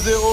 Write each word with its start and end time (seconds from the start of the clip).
0-0 0.00 0.29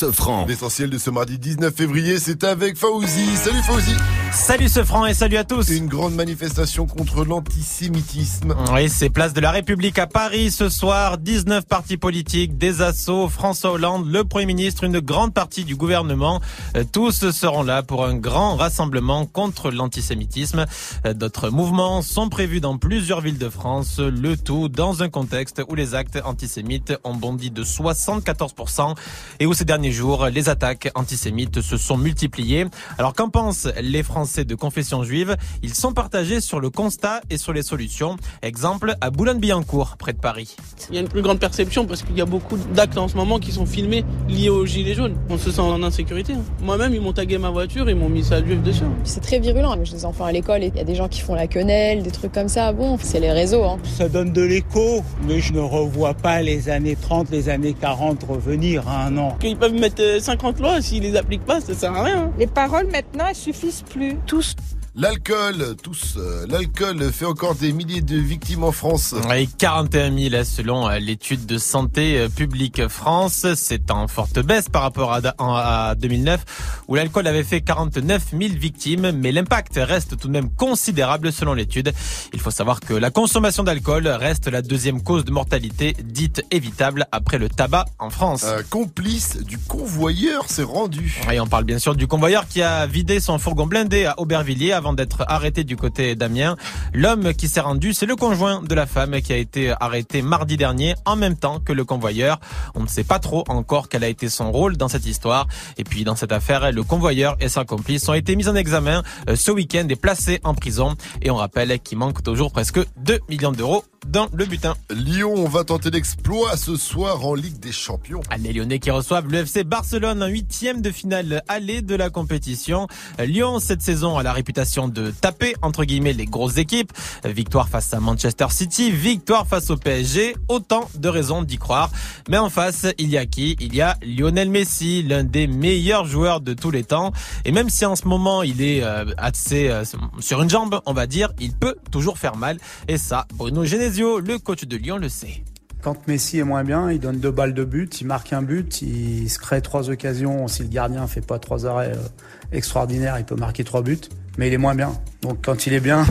Sofran. 0.00 0.46
L'essentiel 0.46 0.88
de 0.88 0.96
ce 0.96 1.10
mardi 1.10 1.38
19 1.38 1.74
février, 1.74 2.18
c'est 2.18 2.42
avec 2.44 2.78
Fauzi. 2.78 3.36
Salut 3.36 3.62
Fauzi. 3.62 3.94
Salut 4.32 4.68
ce 4.68 4.84
franc 4.84 5.04
et 5.04 5.12
salut 5.12 5.36
à 5.36 5.44
tous. 5.44 5.68
Une 5.68 5.88
grande 5.88 6.14
manifestation 6.14 6.86
contre 6.86 7.24
l'antisémitisme. 7.24 8.54
Oui, 8.72 8.88
c'est 8.88 9.10
place 9.10 9.34
de 9.34 9.40
la 9.40 9.50
République 9.50 9.98
à 9.98 10.06
Paris 10.06 10.52
ce 10.52 10.70
soir. 10.70 11.18
19 11.18 11.66
partis 11.66 11.98
politiques, 11.98 12.56
des 12.56 12.80
assauts, 12.80 13.28
François 13.28 13.72
Hollande, 13.72 14.10
le 14.10 14.24
Premier 14.24 14.46
ministre, 14.46 14.84
une 14.84 15.00
grande 15.00 15.34
partie 15.34 15.64
du 15.64 15.76
gouvernement. 15.76 16.40
Euh, 16.76 16.84
Tous 16.90 17.30
seront 17.30 17.64
là 17.64 17.82
pour 17.82 18.06
un 18.06 18.14
grand 18.14 18.56
rassemblement 18.56 19.26
contre 19.26 19.70
l'antisémitisme. 19.70 20.64
Euh, 21.04 21.12
D'autres 21.12 21.50
mouvements 21.50 22.00
sont 22.00 22.30
prévus 22.30 22.60
dans 22.60 22.78
plusieurs 22.78 23.20
villes 23.20 23.36
de 23.36 23.50
France, 23.50 23.98
le 23.98 24.36
tout 24.36 24.68
dans 24.70 25.02
un 25.02 25.10
contexte 25.10 25.60
où 25.68 25.74
les 25.74 25.94
actes 25.94 26.18
antisémites 26.24 26.94
ont 27.04 27.14
bondi 27.14 27.50
de 27.50 27.64
74% 27.64 28.94
et 29.40 29.46
où 29.46 29.52
ces 29.54 29.64
derniers 29.64 29.89
jours, 29.92 30.26
les 30.26 30.48
attaques 30.48 30.90
antisémites 30.94 31.60
se 31.60 31.76
sont 31.76 31.96
multipliées. 31.96 32.66
Alors 32.98 33.14
qu'en 33.14 33.28
pensent 33.28 33.68
les 33.80 34.02
Français 34.02 34.44
de 34.44 34.54
confession 34.54 35.02
juive? 35.02 35.36
Ils 35.62 35.74
sont 35.74 35.92
partagés 35.92 36.40
sur 36.40 36.60
le 36.60 36.70
constat 36.70 37.20
et 37.30 37.36
sur 37.36 37.52
les 37.52 37.62
solutions. 37.62 38.16
Exemple 38.42 38.94
à 39.00 39.10
Boulogne-Billancourt, 39.10 39.96
près 39.98 40.12
de 40.12 40.18
Paris. 40.18 40.56
Il 40.88 40.94
y 40.94 40.98
a 40.98 41.00
une 41.00 41.08
plus 41.08 41.22
grande 41.22 41.38
perception 41.38 41.86
parce 41.86 42.02
qu'il 42.02 42.16
y 42.16 42.20
a 42.20 42.26
beaucoup 42.26 42.56
d'actes 42.74 42.98
en 42.98 43.08
ce 43.08 43.16
moment 43.16 43.38
qui 43.38 43.52
sont 43.52 43.66
filmés 43.66 44.04
liés 44.28 44.48
aux 44.48 44.66
gilets 44.66 44.94
jaunes. 44.94 45.16
On 45.28 45.38
se 45.38 45.50
sent 45.50 45.60
en 45.60 45.82
insécurité. 45.82 46.34
hein. 46.34 46.42
Moi-même, 46.62 46.94
ils 46.94 47.00
m'ont 47.00 47.12
tagué 47.12 47.38
ma 47.38 47.50
voiture, 47.50 47.88
ils 47.88 47.96
m'ont 47.96 48.08
mis 48.08 48.24
ça 48.24 48.42
juif 48.44 48.62
dessus. 48.62 48.84
C'est 49.04 49.20
très 49.20 49.38
virulent. 49.38 49.76
J'ai 49.84 49.94
des 49.94 50.04
enfants 50.04 50.24
à 50.24 50.32
l'école 50.32 50.62
et 50.62 50.68
il 50.74 50.76
y 50.76 50.80
a 50.80 50.84
des 50.84 50.94
gens 50.94 51.08
qui 51.08 51.20
font 51.20 51.34
la 51.34 51.46
quenelle, 51.46 52.02
des 52.02 52.10
trucs 52.10 52.32
comme 52.32 52.48
ça. 52.48 52.72
Bon, 52.72 52.98
c'est 53.02 53.20
les 53.20 53.32
réseaux. 53.32 53.64
Hein. 53.64 53.78
Ça 53.96 54.08
donne 54.08 54.32
de 54.32 54.42
l'écho, 54.42 55.02
mais 55.26 55.40
je 55.40 55.52
ne 55.52 55.60
revois 55.60 56.14
pas 56.14 56.42
les 56.42 56.68
années 56.68 56.96
30, 57.00 57.30
les 57.30 57.48
années 57.48 57.74
40 57.74 58.24
revenir 58.28 58.88
à 58.88 59.06
un 59.06 59.16
an. 59.16 59.36
Qu'ils 59.40 59.56
peuvent 59.56 59.74
mettre 59.80 60.02
euh, 60.02 60.20
50 60.20 60.60
lois, 60.60 60.80
s'ils 60.80 61.02
les 61.02 61.16
appliquent 61.16 61.44
pas, 61.44 61.60
ça 61.60 61.74
sert 61.74 61.92
à 61.92 62.04
rien. 62.04 62.30
Les 62.38 62.46
paroles 62.46 62.86
maintenant, 62.86 63.26
elles 63.28 63.34
suffisent 63.34 63.82
plus. 63.82 64.16
Tous. 64.26 64.54
L'alcool, 64.96 65.76
tous, 65.80 66.16
euh, 66.16 66.46
l'alcool 66.48 67.12
fait 67.12 67.24
encore 67.24 67.54
des 67.54 67.72
milliers 67.72 68.00
de 68.00 68.16
victimes 68.16 68.64
en 68.64 68.72
France. 68.72 69.14
Et 69.36 69.46
41 69.46 70.30
000 70.30 70.42
selon 70.42 70.88
euh, 70.88 70.98
l'étude 70.98 71.46
de 71.46 71.58
santé 71.58 72.18
euh, 72.18 72.28
publique 72.28 72.88
France. 72.88 73.46
C'est 73.54 73.92
en 73.92 74.08
forte 74.08 74.40
baisse 74.40 74.68
par 74.68 74.82
rapport 74.82 75.12
à, 75.12 75.20
à 75.38 75.94
2009 75.94 76.84
où 76.88 76.96
l'alcool 76.96 77.28
avait 77.28 77.44
fait 77.44 77.60
49 77.60 78.30
000 78.32 78.54
victimes. 78.54 79.12
Mais 79.12 79.30
l'impact 79.30 79.78
reste 79.80 80.18
tout 80.18 80.26
de 80.26 80.32
même 80.32 80.50
considérable 80.50 81.30
selon 81.30 81.54
l'étude. 81.54 81.92
Il 82.32 82.40
faut 82.40 82.50
savoir 82.50 82.80
que 82.80 82.92
la 82.92 83.12
consommation 83.12 83.62
d'alcool 83.62 84.08
reste 84.08 84.48
la 84.48 84.60
deuxième 84.60 85.04
cause 85.04 85.24
de 85.24 85.30
mortalité 85.30 85.94
dite 86.02 86.42
évitable 86.50 87.06
après 87.12 87.38
le 87.38 87.48
tabac 87.48 87.84
en 88.00 88.10
France. 88.10 88.42
Un 88.42 88.64
complice 88.64 89.36
du 89.36 89.56
convoyeur 89.56 90.50
s'est 90.50 90.64
rendu. 90.64 91.22
Et 91.30 91.38
on 91.38 91.46
parle 91.46 91.62
bien 91.62 91.78
sûr 91.78 91.94
du 91.94 92.08
convoyeur 92.08 92.48
qui 92.48 92.60
a 92.60 92.88
vidé 92.88 93.20
son 93.20 93.38
fourgon 93.38 93.68
blindé 93.68 94.04
à 94.06 94.18
Aubervilliers 94.18 94.79
avant 94.80 94.94
d'être 94.94 95.26
arrêté 95.28 95.62
du 95.62 95.76
côté 95.76 96.14
d'Amiens. 96.14 96.56
L'homme 96.94 97.34
qui 97.34 97.48
s'est 97.48 97.60
rendu, 97.60 97.92
c'est 97.92 98.06
le 98.06 98.16
conjoint 98.16 98.62
de 98.62 98.74
la 98.74 98.86
femme 98.86 99.20
qui 99.20 99.30
a 99.34 99.36
été 99.36 99.74
arrêté 99.78 100.22
mardi 100.22 100.56
dernier 100.56 100.94
en 101.04 101.16
même 101.16 101.36
temps 101.36 101.60
que 101.60 101.74
le 101.74 101.84
convoyeur. 101.84 102.40
On 102.74 102.82
ne 102.82 102.88
sait 102.88 103.04
pas 103.04 103.18
trop 103.18 103.44
encore 103.48 103.90
quel 103.90 104.04
a 104.04 104.08
été 104.08 104.30
son 104.30 104.50
rôle 104.50 104.78
dans 104.78 104.88
cette 104.88 105.04
histoire. 105.04 105.46
Et 105.76 105.84
puis 105.84 106.04
dans 106.04 106.16
cette 106.16 106.32
affaire, 106.32 106.72
le 106.72 106.82
convoyeur 106.82 107.36
et 107.40 107.50
sa 107.50 107.66
complice 107.66 108.08
ont 108.08 108.14
été 108.14 108.36
mis 108.36 108.48
en 108.48 108.54
examen 108.54 109.02
euh, 109.28 109.36
ce 109.36 109.50
week-end 109.50 109.86
et 109.90 109.96
placés 109.96 110.40
en 110.44 110.54
prison. 110.54 110.96
Et 111.20 111.30
on 111.30 111.36
rappelle 111.36 111.78
qu'il 111.80 111.98
manque 111.98 112.22
toujours 112.22 112.50
presque 112.50 112.80
2 112.96 113.20
millions 113.28 113.52
d'euros 113.52 113.84
dans 114.06 114.28
le 114.32 114.44
butin. 114.44 114.74
Lyon 114.90 115.44
va 115.48 115.64
tenter 115.64 115.90
l'exploit 115.90 116.56
ce 116.56 116.76
soir 116.76 117.24
en 117.26 117.34
Ligue 117.34 117.58
des 117.58 117.72
Champions. 117.72 118.20
Ah, 118.30 118.36
Les 118.36 118.52
Lyonnais 118.52 118.78
qui 118.78 118.90
reçoivent 118.90 119.28
le 119.28 119.38
FC 119.38 119.64
Barcelone 119.64 120.22
en 120.22 120.26
huitième 120.26 120.80
de 120.80 120.90
finale 120.90 121.42
aller 121.48 121.82
de 121.82 121.94
la 121.94 122.10
compétition. 122.10 122.88
Lyon, 123.18 123.58
cette 123.60 123.82
saison, 123.82 124.18
a 124.18 124.22
la 124.22 124.32
réputation 124.32 124.88
de 124.88 125.10
taper, 125.10 125.54
entre 125.62 125.84
guillemets, 125.84 126.12
les 126.12 126.26
grosses 126.26 126.56
équipes. 126.56 126.92
Victoire 127.24 127.68
face 127.68 127.92
à 127.94 128.00
Manchester 128.00 128.46
City, 128.50 128.90
victoire 128.90 129.46
face 129.46 129.70
au 129.70 129.76
PSG. 129.76 130.36
Autant 130.48 130.88
de 130.96 131.08
raisons 131.08 131.42
d'y 131.42 131.58
croire. 131.58 131.90
Mais 132.28 132.38
en 132.38 132.50
face, 132.50 132.86
il 132.98 133.10
y 133.10 133.18
a 133.18 133.26
qui? 133.26 133.56
Il 133.60 133.74
y 133.74 133.80
a 133.80 133.96
Lionel 134.02 134.50
Messi, 134.50 135.02
l'un 135.02 135.24
des 135.24 135.46
meilleurs 135.46 136.06
joueurs 136.06 136.40
de 136.40 136.54
tous 136.54 136.70
les 136.70 136.84
temps. 136.84 137.12
Et 137.44 137.52
même 137.52 137.70
si 137.70 137.84
en 137.84 137.96
ce 137.96 138.06
moment, 138.06 138.42
il 138.42 138.62
est 138.62 138.82
euh, 138.82 139.04
assez 139.18 139.68
euh, 139.68 139.84
sur 140.18 140.42
une 140.42 140.50
jambe, 140.50 140.80
on 140.86 140.92
va 140.92 141.06
dire, 141.06 141.32
il 141.38 141.52
peut 141.52 141.76
toujours 141.90 142.18
faire 142.18 142.36
mal. 142.36 142.58
Et 142.88 142.98
ça, 142.98 143.26
Bruno 143.34 143.64
Genesio, 143.64 143.89
le 143.98 144.38
coach 144.38 144.64
de 144.64 144.76
Lyon, 144.76 144.98
le 144.98 145.08
sait. 145.08 145.42
Quand 145.82 146.06
Messi 146.06 146.38
est 146.38 146.44
moins 146.44 146.62
bien, 146.62 146.90
il 146.90 147.00
donne 147.00 147.18
deux 147.18 147.30
balles 147.30 147.54
de 147.54 147.64
but, 147.64 148.00
il 148.00 148.06
marque 148.06 148.32
un 148.32 148.42
but, 148.42 148.82
il 148.82 149.28
se 149.30 149.38
crée 149.38 149.62
trois 149.62 149.88
occasions. 149.88 150.46
Si 150.46 150.62
le 150.62 150.68
gardien 150.68 151.06
fait 151.06 151.26
pas 151.26 151.38
trois 151.38 151.66
arrêts 151.66 151.92
euh, 151.96 152.08
extraordinaires, 152.52 153.18
il 153.18 153.24
peut 153.24 153.34
marquer 153.36 153.64
trois 153.64 153.82
buts. 153.82 153.98
Mais 154.36 154.48
il 154.48 154.52
est 154.52 154.58
moins 154.58 154.74
bien. 154.74 154.92
Donc 155.22 155.38
quand 155.44 155.66
il 155.66 155.72
est 155.72 155.80
bien, 155.80 156.06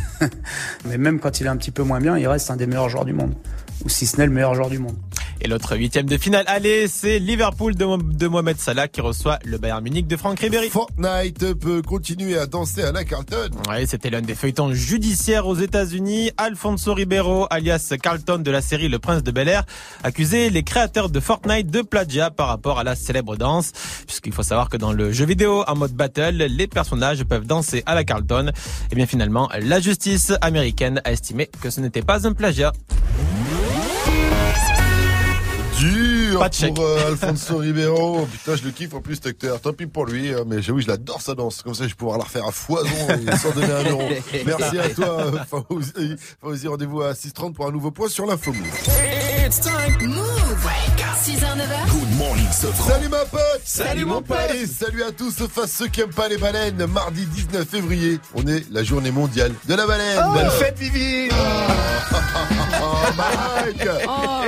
mais 0.86 0.98
même 0.98 1.20
quand 1.20 1.40
il 1.40 1.46
est 1.46 1.48
un 1.48 1.56
petit 1.56 1.70
peu 1.70 1.84
moins 1.84 2.00
bien, 2.00 2.18
il 2.18 2.26
reste 2.26 2.50
un 2.50 2.56
des 2.56 2.66
meilleurs 2.66 2.88
joueurs 2.88 3.04
du 3.04 3.12
monde. 3.12 3.34
Ou 3.84 3.88
si 3.88 4.06
ce 4.06 4.16
n'est 4.18 4.26
le 4.26 4.32
meilleur 4.32 4.54
joueur 4.54 4.68
du 4.68 4.78
monde. 4.78 4.96
Et 5.42 5.48
l'autre 5.48 5.74
huitième 5.76 6.06
de 6.06 6.18
finale, 6.18 6.44
allez, 6.48 6.86
c'est 6.86 7.18
Liverpool 7.18 7.74
de, 7.74 7.84
Mo- 7.86 7.96
de 7.96 8.26
Mohamed 8.28 8.58
Salah 8.60 8.88
qui 8.88 9.00
reçoit 9.00 9.38
le 9.44 9.56
Bayern 9.56 9.82
Munich 9.82 10.06
de 10.06 10.16
Franck 10.16 10.40
Ribéry. 10.40 10.68
Fortnite 10.68 11.54
peut 11.54 11.80
continuer 11.80 12.36
à 12.38 12.46
danser 12.46 12.82
à 12.82 12.92
la 12.92 13.04
Carlton. 13.04 13.48
Ouais, 13.68 13.86
c'était 13.86 14.10
l'un 14.10 14.20
des 14.20 14.34
feuilletons 14.34 14.74
judiciaires 14.74 15.46
aux 15.46 15.56
États-Unis. 15.56 16.30
Alfonso 16.36 16.92
Ribeiro, 16.92 17.46
alias 17.48 17.94
Carlton 18.02 18.38
de 18.38 18.50
la 18.50 18.60
série 18.60 18.88
Le 18.90 18.98
Prince 18.98 19.22
de 19.22 19.30
Bel-Air, 19.30 19.64
accusait 20.02 20.50
les 20.50 20.62
créateurs 20.62 21.08
de 21.08 21.20
Fortnite 21.20 21.70
de 21.70 21.80
plagiat 21.80 22.30
par 22.30 22.48
rapport 22.48 22.78
à 22.78 22.84
la 22.84 22.94
célèbre 22.94 23.36
danse. 23.36 23.72
Puisqu'il 24.06 24.32
faut 24.32 24.42
savoir 24.42 24.68
que 24.68 24.76
dans 24.76 24.92
le 24.92 25.10
jeu 25.10 25.24
vidéo 25.24 25.64
en 25.66 25.74
mode 25.74 25.92
battle, 25.92 26.36
les 26.36 26.66
personnages 26.66 27.24
peuvent 27.24 27.46
danser 27.46 27.82
à 27.86 27.94
la 27.94 28.04
Carlton. 28.04 28.50
Et 28.92 28.94
bien 28.94 29.06
finalement, 29.06 29.48
la 29.58 29.80
justice 29.80 30.32
américaine 30.42 31.00
a 31.04 31.12
estimé 31.12 31.48
que 31.62 31.70
ce 31.70 31.80
n'était 31.80 32.02
pas 32.02 32.26
un 32.26 32.34
plagiat. 32.34 32.72
Dur 36.40 36.44
Pas 36.44 36.48
de 36.48 36.54
chèque. 36.54 36.74
pour 36.74 36.84
euh, 36.84 37.08
Alfonso 37.08 37.58
Ribeiro. 37.58 38.26
Putain, 38.26 38.56
je 38.56 38.64
le 38.64 38.70
kiffe 38.70 38.94
en 38.94 39.00
plus 39.00 39.16
cet 39.16 39.26
acteur. 39.26 39.60
Tant 39.60 39.72
pis 39.72 39.86
pour 39.86 40.06
lui, 40.06 40.32
hein, 40.32 40.44
mais 40.46 40.62
j'avoue, 40.62 40.80
je 40.80 40.88
l'adore 40.88 41.20
sa 41.20 41.34
danse. 41.34 41.62
Comme 41.62 41.74
ça, 41.74 41.84
je 41.84 41.90
vais 41.90 41.94
pouvoir 41.94 42.18
la 42.18 42.24
refaire 42.24 42.46
à 42.46 42.52
foison 42.52 42.88
et 43.08 43.36
sans 43.36 43.50
donner 43.50 43.72
un 43.72 43.90
euro. 43.90 44.02
Merci 44.46 44.78
à 44.78 44.88
toi, 44.88 45.20
euh, 45.20 45.32
Fauzi. 45.48 46.16
Fauzi, 46.40 46.68
rendez-vous 46.68 47.02
à 47.02 47.12
6h30 47.12 47.52
pour 47.52 47.66
un 47.66 47.72
nouveau 47.72 47.90
point 47.90 48.08
sur 48.08 48.26
l'info. 48.26 48.52
Move. 48.52 48.66
Move 50.02 50.66
6h, 51.22 51.44
9h. 51.56 51.90
Good 51.90 52.16
morning. 52.16 52.46
Salut 52.50 53.08
ma 53.08 53.24
pote 53.26 53.60
Salut, 53.64 54.04
mon 54.06 54.22
pote. 54.22 54.38
Et 54.54 54.66
salut 54.66 55.02
à 55.02 55.12
tous, 55.12 55.30
sauf 55.32 55.58
à 55.58 55.66
ceux 55.66 55.88
qui 55.88 56.00
aiment 56.00 56.14
pas 56.14 56.28
les 56.28 56.38
baleines. 56.38 56.86
Mardi 56.86 57.26
19 57.26 57.68
février, 57.68 58.18
on 58.34 58.46
est 58.46 58.64
la 58.70 58.82
journée 58.82 59.10
mondiale 59.10 59.52
de 59.68 59.74
la 59.74 59.86
baleine. 59.86 60.18
Bonne 60.32 60.50
fête, 60.50 60.78
Vivi 60.78 61.28
Oh, 62.82 62.96
Mike 63.16 63.78
Tu 63.78 63.84
peux 63.84 64.39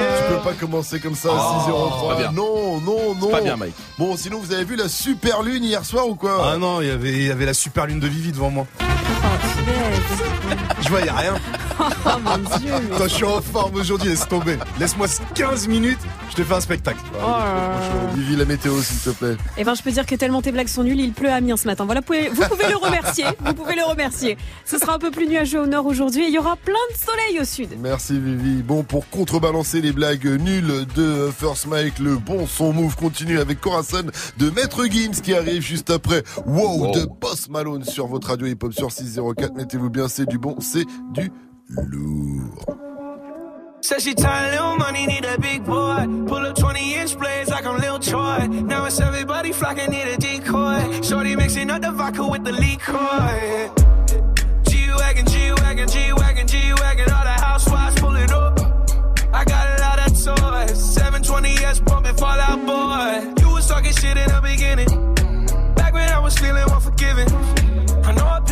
pas 0.43 0.53
commencer 0.55 1.01
comme 1.01 1.15
ça 1.15 1.31
à 1.31 1.69
6h03. 1.69 2.09
pas 2.09 2.17
bien. 2.17 2.33
Non, 2.33 2.81
non, 2.81 3.15
non. 3.15 3.29
Pas 3.31 3.41
bien, 3.41 3.57
Mike. 3.57 3.75
Bon, 3.99 4.17
sinon, 4.17 4.39
vous 4.41 4.53
avez 4.53 4.65
vu 4.65 4.77
la 4.77 4.89
super 4.89 5.43
lune 5.43 5.65
hier 5.65 5.85
soir 5.85 6.09
ou 6.09 6.15
quoi? 6.15 6.53
Ah 6.53 6.59
non, 6.59 6.81
il 6.81 6.89
y 6.89 6.91
avait, 6.91 7.13
il 7.13 7.27
y 7.27 7.31
avait 7.31 7.47
la 7.47 7.55
super 7.55 7.87
lune 7.87 8.01
de 8.01 8.09
Vivi 8.09 8.33
devant 8.33 8.51
moi. 8.51 8.67
Je 10.81 10.89
voyais 10.89 11.11
rien. 11.11 11.35
Oh 12.05 12.11
mon 12.23 12.59
dieu. 12.59 12.71
mais- 12.91 12.97
Toi, 12.97 13.09
je 13.09 13.15
suis 13.15 13.25
en 13.25 13.41
forme 13.41 13.77
aujourd'hui, 13.77 14.11
laisse 14.11 14.29
tomber. 14.29 14.57
Laisse-moi 14.79 15.07
15 15.35 15.67
minutes, 15.67 15.99
je 16.31 16.37
te 16.37 16.45
fais 16.45 16.55
un 16.55 16.61
spectacle. 16.61 16.99
Oh. 17.21 17.27
Vivi 18.15 18.37
la 18.37 18.45
météo, 18.45 18.81
s'il 18.83 18.99
te 18.99 19.11
plaît. 19.11 19.37
Eh 19.57 19.65
ben, 19.65 19.75
je 19.75 19.83
peux 19.83 19.91
dire 19.91 20.05
que 20.07 20.15
tellement 20.15 20.43
tes 20.43 20.53
blagues 20.53 20.69
sont 20.69 20.85
nulles, 20.85 21.01
il 21.01 21.13
pleut 21.13 21.31
à 21.31 21.37
Amiens 21.37 21.57
ce 21.57 21.67
matin. 21.67 21.85
Voilà, 21.87 22.01
vous 22.01 22.07
pouvez, 22.07 22.29
vous 22.29 22.43
pouvez 22.49 22.69
le 22.69 22.77
remercier. 22.77 23.25
Vous 23.45 23.55
pouvez 23.55 23.75
le 23.75 23.85
remercier. 23.85 24.37
Ce 24.65 24.79
sera 24.79 24.95
un 24.95 24.99
peu 24.99 25.11
plus 25.11 25.27
nuageux 25.27 25.63
au 25.63 25.67
nord 25.67 25.87
aujourd'hui 25.87 26.25
et 26.25 26.29
il 26.29 26.35
y 26.35 26.39
aura 26.39 26.57
plein 26.57 26.75
de 26.93 26.99
soleil 26.99 27.41
au 27.41 27.45
sud. 27.45 27.71
Merci 27.81 28.19
Vivi. 28.21 28.63
Bon, 28.63 28.83
pour 28.85 29.09
contrebalancer 29.09 29.81
les 29.81 29.93
blagues 29.93 30.27
nulles 30.27 30.87
de 30.95 31.31
First 31.37 31.67
Mike, 31.67 31.99
le 31.99 32.17
bon 32.17 32.47
son 32.47 32.73
move 32.73 32.95
continue 32.97 33.41
avec 33.41 33.61
Corazon 33.61 34.05
de 34.39 34.51
Maître 34.51 34.85
Gims 34.87 35.21
qui 35.23 35.35
arrive 35.35 35.63
juste 35.63 35.91
après. 35.91 36.23
Wow, 36.47 36.93
de 36.93 37.07
Boss 37.21 37.49
Malone 37.49 37.85
sur 37.85 38.07
votre 38.07 38.29
radio 38.29 38.47
hip-hop 38.47 38.73
sur 38.73 38.93
604. 38.93 39.52
Mettez-vous 39.55 39.91
bien, 39.91 40.09
c'est 40.09 40.27
du 40.27 40.39
bon, 40.39 40.57
c'est 40.61 40.87
du 41.13 41.31
lourd. 41.69 42.77
Said 43.83 44.01
she 44.01 44.15
tired, 44.15 44.53
little 44.53 44.77
money, 44.77 45.07
need 45.07 45.25
a 45.25 45.37
big 45.39 45.65
boy. 45.65 46.07
Pull 46.29 46.47
up 46.47 46.55
20 46.55 46.95
inch 46.95 47.19
blades 47.19 47.51
like 47.51 47.67
I'm 47.67 47.79
Lil 47.81 47.99
Troy. 47.99 48.47
Now 48.47 48.85
it's 48.87 49.01
everybody 49.01 49.53
flocking, 49.53 49.91
need 49.91 50.07
a 50.07 50.17
decoy. 50.17 51.03
Shorty 51.03 51.35
mixing 51.35 51.69
up 51.69 51.83
the 51.83 51.91
vodka 51.91 52.25
with 52.25 52.45
the 52.45 52.53
liquor. 52.53 53.73
G-Wagon, 54.71 55.27
G-Wagon, 55.27 55.89
G-Wagon, 55.89 56.47
G-Wagon. 56.47 57.11
All 57.11 57.25
the 57.25 57.43
housewives 57.43 58.01
pulling 58.01 58.31
up. 58.31 58.61
I 59.35 59.45
got 59.45 59.79
a 59.79 59.83
lot 59.83 59.99
of 59.99 60.13
toys. 60.13 60.97
720S 60.97 61.85
bumping 61.85 62.15
Fallout 62.15 62.65
Boy. 62.65 63.43
You 63.43 63.55
was 63.55 63.67
talking 63.69 63.93
shit 63.93 64.17
in 64.17 64.29
the 64.29 64.41
beginning. 64.45 65.02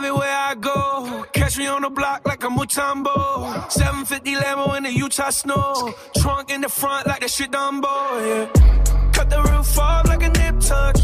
Everywhere 0.00 0.34
I 0.34 0.54
go, 0.54 1.26
catch 1.34 1.58
me 1.58 1.66
on 1.66 1.82
the 1.82 1.90
block 1.90 2.26
like 2.26 2.42
a 2.42 2.46
Mutombo. 2.46 3.70
750 3.70 4.34
Lambo 4.36 4.74
in 4.78 4.84
the 4.84 4.90
Utah 4.90 5.28
snow. 5.28 5.92
Trunk 6.16 6.50
in 6.50 6.62
the 6.62 6.70
front 6.70 7.06
like 7.06 7.20
that 7.20 7.28
shit 7.28 7.50
Dumbo, 7.50 7.84
yeah. 8.26 9.10
Cut 9.12 9.28
the 9.28 9.42
roof 9.42 9.78
off 9.78 10.06
like 10.08 10.22
a 10.22 10.30
nip 10.30 10.58
tuck. 10.60 10.96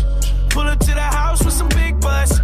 Pull 0.48 0.62
up 0.62 0.78
to 0.78 0.94
the 0.94 1.08
house 1.18 1.44
with 1.44 1.52
some 1.52 1.68
big 1.68 2.00
butts. 2.00 2.40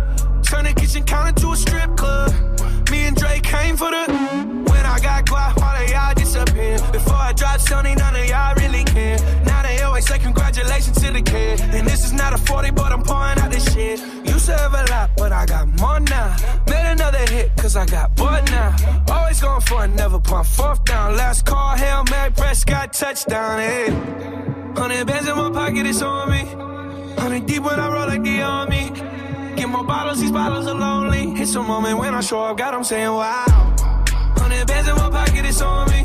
Pump 20.32 20.46
fourth 20.46 20.84
down. 20.84 21.17
Last 21.17 21.44
call, 21.44 21.76
Hail 21.76 22.05
Mary, 22.11 22.31
Prescott, 22.32 22.93
touchdown, 22.93 23.58
hey. 23.58 23.87
Hundred 24.75 25.06
bands 25.06 25.29
in 25.29 25.37
my 25.37 25.50
pocket, 25.50 25.87
it's 25.87 26.00
on 26.00 26.31
me. 26.31 26.43
Hundred 27.20 27.44
deep 27.46 27.62
when 27.62 27.79
I 27.79 27.88
roll 27.93 28.06
like 28.08 28.23
the 28.23 28.40
army. 28.40 28.84
Get 29.56 29.69
more 29.69 29.84
bottles, 29.84 30.20
these 30.20 30.32
bottles 30.32 30.67
are 30.67 30.75
lonely. 30.75 31.25
It's 31.43 31.55
a 31.55 31.62
moment 31.62 31.99
when 31.99 32.14
I 32.14 32.20
show 32.20 32.40
up, 32.40 32.56
God, 32.56 32.73
I'm 32.75 32.84
saying 32.84 33.12
wow. 33.12 33.44
Hundred 34.40 34.67
bands 34.67 34.88
in 34.88 34.96
my 34.96 35.11
pocket, 35.11 35.44
it's 35.44 35.61
on 35.61 35.90
me. 35.90 36.00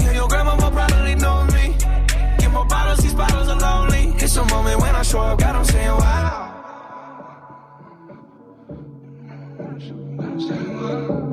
Yeah, 0.00 0.12
your 0.18 0.28
grandma 0.28 0.56
will 0.56 0.72
probably 0.72 1.14
know 1.14 1.44
me. 1.54 1.76
Get 2.38 2.50
more 2.50 2.66
bottles, 2.66 2.98
these 2.98 3.14
bottles 3.14 3.48
are 3.48 3.60
lonely. 3.68 4.14
It's 4.24 4.36
a 4.36 4.44
moment 4.46 4.80
when 4.80 4.94
I 4.96 5.02
show 5.02 5.20
up, 5.20 5.38
God, 5.38 5.54
I'm 5.54 5.64
saying 5.64 5.96
wow. 6.02 6.40
Jusqu'à 10.36 11.23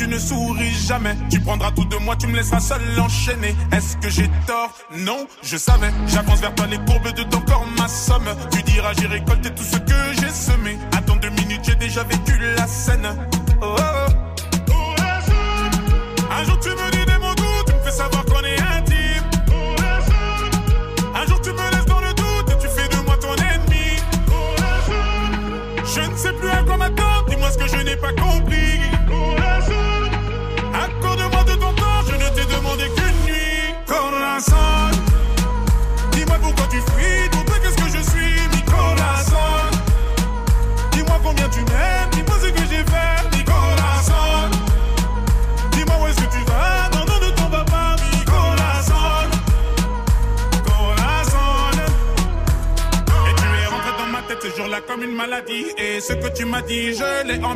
tu 0.00 0.08
ne 0.08 0.18
souris 0.18 0.74
jamais. 0.88 1.14
Tu 1.30 1.38
prendras 1.40 1.70
tout 1.72 1.84
de 1.84 1.96
moi, 1.96 2.16
tu 2.16 2.26
me 2.26 2.34
laisseras 2.34 2.60
seul 2.60 2.80
enchaîner. 2.98 3.54
Est-ce 3.70 3.98
que 3.98 4.08
j'ai 4.08 4.30
tort? 4.46 4.72
Non, 4.96 5.26
je 5.42 5.58
savais. 5.58 5.90
J'avance 6.06 6.40
vers 6.40 6.54
toi 6.54 6.66
les 6.66 6.78
courbes 6.78 6.99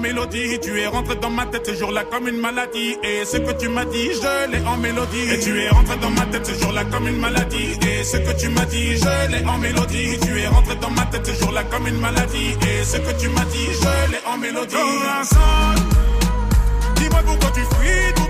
Tu 0.05 0.81
es 0.81 0.87
rentré 0.87 1.17
dans 1.17 1.31
ma 1.31 1.47
tête 1.47 1.67
ce 1.67 1.75
jour-là 1.75 2.05
comme 2.05 2.29
une 2.29 2.37
maladie. 2.37 2.97
Et 3.03 3.25
ce 3.25 3.39
que 3.39 3.53
tu 3.53 3.69
m'as 3.69 3.87
dit, 3.87 4.11
je 4.13 4.51
l'ai 4.51 4.61
en 4.67 4.77
mélodie. 4.77 5.31
Et 5.33 5.41
tu 5.41 5.59
es 5.59 5.69
rentré 5.71 5.97
dans 5.97 6.11
ma 6.11 6.27
tête 6.27 6.47
ce 6.47 6.61
jour-là 6.61 6.85
comme 6.85 7.09
une 7.09 7.19
maladie. 7.19 7.73
Et 7.89 8.05
ce 8.05 8.19
que 8.19 8.39
tu 8.39 8.49
m'as 8.51 8.67
dit, 8.67 8.97
je 8.99 9.31
l'ai 9.33 9.45
en 9.47 9.57
mélodie. 9.57 10.19
Tu 10.21 10.39
es 10.41 10.47
rentré 10.49 10.77
dans 10.77 10.91
ma 10.91 11.07
tête 11.07 11.27
ce 11.27 11.33
jour-là 11.41 11.65
comme 11.65 11.87
une 11.87 12.01
maladie. 12.01 12.51
Et 12.69 12.85
ce 12.85 12.99
que 12.99 13.19
tu 13.19 13.29
m'as 13.31 13.45
dit, 13.47 13.67
je 13.81 14.13
l'ai 14.13 14.21
en 14.27 14.37
mélodie. 14.37 14.77
Dis-moi 16.97 17.21
pourquoi 17.25 17.51
tu 17.55 17.61
fuis. 17.61 18.24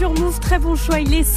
Sur 0.00 0.14
Move. 0.14 0.40
Très 0.40 0.58
bon 0.58 0.74
choix. 0.76 0.98
Il 0.98 1.12
est 1.12 1.20
6-10. 1.20 1.28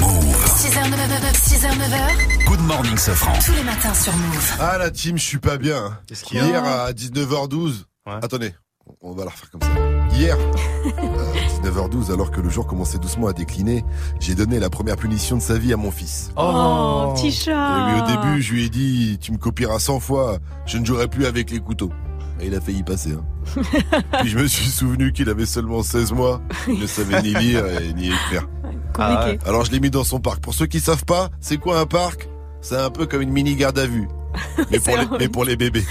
6h, 0.00 0.82
9h, 0.82 1.32
6h, 1.32 1.68
9h. 1.70 2.44
Good 2.48 2.60
morning, 2.62 2.96
Sofran. 2.96 3.32
Tous 3.44 3.52
les 3.52 3.62
matins 3.62 3.94
sur 3.94 4.12
Move. 4.16 4.52
Ah 4.58 4.78
la 4.78 4.90
team, 4.90 5.16
je 5.16 5.22
suis 5.22 5.38
pas 5.38 5.56
bien. 5.56 5.96
Qu'est-ce 6.08 6.24
qu'il 6.24 6.38
y 6.38 6.40
a 6.40 6.46
Hier 6.46 6.64
à 6.64 6.90
19h12. 6.90 7.84
Ouais. 8.06 8.14
Attendez, 8.20 8.52
on 9.00 9.12
va 9.12 9.26
la 9.26 9.30
refaire 9.30 9.48
comme 9.52 9.62
ça. 9.62 9.68
Hier, 10.12 10.36
à 10.36 11.62
19h12, 11.68 12.12
alors 12.12 12.32
que 12.32 12.40
le 12.40 12.50
jour 12.50 12.66
commençait 12.66 12.98
doucement 12.98 13.28
à 13.28 13.32
décliner, 13.32 13.84
j'ai 14.18 14.34
donné 14.34 14.58
la 14.58 14.68
première 14.68 14.96
punition 14.96 15.36
de 15.36 15.42
sa 15.42 15.56
vie 15.56 15.72
à 15.72 15.76
mon 15.76 15.92
fils. 15.92 16.32
Oh, 16.36 17.12
petit 17.14 17.28
Et 17.28 17.30
chat. 17.30 17.86
oui, 17.94 18.00
au 18.02 18.06
début, 18.08 18.42
je 18.42 18.52
lui 18.54 18.64
ai 18.64 18.68
dit, 18.70 19.18
tu 19.20 19.30
me 19.30 19.38
copieras 19.38 19.78
100 19.78 20.00
fois, 20.00 20.38
je 20.66 20.78
ne 20.78 20.84
jouerai 20.84 21.06
plus 21.06 21.26
avec 21.26 21.52
les 21.52 21.60
couteaux. 21.60 21.92
Et 22.40 22.48
il 22.48 22.54
a 22.56 22.60
failli 22.60 22.82
passer. 22.82 23.12
Hein. 23.12 23.24
Puis 24.20 24.28
je 24.30 24.38
me 24.38 24.46
suis 24.46 24.66
souvenu 24.70 25.12
qu'il 25.12 25.28
avait 25.28 25.46
seulement 25.46 25.82
16 25.82 26.12
mois, 26.12 26.40
il 26.68 26.78
ne 26.80 26.86
savait 26.86 27.22
ni 27.22 27.34
lire 27.34 27.64
et 27.66 27.92
ni 27.92 28.06
écrire. 28.08 28.48
Compliqué. 28.94 29.38
Alors 29.46 29.64
je 29.64 29.72
l'ai 29.72 29.80
mis 29.80 29.90
dans 29.90 30.04
son 30.04 30.20
parc. 30.20 30.40
Pour 30.40 30.54
ceux 30.54 30.66
qui 30.66 30.80
savent 30.80 31.04
pas, 31.04 31.30
c'est 31.40 31.56
quoi 31.58 31.78
un 31.80 31.86
parc? 31.86 32.28
C'est 32.60 32.76
un 32.76 32.90
peu 32.90 33.06
comme 33.06 33.22
une 33.22 33.32
mini 33.32 33.56
garde 33.56 33.78
à 33.78 33.86
vue. 33.86 34.08
Mais 34.72 34.80
pour, 34.80 34.96
les, 34.96 35.06
mais 35.20 35.28
pour 35.28 35.44
les 35.44 35.54
bébés. 35.56 35.84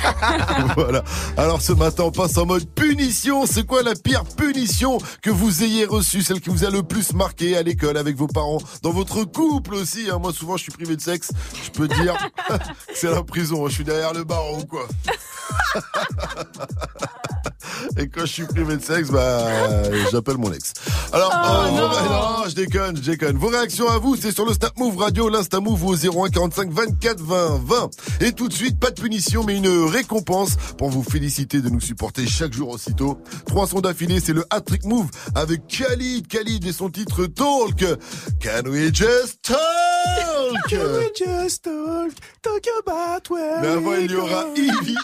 voilà. 0.75 1.01
Alors 1.37 1.61
ce 1.61 1.71
matin, 1.71 2.03
on 2.03 2.11
passe 2.11 2.37
en 2.37 2.45
mode 2.45 2.67
punition. 2.75 3.45
C'est 3.45 3.65
quoi 3.65 3.83
la 3.83 3.93
pire 3.95 4.25
punition 4.25 4.97
que 5.21 5.29
vous 5.29 5.63
ayez 5.63 5.85
reçue? 5.85 6.21
Celle 6.21 6.41
qui 6.41 6.49
vous 6.49 6.65
a 6.65 6.69
le 6.69 6.83
plus 6.83 7.13
marqué 7.13 7.55
à 7.55 7.63
l'école, 7.63 7.95
avec 7.95 8.17
vos 8.17 8.27
parents, 8.27 8.57
dans 8.81 8.91
votre 8.91 9.23
couple 9.23 9.75
aussi. 9.75 10.09
hein. 10.11 10.19
Moi, 10.21 10.33
souvent, 10.33 10.57
je 10.57 10.63
suis 10.63 10.73
privé 10.73 10.97
de 10.97 11.01
sexe. 11.01 11.31
Je 11.63 11.69
peux 11.69 11.87
dire 11.87 12.17
que 12.49 12.53
c'est 12.93 13.09
la 13.11 13.23
prison. 13.23 13.65
Je 13.69 13.75
suis 13.75 13.85
derrière 13.85 14.11
le 14.13 14.25
baron, 14.25 14.63
quoi. 14.63 14.87
Et 17.97 18.07
quand 18.07 18.21
je 18.21 18.25
suis 18.33 18.45
privé 18.45 18.77
de 18.77 18.83
sexe, 18.83 19.09
bah, 19.09 19.83
j'appelle 20.11 20.37
mon 20.37 20.51
ex. 20.51 20.73
Alors, 21.11 21.31
euh, 21.33 21.69
vos 21.69 21.87
ré- 21.87 22.09
non, 22.09 22.43
je 22.47 22.55
déconne, 22.55 22.95
je 22.97 23.01
déconne. 23.11 23.37
Vos 23.37 23.47
réactions 23.49 23.87
à 23.89 23.97
vous, 23.99 24.15
c'est 24.15 24.31
sur 24.31 24.45
le 24.45 24.53
Snap 24.53 24.77
Move 24.77 24.97
Radio, 24.97 25.29
l'Insta 25.29 25.59
Move 25.59 25.83
au 25.85 25.95
01 25.95 26.29
45 26.29 26.71
24 26.71 27.19
20 27.21 27.59
20. 27.63 27.89
Et 28.21 28.31
tout 28.31 28.47
de 28.47 28.53
suite, 28.53 28.79
pas 28.79 28.89
de 28.91 28.99
punition, 28.99 29.43
mais 29.43 29.57
une 29.57 29.85
récompense 29.85 30.55
pour 30.77 30.89
vous 30.89 31.03
féliciter 31.03 31.61
de 31.61 31.69
nous 31.69 31.81
supporter 31.81 32.25
chaque 32.27 32.53
jour 32.53 32.69
aussitôt. 32.69 33.19
Trois 33.47 33.67
sons 33.67 33.81
d'affilée, 33.81 34.19
c'est 34.19 34.33
le 34.33 34.45
Hat-Trick 34.49 34.85
Move 34.85 35.07
avec 35.35 35.67
Khalid, 35.67 36.27
Khalid 36.27 36.65
et 36.65 36.73
son 36.73 36.89
titre 36.89 37.25
Talk. 37.25 37.79
Can 38.41 38.69
we 38.69 38.91
just 38.93 39.41
talk? 39.41 39.57
just 41.15 41.63
talk, 41.63 42.11
talk 42.41 42.65
about 42.85 43.29
where 43.29 43.61
Mais 43.61 43.67
avant, 43.67 43.91
we 43.91 44.03
il 44.05 44.11
y 44.11 44.15
aura 44.15 44.43
go. 44.45 44.53
EVE 44.55 44.95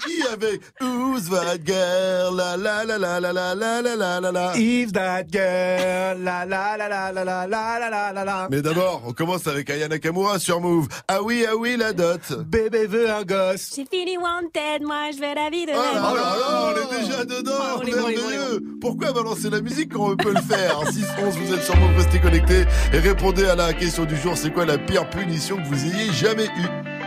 avec 0.43 0.61
Who's 0.81 1.29
that 1.29 1.57
girl? 1.65 2.35
La 2.35 2.55
la 2.57 2.83
la 2.85 2.97
la 2.97 3.19
la 3.19 3.31
la 3.31 3.53
la 3.55 3.81
la 3.81 3.95
la 3.95 4.19
la 4.19 4.31
la. 4.31 4.53
If 4.55 4.93
that 4.93 5.25
girl, 5.31 6.17
la 6.23 6.45
la 6.45 6.77
la 6.77 6.87
la 6.87 7.11
la 7.11 7.23
la 7.23 7.47
la 7.47 7.79
la 7.79 7.89
la 7.89 8.11
la 8.13 8.23
la. 8.25 8.47
Mais 8.49 8.61
d'abord, 8.61 9.01
on 9.05 9.13
commence 9.13 9.47
avec 9.47 9.69
Aya 9.69 9.87
Nakamura 9.87 10.39
sur 10.39 10.61
Move. 10.61 10.87
Ah 11.07 11.21
oui, 11.21 11.45
ah 11.49 11.55
oui, 11.55 11.75
la 11.77 11.93
dot. 11.93 12.21
Bébé 12.47 12.87
veut 12.87 13.09
un 13.09 13.23
gosse. 13.23 13.71
J'ai 13.75 13.85
fini 13.85 14.17
wanted, 14.17 14.81
moi 14.83 15.09
je 15.11 15.17
veux 15.17 15.35
la 15.35 15.49
vie 15.49 15.65
de 15.65 15.71
Oh 15.71 15.75
là 15.75 16.13
là 16.13 16.13
là, 16.13 16.73
on 16.73 16.93
est 16.95 17.01
déjà 17.01 17.25
dedans, 17.25 17.53
Ah, 17.59 17.79
merveilleux. 17.83 18.61
Pourquoi 18.81 19.11
balancer 19.11 19.49
la 19.49 19.61
musique 19.61 19.93
quand 19.93 20.11
on 20.11 20.15
peut 20.15 20.33
le 20.33 20.41
faire 20.41 20.79
6 20.91 21.05
11 21.25 21.35
vous 21.37 21.53
êtes 21.53 21.63
sur 21.63 21.75
Move, 21.75 21.95
restez 21.97 22.19
connectés 22.19 22.63
et 22.93 22.99
répondez 22.99 23.45
à 23.45 23.55
la 23.55 23.73
question 23.73 24.05
du 24.05 24.15
jour. 24.15 24.33
C'est 24.35 24.51
quoi 24.51 24.65
la 24.65 24.77
pire 24.77 25.09
punition 25.09 25.57
que 25.57 25.63
vous 25.67 25.85
ayez 25.85 26.11
jamais 26.13 26.45
eue 26.45 26.98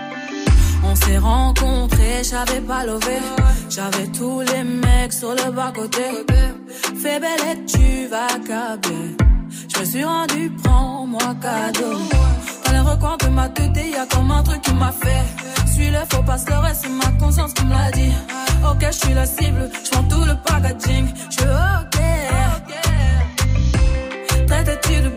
On 0.85 0.95
s'est 0.95 1.19
rencontrés, 1.19 2.23
j'avais 2.23 2.61
pas 2.61 2.85
levé. 2.85 3.19
J'avais 3.69 4.07
tous 4.09 4.41
les 4.41 4.65
mecs 4.65 5.12
sur 5.12 5.31
le 5.31 5.51
bas-côté. 5.51 6.03
Fais 7.03 7.19
belle 7.21 7.41
et 7.53 7.65
tu 7.65 8.07
vas 8.09 8.39
câbler. 8.47 9.17
Je 9.75 9.81
me 9.81 9.85
suis 9.85 10.05
rendu, 10.05 10.51
prends-moi 10.62 11.35
cadeau. 11.41 11.99
Dans 12.65 12.73
les 12.73 12.81
recoins 12.81 13.17
de 13.19 13.29
ma 13.29 13.49
tête, 13.49 13.77
y 13.77 13.97
a 13.97 14.07
comme 14.07 14.31
un 14.31 14.43
truc 14.43 14.62
qui 14.62 14.75
m'a 14.75 14.93
fait. 14.93 15.25
Suis 15.73 15.91
le 15.91 16.01
faux 16.11 16.23
pas 16.23 16.39
se 16.39 16.47
c'est 16.75 16.89
ma 16.91 17.11
conscience 17.19 17.53
qui 17.55 17.65
me 17.65 17.71
l'a 17.73 17.91
dit. 17.93 18.12
Ok, 18.71 18.87
je 18.87 19.07
suis 19.07 19.15
la 19.15 19.27
cible, 19.27 19.71
je 19.85 19.91
tout 19.91 20.25
le 20.25 20.35
packaging. 20.45 21.07
Je 21.31 21.45
ok. 21.81 21.99
Traite-tu 24.47 25.01
de 25.01 25.09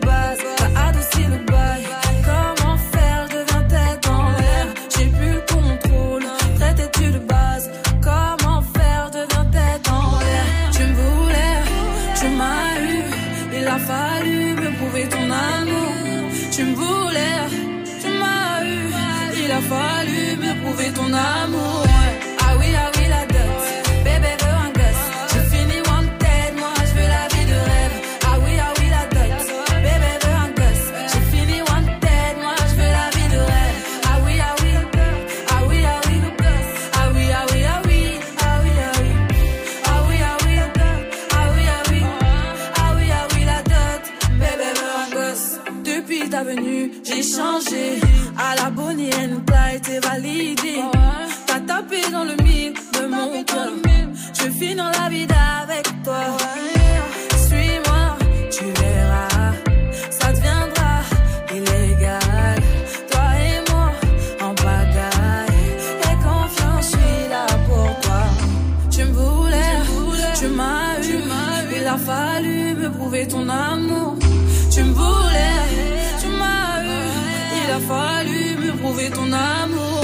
j'ai 47.15 47.23
changé. 47.23 47.99
À 48.37 48.55
la 48.55 48.69
Bonnie 48.69 49.09
Clyde, 49.09 49.81
t'es 49.81 49.99
validé. 49.99 50.81
T'as 51.45 51.59
tapé 51.61 52.01
dans 52.11 52.23
le 52.23 52.35
mille 52.43 52.73
de 52.73 53.07
mon 53.07 53.43
cœur. 53.43 53.71
Je 54.33 54.47
vis 54.49 54.75
dans 54.75 54.89
la 54.89 55.09
vie 55.09 55.27
avec 55.63 55.94
ton 79.09 79.31
amour. 79.31 80.03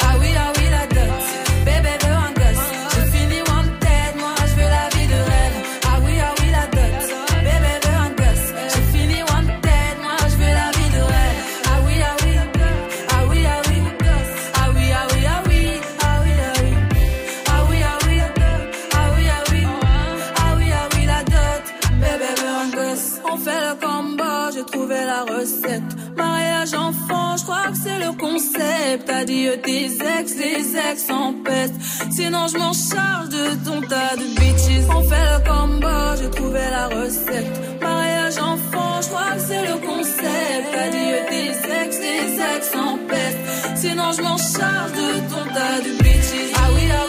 Ah 0.00 0.14
oui, 0.20 0.28
ah 0.36 0.52
oui, 0.56 0.64
la 0.70 0.86
dot. 0.86 1.24
Bébé 1.64 1.94
veut 2.02 2.16
un 2.26 2.32
gosse. 2.40 2.68
J'ai 2.94 3.06
fini 3.18 3.40
wanted, 3.48 4.12
moi 4.18 4.34
je 4.48 4.54
veux 4.58 4.70
la 4.76 4.88
vie 4.94 5.06
de 5.06 5.20
rêve. 5.30 5.56
Ah 5.84 5.98
oui, 6.04 6.14
ah 6.20 6.34
oui, 6.38 6.48
la 6.56 6.66
dot. 6.76 7.00
Bébé 7.46 7.74
veut 7.84 7.98
un 8.06 8.12
gosse. 8.20 8.48
J'ai 8.72 8.86
fini 8.98 9.22
wanted, 9.22 9.94
moi 10.02 10.16
je 10.30 10.36
veux 10.40 10.54
la 10.60 10.70
vie 10.76 10.90
de 10.96 11.02
rêve. 11.12 11.40
Ah 11.66 11.78
oui, 11.86 11.94
ah 12.10 12.16
oui, 12.22 12.32
ah 13.10 13.22
oui, 13.30 13.40
ah 13.46 13.60
oui. 13.68 13.80
Ah 14.54 14.66
oui, 14.74 14.86
ah 14.92 15.06
oui, 15.10 15.20
ah 15.26 15.42
oui, 15.48 15.60
ah 16.00 16.20
oui, 16.24 16.32
ah 16.46 16.52
oui. 16.60 16.70
Ah 17.46 17.64
oui, 17.68 17.78
ah 17.84 17.98
oui, 18.06 18.16
ah 18.20 19.06
oui, 19.14 19.24
ah 19.28 19.42
oui. 19.50 19.62
Ah 20.36 20.54
oui, 20.56 20.66
ah 20.72 20.86
oui, 20.94 21.02
la 21.06 21.20
dot. 21.34 21.64
Bébé 22.02 22.30
veut 22.40 22.54
un 22.64 22.68
gosse. 22.76 23.10
On 23.30 23.36
fait 23.36 23.60
le 23.66 23.74
combo, 23.84 24.32
j'ai 24.54 24.64
trouvé 24.64 24.98
la 25.04 25.20
recette. 25.24 25.97
Que 27.68 27.76
c'est 27.76 27.98
le 27.98 28.12
concept. 28.16 29.10
Adieu 29.10 29.58
tes 29.62 29.86
ex, 29.86 30.34
les 30.36 30.74
ex 30.74 31.10
en 31.10 31.34
peste. 31.34 31.74
Sinon, 32.10 32.46
je 32.46 32.56
m'en 32.56 32.72
charge 32.72 33.28
de 33.28 33.62
ton 33.62 33.82
tas 33.82 34.16
de 34.16 34.24
bitches. 34.40 34.88
On 34.88 35.02
fait 35.02 35.26
le 35.32 35.38
combo, 35.46 35.98
j'ai 36.18 36.30
trouvé 36.30 36.60
la 36.70 36.86
recette. 36.88 37.80
Mariage 37.82 38.38
enfant, 38.38 39.02
je 39.02 39.08
crois 39.08 39.32
que 39.34 39.40
c'est 39.40 39.66
le 39.66 39.76
concept. 39.86 40.68
Adieu 40.86 41.16
tes 41.28 41.50
ex, 41.84 41.98
les 41.98 42.40
ex 42.56 42.74
en 42.74 42.96
peste. 43.06 43.76
Sinon, 43.76 44.12
je 44.16 44.22
m'en 44.22 44.38
charge 44.38 44.92
de 44.92 45.08
ton 45.28 45.44
tas 45.52 45.80
de 45.84 45.90
bitches. 46.02 46.52
Ah 46.54 46.68
oui, 46.74 46.88
ah 46.90 47.04
oui, 47.04 47.07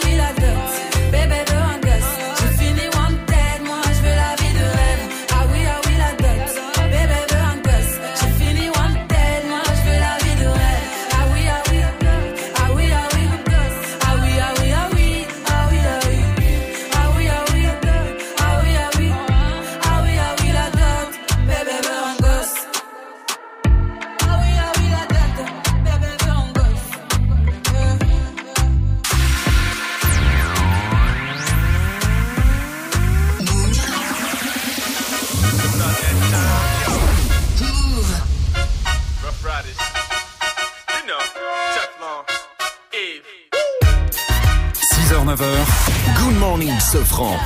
Good 45.30 46.40
morning, 46.40 46.70
Sofran. 46.80 47.38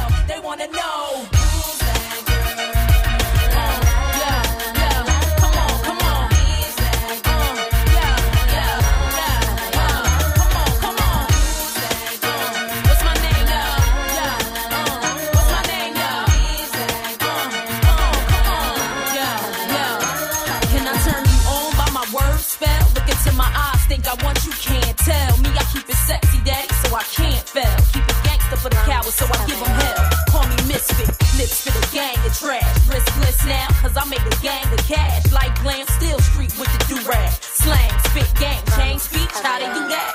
So 29.14 29.26
I 29.30 29.38
give 29.46 29.58
them 29.62 29.70
hell. 29.70 30.02
Call 30.26 30.46
me 30.50 30.58
misfit, 30.66 31.06
lips 31.38 31.62
for 31.62 31.70
the 31.70 31.84
gang 31.94 32.18
of 32.26 32.34
trash. 32.34 32.66
Riskless 32.90 33.46
now, 33.46 33.68
cause 33.78 33.94
I 33.96 34.04
made 34.10 34.22
a 34.26 34.36
gang 34.42 34.66
of 34.74 34.82
cash. 34.90 35.30
Like 35.30 35.54
glam, 35.62 35.86
still 35.86 36.18
street 36.18 36.50
with 36.58 36.70
the 36.74 36.80
do-rag. 36.90 37.30
Slang, 37.40 37.94
spit, 38.10 38.30
gang, 38.42 38.62
change 38.76 39.00
speech, 39.06 39.30
how 39.38 39.58
they 39.62 39.70
do 39.70 39.86
that? 39.86 40.10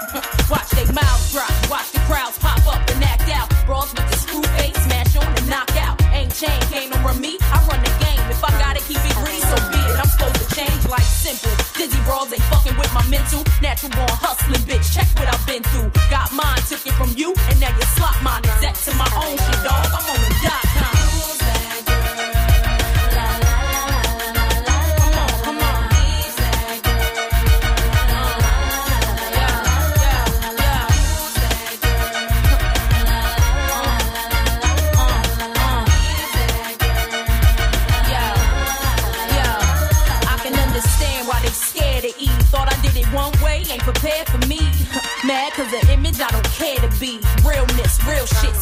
watch 0.51 0.69
they 0.75 0.85
mouths 0.91 1.31
drop, 1.31 1.51
watch 1.71 1.91
the 1.95 2.03
crowds 2.11 2.37
pop 2.39 2.59
up 2.67 2.83
and 2.91 3.03
act 3.03 3.29
out. 3.31 3.47
Brawls 3.65 3.91
with 3.95 4.07
the 4.11 4.17
screw 4.19 4.43
face, 4.59 4.75
smash 4.83 5.15
on 5.15 5.31
and 5.31 5.47
knock 5.47 5.71
out. 5.79 5.95
Ain't 6.11 6.35
chain, 6.35 6.59
no 6.91 6.99
run 6.99 7.21
me, 7.21 7.39
I 7.39 7.63
run 7.71 7.79
the 7.79 7.93
game. 8.03 8.19
If 8.29 8.43
I 8.43 8.51
gotta 8.59 8.83
keep 8.83 8.99
it 8.99 9.15
gritty, 9.23 9.39
so 9.41 9.55
be 9.71 9.79
it. 9.79 9.95
I'm 9.95 10.11
supposed 10.11 10.37
to 10.43 10.47
change 10.55 10.85
like 10.87 11.07
simple. 11.07 11.51
Dizzy 11.79 11.99
brawls 12.03 12.31
ain't 12.31 12.43
fucking 12.51 12.75
with 12.77 12.91
my 12.93 13.05
mental. 13.07 13.43
Natural 13.61 13.91
born 13.95 14.11
hustling, 14.19 14.61
bitch. 14.67 14.85
Check 14.93 15.07
what 15.17 15.27
I've 15.31 15.45
been 15.47 15.63
through. 15.71 15.89
Got 16.11 16.31
mine, 16.33 16.61
took 16.67 16.85
it 16.85 16.93
from 16.93 17.11
you, 17.15 17.33
and 17.49 17.59
now 17.59 17.73
you 17.73 17.85
slot 17.97 18.15
mine. 18.21 18.43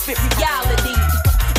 Real 0.07 0.17
reality. 0.39 0.95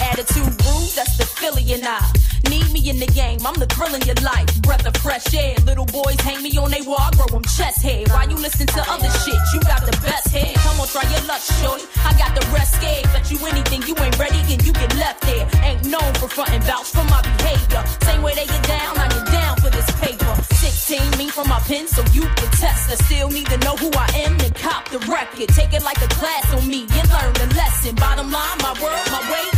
Attitude 0.09 0.57
rude, 0.65 0.93
that's 0.97 1.17
the 1.19 1.27
Philly 1.27 1.73
and 1.73 1.85
I. 1.85 2.01
Need 2.49 2.73
me 2.73 2.89
in 2.89 2.99
the 2.99 3.07
game, 3.07 3.45
I'm 3.45 3.55
the 3.55 3.67
thrill 3.67 3.95
in 3.95 4.01
your 4.03 4.17
life. 4.25 4.49
Breath 4.63 4.87
of 4.87 4.97
fresh 4.97 5.35
air, 5.35 5.55
little 5.67 5.85
boys 5.85 6.19
hang 6.21 6.43
me 6.43 6.57
on 6.57 6.71
they 6.71 6.81
wall, 6.81 6.97
I 7.01 7.11
grow 7.13 7.27
them 7.27 7.45
chest 7.45 7.83
hair. 7.83 8.05
Why 8.09 8.25
you 8.25 8.37
listen 8.37 8.67
to 8.69 8.81
other 8.89 9.11
shit? 9.21 9.37
You 9.53 9.61
got 9.61 9.85
the 9.85 9.93
best 10.01 10.29
hair. 10.33 10.55
Come 10.65 10.81
on, 10.81 10.89
try 10.89 11.05
your 11.13 11.21
luck, 11.29 11.43
shorty. 11.61 11.85
I 12.01 12.17
got 12.17 12.33
the 12.33 12.47
rest 12.55 12.77
scared. 12.81 13.05
Bet 13.13 13.31
you 13.31 13.39
anything, 13.45 13.83
you 13.85 13.95
ain't 14.01 14.19
ready, 14.19 14.41
and 14.49 14.65
you 14.65 14.73
get 14.73 14.95
left 14.97 15.21
there. 15.23 15.45
Ain't 15.63 15.85
known 15.85 16.15
for 16.15 16.29
frontin' 16.29 16.63
vouch 16.63 16.89
for 16.89 17.05
my 17.13 17.21
behavior. 17.21 17.85
Same 18.09 18.23
way 18.23 18.33
they 18.35 18.47
get 18.47 18.65
down, 18.65 18.97
I 18.97 19.09
get 19.13 19.28
from 21.39 21.49
my 21.49 21.61
pen, 21.71 21.87
so 21.87 22.03
you 22.11 22.23
can 22.23 22.51
test. 22.59 22.91
I 22.91 22.97
still 23.07 23.31
need 23.31 23.47
to 23.47 23.59
know 23.59 23.77
who 23.77 23.91
I 23.95 24.11
am, 24.27 24.37
then 24.39 24.53
cop 24.55 24.89
the 24.89 24.99
record. 25.07 25.49
Take 25.55 25.73
it 25.73 25.85
like 25.85 26.03
a 26.03 26.11
class 26.19 26.53
on 26.53 26.67
me 26.67 26.83
and 26.99 27.07
learn 27.15 27.33
the 27.39 27.47
lesson. 27.55 27.95
Bottom 27.95 28.27
line, 28.33 28.59
my 28.59 28.75
word, 28.83 29.07
my 29.15 29.23
way, 29.31 29.58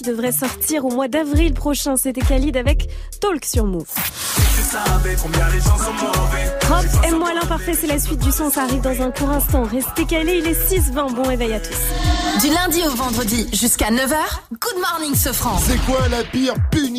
qui 0.00 0.08
devrait 0.08 0.32
sortir 0.32 0.86
au 0.86 0.90
mois 0.90 1.08
d'avril 1.08 1.52
prochain. 1.52 1.96
C'était 1.96 2.22
Khalid 2.22 2.56
avec 2.56 2.88
Talk 3.20 3.44
sur 3.44 3.66
Move. 3.66 3.84
Tu 4.56 4.62
savais 4.62 5.16
combien 5.22 5.48
les 5.50 5.58
gens 5.58 5.76
sont 5.76 5.92
mauvais. 5.92 6.58
Rob, 6.68 7.04
aime-moi 7.04 7.34
l'imparfait, 7.34 7.74
c'est 7.74 7.86
la 7.86 7.98
suite 7.98 8.20
du 8.20 8.32
son, 8.32 8.50
ça 8.50 8.62
arrive 8.62 8.80
dans 8.80 9.02
un 9.02 9.10
court 9.10 9.30
instant. 9.30 9.64
Restez 9.64 10.06
calés, 10.06 10.38
il 10.38 10.46
est 10.46 10.92
6-20, 10.92 11.14
bon 11.14 11.22
réveil 11.22 11.52
à 11.52 11.60
tous. 11.60 11.76
Du 12.40 12.48
lundi 12.52 12.80
au 12.86 12.94
vendredi 12.94 13.46
jusqu'à 13.52 13.90
9h, 13.90 14.16
Good 14.52 14.80
Morning 14.90 15.14
Sofran. 15.14 15.58
C'est 15.58 15.78
quoi 15.84 16.08
la 16.08 16.22
pire 16.24 16.54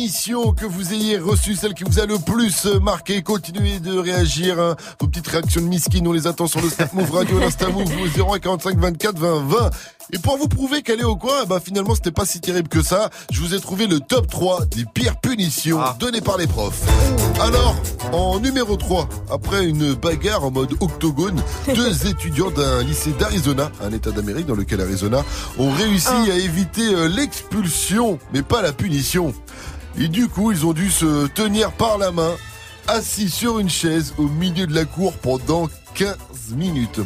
que 0.06 0.66
vous 0.66 0.92
ayez 0.92 1.16
reçue, 1.16 1.54
celle 1.54 1.74
qui 1.74 1.84
vous 1.84 2.00
a 2.00 2.06
le 2.06 2.18
plus 2.18 2.66
marqué 2.82 3.22
Continuez 3.22 3.78
de 3.78 3.96
réagir. 3.96 4.58
hein. 4.58 4.74
Vos 5.00 5.06
petites 5.06 5.28
réactions 5.28 5.60
de 5.60 5.66
miskin, 5.66 6.04
on 6.04 6.12
les 6.12 6.26
attend 6.26 6.48
sur 6.48 6.60
le 6.60 6.68
Snap 6.68 6.92
Move 6.92 7.12
Radio, 7.12 7.38
l'Insta 7.38 7.68
Move, 7.68 7.84
au 8.18 8.34
01 8.34 8.40
45 8.40 8.78
24 8.78 9.16
20 9.16 9.44
20. 9.46 9.70
Et 10.14 10.18
pour 10.18 10.36
vous 10.38 10.48
prouver 10.48 10.82
qu'elle 10.82 11.00
est 11.00 11.04
au 11.04 11.14
coin, 11.14 11.44
bah 11.46 11.60
finalement 11.64 11.94
c'était 11.94 12.10
pas 12.10 12.26
si 12.26 12.40
terrible 12.40 12.68
que 12.68 12.82
ça. 12.82 13.10
Je 13.30 13.40
vous 13.40 13.54
ai 13.54 13.60
trouvé 13.60 13.86
le 13.86 14.00
top 14.00 14.26
3 14.28 14.66
des 14.66 14.84
pires 14.92 15.20
punitions 15.20 15.78
données 16.00 16.20
par 16.20 16.36
les 16.36 16.48
profs. 16.48 16.82
Alors, 17.40 17.76
en 18.12 18.40
numéro 18.40 18.76
3, 18.76 19.08
après 19.30 19.64
une 19.66 19.94
bagarre 19.94 20.44
en 20.44 20.50
mode 20.50 20.72
octogone, 20.80 21.40
deux 21.74 22.08
étudiants 22.08 22.50
d'un 22.50 22.82
lycée 22.82 23.12
d'Arizona, 23.20 23.70
un 23.80 23.92
état 23.92 24.10
d'Amérique 24.10 24.46
dans 24.46 24.56
lequel 24.56 24.80
Arizona, 24.80 25.24
ont 25.58 25.70
réussi 25.70 26.10
à 26.30 26.34
éviter 26.34 26.92
euh, 26.92 27.06
l'expulsion, 27.08 28.18
mais 28.34 28.42
pas 28.42 28.62
la 28.62 28.72
punition. 28.72 29.32
Et 29.98 30.08
du 30.08 30.28
coup, 30.28 30.52
ils 30.52 30.64
ont 30.66 30.72
dû 30.72 30.90
se 30.90 31.26
tenir 31.28 31.70
par 31.72 31.98
la 31.98 32.10
main, 32.10 32.32
assis 32.88 33.28
sur 33.30 33.58
une 33.58 33.68
chaise 33.70 34.14
au 34.18 34.22
milieu 34.28 34.66
de 34.66 34.74
la 34.74 34.84
cour 34.84 35.12
pendant 35.14 35.68
15 35.94 36.16
minutes. 36.56 37.00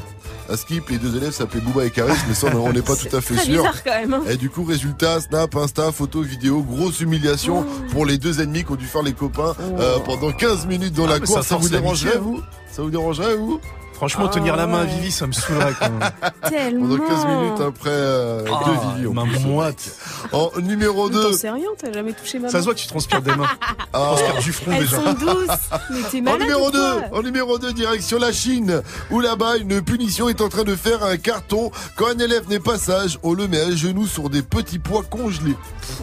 À 0.48 0.56
skip, 0.56 0.88
les 0.90 0.98
deux 0.98 1.16
élèves 1.16 1.32
s'appelaient 1.32 1.60
Booba 1.60 1.84
et 1.86 1.90
Karis, 1.90 2.12
mais 2.28 2.34
ça, 2.34 2.46
on 2.54 2.72
n'est 2.72 2.80
pas 2.80 2.94
tout 2.96 3.14
à 3.16 3.20
fait 3.20 3.36
sûr. 3.36 3.62
bizarre 3.64 3.82
quand 3.82 3.90
même. 3.90 4.14
hein. 4.14 4.22
Et 4.30 4.36
du 4.36 4.48
coup, 4.48 4.62
résultat, 4.62 5.20
Snap, 5.20 5.56
Insta, 5.56 5.90
photo, 5.90 6.22
vidéo, 6.22 6.62
grosse 6.62 7.00
humiliation 7.00 7.66
pour 7.90 8.06
les 8.06 8.16
deux 8.16 8.40
ennemis 8.40 8.62
qui 8.64 8.70
ont 8.70 8.76
dû 8.76 8.86
faire 8.86 9.02
les 9.02 9.12
copains 9.12 9.56
euh, 9.80 9.98
pendant 10.04 10.30
15 10.30 10.66
minutes 10.66 10.94
dans 10.94 11.06
Ah, 11.06 11.14
la 11.14 11.18
mais 11.18 11.26
cour. 11.26 11.34
ça 11.34 11.42
Ça, 11.42 11.56
vous 11.56 11.68
dérangerait, 11.68 12.18
vous? 12.18 12.40
Ça 12.70 12.82
vous 12.82 12.90
dérangerait, 12.90 13.34
vous? 13.34 13.60
Franchement, 13.96 14.28
tenir 14.28 14.56
la 14.56 14.66
main 14.66 14.80
à 14.80 14.84
Vivi, 14.84 15.10
ça 15.10 15.26
me 15.26 15.32
saoulerait 15.32 15.72
quand 15.80 15.88
même. 15.98 16.10
Tellement. 16.50 16.96
Pendant 16.98 17.08
15 17.08 17.24
minutes 17.26 17.60
après 17.66 17.88
euh, 17.90 18.44
Ah, 18.46 18.60
deux 18.66 18.72
Vivi. 18.96 19.06
en 19.08 19.12
ma 19.14 19.22
plus. 19.24 19.38
moite. 19.40 19.96
En 20.32 20.50
numéro 20.60 21.08
2. 21.08 21.22
T'en 21.30 21.32
sais 21.32 21.48
rien, 21.50 21.68
t'as 21.78 21.92
jamais 21.92 22.12
touché 22.12 22.38
ma 22.38 22.48
main. 22.48 22.52
Ça 22.52 22.58
se 22.60 22.64
voit, 22.64 22.74
tu 22.74 22.86
transpires 22.86 23.22
des 23.22 23.34
mains. 23.34 23.46
Tu 23.56 23.64
Ah. 23.94 23.98
transpires 24.14 24.42
du 24.42 24.52
front 24.52 24.72
Elles 24.72 24.80
déjà. 24.84 24.96
sont 24.96 25.12
douces. 25.14 25.70
Mais 25.90 26.02
t'es 26.10 26.18
En 26.18 26.22
malade 26.24 26.40
numéro 26.42 26.68
ou 26.68 26.70
2, 26.70 26.78
quoi 27.08 27.18
en 27.18 27.22
numéro 27.22 27.58
2, 27.58 27.72
direction 27.72 28.18
la 28.18 28.32
Chine, 28.32 28.82
où 29.10 29.20
là-bas, 29.20 29.56
une 29.56 29.80
punition 29.80 30.28
est 30.28 30.42
en 30.42 30.50
train 30.50 30.64
de 30.64 30.76
faire 30.76 31.02
un 31.02 31.16
carton. 31.16 31.70
Quand 31.96 32.08
un 32.08 32.18
élève 32.18 32.48
n'est 32.50 32.60
pas 32.60 32.76
sage, 32.78 33.18
on 33.22 33.32
le 33.32 33.48
met 33.48 33.60
à 33.60 33.70
genoux 33.74 34.06
sur 34.06 34.28
des 34.28 34.42
petits 34.42 34.78
pois 34.78 35.04
congelés. 35.04 35.56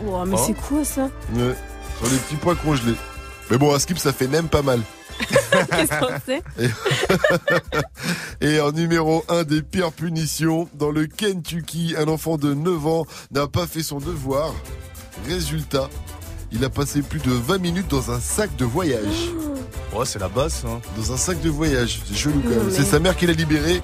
Oh, 0.08 0.24
mais 0.26 0.38
c'est 0.38 0.54
quoi 0.54 0.84
ça? 0.84 1.04
Ouais, 1.36 1.56
sur 2.00 2.10
des 2.10 2.18
petits 2.18 2.36
pois 2.38 2.56
congelés. 2.56 2.96
Mais 3.52 3.58
bon, 3.60 3.72
à 3.76 3.78
skip, 3.80 4.00
ça 4.00 4.12
fait 4.14 4.28
même 4.28 4.48
pas 4.48 4.64
mal. 4.64 4.80
Qu'est-ce 5.72 6.00
qu'on 6.00 6.20
sait 6.26 6.44
Et 8.42 8.60
en 8.62 8.72
numéro 8.72 9.24
1 9.30 9.44
des 9.44 9.62
pires 9.62 9.92
punitions, 9.92 10.68
dans 10.74 10.92
le 10.92 11.06
Kentucky, 11.08 11.96
un 11.98 12.08
enfant 12.08 12.38
de 12.38 12.54
9 12.54 12.88
ans 12.88 13.06
n'a 13.32 13.48
pas 13.48 13.68
fait 13.68 13.84
son 13.84 14.00
devoir. 14.00 14.54
Résultat, 15.28 15.90
il 16.52 16.64
a 16.66 16.70
passé 16.70 17.02
plus 17.02 17.20
de 17.20 17.32
20 17.32 17.58
minutes 17.60 17.88
dans 17.90 18.12
un 18.12 18.20
sac 18.20 18.56
de 18.58 18.66
voyage. 18.66 19.30
Ouais, 19.94 20.06
c'est 20.06 20.20
la 20.20 20.28
base, 20.30 20.64
hein. 20.68 20.80
Dans 20.98 21.14
un 21.14 21.18
sac 21.18 21.40
de 21.42 21.50
voyage, 21.50 22.02
c'est 22.08 22.16
chelou 22.16 22.42
quand 22.44 22.50
même. 22.50 22.64
mais- 22.68 22.74
C'est 22.74 22.84
sa 22.86 23.00
mère 23.00 23.16
qui 23.16 23.28
l'a 23.28 23.34
libéré. 23.34 23.82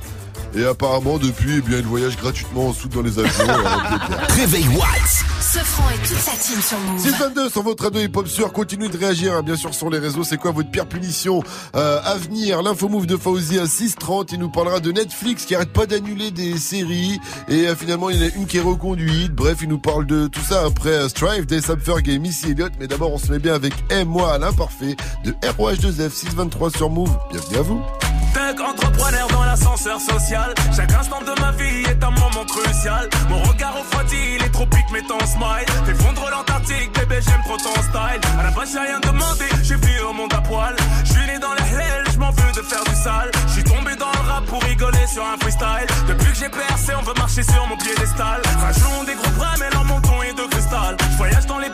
Et 0.55 0.65
apparemment, 0.65 1.19
depuis, 1.19 1.57
eh 1.57 1.61
bien, 1.61 1.77
il 1.77 1.85
voyage 1.85 2.17
gratuitement 2.17 2.69
en 2.69 2.73
soute 2.73 2.93
dans 2.93 3.03
les 3.03 3.19
avions. 3.19 3.29
Réveil 4.29 4.67
Watts. 4.69 5.23
Sofran 5.51 5.89
et 5.89 6.07
toute 6.07 6.19
sa 6.19 6.31
team 6.33 6.61
sur 6.61 6.77
Move. 6.77 6.99
622 6.99 7.49
sur 7.49 7.63
votre 7.63 7.83
radio 7.83 8.01
hip-hop 8.01 8.27
sur. 8.27 8.53
Continuez 8.53 8.87
de 8.87 8.97
réagir, 8.97 9.33
hein, 9.33 9.41
bien 9.41 9.55
sûr, 9.55 9.73
sur 9.73 9.89
les 9.89 9.97
réseaux. 9.97 10.23
C'est 10.23 10.37
quoi 10.37 10.51
votre 10.51 10.69
pire 10.69 10.85
punition 10.85 11.41
euh, 11.75 11.99
à 12.03 12.61
L'info 12.61 12.87
move 12.87 13.07
de 13.07 13.17
Fauzi 13.17 13.57
à 13.57 13.65
630. 13.65 14.31
Il 14.33 14.39
nous 14.39 14.51
parlera 14.51 14.79
de 14.79 14.91
Netflix 14.91 15.45
qui 15.45 15.55
arrête 15.55 15.73
pas 15.73 15.87
d'annuler 15.87 16.29
des 16.29 16.55
séries. 16.59 17.19
Et 17.47 17.67
euh, 17.67 17.75
finalement, 17.75 18.11
il 18.11 18.17
y 18.17 18.23
en 18.23 18.27
a 18.27 18.35
une 18.35 18.45
qui 18.45 18.57
est 18.57 18.61
reconduite. 18.61 19.33
Bref, 19.33 19.57
il 19.63 19.69
nous 19.69 19.79
parle 19.79 20.05
de 20.05 20.27
tout 20.27 20.43
ça 20.47 20.65
après 20.67 20.89
euh, 20.89 21.09
Strive, 21.09 21.47
des 21.47 21.61
Ferg 21.61 22.07
et 22.07 22.19
Missy 22.19 22.51
Elliott. 22.51 22.73
Mais 22.79 22.85
d'abord, 22.85 23.11
on 23.11 23.17
se 23.17 23.31
met 23.31 23.39
bien 23.39 23.55
avec 23.55 23.73
Aime-moi 23.89 24.31
à 24.31 24.37
l'imparfait 24.37 24.95
de 25.25 25.31
ROH2F 25.31 26.11
623 26.11 26.69
sur 26.69 26.91
Move. 26.91 27.17
Bienvenue 27.31 27.57
à 27.57 27.61
vous. 27.63 28.08
Tech 28.49 28.61
entrepreneur 28.61 29.27
dans 29.27 29.43
l'ascenseur 29.43 30.01
social. 30.01 30.55
Chaque 30.75 30.91
instant 30.93 31.21
de 31.21 31.39
ma 31.39 31.51
vie 31.51 31.83
est 31.87 32.03
un 32.03 32.09
moment 32.09 32.45
crucial. 32.47 33.07
Mon 33.29 33.43
regard 33.43 33.75
refroidi, 33.77 34.17
il 34.37 34.43
est 34.43 34.49
tropique, 34.49 34.89
mais 34.91 35.03
ton 35.03 35.19
smile. 35.19 35.67
T'es 35.85 35.93
fondre 35.93 36.27
l'Antarctique, 36.31 36.91
bébé, 36.97 37.19
j'aime 37.21 37.43
trop 37.45 37.57
ton 37.57 37.79
style. 37.83 38.21
À 38.39 38.43
la 38.43 38.49
base, 38.49 38.71
j'ai 38.73 38.79
rien 38.79 38.99
demandé, 39.01 39.45
j'ai 39.61 39.75
vu 39.75 40.01
au 40.01 40.13
monde 40.13 40.33
à 40.33 40.41
poil. 40.41 40.75
Je 41.05 41.11
suis 41.13 41.27
né 41.27 41.37
dans 41.37 41.53
la 41.53 41.61
hell, 41.61 42.03
je 42.11 42.17
m'en 42.17 42.31
veux 42.31 42.51
de 42.53 42.65
faire 42.65 42.83
du 42.85 42.95
sale. 42.95 43.29
Je 43.49 43.53
suis 43.53 43.63
tombé 43.63 43.95
dans 43.95 44.11
le 44.11 44.27
rap 44.27 44.43
pour 44.45 44.63
rigoler 44.63 45.05
sur 45.05 45.23
un 45.23 45.37
freestyle. 45.37 45.85
Depuis 46.07 46.31
que 46.31 46.39
j'ai 46.39 46.49
percé, 46.49 46.93
on 46.97 47.03
veut 47.03 47.17
marcher 47.19 47.43
sur 47.43 47.67
mon 47.67 47.77
piédestal. 47.77 48.41
Rajoutons 48.61 49.03
des 49.05 49.13
gros 49.13 49.31
bras, 49.37 49.53
mais 49.59 49.69
leur 49.69 49.85
menton 49.85 50.23
est 50.23 50.33
de 50.33 50.47
cristal. 50.49 50.97
Je 51.11 51.17
voyage 51.17 51.45
dans 51.45 51.59
les 51.59 51.69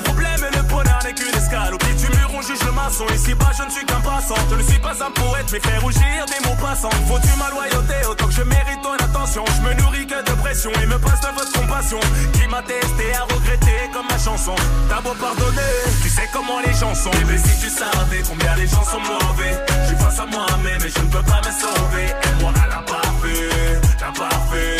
on 2.86 2.90
juge 2.90 3.00
le 3.00 3.06
maçon. 3.06 3.06
Ici 3.14 3.34
bas, 3.36 3.52
je 3.58 3.64
ne 3.64 3.70
suis 3.70 3.86
qu'un 3.86 4.02
passant. 4.02 4.36
Je 4.50 4.56
ne 4.56 4.64
suis 4.64 4.80
pas 4.80 4.94
un 5.04 5.12
poète, 5.12 5.46
mais 5.52 5.60
faire 5.60 5.82
rougir 5.82 6.26
des 6.28 6.48
mots 6.48 6.56
passants. 6.62 6.90
Faut-tu 7.08 7.30
ma 7.38 7.50
loyauté 7.50 7.96
autant 8.10 8.28
que 8.28 8.34
je 8.34 8.44
mérite 8.44 8.82
ton 8.82 8.94
attention? 8.94 9.44
Je 9.58 9.62
me 9.68 9.74
nourris 9.82 10.08
que 10.08 10.20
de 10.24 10.32
pression 10.42 10.72
et 10.82 10.86
me 10.86 10.98
passe 11.00 11.22
de 11.22 11.28
votre 11.36 11.52
compassion. 11.54 12.00
Qui 12.34 12.48
m'a 12.48 12.62
testé 12.62 13.14
à 13.16 13.24
regretter 13.24 13.90
comme 13.94 14.08
ma 14.10 14.18
chanson. 14.18 14.56
T'as 14.90 15.02
beau 15.02 15.14
pardonner, 15.16 15.76
tu 16.02 16.10
sais 16.10 16.30
comment 16.34 16.60
les 16.66 16.74
gens 16.74 16.96
sont. 16.96 17.12
Bébé, 17.12 17.38
si 17.38 17.60
tu 17.60 17.70
savais 17.70 18.24
combien 18.28 18.56
les 18.56 18.68
gens 18.68 18.84
sont 18.84 19.00
mauvais. 19.02 19.56
Je 19.82 19.88
suis 19.88 19.98
face 19.98 20.20
à 20.20 20.26
moi-même 20.26 20.82
et 20.82 20.90
je 20.90 21.00
ne 21.00 21.10
peux 21.10 21.24
pas 21.24 21.42
me 21.42 21.52
sauver. 21.52 22.06
Et 22.06 22.42
moi, 22.42 22.52
la 22.70 22.82
parfait, 22.82 23.82
la 24.02 24.12
parfait, 24.12 24.78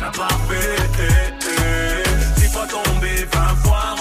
la 0.00 0.10
parfait. 0.10 0.76
Dix 2.36 2.48
fois 2.52 2.66
tombé, 2.66 3.26
vingt 3.32 3.56
fois 3.64 3.95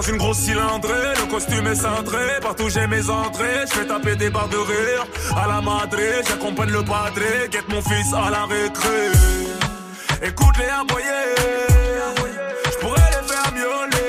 dans 0.00 0.06
une 0.06 0.16
grosse 0.16 0.38
cylindrée. 0.38 1.14
Le 1.20 1.30
costume 1.30 1.66
est 1.66 1.74
cintré, 1.74 2.40
partout 2.40 2.70
j'ai 2.70 2.86
mes 2.86 3.10
entrées. 3.10 3.66
Je 3.68 3.72
fais 3.74 3.86
taper 3.86 4.16
des 4.16 4.30
barres 4.30 4.48
de 4.48 4.56
rire 4.56 5.06
à 5.36 5.46
la 5.46 5.60
madré. 5.60 6.22
J'accompagne 6.26 6.70
le 6.70 6.82
padré, 6.82 7.48
guette 7.50 7.68
mon 7.68 7.82
fils 7.82 8.12
à 8.14 8.30
la 8.30 8.46
récré. 8.46 9.10
Écoute-les 10.22 10.68
aboyer, 10.68 11.24
je 12.72 12.78
pourrais 12.78 13.10
les 13.10 13.28
faire 13.28 13.52
miauler. 13.52 13.99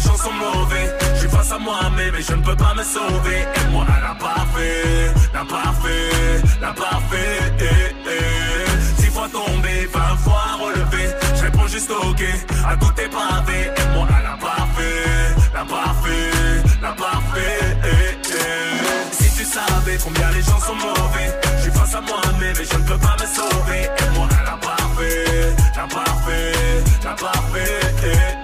Les 0.00 0.08
gens 0.08 0.16
sont 0.16 0.32
mauvais, 0.32 0.96
je 1.14 1.20
suis 1.20 1.28
face 1.28 1.52
à 1.52 1.58
moi-même 1.58 2.14
et 2.14 2.22
je 2.22 2.32
ne 2.34 2.42
peux 2.42 2.56
pas 2.56 2.74
me 2.74 2.82
sauver. 2.82 3.40
Et 3.56 3.70
moi, 3.70 3.84
la 3.86 4.14
parfait, 4.14 5.12
la 5.34 5.44
parfait, 5.44 6.42
la 6.60 6.72
parfait. 6.72 7.38
Eh, 7.58 7.64
eh. 8.06 9.02
Six 9.02 9.10
fois 9.10 9.28
tombé, 9.28 9.88
vingt 9.92 10.16
fois 10.24 10.44
relevé. 10.60 11.10
Je 11.36 11.42
réponds 11.42 11.66
juste 11.66 11.90
ok 11.90 12.22
à 12.66 12.76
tout 12.76 12.92
tes 12.92 13.08
pavés. 13.08 13.66
Et 13.76 13.94
moi, 13.94 14.06
la 14.22 14.36
parfait, 14.36 15.34
la 15.54 15.64
parfait, 15.64 16.30
la 16.82 16.92
parfait. 16.92 17.60
Eh, 17.84 18.18
eh. 18.24 19.14
Si 19.14 19.36
tu 19.36 19.44
savais 19.44 19.98
combien 20.02 20.30
les 20.30 20.42
gens 20.42 20.60
sont 20.60 20.76
mauvais, 20.76 21.28
je 21.56 21.62
suis 21.62 21.72
face 21.72 21.94
à 21.94 22.00
moi-même 22.00 22.56
et 22.56 22.64
je 22.64 22.78
ne 22.78 22.84
peux 22.84 22.98
pas 22.98 23.16
me 23.20 23.26
sauver. 23.26 23.82
Et 23.84 24.18
moi, 24.18 24.28
la 24.44 24.56
parfait, 24.56 25.54
la 25.76 25.86
parfait, 25.86 26.52
la 27.04 27.10
parfait. 27.12 28.39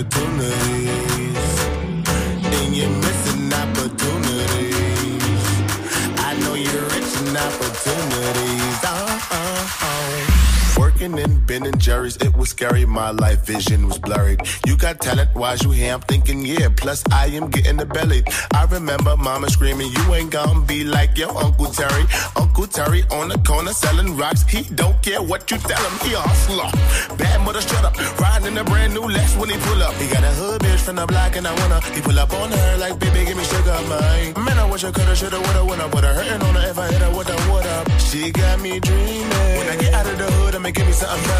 Opportunities. 0.00 1.60
And 2.42 2.74
you're 2.74 2.88
missing 2.88 3.52
opportunities. 3.52 5.22
I 6.18 6.36
know 6.40 6.54
you're 6.54 6.84
rich 6.94 7.12
in 7.20 7.36
opportunities. 7.36 8.78
Oh, 8.84 9.28
oh, 9.32 9.78
oh. 9.82 10.76
Working 10.78 11.18
in 11.18 11.39
Ben 11.50 11.66
and 11.66 11.80
Jerry's, 11.80 12.16
it 12.18 12.32
was 12.36 12.50
scary. 12.50 12.86
My 12.86 13.10
life 13.10 13.44
vision 13.44 13.88
was 13.88 13.98
blurred. 13.98 14.40
You 14.68 14.76
got 14.76 15.00
talent, 15.00 15.30
why's 15.34 15.60
you 15.64 15.72
here? 15.72 15.94
I'm 15.94 16.00
thinking, 16.02 16.46
yeah. 16.46 16.68
Plus, 16.68 17.02
I 17.10 17.26
am 17.26 17.50
getting 17.50 17.76
the 17.76 17.86
belly. 17.86 18.22
I 18.54 18.66
remember 18.66 19.16
mama 19.16 19.50
screaming, 19.50 19.90
You 19.90 20.14
ain't 20.14 20.30
gonna 20.30 20.64
be 20.64 20.84
like 20.84 21.18
your 21.18 21.36
Uncle 21.36 21.66
Terry. 21.66 22.04
Uncle 22.36 22.68
Terry 22.68 23.02
on 23.10 23.30
the 23.30 23.38
corner 23.38 23.72
selling 23.72 24.16
rocks. 24.16 24.44
He 24.46 24.62
don't 24.76 24.94
care 25.02 25.20
what 25.20 25.50
you 25.50 25.58
tell 25.58 25.82
him, 25.90 25.98
he 26.06 26.14
a 26.14 26.20
hustler. 26.20 26.70
Bad 27.16 27.44
mother 27.44 27.62
strut 27.62 27.84
up, 27.84 27.98
riding 28.20 28.52
in 28.52 28.58
a 28.58 28.62
brand 28.62 28.94
new 28.94 29.08
Lex 29.08 29.34
when 29.34 29.50
he 29.50 29.56
pull 29.58 29.82
up. 29.82 29.94
He 29.94 30.06
got 30.06 30.22
a 30.22 30.32
hood 30.38 30.60
bitch 30.62 30.78
from 30.78 30.96
the 31.02 31.06
block 31.06 31.34
and 31.34 31.48
I 31.48 31.52
wanna. 31.60 31.80
He 31.90 32.00
pull 32.00 32.16
up 32.16 32.32
on 32.32 32.52
her 32.52 32.76
like, 32.78 32.96
baby, 33.00 33.24
give 33.24 33.36
me 33.36 33.42
sugar, 33.42 33.74
man. 33.90 34.44
Man, 34.44 34.56
I 34.56 34.70
wish 34.70 34.84
I 34.84 34.92
coulda, 34.92 35.16
shoulda, 35.16 35.40
woulda, 35.40 35.84
I 35.84 35.88
put 35.90 36.04
her 36.04 36.14
hurting 36.14 36.42
on 36.46 36.54
her 36.54 36.70
if 36.70 36.78
I 36.78 36.86
hit 36.92 37.02
her 37.02 37.10
with 37.10 37.28
a 37.28 37.36
what 37.50 37.66
up. 37.66 37.90
She 37.98 38.30
got 38.30 38.60
me 38.60 38.78
dreaming. 38.78 39.50
When 39.58 39.66
I 39.66 39.76
get 39.82 39.92
out 39.94 40.06
of 40.06 40.16
the 40.16 40.30
hood, 40.30 40.54
I'ma 40.54 40.70
give 40.70 40.86
me 40.86 40.92
something 40.92 41.39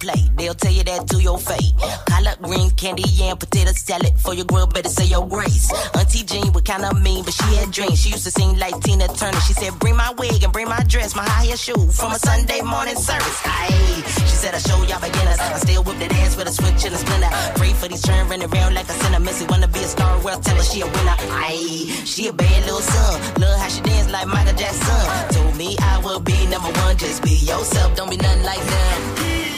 play. 0.00 0.20
They'll 0.36 0.54
tell 0.54 0.72
you 0.72 0.82
that 0.84 1.06
to 1.08 1.22
your 1.22 1.38
face. 1.38 1.72
Collard 2.08 2.38
greens, 2.42 2.72
candy, 2.72 3.04
yam, 3.06 3.36
potato 3.36 3.72
salad. 3.72 4.18
For 4.18 4.34
your 4.34 4.46
grill, 4.46 4.66
better 4.66 4.88
say 4.88 5.04
your 5.04 5.28
grace. 5.28 5.70
Auntie 5.94 6.24
Jean 6.24 6.52
was 6.52 6.62
kinda 6.62 6.92
mean, 6.94 7.22
but 7.24 7.34
she 7.34 7.48
had 7.56 7.70
dreams. 7.70 8.00
She 8.00 8.10
used 8.10 8.24
to 8.24 8.30
sing 8.30 8.58
like 8.58 8.74
Tina 8.80 9.06
Turner. 9.08 9.40
She 9.46 9.52
said, 9.52 9.78
Bring 9.78 9.96
my 9.96 10.10
wig 10.18 10.42
and 10.42 10.52
bring 10.52 10.68
my 10.68 10.82
dress, 10.88 11.14
my 11.14 11.22
high 11.22 11.44
heel 11.44 11.56
shoe 11.56 11.86
from 11.92 12.12
a 12.12 12.18
Sunday 12.18 12.62
morning 12.62 12.96
service. 12.96 13.40
Aye. 13.44 14.02
She 14.28 14.36
said, 14.42 14.54
I 14.54 14.58
show 14.58 14.82
y'all 14.88 15.00
beginners. 15.00 15.38
I 15.38 15.58
still 15.58 15.84
whip 15.84 15.98
the 15.98 16.08
dance 16.08 16.36
with 16.36 16.48
a 16.48 16.52
switch 16.52 16.84
and 16.86 16.94
a 16.94 16.98
splinter. 16.98 17.30
Pray 17.56 17.72
for 17.74 17.88
these 17.88 18.02
children 18.02 18.28
running 18.28 18.50
around 18.50 18.74
like 18.74 18.88
a 18.88 18.96
sinner. 19.00 19.20
Missy 19.20 19.44
wanna 19.46 19.68
be 19.68 19.80
a 19.80 19.88
star, 19.88 20.18
well, 20.24 20.40
tell 20.40 20.56
her 20.56 20.62
she 20.62 20.80
a 20.80 20.86
winner. 20.86 21.16
Aye. 21.44 22.02
She 22.04 22.26
a 22.28 22.32
bad 22.32 22.64
little 22.64 22.80
son. 22.80 23.20
Love 23.40 23.58
how 23.60 23.68
she 23.68 23.80
dance 23.82 24.10
like 24.10 24.26
Michael 24.26 24.56
Jackson. 24.56 25.04
Told 25.34 25.56
me 25.56 25.76
I 25.80 25.98
will 26.04 26.20
be 26.20 26.46
number 26.46 26.72
one. 26.80 26.96
Just 26.96 27.22
be 27.22 27.34
yourself, 27.34 27.94
don't 27.96 28.10
be 28.10 28.16
nothing 28.16 28.44
like 28.44 28.64
them. 28.64 29.49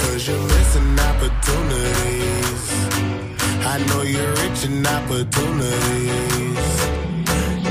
Cause 0.00 0.28
you're 0.28 0.40
missing 0.40 0.98
opportunities. 1.00 2.70
I 3.66 3.78
know 3.88 4.02
you're 4.02 4.32
rich 4.42 4.64
in 4.66 4.86
opportunities. 4.86 6.76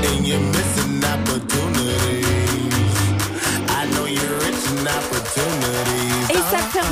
And 0.06 0.26
you're 0.28 0.40
missing 0.40 1.04
opportunities. 1.04 2.96
I 3.68 3.86
know 3.92 4.06
you're 4.06 4.38
rich 4.44 4.64
in 4.72 4.88
opportunities. 4.88 6.23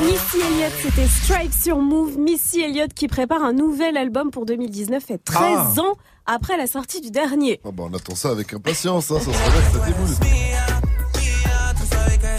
Missy 0.01 0.37
Elliott, 0.41 0.73
c'était 0.81 1.07
Stripe 1.07 1.53
sur 1.53 1.77
Move. 1.77 2.17
Missy 2.17 2.61
Elliott 2.61 2.93
qui 2.93 3.07
prépare 3.07 3.43
un 3.43 3.53
nouvel 3.53 3.95
album 3.97 4.31
pour 4.31 4.45
2019 4.45 5.03
et 5.11 5.17
13 5.19 5.39
Ah. 5.77 5.81
ans 5.81 5.93
après 6.25 6.57
la 6.57 6.67
sortie 6.67 6.99
du 7.01 7.11
dernier. 7.11 7.59
Ah 7.63 7.69
bah, 7.71 7.83
on 7.89 7.93
attend 7.95 8.15
ça 8.15 8.29
avec 8.29 8.53
impatience, 8.53 9.11
hein, 9.11 9.19
ça 9.19 9.25
serait 9.25 9.33
que 9.33 9.79
ça 9.79 9.85
déboule. 9.85 10.15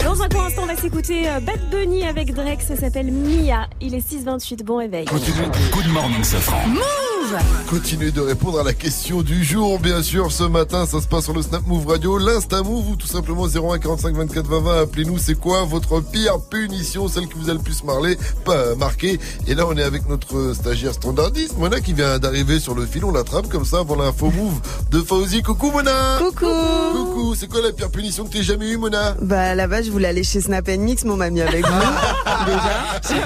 Dans 0.03 0.21
un 0.21 0.29
court 0.29 0.43
instant, 0.43 0.61
on 0.63 0.67
va 0.67 0.75
s'écouter 0.75 1.27
euh, 1.29 1.39
Bad 1.39 1.69
Bunny 1.71 2.03
avec 2.05 2.33
Drake, 2.33 2.61
ça 2.61 2.75
s'appelle 2.75 3.11
Mia. 3.11 3.67
Il 3.81 3.95
est 3.95 4.07
6h28, 4.07 4.63
bon 4.63 4.77
réveil. 4.77 5.05
Good 5.05 5.87
morning, 5.91 6.23
Safran. 6.23 6.61
Continuez 7.69 8.11
de 8.11 8.21
répondre 8.21 8.59
à 8.59 8.63
la 8.63 8.73
question 8.73 9.21
du 9.21 9.43
jour, 9.43 9.79
bien 9.79 10.03
sûr. 10.03 10.31
Ce 10.31 10.43
matin, 10.43 10.85
ça 10.85 11.01
se 11.01 11.07
passe 11.07 11.23
sur 11.25 11.33
le 11.33 11.41
Snap 11.41 11.65
Move 11.65 11.87
Radio, 11.87 12.17
l'Insta 12.17 12.61
Move 12.61 12.89
ou 12.91 12.95
tout 12.95 13.07
simplement 13.07 13.47
01 13.47 13.79
45 13.79 14.15
24 14.15 14.47
20 14.47 14.59
20. 14.61 14.81
Appelez-nous, 14.83 15.17
c'est 15.17 15.35
quoi 15.35 15.63
votre 15.65 15.99
pire 16.01 16.39
punition, 16.49 17.07
celle 17.07 17.27
qui 17.27 17.33
vous 17.39 17.49
a 17.49 17.53
le 17.53 17.59
plus 17.59 17.83
marlé, 17.83 18.17
pas 18.43 18.75
marqué? 18.75 19.19
Et 19.47 19.55
là, 19.55 19.65
on 19.67 19.75
est 19.75 19.83
avec 19.83 20.07
notre 20.07 20.53
stagiaire 20.53 20.93
standardiste, 20.93 21.57
Mona, 21.57 21.79
qui 21.81 21.93
vient 21.93 22.19
d'arriver 22.19 22.59
sur 22.59 22.75
le 22.75 22.85
fil. 22.85 23.03
On 23.03 23.11
l'attrape 23.11 23.49
comme 23.49 23.65
ça 23.65 23.79
avant 23.79 23.95
l'info 23.95 24.29
Move 24.31 24.59
de 24.91 25.01
Fauzi. 25.01 25.41
Coucou, 25.41 25.71
Mona. 25.71 26.19
Coucou. 26.19 26.45
Coucou. 26.93 27.35
C'est 27.35 27.47
quoi 27.47 27.61
la 27.61 27.71
pire 27.71 27.89
punition 27.89 28.25
que 28.25 28.33
t'aies 28.33 28.43
jamais 28.43 28.69
eue, 28.69 28.77
Mona? 28.77 29.15
Bah 29.21 29.55
là-bas, 29.55 29.81
je 29.81 29.89
voulais 29.91 30.07
aller 30.09 30.23
chez 30.23 30.41
Snap 30.41 30.67
Mix, 30.67 31.03
mon 31.05 31.17
mamie 31.17 31.41
avec 31.41 31.65
vous. 31.65 31.73
Déjà. 32.45 33.15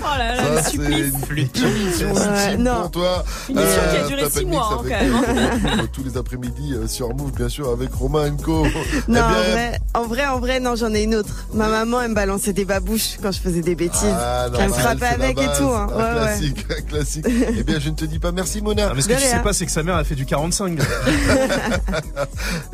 Oh 0.00 0.18
là 0.18 0.36
là, 0.36 0.42
Ça, 0.44 0.50
le 0.54 0.62
c'est 0.62 0.70
supplice. 0.70 1.12
une 1.14 1.20
punition 1.58 2.12
Ouais, 2.14 2.56
non. 2.56 2.87
Pour 2.90 3.02
toi. 3.02 3.24
Une 3.48 3.56
mission 3.56 3.80
qui 3.90 3.96
a 3.96 4.00
Euh, 4.00 4.06
duré 4.08 4.20
Snap 4.22 4.32
six 4.32 4.44
and 4.44 4.48
mois, 4.48 4.82
Mix 4.82 4.94
hein, 4.94 4.98
quand 5.28 5.34
même, 5.34 5.76
Move, 5.78 5.88
tous 5.92 6.04
les 6.04 6.16
après-midi 6.16 6.74
euh, 6.74 6.86
sur 6.88 7.14
Move, 7.14 7.32
bien 7.32 7.48
sûr, 7.48 7.68
avec 7.70 7.92
Romain 7.94 8.30
Co. 8.36 8.64
Non, 9.08 9.08
Eh 9.08 9.10
bien, 9.10 9.22
en 9.24 9.32
vrai, 9.52 9.78
en 9.94 10.02
vrai, 10.06 10.26
en 10.26 10.38
vrai, 10.40 10.60
non, 10.60 10.76
j'en 10.76 10.92
ai 10.94 11.02
une 11.02 11.14
autre. 11.14 11.46
Ma 11.54 11.68
maman, 11.68 12.00
elle 12.02 12.10
me 12.10 12.14
balançait 12.14 12.52
des 12.52 12.64
babouches 12.64 13.16
quand 13.22 13.32
je 13.32 13.40
faisais 13.40 13.60
des 13.60 13.74
bêtises. 13.74 14.04
Ah, 14.12 14.46
elle 14.58 14.68
me 14.68 14.72
frappait 14.72 15.06
avec 15.06 15.38
et 15.38 15.46
tout. 15.58 15.64
Hein. 15.64 15.88
Ouais. 15.94 16.12
classique, 16.14 16.66
un 16.70 16.82
classique. 16.88 17.24
eh 17.28 17.62
bien, 17.62 17.78
je 17.78 17.90
ne 17.90 17.94
te 17.94 18.04
dis 18.04 18.18
pas 18.18 18.32
merci, 18.32 18.60
Mona. 18.62 18.88
Ah, 18.90 18.92
mais 18.94 19.02
ce 19.02 19.08
que 19.08 19.14
tu 19.14 19.20
sais 19.20 19.40
pas, 19.42 19.52
c'est 19.52 19.66
que 19.66 19.72
sa 19.72 19.82
mère 19.82 19.96
a 19.96 20.04
fait 20.04 20.14
du 20.14 20.26
45. 20.26 20.78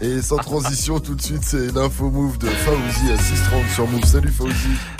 Et 0.00 0.20
sans 0.22 0.36
transition, 0.36 1.00
tout 1.00 1.14
de 1.14 1.22
suite, 1.22 1.42
c'est 1.44 1.72
l'info 1.74 2.10
Move 2.10 2.38
de 2.38 2.46
Fauzi 2.48 3.12
à 3.12 3.18
630 3.18 3.62
sur 3.74 3.88
Move. 3.88 4.04
Salut 4.04 4.30
Fauzi. 4.32 4.52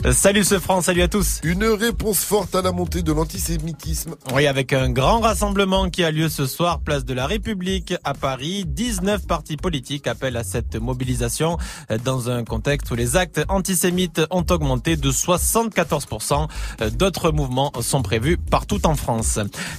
Euh, 0.07 0.12
Salut 0.12 0.44
ce 0.44 0.59
France, 0.59 0.87
salut 0.87 1.03
à 1.03 1.09
tous. 1.09 1.40
Une 1.42 1.64
réponse 1.64 2.18
forte 2.18 2.55
à 2.55 2.62
la 2.62 2.72
montée 2.72 3.03
de 3.03 3.12
l'antisémitisme. 3.12 4.14
Oui, 4.35 4.46
avec 4.46 4.72
un 4.72 4.90
grand 4.90 5.04
rassemblement 5.05 5.90
qui 5.90 6.03
a 6.03 6.11
lieu 6.11 6.29
ce 6.31 6.47
soir, 6.47 6.81
place 6.81 7.05
de 7.05 7.12
la 7.12 7.27
République 7.27 7.95
à 8.05 8.14
Paris. 8.14 8.64
19 8.67 9.27
partis 9.27 9.59
politiques 9.59 10.07
appellent 10.07 10.37
à 10.37 10.45
cette 10.45 10.77
mobilisation 10.77 11.59
dans 12.05 12.31
un 12.31 12.43
contexte 12.45 12.90
où 12.90 12.95
les 12.95 13.17
actes 13.17 13.45
antisémites 13.49 14.23
ont 14.31 14.47
augmenté 14.51 14.97
de 14.97 15.11
74%. 15.11 16.49
Euh, 16.81 16.90
D'autres 16.90 17.33
mouvements 17.33 17.71
sont 17.81 18.01
prévus 18.01 18.38
partout 18.38 18.87
en 18.87 18.97
France. 18.97 19.38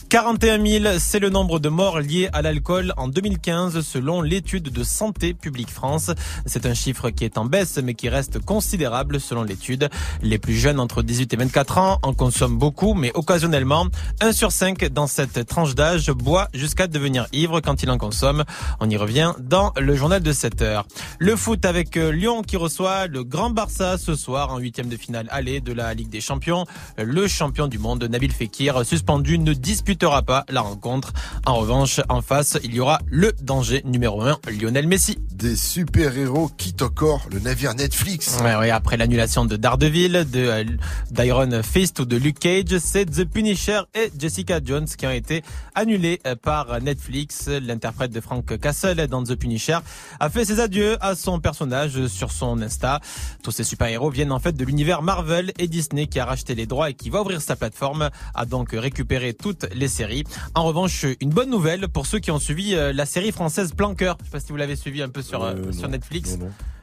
41 0.10 0.64
000, 0.64 1.00
c'est 1.00 1.20
le 1.20 1.30
nombre 1.30 1.60
de 1.60 1.70
morts 1.70 2.00
liés 2.00 2.30
à 2.32 2.44
l'alcool 2.44 2.94
en 2.98 3.08
2015 3.08 3.82
selon 3.82 4.22
l'étude 4.22 4.70
de 4.70 4.84
Santé 4.84 5.34
publique 5.34 5.72
France. 5.72 6.12
C'est 6.46 6.68
un 6.68 6.76
chiffre 6.76 7.10
qui 7.10 7.26
est 7.26 7.40
en 7.40 7.46
baisse 7.46 7.80
mais 7.84 7.96
qui 7.96 8.10
reste 8.10 8.40
considérable 8.40 9.20
selon 9.20 9.44
l'étude. 9.44 9.90
Les 10.22 10.38
plus 10.38 10.56
jeunes 10.56 10.80
entre 10.80 11.02
18 11.02 11.34
et 11.34 11.38
24 11.38 11.78
ans 11.80 12.00
en 12.04 12.14
consomment 12.14 12.58
beaucoup 12.58 12.94
mais 12.94 13.12
occasionnellement. 13.16 13.88
1 14.22 14.32
sur 14.32 14.52
5 14.52 14.86
dans 14.90 15.08
cette 15.16 15.46
tranche 15.46 15.76
d'âge 15.76 16.12
boit 16.12 16.50
jusqu'à 16.54 16.88
devenir 16.88 17.28
ivre 17.32 17.62
quand 17.62 17.82
il 17.84 17.90
en 17.90 17.98
consomme. 17.98 18.44
On 18.82 18.90
y 18.90 18.98
revient 18.98 19.32
dans 19.40 19.72
le 19.80 19.96
journal 19.96 20.22
de 20.22 20.34
7 20.34 20.62
heures. 20.62 20.86
Le 21.20 21.38
foot 21.38 21.64
avec 21.64 21.96
euh, 21.96 22.12
Lyon 22.12 22.42
qui 22.42 22.58
reçoit 22.58 23.08
le 23.08 23.24
Grand 23.24 23.50
Barça 23.50 23.98
ce 23.98 24.16
soir 24.16 24.52
en 24.52 24.58
huitième 24.58 24.90
de 24.90 24.98
finale 24.98 25.30
aller 25.32 25.62
de 25.62 25.72
la 25.72 25.94
Ligue 25.94 26.10
des 26.10 26.20
Champions. 26.20 26.66
Le 26.98 27.30
champion 27.30 27.68
du 27.68 27.80
monde 27.80 28.04
Nabil 28.04 28.34
Fekir 28.34 28.86
suspendu 28.86 29.40
ne 29.40 29.54
disputera 29.54 30.22
pas 30.22 30.44
la 30.50 30.60
rencontre. 30.60 31.14
En 31.46 31.56
revanche, 31.56 32.02
en 32.10 32.22
face, 32.22 32.58
il 32.66 32.76
y 32.76 32.82
aura 32.82 33.00
le 33.06 33.32
danger 33.42 33.84
numéro 33.86 34.22
1 34.22 34.40
Lionel 34.60 34.86
Messi. 34.86 35.18
des 35.32 35.56
super-héros 35.56 36.50
quitte 36.58 36.82
encore 36.82 37.22
le 37.32 37.40
navire 37.40 37.74
Netflix. 37.74 38.38
Ouais, 38.44 38.58
ouais, 38.58 38.70
après 38.70 38.98
l'annulation 38.98 39.46
de 39.46 39.56
Daredevil, 39.56 40.26
de 40.30 40.40
euh, 40.40 40.64
d'Iron 41.12 41.62
Fist 41.64 42.02
ou 42.02 42.06
de 42.06 42.18
Luke 42.18 42.40
Cage, 42.40 42.78
c'est 42.80 43.06
The 43.06 43.24
Punisher 43.24 43.80
et 43.94 44.12
Jessica 44.20 44.60
Jones 44.64 44.88
qui 44.98 45.05
ont 45.06 45.12
été 45.12 45.44
annulés 45.74 46.20
euh, 46.26 46.36
par 46.36 46.82
Netflix. 46.82 47.48
L'interprète 47.48 48.12
de 48.12 48.22
Frank 48.22 48.58
Castle 48.60 49.08
dans 49.08 49.24
The 49.24 49.36
Punisher 49.36 49.78
a 50.20 50.30
fait 50.30 50.46
ses 50.46 50.60
adieux 50.60 50.98
à 51.02 51.16
son 51.16 51.40
personnage 51.40 52.08
sur 52.08 52.32
son 52.32 52.62
Insta. 52.62 53.00
Tous 53.44 53.52
ces 53.52 53.64
super-héros 53.64 54.10
viennent 54.10 54.32
en 54.32 54.40
fait 54.40 54.54
de 54.54 54.66
l'univers 54.66 55.02
Marvel 55.02 55.52
et 55.60 55.68
Disney 55.68 56.08
qui 56.08 56.20
a 56.20 56.26
racheté 56.26 56.56
les 56.56 56.66
droits 56.66 56.90
et 56.90 56.94
qui 56.94 57.10
va 57.10 57.22
ouvrir 57.22 57.42
sa 57.42 57.56
plateforme, 57.56 58.10
a 58.34 58.46
donc 58.46 58.72
récupéré 58.72 59.34
toutes 59.34 59.68
les 59.74 59.88
séries. 59.88 60.24
En 60.54 60.64
revanche, 60.64 61.06
une 61.22 61.30
bonne 61.30 61.50
nouvelle 61.50 61.88
pour 61.88 62.06
ceux 62.06 62.20
qui 62.20 62.32
ont 62.32 62.40
suivi 62.40 62.76
euh, 62.76 62.94
la 62.94 63.06
série 63.06 63.32
française 63.32 63.74
Planqueur. 63.74 64.18
Je 64.20 64.26
sais 64.26 64.32
pas 64.32 64.40
si 64.40 64.50
vous 64.50 64.58
l'avez 64.58 64.76
suivi 64.76 65.02
un 65.02 65.10
peu 65.10 65.22
sur, 65.22 65.44
euh, 65.44 65.72
sur 65.72 65.90
Netflix. 65.90 66.38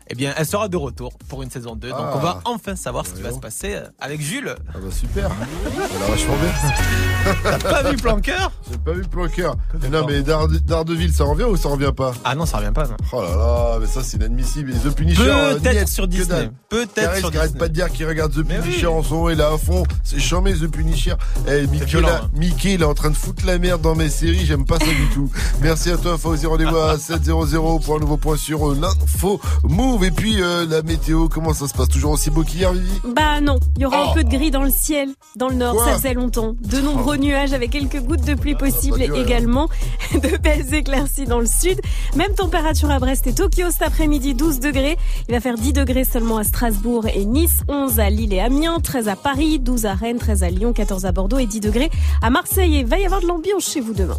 Eh 0.09 0.15
bien, 0.15 0.35
elle 0.37 0.47
sera 0.47 0.69
de 0.69 0.77
retour 0.77 1.13
pour 1.29 1.43
une 1.43 1.51
saison 1.51 1.77
2. 1.77 1.89
Donc, 1.91 1.99
Ah. 2.01 2.13
on 2.17 2.19
va 2.19 2.41
enfin 2.45 2.77
savoir 2.77 3.07
ce 3.07 3.13
qui 3.13 3.23
va 3.23 3.33
se 3.33 3.39
passer 3.39 3.75
euh, 3.75 3.87
avec 4.01 4.21
Jules. 4.21 4.55
Ah 4.69 4.73
bah 4.83 4.91
super. 4.91 5.31
Ça 5.99 6.05
a 6.07 6.11
vachement 6.11 6.35
bien. 6.37 7.33
T'as 7.43 7.59
pas 7.59 7.91
vu 7.91 7.97
Planqueur 7.97 8.53
J'ai 8.71 8.79
pas 8.79 8.93
vu 8.93 9.03
Planqueur. 9.03 9.57
Mais 9.81 9.89
non, 9.89 10.05
mais 10.07 10.23
Darde- 10.23 10.59
Daredevil, 10.65 11.13
ça 11.13 11.25
revient 11.25 11.45
ou 11.45 11.57
ça 11.57 11.69
revient 11.69 11.93
pas? 11.97 12.13
Ah 12.25 12.35
non, 12.35 12.47
ça 12.47 12.59
revient 12.59 12.73
pas. 12.75 12.87
Non. 12.89 12.97
Oh 13.13 13.23
là 13.23 13.29
là, 13.37 13.79
mais 13.81 13.87
ça 13.87 14.03
c'est 14.03 14.17
inadmissible. 14.17 14.73
Et 14.73 14.75
The 14.75 14.95
Punisher, 14.95 15.23
euh, 15.27 15.59
Peut-être 15.59 15.89
sur 15.89 16.09
Disney. 16.09 16.51
Peut-être 16.69 17.17
sur 17.19 17.31
Disney. 17.31 17.59
pas 17.59 17.69
de 17.69 17.75
dire 17.75 17.91
qu'il 17.91 18.07
regarde 18.07 18.33
The 18.33 18.45
Mais 18.49 18.59
Punisher 18.59 18.87
oui. 18.89 18.95
en 18.95 19.03
moment, 19.15 19.31
il 19.31 19.41
est 19.41 19.45
à 19.45 19.57
fond. 19.59 19.85
C'est 20.03 20.19
charmé 20.19 20.53
The 20.55 20.67
Punisher. 20.69 21.15
Eh, 21.49 21.67
Mickey, 21.69 21.85
violent, 21.87 22.09
là, 22.09 22.21
hein. 22.25 22.31
Mickey, 22.35 22.75
il 22.75 22.83
est 22.83 22.87
en 22.87 22.95
train 22.95 23.11
de 23.11 23.17
foutre 23.17 23.47
la 23.47 23.59
merde 23.59 23.81
dans 23.83 23.95
mes 23.95 24.09
séries, 24.11 24.45
j'aime 24.45 24.65
pas 24.67 24.79
ça 24.79 24.87
du 24.87 25.07
tout. 25.15 25.31
Merci 25.61 25.91
à 25.91 25.97
toi, 25.97 26.19
Fauzi. 26.19 26.47
Rendez-vous 26.47 26.77
à 26.77 26.99
700 26.99 27.79
pour 27.85 27.97
un 27.97 28.01
nouveau 28.01 28.17
point 28.17 28.37
sur 28.37 28.71
euh, 28.73 28.79
l'info 28.81 29.41
move. 29.63 30.02
Et 30.05 30.11
puis 30.11 30.43
euh, 30.43 30.67
la 30.69 30.83
météo, 30.83 31.29
comment 31.29 31.55
ça 31.55 31.69
se 31.69 31.75
passe? 31.75 31.89
Toujours 31.89 32.13
aussi 32.13 32.31
beau 32.31 32.43
qu'hier, 32.43 32.73
Vivi? 32.73 33.01
Bah 33.15 33.41
non, 33.41 33.59
il 33.77 33.83
y 33.83 33.87
aura 33.87 34.05
Oh. 34.07 34.11
un 34.11 34.15
peu 34.15 34.25
de 34.25 34.29
gris 34.31 34.51
dans 34.51 34.65
le 34.65 34.71
ciel, 34.71 35.11
dans 35.37 35.49
le 35.49 35.55
nord, 35.55 35.75
Quoi? 35.77 35.85
Ça 35.85 35.93
faisait 35.97 36.15
longtemps. 36.15 36.55
De 36.61 36.81
nombreux 36.81 37.17
nuages 37.19 37.53
avec 37.53 37.71
quelques 37.71 38.01
gouttes 38.01 38.25
de 38.25 38.35
pluie 38.35 38.55
possibles 38.57 38.99
pas 38.99 39.07
durer, 39.07 39.21
hein. 39.21 39.25
également. 39.25 39.69
De 40.15 40.37
belles 40.39 40.75
éclaircies 40.75 41.25
dans 41.25 41.39
le 41.39 41.47
sud. 41.47 41.81
Même 42.17 42.35
température 42.35 42.91
à 42.91 42.99
Brest 42.99 43.27
et 43.29 43.33
Tokyo 43.35 43.71
cet 43.71 43.83
après-midi, 43.83 44.35
12 44.35 44.61
degrés. 44.61 44.99
Il 45.29 45.35
va 45.35 45.41
faire 45.41 45.55
10 45.57 45.73
degrés 45.73 46.05
seulement 46.05 46.37
à 46.39 46.45
Strasbourg 46.45 47.07
et 47.07 47.25
Nice, 47.25 47.61
11 47.69 48.01
à 48.01 48.11
Lille 48.11 48.33
et 48.35 48.41
Amiens, 48.41 48.81
13 48.81 49.09
à 49.09 49.17
Paris, 49.17 49.59
12 49.61 49.87
à 49.87 49.95
Rennes, 49.95 50.19
13 50.19 50.43
à 50.43 50.51
Lyon, 50.51 50.73
14 50.73 51.07
à 51.07 51.13
Bordeaux 51.13 51.39
et 51.39 51.47
10 51.47 51.61
degrés 51.61 51.91
à 52.21 52.29
Marseille. 52.31 52.77
Et 52.77 52.81
il 52.81 52.87
va 52.87 52.99
y 52.99 53.05
avoir 53.07 53.21
de 53.21 53.27
l'ambiance 53.27 53.65
chez 53.65 53.81
vous 53.81 53.95
demain. 53.95 54.19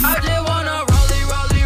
I 0.00 1.57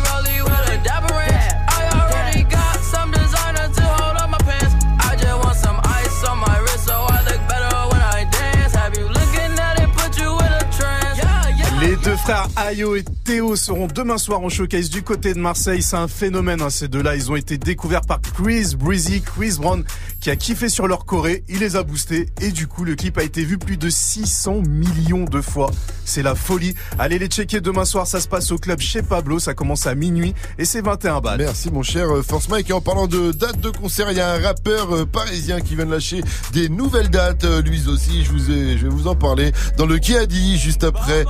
deux 12.02 12.16
frères 12.16 12.48
Ayo 12.56 12.96
et 12.96 13.04
Théo 13.24 13.54
seront 13.54 13.86
demain 13.86 14.18
soir 14.18 14.40
en 14.40 14.48
showcase 14.48 14.90
du 14.90 15.02
côté 15.02 15.34
de 15.34 15.38
Marseille. 15.38 15.82
C'est 15.82 15.96
un 15.96 16.08
phénomène, 16.08 16.60
hein, 16.60 16.70
ces 16.70 16.88
deux-là. 16.88 17.14
Ils 17.14 17.30
ont 17.30 17.36
été 17.36 17.58
découverts 17.58 18.00
par 18.00 18.20
Chris 18.20 18.74
Breezy, 18.76 19.22
Chris 19.22 19.56
Brown, 19.58 19.84
qui 20.20 20.30
a 20.30 20.36
kiffé 20.36 20.68
sur 20.68 20.88
leur 20.88 21.04
choré. 21.04 21.44
Il 21.48 21.60
les 21.60 21.76
a 21.76 21.84
boostés 21.84 22.28
et 22.40 22.50
du 22.50 22.66
coup, 22.66 22.84
le 22.84 22.96
clip 22.96 23.18
a 23.18 23.22
été 23.22 23.44
vu 23.44 23.56
plus 23.56 23.76
de 23.76 23.88
600 23.88 24.62
millions 24.68 25.24
de 25.24 25.40
fois. 25.40 25.70
C'est 26.04 26.22
la 26.22 26.34
folie. 26.34 26.74
Allez 26.98 27.18
les 27.18 27.26
checker 27.28 27.60
demain 27.60 27.84
soir. 27.84 28.06
Ça 28.06 28.20
se 28.20 28.26
passe 28.26 28.50
au 28.50 28.58
club 28.58 28.80
chez 28.80 29.02
Pablo. 29.02 29.38
Ça 29.38 29.54
commence 29.54 29.86
à 29.86 29.94
minuit 29.94 30.34
et 30.58 30.64
c'est 30.64 30.80
21 30.80 31.20
balles. 31.20 31.40
Merci 31.40 31.70
mon 31.70 31.84
cher 31.84 32.10
euh, 32.10 32.22
Force 32.22 32.48
Mike. 32.48 32.70
Et 32.70 32.72
en 32.72 32.80
parlant 32.80 33.06
de 33.06 33.30
date 33.30 33.60
de 33.60 33.70
concert, 33.70 34.10
il 34.10 34.16
y 34.16 34.20
a 34.20 34.32
un 34.32 34.40
rappeur 34.40 34.92
euh, 34.92 35.06
parisien 35.06 35.60
qui 35.60 35.76
vient 35.76 35.86
de 35.86 35.92
lâcher 35.92 36.22
des 36.52 36.68
nouvelles 36.68 37.10
dates. 37.10 37.44
Euh, 37.44 37.62
Lui 37.62 37.86
aussi, 37.86 38.24
je 38.24 38.32
vous 38.32 38.50
ai, 38.50 38.76
je 38.76 38.84
vais 38.84 38.92
vous 38.92 39.06
en 39.06 39.14
parler 39.14 39.52
dans 39.76 39.86
le 39.86 39.98
qui 39.98 40.16
a 40.16 40.26
dit 40.26 40.58
juste 40.58 40.82
après 40.82 41.24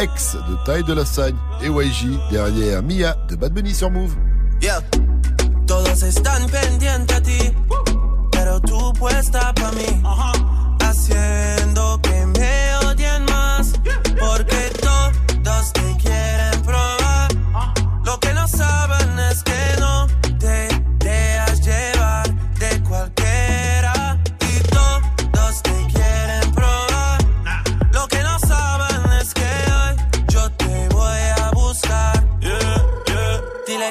Ex 0.00 0.34
de 0.34 0.56
Taille 0.64 0.84
de 0.84 0.94
la 0.94 1.04
Sagne 1.04 1.36
et 1.62 1.66
YG 1.66 2.18
derrière 2.30 2.82
Mia 2.82 3.14
de 3.28 3.36
Bad 3.36 3.52
Bunny 3.52 3.74
sur 3.74 3.90
Move. 3.90 4.14
Yeah. 4.62 4.80
Todos 5.66 6.02
están 6.02 6.46
pendientes 6.48 7.16
a 7.16 7.20
ti, 7.20 7.54
pero 8.32 8.58
tú 8.60 8.92
puesta 8.94 9.52
pa' 9.52 9.70
mí. 9.72 10.02
Haciendo 10.80 11.56
que 11.56 11.59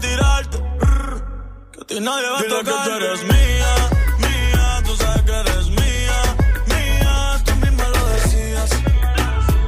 Tirarte. 0.00 0.58
Que 1.72 1.80
a 1.80 1.84
ti 1.86 2.00
nadie 2.00 2.28
va 2.30 2.38
a 2.38 2.42
Dile 2.42 2.58
que 2.58 2.64
tocar. 2.64 2.84
tú 2.84 2.90
eres 2.96 3.22
mía, 3.22 3.72
mía. 4.24 4.82
Tú 4.86 4.96
sabes 4.96 5.22
que 5.22 5.32
eres 5.32 5.66
mía, 5.68 6.18
mía. 6.72 7.42
Tú 7.44 7.52
misma 7.56 7.84
lo 7.94 8.06
decías 8.14 8.70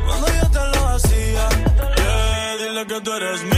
cuando 0.07 0.27
yo 0.41 0.51
te 0.57 0.79
lo 0.79 0.89
hacía. 0.89 1.49
Yeah, 1.97 2.57
dile 2.61 2.87
que 2.87 3.01
tú 3.01 3.13
eres 3.13 3.43
mía. 3.45 3.52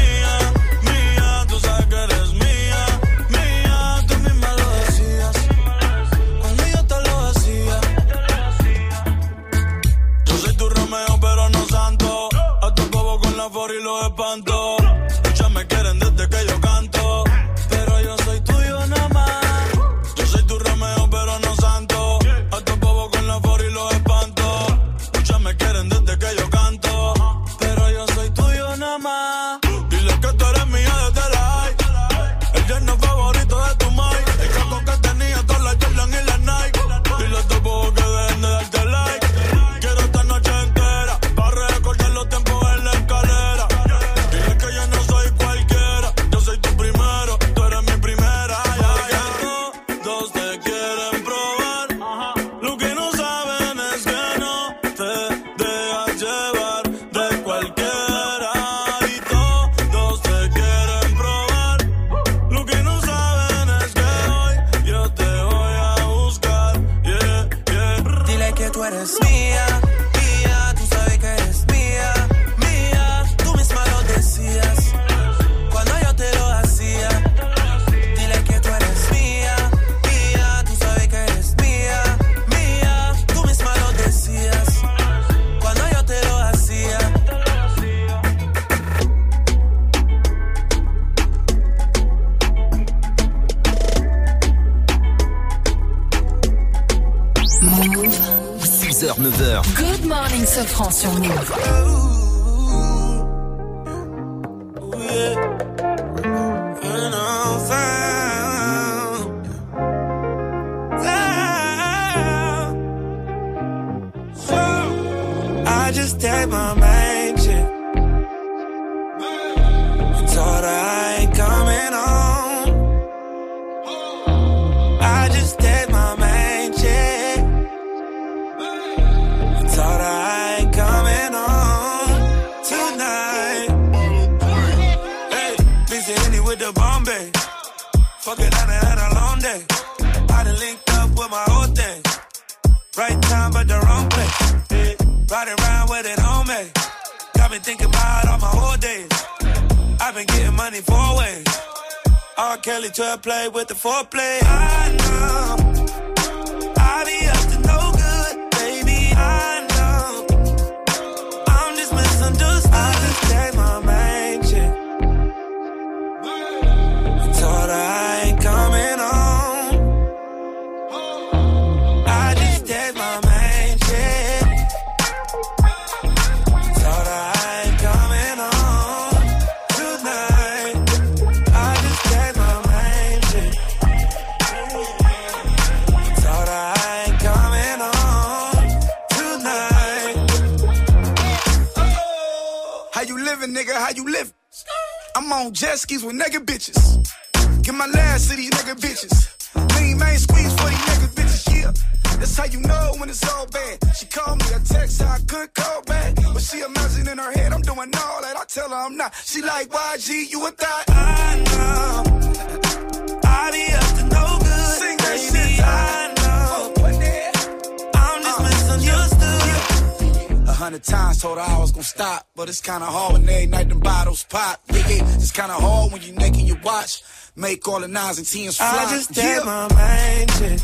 All 227.75 227.81
the 227.81 227.89
nines 227.89 228.19
and 228.19 228.27
tens 228.27 228.57
fly. 228.57 228.69
I 228.69 228.91
just 228.91 229.13
take 229.13 229.25
yeah. 229.25 229.43
my 229.45 229.69
main 229.75 230.29
chick. 230.29 230.61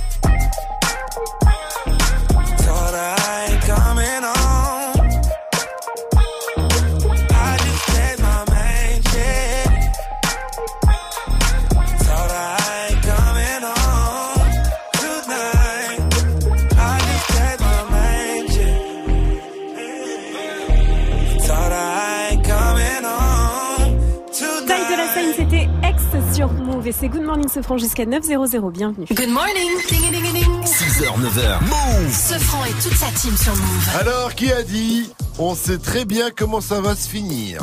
Sofran 27.71 27.79
jusqu'à 27.79 28.05
900. 28.05 28.71
Bienvenue. 28.71 29.07
Good 29.11 29.29
morning. 29.29 29.71
Ding, 29.89 30.11
ding, 30.11 30.33
ding. 30.33 30.65
6h, 30.65 31.05
9h, 31.05 31.61
Move 31.63 32.13
Sofran 32.13 32.65
et 32.65 32.73
toute 32.83 32.95
sa 32.95 33.07
team 33.13 33.37
sur 33.37 33.55
Move. 33.55 33.89
Alors, 34.01 34.35
qui 34.35 34.51
a 34.53 34.63
dit 34.65 35.09
On 35.39 35.55
sait 35.55 35.79
très 35.79 36.05
bien 36.05 36.31
comment 36.37 36.61
ça 36.61 36.81
va 36.81 36.97
se 36.97 37.09
finir. 37.09 37.63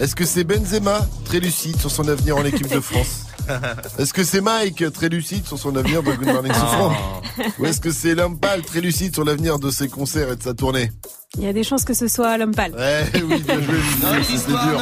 Est-ce 0.00 0.16
que 0.16 0.24
c'est 0.24 0.44
Benzema, 0.44 1.06
très 1.26 1.40
lucide 1.40 1.78
sur 1.78 1.90
son 1.90 2.08
avenir 2.08 2.38
en 2.38 2.44
équipe 2.44 2.68
de 2.72 2.80
France 2.80 3.26
Est-ce 3.98 4.14
que 4.14 4.24
c'est 4.24 4.40
Mike, 4.40 4.82
très 4.94 5.10
lucide 5.10 5.46
sur 5.46 5.58
son 5.58 5.76
avenir 5.76 6.02
de 6.02 6.12
Good 6.12 6.26
Morning 6.32 6.52
Sofran 6.52 6.94
Ou 7.58 7.66
est-ce 7.66 7.80
que 7.82 7.90
c'est 7.92 8.14
Lampal, 8.14 8.62
très 8.62 8.80
lucide 8.80 9.12
sur 9.14 9.24
l'avenir 9.24 9.58
de 9.58 9.70
ses 9.70 9.88
concerts 9.88 10.32
et 10.32 10.36
de 10.36 10.42
sa 10.42 10.54
tournée 10.54 10.90
Il 11.36 11.44
y 11.44 11.48
a 11.48 11.52
des 11.52 11.64
chances 11.64 11.84
que 11.84 11.94
ce 11.94 12.08
soit 12.08 12.38
pâle. 12.56 12.72
Ouais, 12.74 13.04
oui, 13.14 13.42
bien 13.42 13.60
joué, 13.60 14.34
histoire 14.34 14.68
dur. 14.68 14.80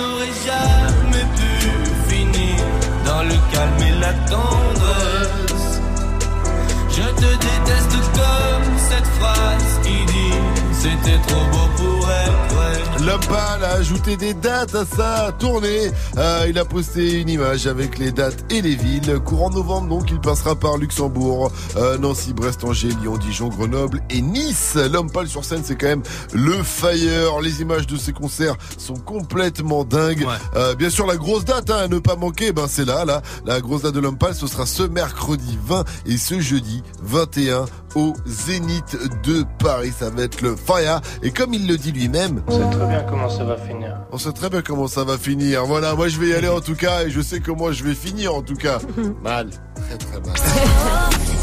Dans 3.54 3.64
le 3.64 3.70
calme 3.70 3.82
et 3.82 4.00
la 4.00 4.12
tendresse. 4.30 5.80
Je 6.90 7.02
te 7.02 7.30
déteste 7.46 7.96
comme 8.12 8.78
cette 8.78 9.06
phrase 9.18 9.80
qui 9.82 10.04
dit 10.06 10.34
c'était 10.72 11.20
trop 11.26 11.44
beau 11.52 11.68
pour 11.76 11.91
Lampal 13.04 13.64
a 13.64 13.72
ajouté 13.72 14.16
des 14.16 14.32
dates 14.32 14.76
à 14.76 14.84
sa 14.84 15.32
tournée. 15.32 15.90
Euh, 16.18 16.46
il 16.48 16.56
a 16.56 16.64
posté 16.64 17.20
une 17.20 17.28
image 17.28 17.66
avec 17.66 17.98
les 17.98 18.12
dates 18.12 18.44
et 18.52 18.62
les 18.62 18.76
villes. 18.76 19.18
Courant 19.24 19.50
novembre, 19.50 19.88
donc, 19.88 20.10
il 20.10 20.20
passera 20.20 20.54
par 20.54 20.76
Luxembourg, 20.78 21.50
euh, 21.76 21.98
Nancy, 21.98 22.32
Brest, 22.32 22.62
Angers, 22.62 22.90
Lyon, 23.00 23.16
Dijon, 23.16 23.48
Grenoble 23.48 24.02
et 24.08 24.20
Nice. 24.20 24.76
Lampal 24.76 25.26
sur 25.26 25.44
scène, 25.44 25.62
c'est 25.64 25.74
quand 25.74 25.88
même 25.88 26.02
le 26.32 26.62
fire. 26.62 27.40
Les 27.42 27.60
images 27.60 27.88
de 27.88 27.96
ses 27.96 28.12
concerts 28.12 28.56
sont 28.78 28.94
complètement 28.94 29.84
dingues. 29.84 30.24
Euh, 30.54 30.76
bien 30.76 30.90
sûr, 30.90 31.06
la 31.06 31.16
grosse 31.16 31.44
date 31.44 31.70
hein, 31.70 31.78
à 31.78 31.88
ne 31.88 31.98
pas 31.98 32.14
manquer, 32.14 32.52
ben 32.52 32.66
c'est 32.68 32.84
là, 32.84 33.04
là. 33.04 33.20
La 33.44 33.60
grosse 33.60 33.82
date 33.82 33.94
de 33.94 34.00
Lampal, 34.00 34.34
ce 34.34 34.46
sera 34.46 34.64
ce 34.64 34.84
mercredi 34.84 35.58
20 35.66 35.84
et 36.06 36.16
ce 36.16 36.38
jeudi 36.40 36.84
21 37.02 37.64
au 37.94 38.14
Zénith 38.26 38.96
de 39.24 39.44
Paris. 39.58 39.92
Ça 39.98 40.10
va 40.10 40.22
être 40.22 40.40
le 40.40 40.56
fire. 40.56 41.00
Et 41.22 41.30
comme 41.30 41.52
il 41.52 41.66
le 41.66 41.76
dit 41.76 41.91
lui-même, 41.92 42.42
On 42.46 42.52
sait 42.52 42.76
très 42.76 42.86
bien 42.86 43.02
comment 43.08 43.28
ça 43.28 43.44
va 43.44 43.56
finir. 43.56 43.96
on 44.12 44.18
sait 44.18 44.32
très 44.32 44.50
bien 44.50 44.62
comment 44.62 44.88
ça 44.88 45.04
va 45.04 45.18
finir. 45.18 45.64
Voilà, 45.66 45.94
moi 45.94 46.08
je 46.08 46.18
vais 46.18 46.28
y 46.28 46.34
aller 46.34 46.48
en 46.48 46.60
tout 46.60 46.74
cas 46.74 47.04
et 47.04 47.10
je 47.10 47.20
sais 47.20 47.40
comment 47.40 47.70
je 47.72 47.84
vais 47.84 47.94
finir 47.94 48.34
en 48.34 48.42
tout 48.42 48.56
cas. 48.56 48.78
Mal. 49.22 49.48
Très 49.74 49.98
très 49.98 50.20
mal. 50.20 50.34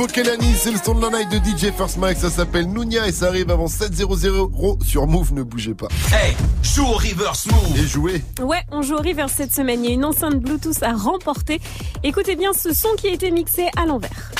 nouveau 0.00 0.12
Kelani, 0.14 0.54
c'est 0.56 0.70
le 0.70 0.78
son 0.82 0.94
de 0.94 1.02
la 1.02 1.10
night 1.10 1.28
de 1.28 1.36
DJ 1.36 1.72
First 1.76 1.98
Mike, 1.98 2.16
ça 2.16 2.30
s'appelle 2.30 2.66
Nounia 2.66 3.06
et 3.06 3.12
ça 3.12 3.26
arrive 3.26 3.50
avant 3.50 3.66
7.00 3.66 4.82
sur 4.82 5.06
Move, 5.06 5.34
ne 5.34 5.42
bougez 5.42 5.74
pas. 5.74 5.88
Hey, 6.10 6.34
joue 6.62 6.86
au 6.86 6.92
reverse 6.92 7.46
move 7.46 7.76
Et 7.76 7.86
jouez. 7.86 8.22
Ouais, 8.40 8.62
on 8.70 8.80
joue 8.80 8.94
au 8.94 9.00
River 9.00 9.26
cette 9.28 9.54
semaine. 9.54 9.84
Il 9.84 9.88
y 9.88 9.92
a 9.92 9.94
une 9.94 10.06
enceinte 10.06 10.36
Bluetooth 10.36 10.82
à 10.82 10.94
remporter. 10.94 11.60
Écoutez 12.02 12.34
bien 12.34 12.54
ce 12.54 12.72
son 12.72 12.88
qui 12.96 13.08
a 13.08 13.12
été 13.12 13.30
mixé 13.30 13.68
à 13.76 13.84
l'envers. 13.84 14.30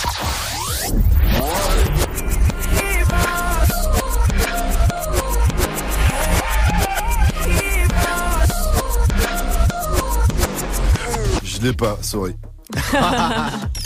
Je 11.45 11.61
l'ai 11.61 11.75
pas, 11.75 11.99
sorry. 12.01 12.35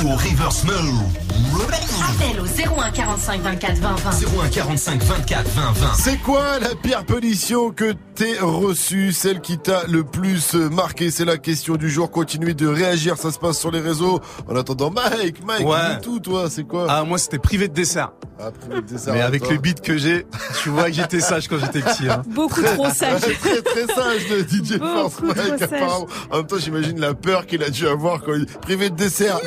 Joue 0.00 0.08
au 0.08 0.16
reverse 0.16 0.64
move 0.64 1.64
Appel 2.02 2.40
au 2.40 2.44
01 2.80 2.90
45 2.90 3.40
24 3.42 3.78
20 3.78 3.94
20. 3.96 4.10
01 4.44 4.48
45 4.48 5.02
24 5.02 5.48
20 5.50 5.72
20. 5.72 5.94
C'est 5.96 6.16
quoi 6.18 6.58
la 6.60 6.74
pire 6.74 7.04
punition 7.04 7.70
que 7.70 7.94
t'es 8.14 8.38
reçue? 8.40 9.12
Celle 9.12 9.40
qui 9.40 9.58
t'a 9.58 9.84
le 9.88 10.02
plus 10.04 10.54
marqué? 10.54 11.10
C'est 11.10 11.24
la 11.24 11.38
question 11.38 11.76
du 11.76 11.90
jour. 11.90 12.10
Continuez 12.10 12.54
de 12.54 12.66
réagir, 12.66 13.16
ça 13.16 13.30
se 13.30 13.38
passe 13.38 13.58
sur 13.58 13.70
les 13.70 13.80
réseaux. 13.80 14.20
En 14.48 14.56
attendant, 14.56 14.90
Mike, 14.90 15.44
Mike, 15.46 15.66
Ouais. 15.66 16.00
tout, 16.02 16.18
toi, 16.20 16.48
c'est 16.50 16.64
quoi? 16.64 16.86
Ah, 16.88 17.04
moi, 17.04 17.18
c'était 17.18 17.38
privé 17.38 17.68
de 17.68 17.74
dessert. 17.74 18.12
Ah, 18.40 18.50
privé 18.50 18.82
de 18.82 18.86
dessert, 18.86 19.14
Mais 19.14 19.20
avec 19.20 19.48
le 19.48 19.56
beat 19.58 19.80
que 19.80 19.96
j'ai, 19.96 20.26
tu 20.62 20.70
vois 20.70 20.84
que 20.84 20.92
j'étais 20.92 21.20
sage 21.20 21.46
quand 21.48 21.58
j'étais 21.58 21.80
petit. 21.80 22.08
Hein. 22.08 22.22
Beaucoup 22.28 22.62
trop 22.62 22.90
sage. 22.90 23.20
très 23.20 23.62
très 23.62 23.86
sage 23.94 24.28
le 24.28 24.40
DJ 24.42 24.78
Beaucoup 24.78 25.10
Force 25.10 25.36
Mike 25.36 25.62
apparemment. 25.62 26.06
En 26.32 26.36
même 26.38 26.46
temps 26.46 26.58
j'imagine 26.58 26.98
la 27.00 27.14
peur 27.14 27.46
qu'il 27.46 27.62
a 27.62 27.70
dû 27.70 27.86
avoir 27.86 28.22
quand 28.22 28.34
il 28.34 28.46
privé 28.46 28.90
de 28.90 28.96
dessert. 28.96 29.38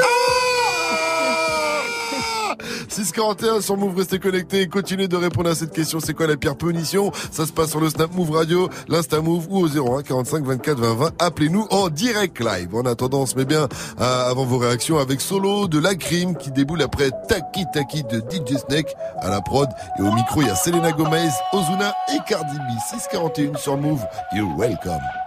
641 2.97 3.61
sur 3.61 3.77
Move, 3.77 3.95
restez 3.95 4.17
connectés 4.17 4.61
et 4.61 4.67
continuez 4.67 5.07
de 5.07 5.15
répondre 5.15 5.51
à 5.51 5.53
cette 5.53 5.71
question. 5.71 5.99
C'est 5.99 6.15
quoi 6.15 6.25
la 6.25 6.35
pire 6.35 6.55
punition? 6.55 7.11
Ça 7.31 7.45
se 7.45 7.51
passe 7.51 7.69
sur 7.69 7.79
le 7.79 7.91
Snap 7.91 8.11
Move 8.15 8.31
Radio, 8.31 8.69
l'Insta 8.87 9.21
Move 9.21 9.45
ou 9.51 9.59
au 9.59 9.67
01 9.67 10.01
45 10.01 10.43
24 10.43 10.79
20 10.79 10.93
20. 10.95 11.11
Appelez-nous 11.19 11.67
en 11.69 11.89
direct 11.89 12.39
live. 12.39 12.73
En 12.73 12.85
attendant, 12.87 13.21
on 13.21 13.25
se 13.27 13.35
met 13.35 13.45
bien 13.45 13.67
euh, 14.01 14.31
avant 14.31 14.45
vos 14.45 14.57
réactions 14.57 14.97
avec 14.97 15.21
Solo 15.21 15.67
de 15.67 15.77
la 15.77 15.93
crime 15.93 16.35
qui 16.35 16.49
déboule 16.49 16.81
après 16.81 17.11
Taki 17.27 17.65
Taki 17.71 18.01
de 18.01 18.17
DJ 18.17 18.57
Snake 18.67 18.95
à 19.19 19.29
la 19.29 19.41
prod. 19.41 19.69
Et 19.99 20.01
au 20.01 20.11
micro, 20.11 20.41
il 20.41 20.47
y 20.47 20.49
a 20.49 20.55
Selena 20.55 20.91
Gomez, 20.91 21.29
Ozuna 21.53 21.93
et 22.11 22.17
Cardi 22.27 22.57
B. 22.57 22.79
641 22.89 23.59
sur 23.59 23.77
Move. 23.77 24.03
You're 24.33 24.57
welcome. 24.57 25.26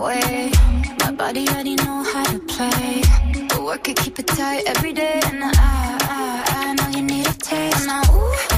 Way. 0.00 0.50
My 1.00 1.12
body 1.12 1.48
already 1.48 1.74
know 1.76 2.02
how 2.02 2.24
to 2.24 2.38
play. 2.40 3.02
But 3.48 3.62
work 3.62 3.88
it, 3.88 3.96
keep 3.96 4.18
it 4.18 4.26
tight 4.26 4.64
every 4.66 4.92
day. 4.92 5.20
And 5.24 5.44
I, 5.44 5.50
I, 5.54 6.44
I 6.60 6.74
know 6.74 6.88
you 6.96 7.02
need 7.02 7.26
a 7.26 7.32
taste. 7.32 7.86
Now, 7.86 8.02
ooh, 8.14 8.57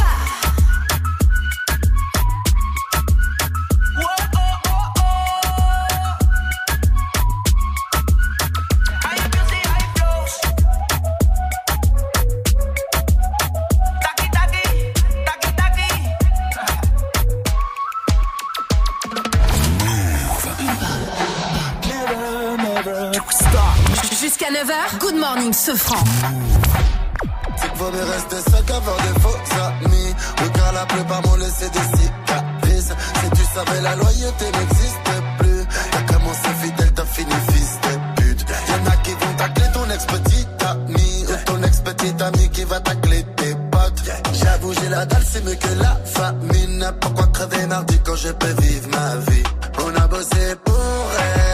Jusqu'à 24.31 24.49
9h, 24.49 24.97
Good 24.99 25.15
Morning 25.15 25.51
Sofran. 25.51 26.01
C'est 27.57 27.67
qu'il 27.67 27.77
vaut 27.77 27.91
rester 27.91 28.37
seul 28.49 28.63
qu'avoir 28.63 28.95
des 28.95 29.19
faux 29.19 29.35
amis. 29.59 30.15
Car 30.53 30.71
la 30.71 30.85
plupart 30.85 31.21
m'ont 31.23 31.35
laissé 31.35 31.69
des 31.69 31.79
cicatrices. 31.97 32.93
Si 33.21 33.29
tu 33.31 33.43
savais, 33.53 33.81
la 33.81 33.93
loyauté 33.97 34.45
n'existe 34.45 35.11
plus. 35.37 35.65
T'as 35.91 36.13
commencé 36.13 36.47
fidèle, 36.61 36.93
t'as 36.93 37.03
fini 37.03 37.33
fils 37.51 37.77
de 37.83 38.21
pute. 38.21 38.45
Y'en 38.69 38.89
a 38.89 38.95
qui 39.03 39.11
vont 39.11 39.33
tacler 39.37 39.67
ton 39.73 39.89
ex-petite 39.89 40.63
amie. 40.63 41.25
Ou 41.27 41.45
ton 41.45 41.63
ex-petite 41.63 42.21
amie 42.21 42.49
qui 42.51 42.63
va 42.63 42.79
tacler 42.79 43.25
tes 43.35 43.53
potes. 43.69 44.11
J'avoue, 44.31 44.73
j'ai 44.75 44.87
la 44.87 45.05
dalle, 45.07 45.25
c'est 45.29 45.43
mieux 45.43 45.55
que 45.55 45.73
la 45.81 45.97
famine. 46.05 46.89
Pourquoi 47.01 47.27
crever 47.27 47.65
mardi 47.67 47.99
quand 48.05 48.15
je 48.15 48.29
peux 48.29 48.61
vivre 48.61 48.87
ma 48.91 49.15
vie? 49.29 49.43
On 49.83 49.93
a 50.01 50.07
bossé 50.07 50.55
pour 50.63 51.11
être 51.19 51.50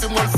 retourné 0.00 0.20
toutes 0.32 0.37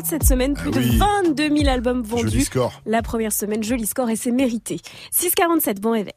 charts 0.00 0.08
cette 0.08 0.24
semaine, 0.24 0.54
plus 0.54 0.70
Ah 0.74 0.78
oui. 0.78 0.90
de 0.90 0.98
22 1.48 1.56
000 1.58 1.68
albums 1.68 2.02
vendus. 2.02 2.30
Joli 2.30 2.44
score. 2.44 2.72
La 2.86 3.02
première 3.02 3.32
semaine, 3.32 3.62
joli 3.62 3.86
score 3.86 4.10
et 4.10 4.16
c'est 4.16 4.30
mérité. 4.30 4.80
6,47, 5.14 5.80
bon 5.80 5.92
réveil. 5.92 6.12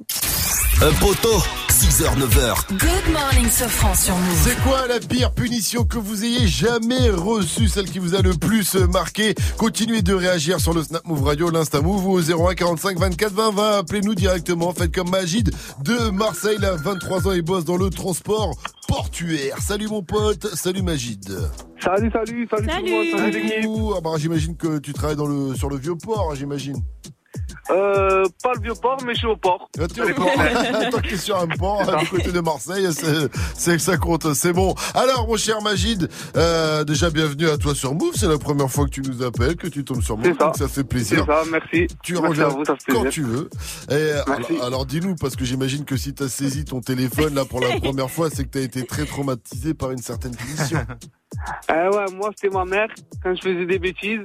Un 0.81 0.91
poteau, 0.93 1.37
6h, 1.69 2.17
9h. 2.17 2.67
Good 2.77 3.13
morning, 3.13 3.49
Sofran 3.49 3.93
sur 3.95 4.15
Move. 4.15 4.37
C'est 4.43 4.59
quoi 4.63 4.87
la 4.87 4.99
pire 4.99 5.31
punition 5.31 5.85
que 5.85 5.97
vous 5.97 6.25
ayez 6.25 6.47
jamais 6.47 7.09
reçue, 7.09 7.67
celle 7.69 7.85
qui 7.85 7.99
vous 7.99 8.15
a 8.15 8.21
le 8.21 8.33
plus 8.33 8.75
marqué? 8.75 9.35
Continuez 9.57 10.01
de 10.01 10.13
réagir 10.13 10.59
sur 10.59 10.73
le 10.73 10.83
Snap 10.83 11.05
Move 11.05 11.23
Radio, 11.23 11.49
l'Insta 11.51 11.79
Move 11.79 12.05
ou 12.07 12.11
au 12.13 12.21
01 12.49 12.55
45 12.55 12.97
24 12.97 13.31
20 13.33 13.51
20. 13.51 13.77
Appelez-nous 13.77 14.15
directement, 14.15 14.73
faites 14.73 14.93
comme 14.93 15.09
Magid 15.09 15.51
de 15.83 16.09
Marseille, 16.09 16.55
il 16.57 16.65
a 16.65 16.75
23 16.75 17.27
ans 17.27 17.31
et 17.33 17.41
bosse 17.41 17.65
dans 17.65 17.77
le 17.77 17.89
transport 17.89 18.55
portuaire. 18.87 19.57
Salut 19.61 19.87
mon 19.87 20.01
pote, 20.03 20.47
salut 20.55 20.81
Magid. 20.81 21.29
Salut, 21.83 22.09
salut, 22.11 22.47
salut, 22.49 22.67
tout 22.67 22.85
le 22.85 22.91
monde, 22.91 23.33
salut. 23.33 23.67
Ouh, 23.67 23.93
ah 23.97 24.01
bah, 24.01 24.11
j'imagine 24.17 24.55
que 24.55 24.79
tu 24.79 24.93
travailles 24.93 25.17
dans 25.17 25.25
le, 25.25 25.53
sur 25.53 25.67
le 25.67 25.75
vieux 25.75 25.95
port, 25.95 26.29
hein, 26.31 26.35
j'imagine. 26.35 26.77
Euh, 27.69 28.25
pas 28.43 28.51
le 28.55 28.61
vieux 28.61 28.73
port, 28.81 28.97
mais 29.05 29.13
je 29.13 29.19
suis 29.19 29.27
au 29.27 29.37
port. 29.37 29.69
Ah, 29.79 29.87
tu 29.87 30.01
es 30.01 30.11
au 30.11 30.15
port. 30.15 30.25
Tant 30.91 30.99
que 30.99 31.07
t'es 31.09 31.17
sur 31.17 31.37
un 31.39 31.47
port, 31.47 31.85
du 31.97 32.07
côté 32.09 32.31
de 32.31 32.39
Marseille, 32.41 32.87
c'est, 32.91 33.29
c'est 33.55 33.71
que 33.77 33.81
ça 33.81 33.97
compte, 33.97 34.33
c'est 34.33 34.51
bon. 34.51 34.75
Alors, 34.93 35.27
mon 35.27 35.37
cher 35.37 35.61
Magid, 35.61 36.09
euh, 36.35 36.83
déjà 36.83 37.09
bienvenue 37.09 37.47
à 37.49 37.57
toi 37.57 37.73
sur 37.73 37.93
Move. 37.93 38.15
C'est 38.15 38.27
la 38.27 38.37
première 38.37 38.69
fois 38.69 38.85
que 38.85 38.89
tu 38.89 39.01
nous 39.01 39.23
appelles, 39.23 39.55
que 39.55 39.67
tu 39.67 39.85
tombes 39.85 40.01
sur 40.01 40.17
Move, 40.17 40.27
C'est 40.33 40.37
ça. 40.39 40.45
donc 40.47 40.57
ça 40.57 40.67
fait 40.67 40.83
plaisir. 40.83 41.25
C'est 41.25 41.31
ça, 41.31 41.41
merci. 41.51 41.87
Tu 42.03 42.13
Merci 42.13 42.27
reviens 42.27 42.45
à 42.45 42.49
vous, 42.49 42.65
ça 42.65 42.75
fait 42.75 42.91
quand 42.91 43.01
plaisir. 43.03 43.11
tu 43.11 43.23
veux. 43.23 43.49
Et 43.89 44.11
Merci. 44.27 44.53
alors, 44.55 44.63
alors 44.65 44.85
dis-nous, 44.85 45.15
parce 45.15 45.35
que 45.37 45.45
j'imagine 45.45 45.85
que 45.85 45.95
si 45.95 46.13
t'as 46.13 46.27
saisi 46.27 46.65
ton 46.65 46.81
téléphone 46.81 47.33
là 47.33 47.45
pour 47.45 47.61
la 47.61 47.79
première 47.81 48.09
fois, 48.11 48.29
c'est 48.29 48.43
que 48.43 48.49
t'as 48.49 48.61
été 48.61 48.85
très 48.85 49.05
traumatisé 49.05 49.73
par 49.73 49.91
une 49.91 49.99
certaine 50.01 50.35
punition. 50.35 50.79
Euh, 51.71 51.89
ouais, 51.91 52.05
moi, 52.15 52.29
c'était 52.37 52.55
ma 52.55 52.63
mère. 52.63 52.87
Quand 53.23 53.33
je 53.33 53.41
faisais 53.41 53.65
des 53.65 53.79
bêtises, 53.79 54.19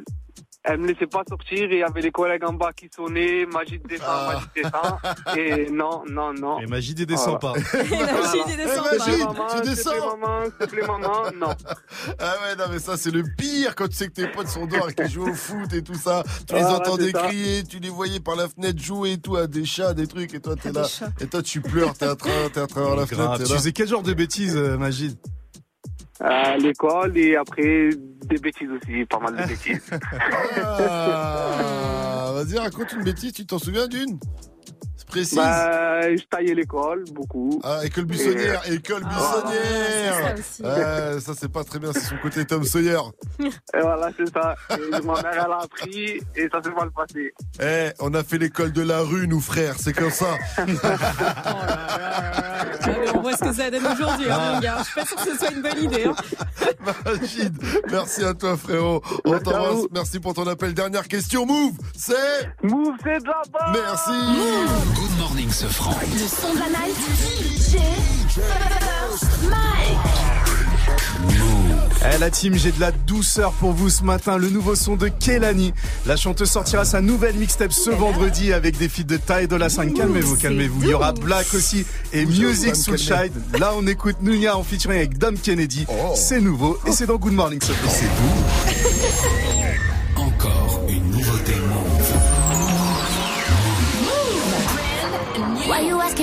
elle 0.68 0.78
me 0.78 0.86
laissait 0.88 1.06
pas 1.06 1.22
sortir 1.28 1.70
et 1.70 1.74
il 1.76 1.78
y 1.78 1.82
avait 1.82 2.00
les 2.02 2.10
collègues 2.10 2.44
en 2.44 2.52
bas 2.52 2.72
qui 2.72 2.88
sonnaient, 2.94 3.46
Magid 3.46 3.86
descend, 3.86 4.06
Ah. 4.08 4.40
Descend. 4.54 5.36
Et 5.38 5.70
non, 5.70 6.02
non, 6.08 6.32
non. 6.34 6.60
Et 6.60 6.66
Magid, 6.66 6.98
il 6.98 7.06
descend 7.06 7.38
Voilà. 7.40 7.60
pas. 7.60 7.82
Magid, 7.82 8.42
il 8.48 8.56
descend 8.56 8.84
pas. 8.84 8.98
Magid, 8.98 9.18
Maman, 9.24 9.46
tu 9.46 9.52
s'il 9.52 9.60
te 9.62 9.66
descends. 9.68 9.90
plaît, 9.90 10.00
maman, 10.00 10.44
s'il 10.44 10.52
te 10.52 10.64
plaît, 10.66 10.86
maman, 10.86 11.22
non. 11.36 11.48
Ah 12.18 12.34
ouais, 12.42 12.56
non, 12.56 12.64
mais 12.70 12.78
ça, 12.78 12.96
c'est 12.96 13.10
le 13.10 13.22
pire 13.36 13.74
quand 13.74 13.88
tu 13.88 13.96
sais 13.96 14.06
que 14.08 14.12
tes 14.12 14.28
potes 14.28 14.48
sont 14.48 14.66
dehors 14.66 14.90
et 14.90 14.94
qu'ils 14.94 15.10
jouent 15.10 15.30
au 15.30 15.34
foot 15.34 15.72
et 15.72 15.82
tout 15.82 15.94
ça. 15.94 16.22
Tu 16.46 16.54
les 16.54 16.60
Ah, 16.62 16.74
entendais 16.76 17.12
crier, 17.12 17.62
tu 17.64 17.78
les 17.78 17.88
voyais 17.90 18.20
par 18.20 18.36
la 18.36 18.48
fenêtre 18.48 18.80
jouer 18.80 19.12
et 19.12 19.18
tout 19.18 19.36
à 19.36 19.46
des 19.46 19.64
chats, 19.64 19.94
des 19.94 20.06
trucs, 20.06 20.34
et 20.34 20.40
toi, 20.40 20.54
t'es 20.56 20.72
là. 20.72 20.82
Et 21.20 21.26
toi, 21.26 21.42
tu 21.42 21.60
pleures, 21.60 21.94
t'es 21.94 22.06
à 22.06 22.16
t'es 22.16 22.60
à 22.60 22.66
travers 22.66 22.96
la 22.96 23.06
fenêtre, 23.06 23.38
Tu 23.44 23.52
faisais 23.52 23.72
quel 23.72 23.88
genre 23.88 24.02
de 24.02 24.12
bêtises, 24.12 24.56
euh, 24.56 24.76
Magid 24.76 25.16
À 26.20 26.56
l'école 26.56 27.16
et 27.16 27.36
après, 27.36 27.90
des 28.26 28.38
bêtises 28.38 28.68
aussi, 28.70 29.04
pas 29.06 29.18
mal 29.20 29.36
de 29.36 29.48
bêtises. 29.48 29.90
Ah, 30.56 32.32
Vas-y, 32.34 32.58
raconte 32.58 32.92
une 32.92 33.04
bêtise, 33.04 33.32
tu 33.32 33.46
t'en 33.46 33.58
souviens 33.58 33.86
d'une? 33.86 34.18
C'est 35.08 35.10
précis. 35.10 35.36
bah, 35.36 36.14
je 36.16 36.22
taillais 36.30 36.54
l'école, 36.54 37.04
beaucoup. 37.12 37.60
Ah, 37.64 37.80
école 37.84 38.04
buissonnière, 38.04 38.62
école 38.70 39.02
buissonnière. 39.04 40.34
c'est 40.42 41.20
ça 41.20 41.32
c'est 41.38 41.50
pas 41.50 41.64
très 41.64 41.78
bien, 41.78 41.92
c'est 41.92 42.00
son 42.00 42.16
côté 42.22 42.44
Tom 42.44 42.62
Sawyer. 42.64 42.98
Et 43.40 43.80
voilà, 43.80 44.10
c'est 44.16 44.30
ça. 44.32 44.54
Et 44.76 44.90
ma 45.02 45.14
mère, 45.14 45.30
elle 45.32 45.38
a 45.52 45.58
appris 45.62 46.20
et 46.36 46.48
ça 46.52 46.62
s'est 46.62 46.70
mal 46.70 46.90
passé. 46.90 47.32
Eh, 47.60 47.90
on 48.00 48.12
a 48.14 48.22
fait 48.22 48.38
l'école 48.38 48.72
de 48.72 48.82
la 48.82 49.00
rue, 49.00 49.26
nous 49.28 49.40
frères, 49.40 49.76
c'est 49.78 49.92
comme 49.92 50.10
ça. 50.10 50.36
Ah, 52.80 52.90
mais 53.00 53.10
on 53.14 53.20
voit 53.20 53.36
ce 53.36 53.44
que 53.44 53.52
ça 53.52 53.70
donne 53.70 53.86
aujourd'hui, 53.86 54.30
hein, 54.30 54.54
mon 54.54 54.60
gars. 54.60 54.76
Je 54.78 54.84
suis 54.84 54.94
pas 54.94 55.04
sûre 55.06 55.16
que 55.16 55.30
ce 55.30 55.36
soit 55.38 55.50
une 55.52 55.62
bonne 55.62 55.78
idée. 55.84 56.04
hein. 56.06 56.14
Merci 57.90 58.24
à 58.24 58.34
toi 58.34 58.56
frérot. 58.56 59.02
On 59.24 59.30
Merci 59.32 59.48
à 59.48 59.52
t'embrasse, 59.52 59.84
merci 59.92 60.20
pour 60.20 60.34
ton 60.34 60.46
appel. 60.46 60.74
Dernière 60.74 61.06
question, 61.06 61.46
Move, 61.46 61.72
c'est 61.96 62.14
Move, 62.62 62.94
c'est 63.02 63.18
de 63.20 63.26
la 63.28 63.72
Merci. 63.72 64.97
Good 64.98 65.16
morning, 65.18 65.48
ce 65.50 65.66
franc. 65.66 65.94
Le 66.12 66.18
son 66.26 66.54
de 66.54 66.58
la 66.58 66.68
night. 66.68 66.96
Mike. 69.44 70.18
Eh 72.14 72.18
la 72.18 72.30
team, 72.30 72.54
j'ai 72.56 72.72
de 72.72 72.80
la 72.80 72.90
douceur 72.90 73.52
pour 73.52 73.72
vous 73.72 73.90
ce 73.90 74.02
matin. 74.02 74.38
Le 74.38 74.48
nouveau 74.50 74.74
son 74.74 74.96
de 74.96 75.06
Kelani. 75.08 75.72
La 76.04 76.16
chanteuse 76.16 76.50
sortira 76.50 76.84
sa 76.84 77.00
nouvelle 77.00 77.36
mixtape 77.36 77.72
ce 77.72 77.90
vendredi 77.90 78.52
avec 78.52 78.76
des 78.76 78.88
feats 78.88 79.04
de 79.04 79.16
Ty 79.18 79.46
Dolla 79.46 79.68
5. 79.68 79.94
Calmez-vous, 79.94 80.36
calmez-vous. 80.36 80.82
Il 80.82 80.88
y 80.88 80.94
aura 80.94 81.12
Black 81.12 81.46
aussi 81.54 81.86
et 82.12 82.26
Music 82.26 82.72
Dom 82.72 82.74
Soulshine. 82.74 83.30
Là, 83.58 83.72
on 83.76 83.86
écoute 83.86 84.16
Nunia 84.20 84.56
en 84.56 84.64
featuring 84.64 84.98
avec 84.98 85.16
Dom 85.18 85.36
Kennedy. 85.38 85.86
Oh. 85.88 86.12
C'est 86.16 86.40
nouveau 86.40 86.76
et 86.86 86.92
c'est 86.92 87.06
dans 87.06 87.16
Good 87.16 87.34
Morning 87.34 87.60
ce 87.62 87.72
franc. 87.72 87.90
Encore 87.90 89.54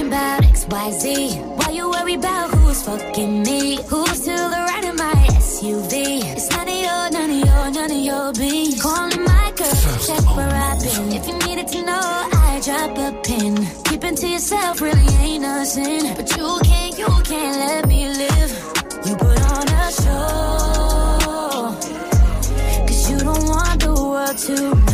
About 0.07 0.43
XYZ? 0.43 1.57
Why 1.57 1.71
you 1.71 1.89
worry 1.89 2.13
about 2.13 2.51
who's 2.51 2.83
fucking 2.83 3.41
me? 3.41 3.77
Who's 3.89 4.19
to 4.21 4.35
the 4.53 4.61
right 4.69 4.85
of 4.85 4.95
my 4.97 5.13
SUV? 5.41 6.21
It's 6.31 6.47
none 6.51 6.67
of 6.67 6.75
your, 6.75 7.09
none 7.09 7.29
of 7.31 7.37
your, 7.47 7.71
none 7.71 7.91
of 7.91 7.97
your 7.97 8.33
beans. 8.33 8.79
Calling 8.81 9.23
my 9.23 9.51
girl, 9.55 9.97
check 10.05 10.35
where 10.35 10.47
I've 10.47 10.79
been. 10.79 11.11
If 11.11 11.27
you 11.27 11.37
needed 11.47 11.67
to 11.69 11.81
know, 11.81 12.29
I 12.33 12.61
drop 12.63 12.95
a 12.99 13.19
pin. 13.23 13.55
Keeping 13.85 14.15
to 14.15 14.27
yourself 14.27 14.79
really 14.79 15.15
ain't 15.25 15.41
nothing. 15.41 16.13
But 16.15 16.37
you 16.37 16.59
can't, 16.63 16.97
you 16.99 17.07
can't 17.23 17.57
let 17.57 17.87
me 17.87 18.07
live. 18.07 18.51
You 19.07 19.15
put 19.15 19.41
on 19.53 19.67
a 19.67 19.91
show. 19.91 21.75
Cause 22.85 23.09
you 23.09 23.17
don't 23.17 23.43
want 23.47 23.81
the 23.81 23.93
world 23.93 24.37
to 24.37 24.84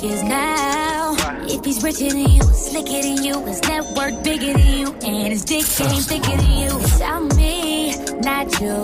he 0.00 0.22
now. 0.22 1.14
If 1.42 1.64
he's 1.64 1.82
richer 1.82 2.08
than 2.08 2.30
you, 2.30 2.42
slicker 2.42 3.02
than 3.02 3.22
you, 3.22 3.44
his 3.44 3.60
network 3.62 4.22
bigger 4.24 4.52
than 4.54 4.66
you, 4.78 4.94
and 5.02 5.28
his 5.28 5.44
dick 5.44 5.66
game 5.76 6.02
thicker 6.02 6.36
than 6.36 6.58
you. 6.58 6.70
Tell 6.98 7.20
me, 7.36 7.94
not 8.20 8.60
you. 8.60 8.82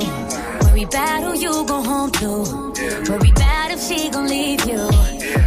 Worry 0.62 0.82
about 0.82 1.22
who 1.22 1.38
you 1.38 1.64
go 1.66 1.82
home 1.82 2.10
to. 2.12 2.28
Worry 3.10 3.30
about 3.30 3.70
if 3.70 3.80
she 3.80 4.10
gon' 4.10 4.28
leave 4.28 4.66
you. 4.66 4.90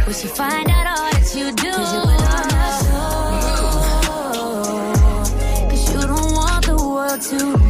Will 0.06 0.12
she 0.12 0.28
find 0.28 0.68
out 0.68 0.86
all 0.86 1.10
that 1.12 1.34
you 1.36 1.52
do? 1.52 1.68
You 1.68 2.00
put 2.08 2.22
on 2.34 2.50
a 2.50 2.72
show. 2.82 3.20
Cause 5.70 5.84
you 5.94 6.00
don't 6.00 6.32
want 6.32 6.66
the 6.66 6.76
world 6.76 7.20
to 7.20 7.69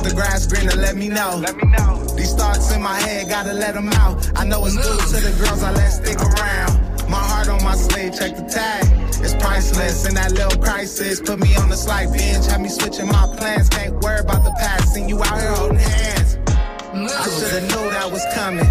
If 0.00 0.08
the 0.08 0.14
grass 0.14 0.46
greener, 0.46 0.76
let 0.76 0.96
me 0.96 1.08
know. 1.10 1.36
Let 1.36 1.56
me 1.56 1.68
know. 1.76 2.02
These 2.16 2.32
thoughts 2.32 2.72
in 2.72 2.80
my 2.80 2.98
head, 3.00 3.28
gotta 3.28 3.52
let 3.52 3.74
them 3.74 3.90
out. 4.00 4.32
I 4.34 4.46
know 4.46 4.64
it's 4.64 4.74
due 4.74 4.82
to 4.82 5.28
the 5.28 5.44
girls 5.44 5.62
I 5.62 5.72
let 5.72 5.90
stick 5.90 6.16
around. 6.16 6.72
My 7.10 7.20
heart 7.20 7.48
on 7.48 7.62
my 7.62 7.76
sleeve, 7.76 8.16
check 8.16 8.34
the 8.34 8.48
tag. 8.48 8.82
It's 9.20 9.34
priceless 9.34 10.08
in 10.08 10.14
that 10.14 10.32
little 10.32 10.58
crisis. 10.58 11.20
Put 11.20 11.38
me 11.38 11.54
on 11.56 11.68
the 11.68 11.76
slight 11.76 12.10
binge, 12.14 12.46
have 12.46 12.62
me 12.62 12.70
switching 12.70 13.08
my 13.08 13.26
plans. 13.36 13.68
Can't 13.68 14.00
worry 14.00 14.20
about 14.20 14.42
the 14.42 14.52
past, 14.58 14.94
seen 14.94 15.06
you 15.06 15.22
out 15.22 15.38
here 15.38 15.52
holding 15.52 15.76
hands. 15.76 16.38
I 16.48 17.28
should've 17.36 17.68
knew 17.68 17.90
that 17.92 18.10
was 18.10 18.24
coming. 18.32 18.70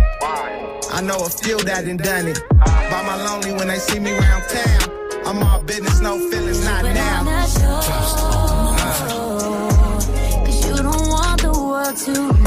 I 0.97 1.01
know 1.01 1.17
a 1.17 1.29
few 1.29 1.59
that 1.59 1.85
done 1.85 1.97
done 1.97 2.27
it. 2.29 2.41
By 2.49 3.03
my 3.05 3.17
lonely 3.23 3.53
when 3.53 3.67
they 3.67 3.77
see 3.77 3.99
me 3.99 4.13
round 4.17 4.43
town. 4.49 4.81
I'm 5.27 5.43
all 5.43 5.61
business, 5.61 6.01
no 6.01 6.17
feelings, 6.31 6.65
not 6.65 6.85
now. 6.85 7.08
To 11.99 12.38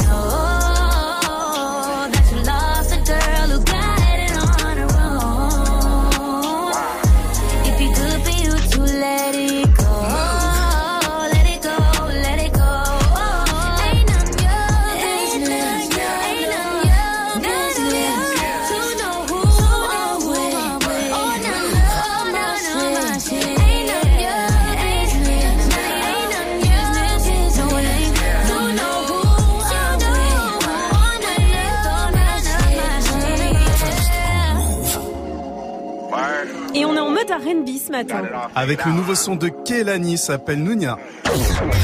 R&B 37.45 37.67
ce 37.85 37.91
matin. 37.91 38.21
Avec 38.55 38.85
le 38.85 38.91
nouveau 38.93 39.15
son 39.15 39.35
de 39.35 39.49
Kelani, 39.49 40.17
s'appelle 40.17 40.63
Nounia. 40.63 40.97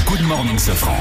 Good 0.08 0.22
morning, 0.28 0.58
Safran. 0.58 0.96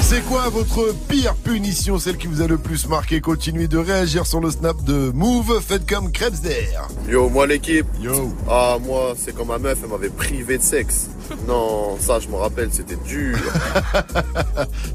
C'est 0.00 0.22
quoi 0.22 0.48
votre 0.48 0.94
pire 1.08 1.34
punition, 1.34 1.98
celle 1.98 2.16
qui 2.16 2.26
vous 2.26 2.40
a 2.40 2.46
le 2.46 2.56
plus 2.56 2.88
marqué? 2.88 3.20
Continuez 3.20 3.68
de 3.68 3.76
réagir 3.78 4.26
sur 4.26 4.40
le 4.40 4.50
snap 4.50 4.82
de 4.84 5.10
Move, 5.14 5.60
faites 5.60 5.86
comme 5.88 6.10
Krebsder. 6.10 6.68
Yo, 7.08 7.28
moi 7.28 7.46
l'équipe. 7.46 7.86
Yo. 8.00 8.32
Ah, 8.50 8.78
moi, 8.82 9.14
c'est 9.16 9.36
quand 9.36 9.44
ma 9.44 9.58
meuf, 9.58 9.78
elle 9.84 9.90
m'avait 9.90 10.08
privé 10.08 10.56
de 10.58 10.62
sexe. 10.62 11.08
Non, 11.46 11.96
ça, 12.00 12.18
je 12.18 12.28
me 12.28 12.36
rappelle, 12.36 12.70
c'était 12.72 12.96
dur. 13.06 13.36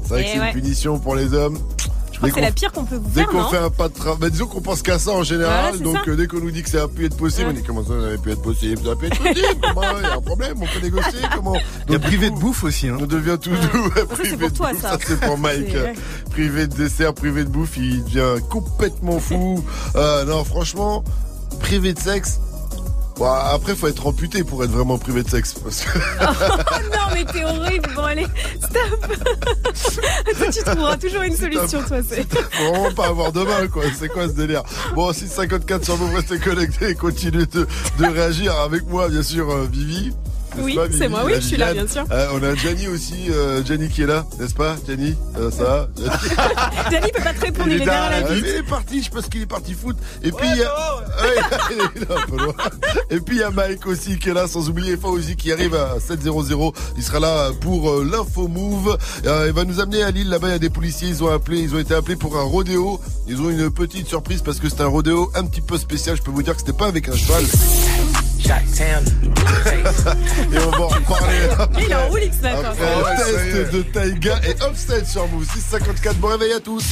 C'est 0.02 0.08
vrai 0.08 0.22
que 0.24 0.28
Eh 0.28 0.32
c'est 0.34 0.40
ouais. 0.40 0.46
une 0.48 0.52
punition 0.52 0.98
pour 0.98 1.14
les 1.14 1.32
hommes. 1.34 1.58
Je 2.22 2.28
crois 2.28 2.28
que 2.28 2.34
c'est 2.34 2.40
la 2.42 2.52
pire 2.52 2.72
qu'on 2.72 2.84
peut 2.84 2.96
vous 2.96 3.08
Dès 3.08 3.22
faire, 3.22 3.28
qu'on 3.30 3.44
fait 3.44 3.56
un 3.56 3.70
pas 3.70 3.88
de 3.88 3.94
travail, 3.94 4.18
bah, 4.20 4.28
disons 4.30 4.46
qu'on 4.46 4.60
pense 4.60 4.82
qu'à 4.82 4.98
ça 4.98 5.12
en 5.12 5.22
général, 5.22 5.74
Voilà, 5.74 5.78
donc 5.78 6.04
ça. 6.04 6.10
euh, 6.10 6.16
dès 6.16 6.26
qu'on 6.26 6.40
nous 6.40 6.50
dit 6.50 6.62
que 6.62 6.68
ça 6.68 6.82
a 6.82 6.88
pu 6.88 7.06
être 7.06 7.16
possible, 7.16 7.48
on 7.48 7.52
dit 7.54 7.62
comment 7.62 7.82
ça 7.84 7.94
n'avait 7.94 8.18
pu 8.18 8.30
être 8.30 8.42
possible, 8.42 8.82
ça 8.84 8.92
a 8.92 8.96
pu 8.96 9.06
être 9.06 9.18
possible, 9.18 9.60
comment 9.62 9.82
il 9.98 10.02
y 10.02 10.06
a 10.06 10.14
un 10.16 10.20
problème, 10.20 10.54
on 10.60 10.66
peut 10.66 10.80
négocier, 10.82 11.18
comment 11.34 11.54
Il 11.88 11.92
y 11.92 11.96
a 11.96 11.98
privé 11.98 12.28
de 12.30 12.36
bouffe 12.36 12.62
aussi. 12.64 12.88
Hein. 12.88 12.98
On 13.00 13.06
devient 13.06 13.38
tout 13.40 13.50
doux, 13.50 13.90
privé 14.10 14.36
pour 14.36 14.50
de 14.50 14.54
toi, 14.54 14.72
bouffe, 14.72 14.82
ça. 14.82 14.98
c'est 15.06 15.18
pour 15.20 15.38
Mike, 15.38 15.74
privé 16.30 16.66
de 16.66 16.74
dessert, 16.74 17.14
privé 17.14 17.44
de 17.44 17.48
bouffe, 17.48 17.76
il 17.78 18.04
devient 18.04 18.42
complètement 18.50 19.18
fou. 19.18 19.64
Euh, 19.96 20.24
non, 20.26 20.44
franchement, 20.44 21.02
privé 21.60 21.94
de 21.94 21.98
sexe. 21.98 22.38
Bon, 23.20 23.26
après, 23.26 23.76
faut 23.76 23.86
être 23.86 24.06
amputé 24.06 24.44
pour 24.44 24.64
être 24.64 24.70
vraiment 24.70 24.96
privé 24.96 25.22
de 25.22 25.28
sexe. 25.28 25.52
Parce 25.52 25.82
que... 25.82 25.98
non, 26.84 27.12
mais 27.12 27.22
t'es 27.26 27.44
horrible. 27.44 27.90
Bon, 27.94 28.04
allez, 28.04 28.26
stop. 28.58 30.50
tu 30.54 30.62
trouveras 30.64 30.96
toujours 30.96 31.20
une 31.20 31.36
solution, 31.36 31.82
toi. 31.86 31.98
C'est... 32.02 32.26
Vraiment 32.32 32.90
pas 32.92 33.08
avoir 33.08 33.30
de 33.30 33.42
mal, 33.42 33.68
quoi. 33.68 33.82
C'est 33.94 34.08
quoi 34.08 34.26
ce 34.26 34.32
délire 34.32 34.62
Bon, 34.94 35.12
654 35.12 35.84
sur 35.84 35.96
vous, 35.96 36.16
restez 36.16 36.38
connectés 36.38 36.88
et 36.88 36.94
continuez 36.94 37.44
de, 37.44 37.68
de 37.98 38.06
réagir 38.06 38.58
avec 38.58 38.88
moi, 38.88 39.10
bien 39.10 39.22
sûr, 39.22 39.50
euh, 39.50 39.68
Vivi. 39.70 40.14
Oui, 40.58 40.78
c'est 40.96 41.08
moi, 41.08 41.22
oui, 41.24 41.32
je 41.36 41.40
suis 41.40 41.56
là, 41.56 41.72
bien 41.72 41.86
sûr. 41.86 42.04
Euh, 42.10 42.28
on 42.34 42.42
a 42.42 42.54
Gianni 42.54 42.88
aussi, 42.88 43.30
euh, 43.30 43.64
Gianni 43.64 43.88
qui 43.88 44.02
est 44.02 44.06
là, 44.06 44.26
n'est-ce 44.38 44.54
pas 44.54 44.76
Gianni 44.86 45.14
Euh, 45.38 45.50
Ça 45.50 45.64
va 45.64 45.88
peut 46.90 47.22
pas 47.22 47.32
te 47.34 47.40
répondre, 47.40 47.68
il, 47.68 47.82
est 47.82 47.84
derrière 47.84 48.10
la 48.10 48.22
vitre. 48.22 48.48
Il 48.48 48.56
est 48.56 48.62
parti, 48.62 49.02
je 49.02 49.10
pense 49.10 49.28
qu'il 49.28 49.42
est 49.42 49.46
parti 49.46 49.74
foot. 49.74 49.96
Et 50.22 50.32
puis 50.32 50.46
il 50.52 50.58
y 50.58 50.62
a... 50.62 50.96
Ouais, 51.22 51.60
il 51.96 52.02
est 52.02 52.10
un 52.10 52.26
peu 52.26 52.36
loin. 52.36 52.54
Et 53.10 53.20
puis 53.20 53.36
il 53.36 53.40
y 53.40 53.42
a 53.42 53.50
Mike 53.50 53.86
aussi 53.86 54.18
qui 54.18 54.30
est 54.30 54.34
là, 54.34 54.46
sans 54.46 54.68
oublier 54.68 54.96
Fauzi 54.96 55.36
qui 55.36 55.52
arrive 55.52 55.74
à 55.74 55.96
7-0-0. 55.98 56.74
Il 56.96 57.02
sera 57.02 57.20
là 57.20 57.50
pour 57.60 57.90
euh, 57.90 58.08
l'info 58.10 58.48
move. 58.48 58.96
Il 59.24 59.52
va 59.52 59.64
nous 59.64 59.80
amener 59.80 60.02
à 60.02 60.10
Lille. 60.10 60.28
Là-bas, 60.28 60.48
il 60.48 60.52
y 60.52 60.54
a 60.54 60.58
des 60.58 60.70
policiers. 60.70 61.08
Ils 61.08 61.22
ont 61.24 61.32
appelé, 61.32 61.60
ils 61.60 61.74
ont 61.74 61.78
été 61.78 61.94
appelés 61.94 62.16
pour 62.16 62.36
un 62.38 62.42
rodéo. 62.42 63.00
Ils 63.28 63.40
ont 63.40 63.50
une 63.50 63.70
petite 63.70 64.08
surprise 64.08 64.42
parce 64.42 64.58
que 64.58 64.68
c'est 64.68 64.80
un 64.80 64.86
rodéo 64.86 65.30
un 65.34 65.44
petit 65.44 65.60
peu 65.60 65.78
spécial. 65.78 66.16
Je 66.16 66.22
peux 66.22 66.30
vous 66.30 66.42
dire 66.42 66.54
que 66.54 66.60
c'était 66.60 66.72
pas 66.72 66.86
avec 66.86 67.08
un 67.08 67.16
cheval. 67.16 67.44
Et 70.52 70.58
on 70.58 70.70
va 70.70 70.84
en 70.84 70.88
reparler. 70.88 71.48
Il 71.78 71.90
est 71.90 71.94
en 71.94 72.08
roulix 72.08 72.36
le 72.42 73.54
test 73.54 73.72
de 73.72 73.82
Taïga 73.82 74.40
et 74.44 74.54
Offset 74.64 75.04
sur 75.04 75.26
Move 75.28 75.44
654. 75.44 76.16
Bon 76.16 76.28
réveil 76.28 76.52
à 76.52 76.60
tous. 76.60 76.84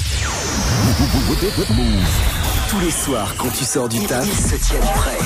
Tous 2.70 2.80
les 2.80 2.90
soirs, 2.90 3.34
quand 3.38 3.48
tu 3.50 3.64
sors 3.64 3.88
du 3.88 4.00
taf, 4.06 4.26
ils 4.26 4.50
se 4.50 4.56
tiennent 4.66 4.80
prêts. 4.82 5.18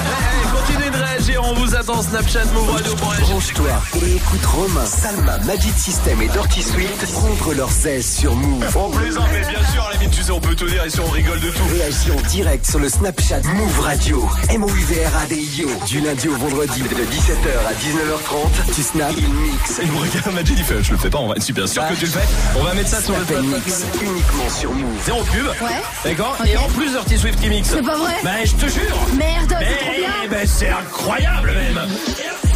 Continuez 0.54 0.90
de 0.90 0.96
réagir, 1.22 1.42
on 1.44 1.54
vous 1.54 1.74
attend 1.74 2.02
Snapchat, 2.02 2.44
Move 2.54 2.70
Radio. 2.70 2.94
Branche-toi 2.96 3.70
et 4.02 4.16
écoute 4.16 4.44
Romain, 4.44 4.84
Salma, 4.86 5.38
Magic 5.38 5.76
System 5.76 6.20
et 6.20 6.28
Dirty 6.28 6.62
Swift 6.62 7.12
prendre 7.12 7.54
leurs 7.54 7.86
aises 7.86 8.18
sur 8.18 8.34
Move. 8.34 8.64
On 8.76 8.90
plaisante, 8.90 9.26
mais 9.32 9.40
bien 9.40 9.64
sûr, 9.72 9.82
à 9.84 9.92
la 9.92 9.98
limite, 9.98 10.10
tu 10.16 10.22
sais, 10.22 10.30
on 10.32 10.40
peut 10.40 10.54
tout 10.54 10.66
dire 10.66 10.84
ici, 10.86 10.98
on 11.00 11.10
rigole 11.10 11.40
de 11.40 11.50
tout. 11.50 11.62
Réagis 11.70 12.10
en 12.10 12.28
direct 12.28 12.66
sur 12.68 12.78
le 12.78 12.88
Snapchat 12.88 13.40
Move 13.42 13.80
Radio. 13.80 14.28
M-O-U-V-R-A-D-I-O. 14.48 15.68
Du 15.86 16.00
lundi 16.00 16.28
au 16.28 16.36
vendredi 16.36 16.82
de 16.82 16.88
17h 16.88 17.68
à 17.68 17.72
19h30. 17.74 18.74
Tu 18.74 18.82
snaps, 18.82 19.14
il 19.18 19.28
mix. 19.28 19.80
Il 19.82 19.92
me 19.92 19.98
regarde, 19.98 20.34
Magic, 20.34 20.56
il 20.58 20.64
fait, 20.64 20.82
je 20.82 20.92
le 20.92 20.98
fais 20.98 21.10
pas, 21.10 21.18
on 21.18 21.28
va 21.28 21.36
être 21.36 21.42
super 21.42 21.68
sûr 21.68 21.86
que 21.88 21.94
tu 21.94 22.06
le 22.06 22.10
fais. 22.10 22.26
On 22.58 22.64
va 22.64 22.74
mettre 22.74 22.88
ça 22.90 23.00
sur 23.00 23.14
le 23.14 23.42
mix 23.42 23.84
uniquement 24.02 24.48
sur 24.48 24.72
Move. 24.72 25.04
Zéro 25.04 25.22
pub. 25.24 25.46
Ouais. 25.46 25.82
D'accord. 26.04 26.36
Et 26.46 26.56
en 26.56 26.68
plus, 26.68 26.90
Dirty 26.90 27.18
Swift 27.18 27.40
qui 27.40 27.48
mixe. 27.48 27.68
C'est 27.70 27.82
pas 27.82 27.96
vrai 27.96 28.14
Ben, 28.24 28.44
je 28.44 28.52
te 28.54 28.66
jure. 28.66 28.96
Merde, 29.16 29.56
c'est 29.60 29.76
trop 29.78 29.92
bien. 29.96 30.28
ben, 30.30 30.46
c'est 30.46 30.68
incroyable 30.70 31.11
même. 31.20 32.51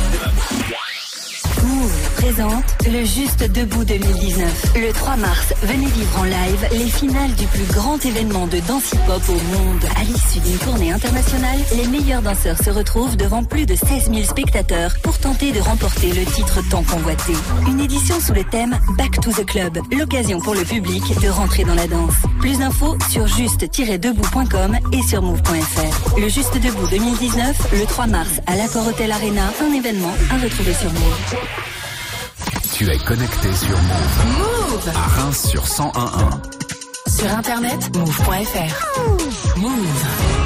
Présente 2.16 2.64
le 2.86 3.04
Juste 3.04 3.44
Debout 3.52 3.84
2019. 3.84 4.74
Le 4.74 4.92
3 4.92 5.16
mars, 5.16 5.52
venez 5.62 5.86
vivre 5.86 6.18
en 6.18 6.24
live 6.24 6.68
les 6.72 6.88
finales 6.88 7.32
du 7.34 7.46
plus 7.46 7.64
grand 7.74 8.02
événement 8.04 8.46
de 8.46 8.58
danse 8.60 8.92
hip-hop 8.92 9.22
au 9.28 9.32
monde. 9.32 9.84
À 9.96 10.02
l'issue 10.02 10.40
d'une 10.40 10.56
tournée 10.58 10.92
internationale, 10.92 11.58
les 11.76 11.86
meilleurs 11.86 12.22
danseurs 12.22 12.56
se 12.56 12.70
retrouvent 12.70 13.16
devant 13.16 13.44
plus 13.44 13.66
de 13.66 13.74
16 13.74 14.10
000 14.10 14.22
spectateurs 14.24 14.94
pour 15.02 15.18
tenter 15.18 15.52
de 15.52 15.60
remporter 15.60 16.08
le 16.08 16.24
titre 16.24 16.60
tant 16.70 16.82
convoité. 16.82 17.34
Une 17.68 17.80
édition 17.80 18.18
sous 18.18 18.32
le 18.32 18.44
thème 18.44 18.78
Back 18.96 19.20
to 19.20 19.30
the 19.32 19.44
Club, 19.44 19.78
l'occasion 19.92 20.40
pour 20.40 20.54
le 20.54 20.64
public 20.64 21.02
de 21.20 21.28
rentrer 21.28 21.64
dans 21.64 21.74
la 21.74 21.86
danse. 21.86 22.14
Plus 22.40 22.58
d'infos 22.58 22.96
sur 23.10 23.26
juste-debout.com 23.26 24.78
et 24.92 25.02
sur 25.02 25.20
move.fr. 25.22 26.18
Le 26.18 26.28
Juste 26.28 26.54
Debout 26.54 26.86
2019, 26.88 27.72
le 27.74 27.84
3 27.84 28.06
mars 28.06 28.40
à 28.46 28.56
l'Accor 28.56 28.86
Hotel 28.86 29.12
Arena, 29.12 29.52
un 29.62 29.72
événement 29.74 30.14
à 30.30 30.42
retrouver 30.42 30.72
sur 30.72 30.90
Move. 30.92 31.75
Tu 32.78 32.86
es 32.90 32.98
connecté 32.98 33.50
sur 33.54 33.78
Move. 33.78 34.36
Move 34.36 34.92
À 34.94 35.22
Reims 35.22 35.48
sur 35.48 35.62
1011. 35.62 36.40
Sur 37.06 37.32
internet, 37.38 37.96
move.fr. 37.96 39.58
Move. 39.58 40.45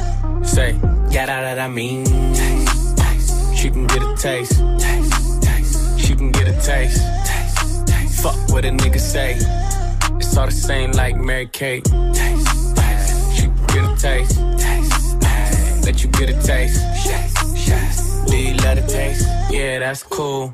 Say, 0.43 0.73
yeah, 1.09 1.25
that, 1.25 1.41
that 1.41 1.59
I 1.59 1.67
mean. 1.67 2.05
Taste, 2.05 2.97
taste. 2.97 3.55
She 3.57 3.69
can 3.69 3.87
get 3.87 4.01
a 4.03 4.15
taste. 4.15 4.59
taste, 4.79 5.43
taste. 5.43 5.99
She 5.99 6.15
can 6.15 6.31
get 6.31 6.47
a 6.47 6.53
taste. 6.53 7.01
taste, 7.25 7.87
taste. 7.87 8.23
Fuck 8.23 8.35
what 8.49 8.65
a 8.65 8.69
nigga 8.69 8.99
say. 8.99 9.35
It's 10.17 10.37
all 10.37 10.47
the 10.47 10.51
same 10.51 10.91
like 10.91 11.15
Mary 11.15 11.47
Kate. 11.47 11.85
Taste, 11.85 12.75
taste. 12.75 13.35
She 13.35 13.41
can 13.43 13.65
get 13.67 13.83
a 13.85 13.95
taste. 13.97 14.39
taste, 14.59 15.21
taste. 15.21 15.85
Let 15.85 16.03
you 16.03 16.09
get 16.09 16.29
a 16.29 16.41
taste. 16.41 16.81
Yes. 17.05 18.25
Do 18.29 18.37
you 18.37 18.55
love 18.55 18.77
the 18.77 18.87
taste? 18.87 19.27
Yeah, 19.49 19.79
that's 19.79 20.03
cool. 20.03 20.53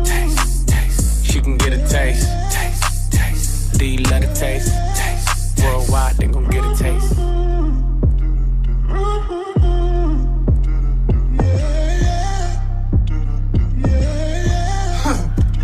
Taste. 1.31 1.33
She 1.33 1.41
can 1.41 1.57
get 1.57 1.73
a 1.73 1.77
taste. 1.87 2.27
taste. 2.51 3.11
taste. 3.11 3.79
Do 3.79 3.85
you 3.85 4.03
love 4.03 4.21
the 4.21 4.33
taste? 4.33 4.71
taste. 4.95 5.63
Worldwide, 5.63 6.17
they 6.17 6.27
gon' 6.27 6.49
get 6.49 6.63
a 6.63 6.75
taste. 6.75 7.15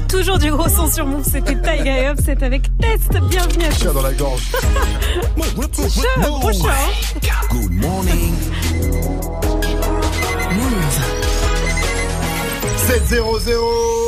Toujours 0.09 0.39
du 0.39 0.51
gros 0.51 0.69
son 0.69 0.89
sur 0.89 1.05
Move, 1.05 1.23
c'était 1.23 1.55
Tiger 1.55 2.07
Up, 2.07 2.17
c'est 2.23 2.41
avec 2.41 2.75
Test. 2.77 3.11
Bienvenue 3.29 3.65
à 3.65 3.71
Chat 3.71 3.93
dans 3.93 4.01
la 4.01 4.13
gorge. 4.13 4.51
Hein. 4.55 4.87
Good 7.51 7.71
morning. 7.71 8.33
7-0-0 12.87 14.06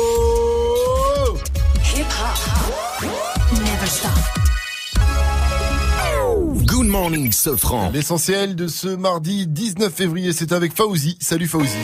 Good 6.80 6.88
morning, 6.88 7.30
Sofran. 7.30 7.90
L'essentiel 7.90 8.56
de 8.56 8.66
ce 8.66 8.88
mardi 8.88 9.46
19 9.46 9.92
février, 9.92 10.32
c'est 10.32 10.50
avec 10.50 10.74
Fauzi. 10.74 11.18
Salut 11.20 11.46
Fauzi. 11.46 11.76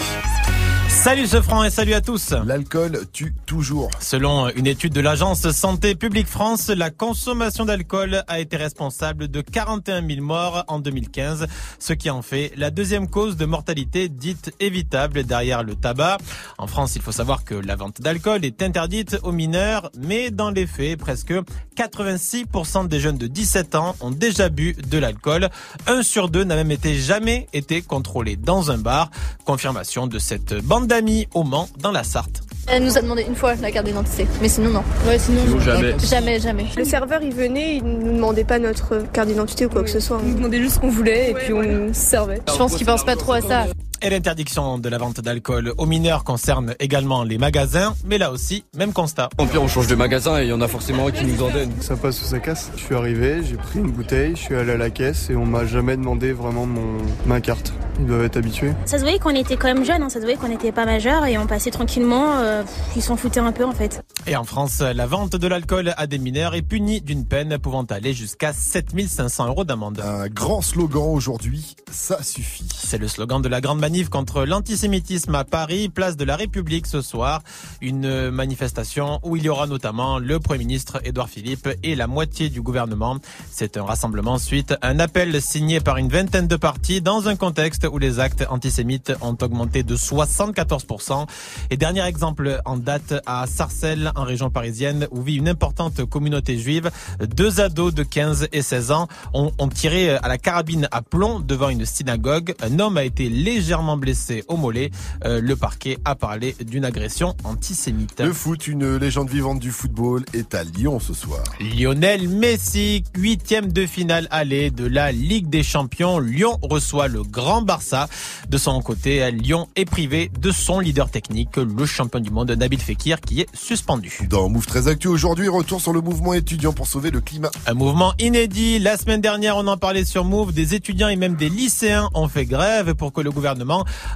Salut 1.06 1.28
ce 1.28 1.40
franc 1.40 1.62
et 1.62 1.70
salut 1.70 1.94
à 1.94 2.00
tous. 2.00 2.34
L'alcool 2.44 2.98
tue 3.12 3.32
toujours. 3.46 3.90
Selon 4.00 4.48
une 4.48 4.66
étude 4.66 4.92
de 4.92 5.00
l'agence 5.00 5.48
Santé 5.52 5.94
publique 5.94 6.26
France, 6.26 6.68
la 6.68 6.90
consommation 6.90 7.64
d'alcool 7.64 8.24
a 8.26 8.40
été 8.40 8.56
responsable 8.56 9.28
de 9.28 9.40
41 9.40 10.04
000 10.04 10.20
morts 10.20 10.64
en 10.66 10.80
2015, 10.80 11.46
ce 11.78 11.92
qui 11.92 12.10
en 12.10 12.22
fait 12.22 12.50
la 12.56 12.72
deuxième 12.72 13.08
cause 13.08 13.36
de 13.36 13.46
mortalité 13.46 14.08
dite 14.08 14.52
évitable 14.58 15.22
derrière 15.22 15.62
le 15.62 15.76
tabac. 15.76 16.18
En 16.58 16.66
France, 16.66 16.96
il 16.96 17.02
faut 17.02 17.12
savoir 17.12 17.44
que 17.44 17.54
la 17.54 17.76
vente 17.76 18.00
d'alcool 18.00 18.44
est 18.44 18.60
interdite 18.60 19.16
aux 19.22 19.30
mineurs, 19.30 19.92
mais 19.96 20.32
dans 20.32 20.50
les 20.50 20.66
faits, 20.66 20.98
presque 20.98 21.34
86% 21.76 22.88
des 22.88 22.98
jeunes 22.98 23.18
de 23.18 23.28
17 23.28 23.76
ans 23.76 23.94
ont 24.00 24.10
déjà 24.10 24.48
bu 24.48 24.72
de 24.72 24.98
l'alcool. 24.98 25.50
Un 25.86 26.02
sur 26.02 26.28
deux 26.28 26.42
n'a 26.42 26.56
même 26.56 26.72
été 26.72 26.96
jamais 26.96 27.46
été 27.52 27.80
contrôlé 27.80 28.34
dans 28.34 28.72
un 28.72 28.78
bar. 28.78 29.12
Confirmation 29.44 30.08
de 30.08 30.18
cette 30.18 30.54
bande 30.64 30.95
au 31.34 31.42
Mans 31.42 31.68
dans 31.78 31.92
la 31.92 32.04
Sarthe. 32.04 32.42
Elle 32.68 32.82
nous 32.82 32.98
a 32.98 33.00
demandé 33.00 33.24
une 33.28 33.36
fois 33.36 33.54
la 33.54 33.70
carte 33.70 33.86
d'identité, 33.86 34.26
mais 34.42 34.48
sinon 34.48 34.70
non. 34.70 34.82
Ouais, 35.06 35.18
sinon 35.18 35.42
Sinon, 35.46 35.60
jamais. 35.60 35.94
Jamais, 36.00 36.40
jamais. 36.40 36.66
Le 36.76 36.84
serveur, 36.84 37.20
il 37.22 37.32
venait, 37.32 37.76
il 37.76 37.84
nous 37.84 38.12
demandait 38.12 38.44
pas 38.44 38.58
notre 38.58 39.04
carte 39.12 39.28
d'identité 39.28 39.66
ou 39.66 39.68
quoi 39.68 39.84
que 39.84 39.90
ce 39.90 40.00
soit. 40.00 40.18
Il 40.22 40.30
nous 40.30 40.36
demandait 40.36 40.58
juste 40.58 40.74
ce 40.76 40.80
qu'on 40.80 40.88
voulait 40.88 41.30
et 41.30 41.34
puis 41.34 41.52
on 41.52 41.92
servait. 41.92 42.40
Je 42.48 42.56
pense 42.56 42.74
qu'ils 42.74 42.86
pensent 42.86 43.04
pas 43.04 43.16
trop 43.16 43.34
à 43.34 43.40
ça. 43.40 43.66
Et 44.02 44.10
l'interdiction 44.10 44.78
de 44.78 44.88
la 44.88 44.98
vente 44.98 45.20
d'alcool 45.20 45.72
aux 45.78 45.86
mineurs 45.86 46.22
concerne 46.22 46.74
également 46.80 47.24
les 47.24 47.38
magasins, 47.38 47.94
mais 48.04 48.18
là 48.18 48.30
aussi, 48.30 48.64
même 48.76 48.92
constat. 48.92 49.30
En 49.38 49.46
pire, 49.46 49.62
on 49.62 49.68
change 49.68 49.86
de 49.86 49.94
magasin 49.94 50.38
et 50.38 50.44
il 50.44 50.48
y 50.48 50.52
en 50.52 50.60
a 50.60 50.68
forcément 50.68 51.06
un 51.06 51.10
qui 51.10 51.24
nous 51.24 51.42
en 51.42 51.50
donne. 51.50 51.70
Ça 51.80 51.96
passe 51.96 52.20
ou 52.22 52.24
ça 52.26 52.38
casse. 52.38 52.70
Je 52.76 52.82
suis 52.82 52.94
arrivé, 52.94 53.42
j'ai 53.42 53.56
pris 53.56 53.78
une 53.78 53.90
bouteille, 53.90 54.32
je 54.36 54.40
suis 54.42 54.54
allé 54.54 54.72
à 54.72 54.76
la 54.76 54.90
caisse 54.90 55.30
et 55.30 55.36
on 55.36 55.46
m'a 55.46 55.64
jamais 55.64 55.96
demandé 55.96 56.32
vraiment 56.32 56.66
mon, 56.66 56.98
ma 57.26 57.40
carte. 57.40 57.72
Ils 57.98 58.04
doivent 58.06 58.24
être 58.24 58.36
habitués. 58.36 58.72
Ça 58.84 58.98
se 58.98 59.02
voyait 59.02 59.18
qu'on 59.18 59.30
était 59.30 59.56
quand 59.56 59.68
même 59.72 59.84
jeunes, 59.84 60.02
hein, 60.02 60.10
ça 60.10 60.16
se 60.18 60.24
voyait 60.24 60.36
qu'on 60.36 60.48
n'était 60.48 60.72
pas 60.72 60.84
majeurs 60.84 61.24
et 61.24 61.38
on 61.38 61.46
passait 61.46 61.70
tranquillement. 61.70 62.36
euh, 62.36 62.62
ils 62.94 63.02
s'en 63.02 63.16
foutaient 63.16 63.40
un 63.40 63.52
peu 63.52 63.64
en 63.64 63.72
fait. 63.72 64.02
Et 64.26 64.36
en 64.36 64.44
France, 64.44 64.80
la 64.80 65.06
vente 65.06 65.34
de 65.36 65.46
l'alcool 65.48 65.94
à 65.96 66.06
des 66.06 66.18
mineurs 66.18 66.54
est 66.54 66.60
punie 66.62 67.00
d'une 67.00 67.24
peine 67.26 67.56
pouvant 67.58 67.84
aller 67.84 68.12
jusqu'à 68.12 68.52
7500 68.52 69.46
euros 69.48 69.64
d'amende. 69.64 70.00
Un 70.04 70.28
grand 70.28 70.60
slogan 70.60 71.04
aujourd'hui, 71.08 71.74
ça 71.90 72.22
suffit. 72.22 72.68
C'est 72.76 72.98
le 72.98 73.08
slogan 73.08 73.40
de 73.40 73.48
la 73.48 73.62
grande 73.62 73.80
contre 74.04 74.44
l'antisémitisme 74.44 75.34
à 75.34 75.44
Paris, 75.44 75.88
place 75.88 76.16
de 76.16 76.24
la 76.24 76.36
République 76.36 76.86
ce 76.86 77.00
soir. 77.00 77.42
Une 77.80 78.30
manifestation 78.30 79.20
où 79.22 79.36
il 79.36 79.44
y 79.44 79.48
aura 79.48 79.66
notamment 79.66 80.18
le 80.18 80.38
Premier 80.38 80.58
ministre 80.58 81.00
Édouard 81.04 81.30
Philippe 81.30 81.68
et 81.82 81.94
la 81.94 82.06
moitié 82.06 82.50
du 82.50 82.60
gouvernement. 82.60 83.16
C'est 83.50 83.78
un 83.78 83.84
rassemblement 83.84 84.36
suite 84.38 84.74
à 84.82 84.88
un 84.88 84.98
appel 84.98 85.40
signé 85.40 85.80
par 85.80 85.96
une 85.96 86.08
vingtaine 86.08 86.46
de 86.46 86.56
partis 86.56 87.00
dans 87.00 87.28
un 87.28 87.36
contexte 87.36 87.86
où 87.90 87.98
les 87.98 88.20
actes 88.20 88.44
antisémites 88.50 89.12
ont 89.22 89.36
augmenté 89.40 89.82
de 89.82 89.96
74%. 89.96 91.26
Et 91.70 91.78
dernier 91.78 92.04
exemple 92.04 92.60
en 92.66 92.76
date 92.76 93.14
à 93.24 93.46
Sarcelles, 93.46 94.12
en 94.14 94.24
région 94.24 94.50
parisienne, 94.50 95.08
où 95.10 95.22
vit 95.22 95.36
une 95.36 95.48
importante 95.48 96.04
communauté 96.04 96.58
juive. 96.58 96.90
Deux 97.20 97.60
ados 97.60 97.94
de 97.94 98.02
15 98.02 98.48
et 98.52 98.62
16 98.62 98.90
ans 98.90 99.08
ont 99.32 99.68
tiré 99.68 100.10
à 100.10 100.28
la 100.28 100.36
carabine 100.36 100.86
à 100.90 101.00
plomb 101.00 101.40
devant 101.40 101.70
une 101.70 101.86
synagogue. 101.86 102.54
Un 102.60 102.78
homme 102.78 102.98
a 102.98 103.04
été 103.04 103.28
légèrement 103.28 103.75
blessé 103.96 104.44
au 104.48 104.56
mollet. 104.56 104.90
Euh, 105.24 105.40
le 105.40 105.56
parquet 105.56 105.98
a 106.04 106.14
parlé 106.14 106.56
d'une 106.64 106.84
agression 106.84 107.34
antisémite. 107.44 108.20
Le 108.20 108.32
foot, 108.32 108.66
une 108.66 108.96
légende 108.96 109.28
vivante 109.28 109.60
du 109.60 109.70
football, 109.70 110.24
est 110.32 110.54
à 110.54 110.64
Lyon 110.64 111.00
ce 111.00 111.12
soir. 111.14 111.42
Lionel 111.60 112.28
Messi, 112.28 113.04
huitième 113.14 113.72
de 113.72 113.86
finale 113.86 114.28
aller 114.30 114.70
de 114.70 114.86
la 114.86 115.12
Ligue 115.12 115.48
des 115.48 115.62
Champions. 115.62 116.18
Lyon 116.18 116.58
reçoit 116.62 117.08
le 117.08 117.22
Grand 117.22 117.62
Barça. 117.62 118.08
De 118.48 118.58
son 118.58 118.80
côté, 118.80 119.30
Lyon 119.30 119.68
est 119.76 119.84
privé 119.84 120.30
de 120.40 120.50
son 120.50 120.80
leader 120.80 121.10
technique, 121.10 121.56
le 121.56 121.86
champion 121.86 122.20
du 122.20 122.30
monde 122.30 122.50
Nabil 122.50 122.80
Fekir, 122.80 123.20
qui 123.20 123.40
est 123.40 123.48
suspendu. 123.54 124.20
Dans 124.28 124.48
Move 124.48 124.66
très 124.66 124.88
Actu 124.88 125.08
aujourd'hui, 125.08 125.48
retour 125.48 125.80
sur 125.80 125.92
le 125.92 126.00
mouvement 126.00 126.32
étudiant 126.32 126.72
pour 126.72 126.86
sauver 126.86 127.10
le 127.10 127.20
climat. 127.20 127.50
Un 127.66 127.74
mouvement 127.74 128.14
inédit. 128.18 128.78
La 128.78 128.96
semaine 128.96 129.20
dernière, 129.20 129.56
on 129.56 129.66
en 129.66 129.76
parlait 129.76 130.04
sur 130.04 130.24
Move. 130.24 130.52
Des 130.52 130.74
étudiants 130.74 131.08
et 131.08 131.16
même 131.16 131.34
des 131.34 131.48
lycéens 131.48 132.08
ont 132.14 132.28
fait 132.28 132.46
grève 132.46 132.94
pour 132.94 133.12
que 133.12 133.20
le 133.20 133.30
gouvernement 133.30 133.65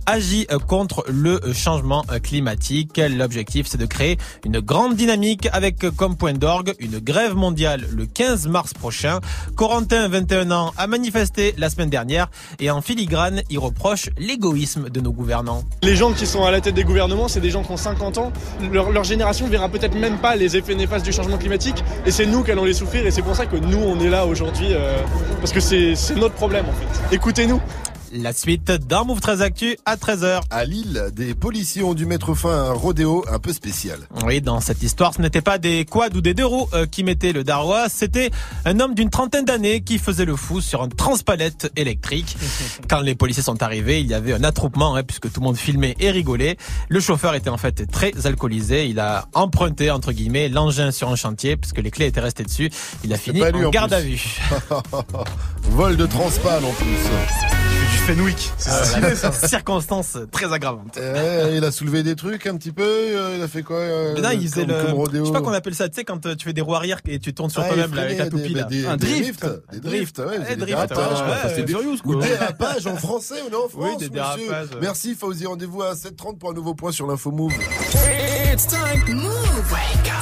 agisse 0.07 0.47
contre 0.67 1.05
le 1.09 1.41
changement 1.53 2.05
climatique. 2.23 3.01
L'objectif, 3.11 3.67
c'est 3.67 3.79
de 3.79 3.87
créer 3.87 4.19
une 4.45 4.61
grande 4.61 4.97
dynamique 4.97 5.49
avec 5.53 5.79
comme 5.97 6.17
point 6.17 6.33
d'orgue 6.33 6.75
une 6.79 6.99
grève 6.99 7.35
mondiale 7.35 7.87
le 7.93 8.07
15 8.07 8.49
mars 8.49 8.75
prochain. 8.75 9.21
Corentin, 9.57 10.09
21 10.09 10.51
ans, 10.51 10.73
a 10.77 10.87
manifesté 10.87 11.55
la 11.59 11.71
semaine 11.71 11.91
dernière 11.91 12.31
et 12.59 12.71
en 12.71 12.81
filigrane, 12.81 13.43
il 13.51 13.59
reproche 13.59 14.11
l'égoïsme 14.19 14.89
de 14.91 15.01
nos 15.01 15.13
gouvernants. 15.13 15.65
Les 15.83 15.97
gens 15.97 16.13
qui 16.13 16.27
sont 16.27 16.45
à 16.45 16.51
la 16.51 16.61
tête 16.61 16.75
des 16.75 16.85
gouvernements, 16.85 17.29
c'est 17.29 17.41
des 17.41 17.51
gens 17.51 17.63
qui 17.63 17.73
ont 17.73 17.77
50 17.77 18.19
ans. 18.19 18.33
Leur, 18.73 18.91
leur 18.91 19.05
génération 19.05 19.49
verra 19.49 19.69
peut-être 19.69 19.95
même 19.95 20.19
pas 20.19 20.37
les 20.37 20.57
effets 20.57 20.75
néfastes 20.75 21.05
du 21.05 21.13
changement 21.13 21.39
climatique 21.39 21.83
et 22.07 22.11
c'est 22.11 22.27
nous 22.27 22.43
qui 22.43 22.51
allons 22.51 22.65
les 22.65 22.75
souffrir 22.75 23.07
et 23.07 23.11
c'est 23.11 23.23
pour 23.23 23.37
ça 23.37 23.47
que 23.47 23.57
nous, 23.57 23.79
on 23.79 24.01
est 24.01 24.11
là 24.11 24.27
aujourd'hui 24.27 24.69
euh, 24.71 24.99
parce 25.41 25.53
que 25.53 25.61
c'est 25.61 25.95
notre 26.17 26.35
problème 26.35 26.67
en 26.69 26.73
fait. 26.73 27.15
Écoutez-nous. 27.15 27.61
La 28.13 28.33
suite 28.33 28.73
d'un 28.73 29.05
Move 29.05 29.21
très 29.21 29.41
Actu 29.41 29.77
à 29.87 29.95
13h. 29.95 30.41
À 30.51 30.65
Lille, 30.65 31.11
des 31.15 31.35
policiers 31.35 31.85
ont 31.85 31.95
dû 31.95 32.07
mettre 32.07 32.35
fin 32.35 32.51
à 32.51 32.69
un 32.71 32.73
rodéo 32.73 33.25
un 33.31 33.39
peu 33.39 33.53
spécial. 33.53 34.01
Oui, 34.25 34.41
dans 34.41 34.61
cette 34.61 34.83
histoire, 34.83 35.15
ce 35.15 35.23
n'était 35.23 35.43
pas 35.43 35.59
des 35.59 35.85
quads 35.85 36.09
ou 36.17 36.21
des 36.21 36.35
deux 36.35 36.45
roues 36.45 36.69
euh, 36.75 36.87
qui 36.87 37.05
mettaient 37.05 37.33
le 37.33 37.45
darois, 37.45 37.89
c'était 37.89 38.31
un 38.65 38.81
homme 38.81 38.95
d'une 38.95 39.11
trentaine 39.11 39.45
d'années 39.45 39.83
qui 39.83 39.99
faisait 39.99 40.25
le 40.25 40.35
fou 40.35 40.61
sur 40.61 40.83
un 40.83 40.89
transpalette 40.89 41.71
électrique. 41.77 42.37
Quand 42.89 43.01
les 43.01 43.15
policiers 43.15 43.45
sont 43.45 43.63
arrivés, 43.63 44.01
il 44.01 44.09
y 44.09 44.15
avait 44.15 44.33
un 44.33 44.43
attroupement 44.43 44.97
hein, 44.97 45.05
puisque 45.05 45.31
tout 45.31 45.39
le 45.39 45.45
monde 45.45 45.57
filmait 45.57 45.95
et 46.01 46.11
rigolait. 46.11 46.57
Le 46.89 46.99
chauffeur 46.99 47.37
était 47.37 47.51
en 47.51 47.59
fait 47.59 47.87
très 47.93 48.27
alcoolisé. 48.27 48.89
Il 48.89 48.99
a 48.99 49.29
emprunté 49.35 49.93
entre 49.93 50.11
guillemets 50.11 50.49
l'engin 50.49 50.91
sur 50.91 51.11
un 51.11 51.17
chantier 51.17 51.57
puisque 51.57 51.79
les 51.79 51.93
clés 51.93 52.07
étaient 52.07 52.21
restées 52.21 52.45
dessus. 52.45 52.71
Il 53.05 53.13
a 53.13 53.17
fini 53.17 53.41
en 53.45 53.55
en 53.55 53.71
garde 53.71 53.91
plus. 53.91 53.97
à 53.97 54.01
vue. 54.01 54.41
Vol 55.71 55.97
de 55.97 56.07
transpal 56.07 56.65
en 56.65 56.73
plus. 56.73 57.50
Du 57.91 57.97
Fenwick. 57.97 58.51
C'est 58.59 58.71
Ah, 58.71 58.85
stylé 58.85 59.15
ça. 59.17 59.33
Circonstance 59.33 60.17
très 60.31 60.53
aggravante. 60.53 60.99
Eh, 60.99 61.57
il 61.57 61.65
a 61.65 61.73
soulevé 61.73 62.03
des 62.03 62.15
trucs 62.17 62.47
un 62.47 62.57
petit 62.57 62.73
peu. 62.73 62.83
euh, 62.87 63.35
Il 63.37 63.43
a 63.43 63.49
fait 63.49 63.63
quoi 63.63 63.77
euh, 63.77 64.21
non, 64.21 64.31
il 64.33 64.49
faisait 64.49 64.67
comme- 64.67 64.77
le. 64.77 64.85
comme 64.95 65.15
Je 65.21 65.25
sais 65.25 65.33
pas 65.33 65.41
qu'on 65.41 65.53
appelle 65.53 65.75
ça, 65.75 65.89
tu 65.89 65.97
sais, 65.97 66.05
quand 66.05 66.25
euh, 66.27 66.35
tu 66.35 66.45
fais 66.47 66.53
des 66.53 66.61
roues 66.61 66.75
arrière 66.75 66.99
et 67.09 67.19
tu 67.19 67.33
tournes 67.35 67.51
sur 67.51 67.63
Ah, 67.63 67.67
toi-même 67.69 67.93
avec 67.99 68.19
la 68.19 68.29
toupie 68.29 68.53
des- 68.55 68.61
là. 68.61 68.65
des- 68.65 68.87
Un 68.87 68.97
drift. 68.97 69.47
Des 69.73 69.81
drifts, 69.81 70.19
ouais, 70.19 70.39
c'est 70.49 70.57
des 70.57 70.73
drift, 70.73 70.93
and 70.93 71.67
Furious, 71.67 71.97
quoi. 72.03 72.17
Ou 72.17 72.21
dérapage 72.21 72.87
en 72.87 72.97
français, 72.97 73.37
on 73.49 73.51
est 73.53 73.55
en 73.57 73.69
France. 73.69 73.85
Oui, 73.85 73.97
des 73.99 74.09
dérapages. 74.09 74.69
Merci, 74.81 75.15
Fauzi. 75.15 75.47
Rendez-vous 75.47 75.83
à 75.83 75.95
7h30 75.95 76.39
pour 76.39 76.51
un 76.51 76.55
nouveau 76.55 76.75
point 76.75 76.93
sur 76.93 77.07
l'info 77.07 77.31
Move. 77.31 77.53
It's 78.53 78.67
time. 78.67 79.01
Move. 79.15 79.75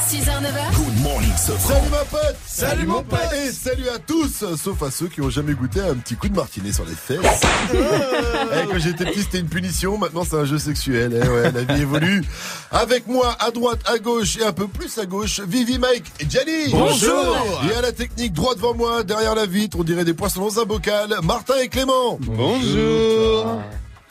6h, 0.09 0.26
9h. 0.26 0.74
Good 0.74 1.03
morning, 1.03 1.33
Salut 1.37 1.91
ma 1.91 2.05
pote 2.05 2.37
Salut 2.47 2.87
mon 2.87 3.03
pote 3.03 3.20
Et 3.33 3.51
salut 3.53 3.89
à 3.89 3.99
tous 3.99 4.45
Sauf 4.57 4.83
à 4.83 4.91
ceux 4.91 5.09
qui 5.09 5.22
ont 5.22 5.31
jamais 5.31 5.55
goûté 5.55 5.81
un 5.81 5.95
petit 5.95 6.14
coup 6.14 6.29
de 6.29 6.37
martinet 6.37 6.70
sur 6.70 6.85
les 6.85 6.95
fesses. 6.95 7.18
Eh, 7.72 8.66
quand 8.66 8.79
j'étais 8.79 9.05
petit, 9.05 9.22
c'était 9.22 9.39
une 9.39 9.49
punition. 9.49 9.99
Maintenant, 9.99 10.24
c'est 10.29 10.37
un 10.37 10.45
jeu 10.45 10.59
sexuel. 10.59 11.18
Eh 11.22 11.29
ouais, 11.29 11.53
la 11.53 11.62
vie 11.64 11.83
évolue. 11.83 12.24
Avec 12.70 13.07
moi, 13.07 13.37
à 13.41 13.51
droite, 13.51 13.81
à 13.87 13.99
gauche 13.99 14.39
et 14.39 14.45
un 14.45 14.53
peu 14.53 14.66
plus 14.66 14.97
à 14.99 15.07
gauche, 15.07 15.41
Vivi, 15.41 15.79
Mike 15.79 16.05
et 16.20 16.26
Gianni. 16.29 16.70
Bonjour. 16.72 17.37
Et 17.70 17.74
à 17.74 17.83
la 17.83 17.93
technique, 17.93 18.33
droit 18.33 18.55
devant 18.55 18.74
moi, 18.74 19.05
derrière 19.05 19.35
la 19.35 19.47
vitre, 19.47 19.79
on 19.81 19.85
dirait 19.85 20.05
des 20.05 20.14
poissons 20.14 20.41
dans 20.41 20.61
un 20.61 20.64
bocal, 20.64 21.14
Martin 21.22 21.55
et 21.62 21.68
Clément. 21.68 22.18
Bonjour. 22.20 23.62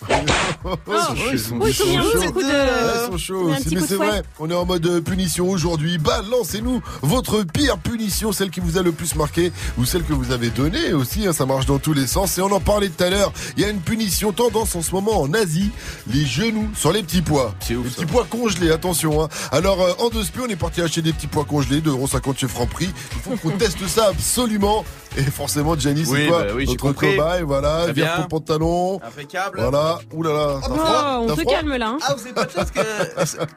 De- 0.01 1.31
ils 1.31 1.39
sont 1.39 3.17
chauds 3.17 3.49
Mais 3.49 3.59
de 3.59 3.79
c'est 3.85 3.95
vrai, 3.95 4.21
on 4.39 4.49
est 4.49 4.53
en 4.53 4.65
mode 4.65 5.01
punition 5.03 5.49
aujourd'hui. 5.49 5.97
Balancez-nous 5.97 6.81
votre 7.01 7.43
pire 7.43 7.77
punition, 7.77 8.31
celle 8.31 8.49
qui 8.49 8.59
vous 8.59 8.77
a 8.77 8.83
le 8.83 8.91
plus 8.91 9.15
marqué 9.15 9.51
ou 9.77 9.85
celle 9.85 10.03
que 10.03 10.13
vous 10.13 10.31
avez 10.31 10.49
donnée 10.49 10.93
aussi. 10.93 11.27
hein, 11.27 11.33
ça 11.33 11.45
marche 11.45 11.65
dans 11.65 11.79
tous 11.79 11.93
les 11.93 12.07
sens. 12.07 12.37
Et 12.37 12.41
on 12.41 12.51
en 12.51 12.59
parlait 12.59 12.89
tout 12.89 13.03
à 13.03 13.09
l'heure. 13.09 13.31
Il 13.55 13.63
y 13.63 13.65
a 13.65 13.69
une 13.69 13.79
punition 13.81 14.31
tendance 14.31 14.75
en 14.75 14.81
ce 14.81 14.91
moment 14.91 15.21
en 15.21 15.33
Asie. 15.33 15.71
Les 16.11 16.25
genoux 16.25 16.67
sur 16.75 16.91
les 16.91 17.03
petits 17.03 17.21
pois. 17.21 17.53
les 17.69 17.75
petits 17.75 18.05
pois 18.05 18.25
congelés, 18.29 18.71
attention. 18.71 19.23
hein. 19.23 19.29
Alors, 19.51 19.81
euh, 19.81 19.93
en 19.99 20.09
deux 20.09 20.23
spions, 20.23 20.43
on 20.45 20.49
est 20.49 20.55
parti 20.55 20.81
acheter 20.81 21.01
des 21.01 21.13
petits 21.13 21.27
pois 21.27 21.45
congelés, 21.45 21.81
2,50€ 21.81 22.37
chez 22.37 22.47
Franprix. 22.47 22.89
Il 23.13 23.19
faut 23.21 23.35
qu'on 23.49 23.55
teste 23.57 23.85
ça 23.87 24.07
absolument. 24.09 24.85
Et 25.17 25.23
forcément, 25.23 25.75
Gianni, 25.77 26.05
c'est 26.05 26.11
Oui, 26.11 26.27
quoi 26.27 26.43
bah 26.43 26.51
oui, 26.55 26.65
Notre 26.67 26.77
compris. 26.79 27.15
cobaye, 27.15 27.41
voilà. 27.41 27.87
Bien. 27.91 28.17
ton 28.17 28.27
pantalon. 28.27 29.01
Impeccable. 29.03 29.59
Voilà. 29.59 29.86
Ouh 30.13 30.23
là 30.23 30.33
là. 30.33 30.59
T'as 30.61 30.67
Oh, 30.69 30.75
froid 30.75 31.17
on 31.21 31.27
se 31.35 31.41
froid 31.41 31.53
calme 31.53 31.75
là. 31.75 31.87
hein. 31.89 31.97
Ah, 32.07 32.13
vous 32.13 32.19
savez 32.19 32.33
pas 32.33 32.45
de 32.45 32.51
chance 32.51 32.71
que. 32.71 32.79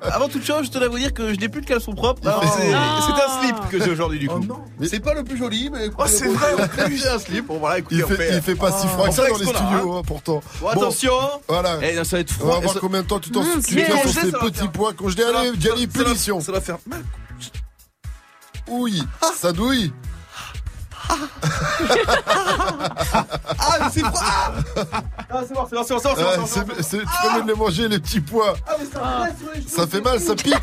Avant 0.11 0.28
toute 0.28 0.45
chose, 0.45 0.66
je 0.66 0.70
tenais 0.70 0.87
à 0.87 0.89
vous 0.89 0.99
dire 0.99 1.12
que 1.14 1.33
je 1.35 1.39
n'ai 1.41 1.49
plus 1.49 1.61
de 1.61 1.66
caleçon 1.66 1.93
propre. 1.95 2.22
C'est 2.22 2.72
Ah. 2.74 2.99
un 3.09 3.43
slip 3.43 3.57
que 3.70 3.83
j'ai 3.83 3.91
aujourd'hui, 3.91 4.18
du 4.18 4.28
coup. 4.28 4.41
Mais- 4.78 4.89
C'est 4.89 5.01
pas 5.01 5.14
le 5.14 5.24
plus 5.24 5.37
joli, 5.39 5.70
mais. 5.70 5.89
Oh, 5.99 6.03
c'est 6.07 6.28
vrai, 6.28 6.55
j'ai 6.95 7.09
un 7.09 7.18
slip. 7.18 7.47
Bon, 7.47 7.59
voilà, 7.59 7.78
écoutez, 7.78 7.97
Il 7.97 8.05
on 8.05 8.09
fait, 8.09 8.16
fait. 8.16 8.37
il 8.37 8.43
fait 8.43 8.55
pas 8.55 8.72
si 8.72 8.87
froid 8.87 9.07
on 9.07 9.09
que 9.11 9.14
ça 9.14 9.28
dans 9.28 9.37
les 9.37 9.45
studios, 9.47 9.93
hein, 9.97 10.03
pourtant. 10.07 10.41
Bon, 10.61 10.68
attention. 10.68 11.12
Voilà. 11.49 11.78
Eh, 11.83 11.95
ça 12.05 12.16
va 12.16 12.20
être 12.20 12.33
On 12.41 12.45
va 12.45 12.51
froid. 12.53 12.61
voir 12.62 12.74
Ça- 12.74 12.81
combien 12.81 13.03
de 13.03 13.07
temps 13.07 13.18
tu 13.20 13.31
t'en 13.31 13.43
c'est 13.45 13.87
sur 14.03 14.22
ces 14.22 14.33
petits 14.33 14.68
pois 14.68 14.93
congelés. 14.93 15.24
Allez, 15.24 15.53
Gianni, 15.59 15.89
ça 15.93 15.99
va- 15.99 16.05
punition. 16.05 16.41
Ça 16.41 16.53
va 16.53 16.61
faire 16.61 16.78
mal. 16.87 17.03
Oui, 18.68 19.03
ça 19.35 19.53
douille. 19.53 19.93
Ah, 23.58 23.78
mais 23.80 23.86
c'est 23.92 24.00
froid. 24.00 24.20
Ah, 24.22 25.02
Ah, 25.32 25.42
c'est 25.46 25.54
bon, 25.54 25.66
c'est 25.70 25.76
bon, 25.76 25.84
c'est 25.84 25.94
bon, 25.94 26.46
c'est 26.46 26.82
c'est- 26.82 26.98
Tu 26.98 27.04
peux 27.22 27.38
même 27.38 27.46
les 27.46 27.54
manger, 27.54 27.88
les 27.88 27.98
petits 28.00 28.20
pois. 28.20 28.54
Ah, 28.66 28.72
mais 28.78 28.84
ça 28.86 29.28
sur 29.38 29.52
les 29.54 29.68
Ça 29.68 29.86
fait 29.86 30.00
mal, 30.00 30.20
ça 30.20 30.34
pique. 30.34 30.54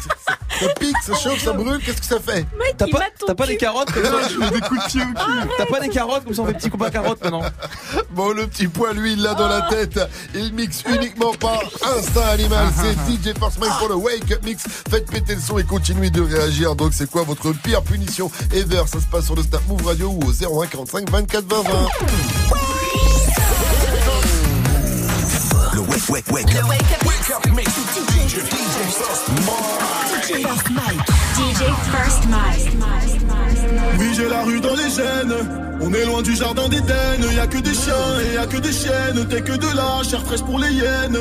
Ça 0.59 0.67
pique, 0.79 0.95
ça 1.05 1.13
chauffe, 1.15 1.43
ça 1.43 1.53
brûle. 1.53 1.79
Qu'est-ce 1.83 1.99
que 1.99 2.05
ça 2.05 2.19
fait 2.19 2.45
Mec, 2.57 2.75
T'as 2.77 2.87
pas, 2.87 2.99
t'as 3.25 3.35
pas 3.35 3.45
des 3.47 3.57
carottes 3.57 3.91
comme 3.91 4.03
ça 4.03 4.27
Je 4.29 4.37
mets 4.39 4.49
des 4.49 4.61
coups 4.61 4.83
de 4.83 4.89
pied 4.89 5.01
au 5.01 5.05
cul. 5.05 5.49
T'as 5.57 5.65
pas 5.67 5.79
des 5.79 5.89
carottes 5.89 6.23
comme 6.25 6.33
ça 6.33 6.41
on 6.41 6.45
fait 6.47 6.53
petit 6.53 6.69
combat 6.69 6.89
carottes 6.89 7.23
maintenant 7.23 7.43
Bon, 8.11 8.31
le 8.33 8.47
petit 8.47 8.67
pois, 8.67 8.93
lui, 8.93 9.13
il 9.13 9.21
l'a 9.21 9.35
dans 9.35 9.47
la 9.47 9.61
tête. 9.63 9.99
Il 10.33 10.53
mixe 10.53 10.83
uniquement 10.87 11.31
par 11.33 11.61
instinct 11.97 12.27
animal. 12.31 12.67
C'est 12.81 12.93
DJ 13.31 13.37
Force 13.37 13.57
Mike 13.59 13.71
pour 13.79 13.89
le 13.89 13.95
Wake 13.95 14.31
Up 14.31 14.43
Mix. 14.43 14.63
Faites 14.89 15.09
péter 15.09 15.35
le 15.35 15.41
son 15.41 15.57
et 15.59 15.63
continuez 15.63 16.09
de 16.09 16.21
réagir. 16.21 16.75
Donc, 16.75 16.93
c'est 16.93 17.09
quoi 17.09 17.23
votre 17.23 17.51
pire 17.53 17.81
punition 17.83 18.31
ever? 18.53 18.83
Ça 18.87 18.99
se 18.99 19.05
passe 19.05 19.25
sur 19.25 19.35
le 19.35 19.43
Snap 19.43 19.61
Move 19.67 19.85
Radio 19.85 20.09
ou 20.09 20.23
au 20.27 20.33
01 20.39 20.67
45 20.67 21.05
24 21.05 21.41
20 21.41 21.67
20. 21.67 21.89
Le 25.73 25.81
wake, 25.81 26.09
wake, 26.09 26.27
wake 26.31 26.55
up. 26.55 26.69
Wake 26.69 27.29
up 27.31 27.43
mix. 27.55 27.71
DJ, 27.73 28.43
DJ 28.45 28.77
First 28.93 30.69
DJ 31.33 31.73
First 31.91 32.27
Mike. 32.29 33.56
Oui, 33.99 34.07
j'ai 34.15 34.29
la 34.29 34.43
rue 34.43 34.59
dans 34.59 34.75
les 34.75 34.89
gènes. 34.89 35.33
On 35.79 35.93
est 35.93 36.05
loin 36.05 36.21
du 36.21 36.35
jardin 36.35 36.67
d'Éden. 36.67 37.21
Y 37.35 37.39
a 37.39 37.47
que 37.47 37.59
des 37.59 37.73
chiens 37.73 37.93
et 38.25 38.35
y 38.35 38.37
a 38.37 38.47
que 38.47 38.57
des 38.57 38.71
chiennes. 38.71 39.25
T'es 39.29 39.41
que 39.41 39.53
de 39.53 39.67
la 39.75 40.03
chair 40.03 40.21
fraîche 40.23 40.41
pour 40.41 40.59
les 40.59 40.71
hyènes. 40.71 41.17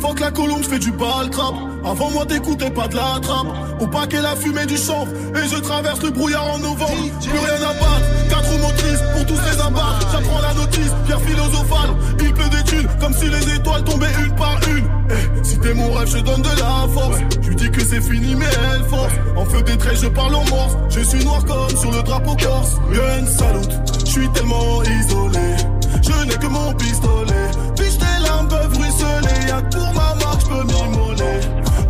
Faut 0.00 0.14
que 0.14 0.20
la 0.20 0.30
colombe, 0.30 0.62
j'fais 0.62 0.78
du 0.78 0.90
bal 0.90 1.30
trap. 1.30 1.54
Avant 1.84 2.10
moi, 2.10 2.26
t'écoutais 2.26 2.70
pas 2.70 2.88
de 2.88 2.96
la 2.96 3.20
trappe. 3.22 3.46
Au 3.80 3.86
paquet, 3.86 4.20
la 4.20 4.34
fumée 4.36 4.66
du 4.66 4.76
chanvre. 4.76 5.08
Et 5.36 5.48
je 5.48 5.56
traverse 5.60 6.02
le 6.02 6.10
brouillard 6.10 6.54
en 6.54 6.58
novembre. 6.58 7.10
Plus 7.20 7.30
rien 7.30 7.68
à 7.68 7.72
battre. 7.74 8.28
Quatre 8.28 8.58
motrices 8.60 9.02
pour 9.14 9.26
tous 9.26 9.40
les 9.42 9.60
abattre. 9.60 10.08
J'apprends 10.12 10.40
la 10.40 10.54
notice, 10.54 10.92
pierre 11.06 11.20
philosophale. 11.20 11.90
Il 12.20 12.34
pleut 12.34 12.48
des 12.48 12.64
thunes 12.64 12.88
comme 13.00 13.12
si 13.14 13.26
les 13.26 13.54
étoiles 13.54 13.84
tombaient 13.84 14.14
une 14.24 14.34
par 14.34 14.58
une. 14.68 14.86
Eh, 15.10 15.41
t'es 15.62 15.74
mon 15.74 15.92
rêve, 15.92 16.08
je 16.08 16.18
donne 16.18 16.42
de 16.42 16.48
la 16.48 16.88
force. 16.92 17.18
Je 17.42 17.52
dis 17.52 17.70
que 17.70 17.80
c'est 17.80 18.00
fini, 18.00 18.34
mais 18.34 18.52
elle 18.74 18.84
force. 18.84 19.12
En 19.36 19.44
feu 19.44 19.62
des 19.62 19.76
traits, 19.78 19.98
je 20.02 20.08
parle 20.08 20.34
en 20.34 20.44
morse. 20.50 20.76
Je 20.90 21.00
suis 21.00 21.24
noir 21.24 21.44
comme 21.44 21.76
sur 21.76 21.90
le 21.90 22.02
drapeau 22.02 22.36
corse. 22.36 22.76
Gun 22.92 23.26
salute, 23.26 23.74
je 24.04 24.10
suis 24.10 24.28
tellement 24.30 24.82
isolé. 24.82 25.56
Je 26.02 26.26
n'ai 26.26 26.34
que 26.34 26.46
mon 26.46 26.72
pistolet. 26.74 27.48
Puis 27.76 27.98
tes 27.98 28.22
larmes 28.24 28.48
peuvent 28.48 28.76
ruisseler? 28.78 29.48
Y'a 29.48 29.62
que 29.62 29.76
pour 29.76 29.94
ma 29.94 30.14
marque, 30.22 30.40
je 30.40 30.46
peux 30.46 30.64
m'immoler. 30.64 31.40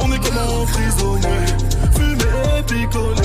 On 0.01 0.13
est 0.13 0.19
comme 0.19 0.39
un 0.39 0.65
prisonnier. 0.67 1.47
Fumé 1.95 2.31
et 2.59 2.63
picolé. 2.63 3.22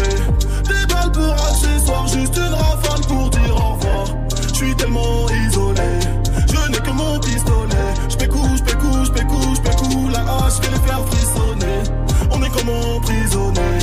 je 10.49 10.61
vais 10.61 10.73
les 10.73 10.87
faire 10.87 11.05
frissonner. 11.07 11.83
On 12.31 12.43
est 12.43 12.49
comme 12.49 12.69
emprisonnés. 12.69 13.79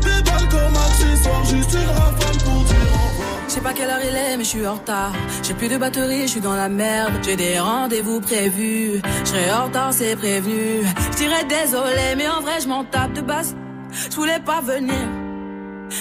Des 0.00 0.22
balles 0.24 0.48
comme 0.50 0.72
pour 2.44 2.64
dire 2.64 2.86
sais 3.48 3.60
pas 3.60 3.72
quelle 3.72 3.90
heure 3.90 4.00
il 4.02 4.14
est, 4.14 4.36
mais 4.36 4.44
je 4.44 4.48
suis 4.48 4.66
en 4.66 4.74
retard. 4.74 5.12
J'ai 5.42 5.54
plus 5.54 5.68
de 5.68 5.78
batterie, 5.78 6.22
je 6.22 6.32
suis 6.32 6.40
dans 6.40 6.54
la 6.54 6.68
merde. 6.68 7.12
J'ai 7.22 7.36
des 7.36 7.58
rendez-vous 7.58 8.20
prévus. 8.20 9.00
Je 9.24 9.52
en 9.54 9.64
retard, 9.66 9.92
c'est 9.92 10.16
prévenu. 10.16 10.82
Je 11.12 11.46
désolé, 11.48 12.14
mais 12.16 12.28
en 12.28 12.40
vrai, 12.40 12.60
je 12.60 12.68
m'en 12.68 12.84
tape 12.84 13.12
de 13.12 13.22
base. 13.22 13.56
Je 14.10 14.14
voulais 14.16 14.40
pas 14.40 14.60
venir. 14.60 15.08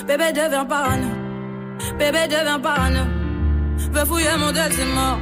Bébé 0.08 0.34
devient 0.34 0.66
parano. 0.68 1.08
Bébé 1.98 2.28
devient 2.28 2.60
parano. 2.62 3.02
Veux 3.92 4.06
fouiller 4.06 4.36
mon 4.38 4.52
dette, 4.52 4.74
c'est 4.74 4.86
mort. 4.86 5.20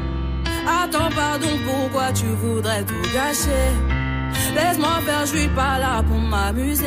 Attends, 0.66 1.10
pardon, 1.16 1.50
pourquoi 1.66 2.12
tu 2.14 2.26
voudrais 2.26 2.84
tout 2.84 3.06
gâcher? 3.14 3.70
Laisse-moi 4.56 5.02
faire, 5.06 5.26
je 5.26 5.38
suis 5.38 5.48
pas 5.50 5.78
là 5.80 6.04
pour 6.04 6.18
m'amuser. 6.18 6.86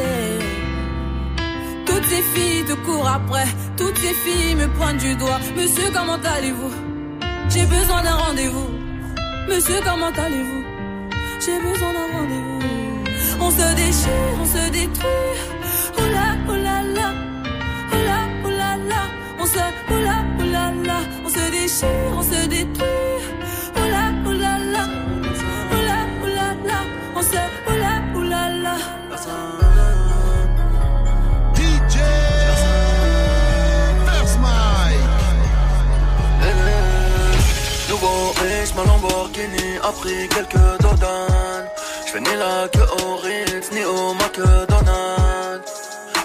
Toutes 1.84 2.04
ces 2.04 2.22
filles 2.22 2.64
te 2.64 2.72
courent 2.86 3.08
après, 3.08 3.46
toutes 3.76 3.98
ces 3.98 4.14
filles 4.14 4.54
me 4.54 4.66
pointent 4.68 4.98
du 4.98 5.14
doigt. 5.16 5.38
Monsieur, 5.56 5.90
comment 5.94 6.18
allez-vous? 6.36 6.72
J'ai 7.48 7.66
besoin 7.66 8.02
d'un 8.02 8.14
rendez-vous. 8.14 8.68
Monsieur, 9.48 9.80
comment 9.84 10.12
allez-vous? 10.24 10.64
J'ai 11.44 11.58
besoin 11.60 11.92
d'un 11.92 12.18
rendez-vous. 12.18 12.60
On 13.40 13.50
se 13.50 13.74
déchire, 13.76 14.40
on 14.40 14.46
se 14.46 14.70
détruit. 14.70 15.36
Oh 15.98 16.08
là, 16.12 16.36
oh 16.48 16.52
là. 16.54 16.82
Oh 17.92 17.96
oh. 17.96 18.48
On 19.38 19.46
se, 19.46 19.58
oh 19.90 19.98
là, 20.02 20.24
oh. 20.38 20.42
On 21.24 21.28
se 21.28 21.50
déchire, 21.50 21.88
on 22.16 22.22
se 22.22 22.46
détruit. 22.48 23.15
Là. 27.32 28.76
DJ 31.54 31.96
First 34.06 34.38
Mike. 34.40 34.98
Nouveau 37.88 38.32
riche, 38.42 38.74
ma 38.74 38.84
Lamborghini 38.84 39.78
a 39.82 39.92
pris 39.92 40.28
quelques 40.28 40.80
dodanes. 40.80 41.68
J'fais 42.06 42.20
ni 42.20 42.36
la 42.36 42.68
queue 42.68 42.86
au 43.02 43.16
Ritz, 43.16 43.70
ni 43.72 43.84
au 43.84 44.14
McDonald's. 44.14 45.72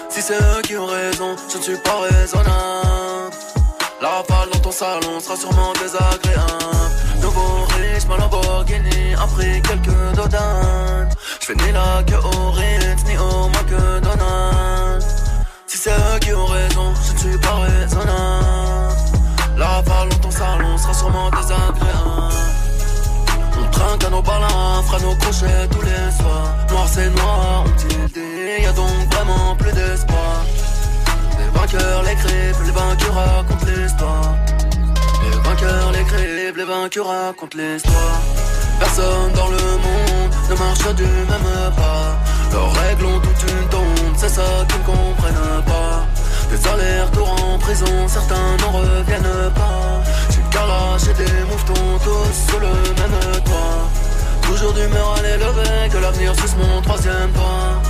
Si 0.08 0.22
c'est 0.22 0.34
eux 0.34 0.62
qui 0.62 0.76
ont 0.76 0.86
raison, 0.86 1.36
je 1.50 1.58
ne 1.58 1.62
suis 1.62 1.76
pas 1.78 2.00
raisonnable. 2.00 3.31
Salon 4.72 5.20
sera 5.20 5.36
sûrement 5.36 5.72
désagréable. 5.74 6.88
Nouveau 7.20 7.66
riche, 7.76 8.06
ma 8.08 8.16
Lamborghini 8.16 9.14
a 9.14 9.26
pris 9.26 9.60
quelques 9.62 10.16
dodanes. 10.16 11.10
J'fais 11.40 11.54
ni 11.54 11.72
la 11.72 12.02
queue 12.04 12.16
au 12.16 12.50
Ritz, 12.50 13.04
ni 13.06 13.16
au 13.18 13.48
McDonald's. 13.48 15.06
Si 15.66 15.78
c'est 15.78 15.90
eux 15.90 16.18
qui 16.20 16.32
ont 16.32 16.46
raison, 16.46 16.92
je 17.06 17.12
ne 17.12 17.18
suis 17.18 17.38
pas 17.38 17.56
raisonnable. 17.60 18.96
La 19.58 19.82
dans 19.82 20.18
ton 20.22 20.30
salon 20.30 20.78
sera 20.78 20.94
sûrement 20.94 21.30
désagréable. 21.30 22.34
On 23.60 23.70
trinque 23.70 24.04
à 24.04 24.10
nos 24.10 24.22
balins, 24.22 24.82
fera 24.86 24.98
nos 25.00 25.14
crochets 25.16 25.68
tous 25.70 25.82
les 25.82 26.10
soirs. 26.18 26.56
Noir 26.70 26.86
c'est 26.88 27.10
noir, 27.10 27.64
on 27.66 27.70
tilde, 27.76 28.18
y 28.60 28.66
a 28.66 28.72
donc 28.72 29.12
vraiment 29.12 29.54
plus 29.56 29.72
d'espoir. 29.72 30.44
Les 31.52 31.58
vainqueurs, 31.58 32.02
les 32.02 32.14
crèves, 32.14 32.62
les 32.64 32.70
vainqueurs 32.72 33.14
racontent 33.14 33.66
l'histoire. 33.66 34.36
Les 35.22 35.38
vainqueurs, 35.48 35.92
les 35.92 36.04
crèves, 36.04 36.56
les 36.56 36.64
vainqueurs 36.64 37.06
racontent 37.06 37.58
l'histoire. 37.58 38.20
Personne 38.78 39.32
dans 39.34 39.48
le 39.48 39.58
monde 39.58 40.32
ne 40.50 40.54
marche 40.56 40.94
du 40.94 41.04
même 41.04 41.72
pas. 41.76 42.16
Leurs 42.52 42.72
règles 42.72 43.06
ont 43.06 43.20
toute 43.20 43.50
une 43.50 43.68
tombe, 43.68 44.14
c'est 44.16 44.28
ça 44.28 44.42
qu'ils 44.68 44.80
ne 44.80 44.84
comprennent 44.84 45.62
pas. 45.66 46.06
Des 46.50 46.68
allers-retours 46.68 47.30
en 47.30 47.58
prison, 47.58 48.08
certains 48.08 48.56
n'en 48.60 48.72
reviennent 48.78 49.50
pas. 49.54 50.02
J'ai 50.30 50.42
calage 50.50 51.08
et 51.10 51.14
des 51.14 51.44
mouvements 51.44 51.98
tous 52.02 52.50
sur 52.50 52.60
le 52.60 52.68
même 52.68 53.42
toit. 53.44 53.88
Toujours 54.42 54.72
d'humeur 54.72 55.16
à 55.18 55.22
l'élever, 55.22 55.88
que 55.90 55.98
l'avenir 55.98 56.34
suce 56.34 56.56
mon 56.56 56.80
troisième 56.82 57.30
pas. 57.30 57.80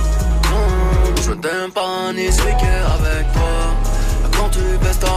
Je 1.25 1.31
t'aime 1.31 1.71
pas 1.71 2.11
ni 2.13 2.31
suis 2.31 2.47
avec 2.47 3.31
toi. 3.33 3.53
Quand 4.37 4.49
tu 4.49 4.59
baisses 4.81 4.99
ta 4.99 5.07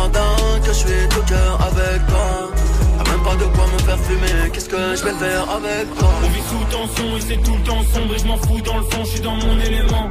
que 0.60 0.68
je 0.68 0.72
suis 0.72 1.08
tout 1.10 1.22
cœur 1.26 1.58
avec 1.60 2.06
toi. 2.06 2.50
Y'a 2.96 3.10
même 3.10 3.22
pas 3.24 3.34
de 3.36 3.44
quoi 3.54 3.66
me 3.72 3.78
faire 3.78 3.98
fumer, 3.98 4.50
qu'est-ce 4.52 4.68
que 4.68 4.96
je 4.96 5.04
vais 5.04 5.12
faire 5.12 5.50
avec 5.50 5.94
toi? 5.98 6.08
On 6.22 6.28
vit 6.28 6.42
sous 6.50 6.64
tension 6.70 7.16
et 7.16 7.20
c'est 7.20 7.42
tout 7.42 7.56
le 7.56 7.62
temps 7.62 7.82
sombre 7.92 8.14
et 8.14 8.18
je 8.18 8.26
m'en 8.26 8.36
fous 8.38 8.60
dans 8.62 8.76
le 8.78 8.82
fond, 8.84 9.04
je 9.04 9.10
suis 9.10 9.20
dans 9.20 9.34
mon 9.34 9.58
élément. 9.60 10.10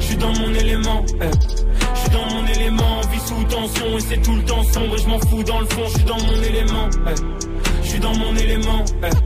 Je 0.00 0.04
suis 0.04 0.16
dans 0.16 0.32
mon 0.32 0.54
élément. 0.54 1.04
Je 1.06 2.00
suis 2.00 2.10
dans 2.10 2.26
mon 2.34 2.46
élément, 2.46 3.00
on 3.02 3.08
vit 3.08 3.20
sous 3.20 3.44
tension 3.44 3.98
et 3.98 4.00
c'est 4.00 4.22
tout 4.22 4.34
le 4.34 4.44
temps 4.44 4.62
sombre 4.64 4.94
et 4.96 4.98
je 4.98 5.08
m'en 5.08 5.20
fous 5.20 5.42
dans 5.42 5.60
le 5.60 5.66
fond, 5.66 5.82
je 5.86 5.94
suis 5.94 6.04
dans 6.04 6.18
mon 6.18 6.42
élément. 6.42 6.88
Je 7.82 7.88
suis 7.88 8.00
dans 8.00 8.14
mon 8.14 8.34
élément. 8.36 8.84
Suis 8.86 9.25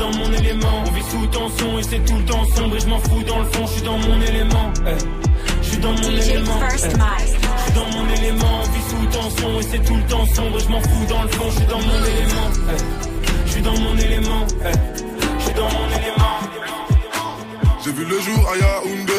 dans 0.00 0.10
mon 0.16 0.32
élément, 0.32 0.84
on 0.86 0.90
vit 0.92 1.02
sous 1.02 1.26
tension 1.26 1.78
et 1.78 1.82
c'est 1.82 2.04
tout 2.06 2.16
le 2.16 2.24
temps 2.24 2.44
sombre 2.56 2.76
et 2.76 2.80
je 2.80 2.86
m'en 2.86 2.98
fous 3.00 3.22
dans 3.22 3.38
le 3.38 3.44
fond, 3.44 3.66
je 3.66 3.72
suis 3.72 3.82
dans 3.82 3.98
mon 3.98 4.20
élément. 4.22 4.72
Je 5.62 5.68
suis 5.68 5.78
dans 5.78 5.92
mon 5.92 6.10
élément. 6.10 6.60
Je 6.72 6.78
suis 6.78 7.72
dans 7.74 7.86
mon 7.94 8.08
élément, 8.16 8.60
on 8.62 8.70
vit 8.72 8.86
sous 8.88 9.18
tension 9.18 9.60
et 9.60 9.62
c'est 9.62 9.84
tout 9.84 9.96
le 9.96 10.02
temps 10.04 10.26
sombre 10.34 10.56
et 10.56 10.60
je 10.60 10.68
m'en 10.68 10.80
fous 10.80 11.06
dans 11.06 11.22
le 11.22 11.28
fond, 11.28 11.44
je 11.50 11.56
suis 11.56 11.66
dans 11.66 11.80
mon 11.80 12.04
élément. 12.12 12.48
Je 13.44 13.50
suis 13.50 13.62
dans 13.62 13.78
mon 13.78 13.96
élément. 13.98 14.46
Je 15.38 15.44
suis 15.44 15.54
dans 15.54 15.68
mon 15.68 15.86
élément. 15.98 16.36
J'ai 17.84 17.92
vu 17.92 18.04
le 18.04 18.20
jour 18.20 18.50
à 18.50 18.56
Yaoundé 18.56 19.12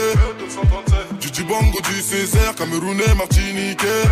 Du 1.19 1.27
Djibango, 1.31 1.79
du 1.89 2.01
Césaire, 2.01 2.55
Camerounais, 2.55 3.13
Martiniquais 3.15 4.07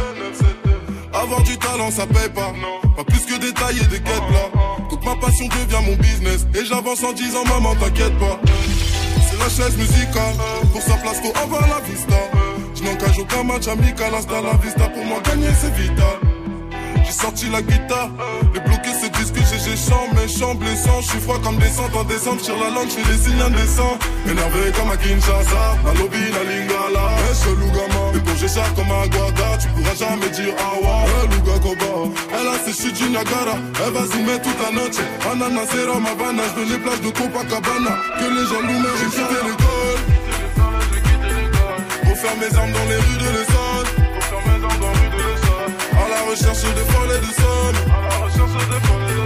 Avoir 1.13 1.41
du 1.43 1.57
talent 1.57 1.91
ça 1.91 2.05
paye 2.05 2.29
pas. 2.29 2.53
Pas 2.95 3.03
plus 3.03 3.25
que 3.25 3.39
détailler 3.39 3.85
des 3.87 3.99
quêtes 3.99 4.29
là. 4.31 4.49
Toute 4.89 5.03
ma 5.05 5.15
passion 5.15 5.47
devient 5.47 5.83
mon 5.85 5.95
business. 5.95 6.45
Et 6.55 6.65
j'avance 6.65 7.03
en 7.03 7.13
disant 7.13 7.43
maman 7.45 7.75
t'inquiète 7.75 8.17
pas. 8.19 8.39
C'est 9.29 9.39
la 9.39 9.49
chaise 9.49 9.77
musicale. 9.77 10.35
Pour 10.71 10.81
sa 10.81 10.95
place 10.95 11.19
faut 11.21 11.37
avoir 11.37 11.61
la 11.67 11.79
vista. 11.81 12.15
Je 12.75 12.83
n'engage 12.83 13.19
aucun 13.19 13.43
match 13.43 13.67
amical. 13.67 14.13
Hasta 14.13 14.41
la 14.41 14.53
vista 14.57 14.87
pour 14.89 15.05
moi 15.05 15.19
gagner 15.23 15.49
c'est 15.59 15.73
vital. 15.73 16.19
J'ai 17.09 17.15
sorti 17.15 17.49
la 17.49 17.63
guitare, 17.63 18.11
les 18.53 18.59
bloqués 18.59 18.93
se 18.93 19.07
disent 19.09 19.31
que 19.31 19.39
j'ai 19.39 19.75
chant, 19.75 20.05
méchant, 20.13 20.53
blessant. 20.53 21.01
Je 21.01 21.07
suis 21.07 21.19
froid 21.19 21.39
comme 21.43 21.57
descente 21.57 21.95
en 21.95 22.03
décembre, 22.03 22.39
sur 22.39 22.55
la 22.55 22.69
langue, 22.69 22.87
je 22.87 23.01
fais 23.01 23.11
des 23.11 23.17
signes 23.17 23.41
indécents. 23.41 23.97
Énervé 24.29 24.71
comme 24.77 24.91
à 24.91 24.97
Kinshasa, 24.97 25.77
la 25.83 25.93
lobby, 25.93 26.21
la 26.31 26.43
lingala. 26.43 27.09
Chelou 27.33 27.65
gamin, 27.71 28.11
mais 28.13 28.18
j'ai 28.39 28.47
chat 28.47 28.69
comme 28.75 28.91
à 28.91 29.07
Guada, 29.07 29.57
tu 29.59 29.67
pourras 29.69 29.95
jamais 29.95 30.29
dire 30.29 30.53
awa. 30.71 31.03
Eh, 31.07 31.27
Luga 31.27 31.59
Koba, 31.59 31.91
elle 32.33 32.47
a 32.47 32.57
ses 32.65 32.73
chutes 32.81 32.95
du 32.95 33.09
Niagara, 33.09 33.55
elle 33.85 33.93
va 33.93 34.05
zoomer 34.05 34.39
toute 34.41 34.59
la 34.63 34.71
noche. 34.71 34.99
Ananas 35.31 35.71
et 35.75 35.85
Rama 35.85 36.09
Havana, 36.11 36.43
je 36.55 36.61
veux 36.61 36.69
les 36.71 36.79
plages 36.79 37.01
de 37.01 37.09
Copacabana. 37.09 37.93
Que 38.17 38.25
les 38.35 38.45
gens 38.49 38.63
nous 38.63 38.79
mettent, 38.79 38.97
j'ai 38.99 39.09
quitté 39.11 39.37
l'école. 39.47 40.01
Pour 42.03 42.17
faire 42.17 42.37
mes 42.37 42.57
armes 42.57 42.71
dans 42.71 42.87
les 42.91 42.99
rues 43.05 43.19
de 43.23 43.29
l'Essonne. 43.35 43.89
Pour 44.13 44.23
faire 44.29 44.43
mes 44.47 44.59
armes 44.65 44.79
dans 44.79 44.93
les 44.93 45.07
rues 45.07 45.13
de 45.17 45.21
l'Essonne. 45.27 45.73
À 45.99 46.05
la 46.09 46.19
recherche 46.31 46.63
de 46.63 46.83
folles 46.91 47.13
et 47.17 47.21
de 47.27 47.31
sommes. 47.41 47.81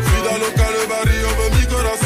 Vida 0.09 0.33
loca, 0.41 0.67
le 0.73 0.87
barrio 0.89 1.27
mi 1.53 1.65
corazón. 1.67 2.02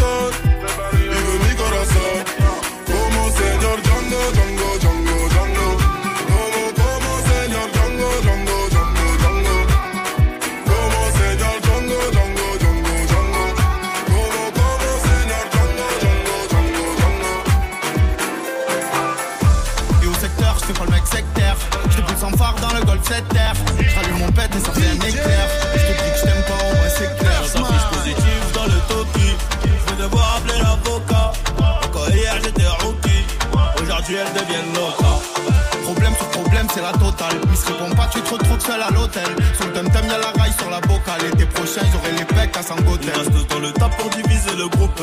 Se 37.58 37.96
pas, 37.96 38.08
tu 38.12 38.22
te 38.22 38.30
retrouves 38.30 38.60
seul 38.60 38.82
à 38.82 38.90
l'hôtel. 38.92 39.28
Sur 39.56 39.68
le 39.68 39.74
tum 39.74 40.06
y'a 40.08 40.18
la 40.18 40.32
raille 40.40 40.54
sur 40.58 40.70
la 40.70 40.80
bocale. 40.82 41.22
L'été 41.24 41.46
prochain, 41.46 41.82
j'aurai 41.92 42.12
les 42.18 42.26
pecs 42.26 42.56
à 42.58 42.62
Sangotel. 42.62 43.12
On 43.16 43.20
reste 43.20 43.50
dans 43.50 43.60
le 43.60 43.72
tas 43.72 43.90
pour 43.90 44.10
diviser 44.10 44.56
le 44.58 44.68
groupe. 44.68 45.02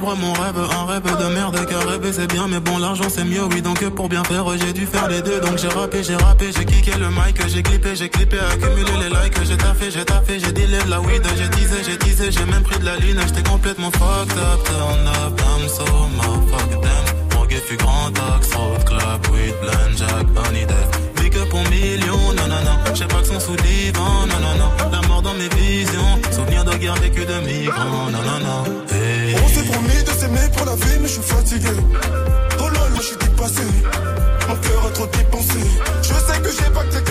Mon 0.00 0.32
rêve. 0.32 0.58
Un 0.58 0.86
rêve 0.86 1.02
de 1.02 1.34
merde, 1.34 1.66
car 1.68 1.86
rêver 1.86 2.12
c'est 2.12 2.26
bien, 2.26 2.46
mais 2.48 2.60
bon, 2.60 2.78
l'argent 2.78 3.08
c'est 3.08 3.24
mieux, 3.24 3.44
oui. 3.44 3.62
Donc 3.62 3.84
pour 3.90 4.08
bien 4.08 4.24
faire, 4.24 4.44
j'ai 4.58 4.72
dû 4.72 4.86
faire 4.86 5.08
les 5.08 5.22
deux. 5.22 5.40
Donc 5.40 5.58
j'ai 5.58 5.68
rappé, 5.68 6.02
j'ai 6.02 6.16
rappé, 6.16 6.50
j'ai 6.56 6.64
kické 6.64 6.92
le 6.98 7.08
mic, 7.08 7.36
j'ai 7.48 7.62
clippé, 7.62 7.94
j'ai 7.94 8.08
clippé, 8.08 8.38
accumulé 8.38 8.92
les 9.02 9.08
likes. 9.08 9.38
J'ai 9.44 9.56
taffé, 9.56 9.90
j'ai 9.90 10.04
taffé, 10.04 10.38
j'ai 10.40 10.52
dealé 10.52 10.78
de 10.84 10.90
la 10.90 11.00
weed, 11.00 11.22
j'ai 11.36 11.48
teasé, 11.48 11.82
j'ai 11.84 11.98
teasé, 11.98 12.30
j'ai 12.30 12.44
même 12.44 12.62
pris 12.62 12.78
de 12.78 12.84
la 12.84 12.96
lune. 12.96 13.20
J'étais 13.26 13.48
complètement 13.48 13.90
fucked 13.90 14.38
up, 14.38 14.64
turn 14.64 15.06
up, 15.06 15.40
I'm 15.40 15.68
so 15.68 15.84
motherfucker, 16.16 16.80
damn. 16.80 17.38
Mon 17.38 17.46
gars 17.46 17.56
fut 17.66 17.76
grand 17.76 18.12
axe, 18.36 18.54
road 18.54 18.84
club, 18.84 19.26
weed, 19.32 19.54
blend, 19.60 19.96
jack, 19.96 20.26
honey, 20.36 20.66
death. 20.66 21.07
Pour 21.46 21.62
millions, 21.70 22.32
non, 22.36 22.46
non, 22.46 22.62
non. 22.62 22.94
J'ai 22.94 23.06
pas 23.06 23.20
que 23.20 23.28
son 23.28 23.40
sous 23.40 23.56
divan, 23.56 24.26
non, 24.26 24.38
non, 24.38 24.54
non. 24.58 24.90
La 24.92 25.00
mort 25.08 25.22
dans 25.22 25.34
mes 25.34 25.48
visions, 25.48 26.20
souvenir 26.30 26.64
de 26.64 26.74
guerre 26.74 26.96
vécu 26.96 27.24
de 27.24 27.38
migrants, 27.40 28.10
non, 28.12 28.22
non, 28.22 28.38
non. 28.44 28.64
On 29.44 29.48
s'est 29.48 29.64
promis 29.64 30.02
de 30.04 30.10
s'aimer 30.10 30.48
pour 30.54 30.66
la 30.66 30.74
vie, 30.74 30.98
mais 31.00 31.08
je 31.08 31.14
suis 31.14 31.22
fatigué. 31.22 31.70
Oh 32.58 32.68
là 32.68 32.80
là, 32.80 32.96
je 32.96 33.02
suis 33.02 33.16
dépassé. 33.16 33.62
Mon 34.48 34.56
cœur 34.56 34.86
a 34.86 34.90
trop 34.90 35.06
dépensé. 35.06 35.60
Je 36.02 36.08
sais 36.08 36.40
que 36.42 36.50
j'ai 36.50 36.70
pas 36.70 36.84
que 36.84 37.07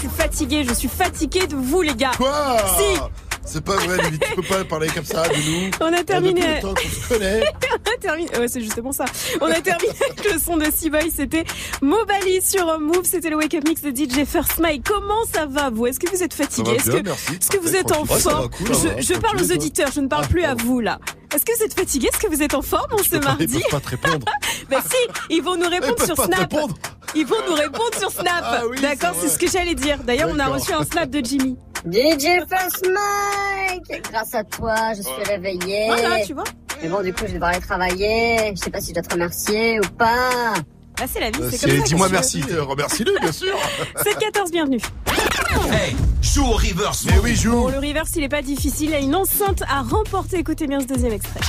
suis 0.00 0.08
fatiguée. 0.08 0.64
Je 0.68 0.74
suis 0.74 0.88
fatiguée 0.88 1.46
de 1.46 1.56
vous, 1.56 1.82
les 1.82 1.94
gars. 1.94 2.12
Quoi 2.16 2.56
Si 2.78 3.00
C'est 3.44 3.64
pas 3.64 3.76
vrai, 3.76 3.98
tu 4.10 4.34
peux 4.34 4.42
pas 4.42 4.64
parler 4.64 4.88
comme 4.88 5.04
ça 5.04 5.28
de 5.28 5.34
nous. 5.34 5.70
On 5.80 5.92
a 5.92 6.02
terminé. 6.02 6.60
Temps 6.60 6.74
qu'on 6.74 6.88
se 6.88 7.08
connaît. 7.08 7.40
On 7.72 7.92
a 7.92 7.96
terminé. 8.00 8.38
Ouais, 8.38 8.48
c'est 8.48 8.60
justement 8.60 8.92
ça. 8.92 9.04
On 9.40 9.46
a 9.46 9.60
terminé 9.60 9.92
avec 10.10 10.32
le 10.32 10.38
son 10.38 10.56
de 10.56 10.66
Seaboy. 10.70 11.10
C'était 11.14 11.44
Mobali 11.82 12.40
sur 12.42 12.78
Move. 12.80 13.04
C'était 13.04 13.30
le 13.30 13.36
Wake 13.36 13.54
Up 13.54 13.64
Mix 13.66 13.82
de 13.82 13.90
DJ 13.90 14.24
First 14.26 14.58
Mike. 14.58 14.84
Comment 14.88 15.24
ça 15.32 15.46
va, 15.46 15.70
vous? 15.70 15.86
Est-ce 15.86 16.00
que 16.00 16.10
vous 16.10 16.22
êtes 16.22 16.34
fatigué 16.34 16.78
Ça 16.78 16.92
va 16.92 16.98
Est-ce 16.98 17.50
que, 17.50 17.58
vous 17.58 17.76
êtes 17.76 17.92
en 17.92 18.04
forme 18.04 18.48
cool, 18.50 18.74
ça 18.74 18.88
va, 18.88 19.00
Je, 19.00 19.14
je 19.14 19.14
parle 19.18 19.38
aux 19.40 19.52
auditeurs. 19.52 19.90
Je 19.94 20.00
ne 20.00 20.08
parle 20.08 20.26
plus 20.28 20.44
à 20.44 20.54
vous, 20.54 20.80
là. 20.80 20.98
Est-ce 21.34 21.44
que 21.44 21.56
vous 21.56 21.62
êtes 21.64 21.74
fatigué 21.74 22.08
Est-ce 22.12 22.18
que 22.18 22.26
vous 22.26 22.42
êtes 22.42 22.54
en 22.54 22.62
forme 22.62 22.90
ce 23.04 23.10
peux 23.10 23.20
pas, 23.20 23.36
ils 23.38 23.46
mardi 23.46 23.60
peuvent 23.60 23.70
pas 23.70 23.80
te 23.80 23.88
répondre. 23.90 24.26
Ben 24.68 24.80
si, 24.84 24.96
ils 25.30 25.42
vont 25.42 25.56
nous 25.56 25.68
répondre 25.68 25.94
peuvent 25.94 26.06
sur 26.06 26.16
Snap. 26.16 26.40
répondre. 26.40 26.74
Ils 27.14 27.26
vont 27.26 27.36
nous 27.48 27.54
répondre 27.54 27.94
sur 27.98 28.10
Snap. 28.10 28.42
Ah 28.42 28.62
oui, 28.70 28.80
D'accord, 28.80 29.14
c'est 29.20 29.28
ce 29.28 29.38
que 29.38 29.48
j'allais 29.50 29.74
dire. 29.74 29.98
D'ailleurs, 30.04 30.30
on 30.32 30.38
a 30.38 30.46
reçu 30.46 30.72
un 30.72 30.84
Snap 30.84 31.10
de 31.10 31.24
Jimmy. 31.24 31.56
DJ 31.90 32.26
First 32.48 32.86
Mike 32.88 34.02
Grâce 34.12 34.34
à 34.34 34.44
toi, 34.44 34.92
je 34.96 35.02
suis 35.02 35.22
réveillée. 35.26 35.86
Voilà, 35.88 36.24
tu 36.24 36.34
vois. 36.34 36.44
Mais 36.82 36.88
bon, 36.88 37.02
du 37.02 37.12
coup, 37.12 37.20
je 37.22 37.26
vais 37.28 37.32
devoir 37.34 37.50
aller 37.50 37.60
travailler. 37.60 38.52
Je 38.54 38.60
sais 38.62 38.70
pas 38.70 38.80
si 38.80 38.88
je 38.90 38.94
dois 38.94 39.02
te 39.02 39.12
remercier 39.14 39.80
ou 39.80 39.88
pas. 39.98 40.54
Bah, 40.98 41.06
c'est 41.10 41.20
la 41.20 41.30
vie, 41.30 41.40
Euh, 41.40 41.48
c'est 41.50 41.56
c'est- 41.56 41.68
comme 41.68 41.78
ça. 41.78 41.84
dis-moi 41.84 42.08
merci. 42.10 42.44
Euh, 42.50 42.62
Remercie-le, 42.64 43.18
bien 43.20 43.32
sûr. 43.32 43.56
tu 43.96 44.04
veux. 44.04 44.12
7-14, 44.12 44.50
bienvenue. 44.52 44.80
Hey, 45.72 45.96
joue 46.20 46.44
au 46.44 46.52
reverse. 46.52 47.04
Mais 47.06 47.18
oui, 47.22 47.34
joue. 47.34 47.52
Bon, 47.52 47.68
le 47.68 47.78
reverse, 47.78 48.10
il 48.16 48.24
est 48.24 48.28
pas 48.28 48.42
difficile. 48.42 48.90
Il 48.90 48.92
y 48.92 48.94
a 48.94 48.98
une 48.98 49.14
enceinte 49.16 49.62
à 49.68 49.80
remporter. 49.82 50.38
Écoutez 50.38 50.66
bien 50.66 50.80
ce 50.80 50.86
deuxième 50.86 51.12
extrait. 51.14 51.40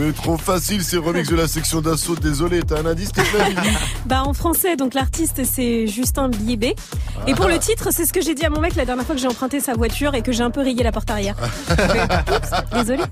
Mais 0.00 0.12
trop 0.12 0.38
facile, 0.38 0.82
c'est 0.82 0.96
remix 0.96 1.28
de 1.28 1.36
la 1.36 1.46
section 1.46 1.82
d'assaut. 1.82 2.16
Désolé, 2.16 2.62
t'as 2.62 2.80
un 2.80 2.86
indice, 2.86 3.10
s'il 3.14 3.22
te 3.22 3.36
plaît, 3.36 3.50
Lily 3.50 3.76
Bah, 4.06 4.22
en 4.24 4.32
français, 4.32 4.74
donc 4.74 4.94
l'artiste, 4.94 5.42
c'est 5.44 5.86
Justin 5.86 6.30
Biébé. 6.30 6.74
Et 7.26 7.34
pour 7.34 7.48
le 7.48 7.58
titre, 7.58 7.88
c'est 7.90 8.06
ce 8.06 8.12
que 8.14 8.22
j'ai 8.22 8.34
dit 8.34 8.46
à 8.46 8.48
mon 8.48 8.60
mec 8.60 8.76
la 8.76 8.86
dernière 8.86 9.04
fois 9.04 9.14
que 9.14 9.20
j'ai 9.20 9.28
emprunté 9.28 9.60
sa 9.60 9.74
voiture 9.74 10.14
et 10.14 10.22
que 10.22 10.32
j'ai 10.32 10.42
un 10.42 10.50
peu 10.50 10.62
rayé 10.62 10.82
la 10.82 10.90
porte 10.90 11.10
arrière. 11.10 11.36
Désolé. 12.72 13.02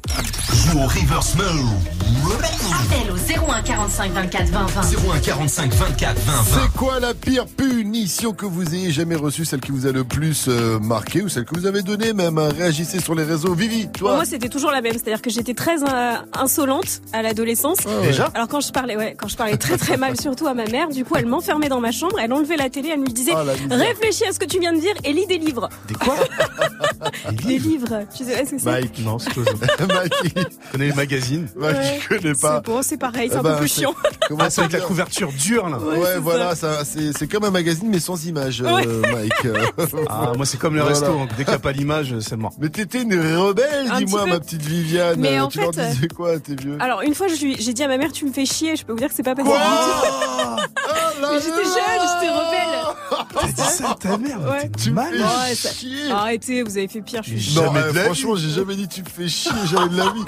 Joue 0.55 0.78
au 0.78 0.86
reverse 0.86 1.35
mode. 1.35 1.97
Appel 2.09 3.10
au 3.12 3.51
01 3.51 3.60
45 3.62 4.12
24 4.12 4.47
20 4.48 4.66
20. 4.66 4.80
01 5.14 5.18
45 5.20 5.74
24 5.74 6.18
20 6.18 6.32
20. 6.32 6.43
C'est 6.62 6.72
quoi 6.78 7.01
la 7.01 7.12
pire 7.12 7.44
punition 7.47 8.32
que 8.32 8.47
vous 8.47 8.74
ayez 8.74 8.90
jamais 8.93 9.14
reçue, 9.14 9.44
celle 9.44 9.60
qui 9.60 9.72
vous 9.72 9.86
a 9.86 9.93
le 9.93 10.05
plus 10.05 10.47
euh, 10.48 10.78
marqué 10.78 11.20
ou 11.20 11.28
celle 11.28 11.44
que 11.44 11.55
vous 11.55 11.66
avez 11.66 11.82
donnée 11.82 12.14
même 12.14 12.39
hein? 12.39 12.48
Réagissez 12.56 13.01
sur 13.01 13.14
les 13.14 13.24
réseaux. 13.24 13.52
Vivi, 13.55 13.85
Pour 13.85 13.93
toi 13.93 14.14
moi, 14.16 14.24
c'était 14.24 14.48
toujours 14.48 14.70
la 14.70 14.80
même. 14.80 14.94
C'est-à-dire 14.94 15.20
que 15.20 15.28
j'étais 15.28 15.52
très 15.52 15.82
euh, 15.82 16.14
insolente 16.35 17.02
à 17.12 17.20
l'adolescence. 17.20 17.78
ouais. 17.85 18.06
Déjà? 18.09 18.30
Alors 18.35 18.48
quand 18.48 18.60
je 18.60 18.72
parlais, 18.72 18.97
ouais, 18.97 19.14
quand 19.18 19.28
je 19.28 19.36
parlais 19.36 19.59
très 19.59 19.76
très 19.76 19.98
mal, 19.98 20.18
surtout 20.18 20.47
à 20.47 20.55
ma 20.55 20.64
mère, 20.64 20.89
du 20.89 21.05
coup, 21.05 21.14
elle 21.16 21.26
m'enfermait 21.26 21.68
dans 21.68 21.80
ma 21.80 21.93
chambre, 21.93 22.16
elle 22.18 22.32
enlevait 22.32 22.56
la 22.56 22.70
télé, 22.70 22.89
elle 22.94 23.01
me 23.01 23.06
disait 23.09 23.32
Ah, 23.36 23.44
réfléchis 23.70 24.24
à 24.24 24.32
ce 24.32 24.39
que 24.39 24.47
tu 24.47 24.59
viens 24.60 24.72
de 24.72 24.80
dire 24.80 24.94
et 25.05 25.12
lis 25.12 25.26
des 25.26 25.39
livres. 25.39 25.68
Des 25.86 25.94
quoi? 25.94 26.14
Des 27.47 27.59
livres. 27.59 28.05
Tu 28.16 28.24
sais 28.24 28.44
ce 28.47 28.51
que 28.52 28.59
c'est 28.59 28.64
Mike. 28.64 28.98
Non, 29.05 29.18
c'est. 29.18 29.30
Mike, 29.39 30.12
Tu 30.35 30.72
connais 30.72 30.86
les 30.89 30.93
magazines 30.94 31.47
Mike, 31.56 31.76
Ouais. 31.76 31.97
Je 32.00 32.08
connais 32.08 32.34
pas. 32.34 32.62
C'est 32.64 32.70
bon, 32.72 32.82
c'est 32.82 32.96
pareil, 32.96 33.28
c'est 33.30 33.36
Eh 33.36 33.38
un 33.38 33.42
ben, 33.42 33.52
peu 33.54 33.60
plus 33.60 33.68
c'est- 33.68 33.80
chiant. 33.80 33.94
Comment 34.28 34.44
Ah, 34.44 34.50
c'est 34.50 34.60
avec 34.60 34.72
la 34.72 34.80
couverture 34.80 35.32
dure, 35.32 35.68
là. 35.68 35.78
Ouais, 35.78 36.18
voilà, 36.18 36.54
ça, 36.54 36.84
c'est, 36.84 37.16
c'est 37.16 37.26
comme 37.26 37.44
un 37.44 37.50
magazine 37.50 37.88
mais 37.88 38.00
sans 38.00 38.24
image, 38.26 38.62
euh. 38.62 39.02
Mike. 39.12 39.32
Ah, 40.10 40.32
moi, 40.36 40.44
c'est 40.46 40.58
comme 40.58 40.74
le 40.74 40.80
Voilà. 40.82 40.96
resto. 40.98 41.12
hein. 41.12 41.26
Dès 41.36 41.44
qu'il 41.44 41.52
n'y 41.52 41.56
a 41.56 41.58
pas 41.58 41.72
l'image, 41.72 42.14
c'est 42.20 42.36
mort. 42.36 42.52
Mais 42.58 42.68
t'étais 42.68 43.02
une 43.02 43.14
rebelle, 43.36 43.88
Un 43.90 43.98
dis-moi, 43.98 44.22
petit 44.22 44.30
ma 44.30 44.40
petite 44.40 44.62
Viviane. 44.62 45.18
Mais 45.20 45.38
en 45.40 45.48
tu 45.48 45.60
leur 45.60 45.74
fait, 45.74 45.80
euh, 45.80 45.90
disais 45.90 46.08
quoi, 46.08 46.38
tes 46.38 46.54
vieux 46.54 46.76
Alors 46.80 47.02
une 47.02 47.14
fois, 47.14 47.28
je 47.28 47.40
lui- 47.42 47.56
j'ai 47.58 47.72
dit 47.72 47.82
à 47.82 47.88
ma 47.88 47.96
mère, 47.98 48.12
tu 48.12 48.24
me 48.24 48.32
fais 48.32 48.44
chier. 48.46 48.76
Je 48.76 48.84
peux 48.84 48.92
vous 48.92 48.98
dire 48.98 49.08
que 49.08 49.14
c'est 49.14 49.22
pas 49.22 49.34
passé 49.34 49.48
Quoi 49.48 49.58
du 49.58 49.64
tout. 49.64 50.08
Ah, 50.38 50.56
Mais 51.20 51.38
j'étais 51.40 51.64
jeune, 51.64 52.00
j'étais 52.02 52.32
rebelle. 52.32 52.77
T'as 53.34 53.46
dit 53.46 53.62
ça 53.76 53.90
à 53.90 53.94
ta 53.94 54.18
mère, 54.18 54.38
Ouais. 54.42 54.68
t'es 54.82 54.90
mal. 54.90 55.12
Ouais, 55.14 55.54
ça- 55.54 55.70
chier. 55.72 56.10
Arrêtez, 56.10 56.62
vous 56.62 56.76
avez 56.76 56.88
fait 56.88 57.00
pire. 57.00 57.22
Je 57.24 57.36
suis 57.36 57.54
Non, 57.54 57.64
Jamais 57.72 57.82
de 57.92 57.96
la 57.96 58.04
franchement, 58.04 58.36
j'ai 58.36 58.50
jamais 58.50 58.76
dit 58.76 58.88
tu 58.88 59.02
me 59.02 59.08
fais 59.08 59.28
chier, 59.28 59.50
jamais 59.70 59.88
de 59.88 59.96
la 59.96 60.04
vie. 60.10 60.24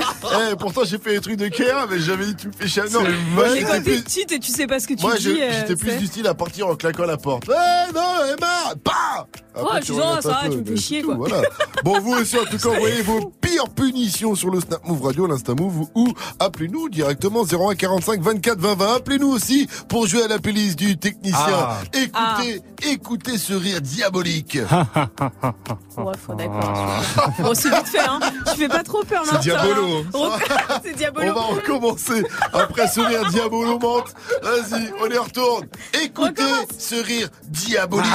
Eh, 0.52 0.56
pourtant, 0.56 0.82
j'ai 0.84 0.98
fait 0.98 1.14
des 1.14 1.20
trucs 1.20 1.36
de 1.36 1.48
Kéa, 1.48 1.86
mais 1.90 1.98
j'ai 1.98 2.04
jamais 2.06 2.26
dit 2.26 2.36
tu 2.36 2.48
me 2.48 2.52
fais 2.52 2.68
chier. 2.68 2.82
Non, 2.92 3.00
moi, 3.34 3.44
quand 3.60 3.72
t'es 3.72 3.80
plus, 3.80 4.02
petite 4.02 4.32
et 4.32 4.38
tu 4.38 4.50
sais 4.50 4.66
pas 4.66 4.80
ce 4.80 4.86
que 4.86 4.94
tu 4.94 5.02
moi, 5.02 5.16
dis. 5.16 5.22
je- 5.24 5.30
euh, 5.30 5.50
j'étais 5.60 5.76
plus 5.76 5.96
du 5.96 6.06
style 6.06 6.26
à 6.26 6.34
partir 6.34 6.68
en 6.68 6.74
claquant 6.76 7.04
la 7.06 7.16
porte. 7.16 7.44
Eh, 7.48 7.92
non, 7.94 8.34
Emma, 8.36 8.74
bah! 8.84 9.26
Ouais, 9.56 9.80
tu 9.80 9.92
dis, 9.92 9.98
ça 9.98 10.28
va, 10.28 10.48
tu 10.48 10.56
me 10.58 10.64
fais 10.64 10.76
chier, 10.76 11.02
quoi. 11.02 11.16
Voilà. 11.16 11.42
Bon, 11.84 11.98
vous 12.00 12.12
aussi, 12.14 12.38
en 12.38 12.44
tout 12.44 12.56
cas, 12.56 12.68
envoyez 12.76 13.02
vos 13.02 13.32
pires 13.40 13.68
punitions 13.74 14.34
sur 14.36 14.48
le 14.50 14.60
Snap 14.60 14.86
Move 14.86 15.02
Radio, 15.02 15.26
l'Insta 15.26 15.54
Move, 15.54 15.88
ou 15.94 16.12
appelez-nous 16.38 16.88
directement 16.88 17.44
01 17.44 17.74
45 17.74 18.22
24 18.22 18.58
20 18.60 18.74
20. 18.76 18.94
Appelez-nous 18.96 19.28
aussi 19.28 19.68
pour 19.88 20.06
jouer 20.06 20.22
à 20.22 20.28
la 20.28 20.38
playlist 20.38 20.78
du 20.78 20.96
technicien. 20.96 21.36
Ah. 21.48 21.78
Écoutez, 22.60 22.90
écoutez 22.92 23.38
ce 23.38 23.52
rire 23.54 23.80
diabolique. 23.80 24.58
Ouais, 25.96 26.14
faut 26.24 26.34
d'accord. 26.34 27.02
Bon, 27.40 27.52
c'est 27.54 27.68
vite 27.68 27.88
fait, 27.88 27.98
hein. 28.00 28.20
Tu 28.50 28.60
fais 28.60 28.68
pas 28.68 28.82
trop 28.82 29.02
peur, 29.04 29.20
C'est 29.26 29.32
Martin, 29.32 29.42
diabolo, 29.50 29.98
hein. 29.98 30.04
Re- 30.14 30.80
C'est 30.82 30.92
On 30.94 30.96
diabolo. 30.96 31.34
va 31.34 31.40
recommencer 31.42 32.22
après 32.54 32.88
ce 32.88 33.00
rire 33.00 33.28
diabolomante. 33.30 34.14
Vas-y, 34.42 34.90
on 35.02 35.06
y 35.10 35.18
retourne. 35.18 35.66
Écoutez 36.02 36.42
ce 36.78 36.94
rire 36.94 37.28
diabolique. 37.48 38.06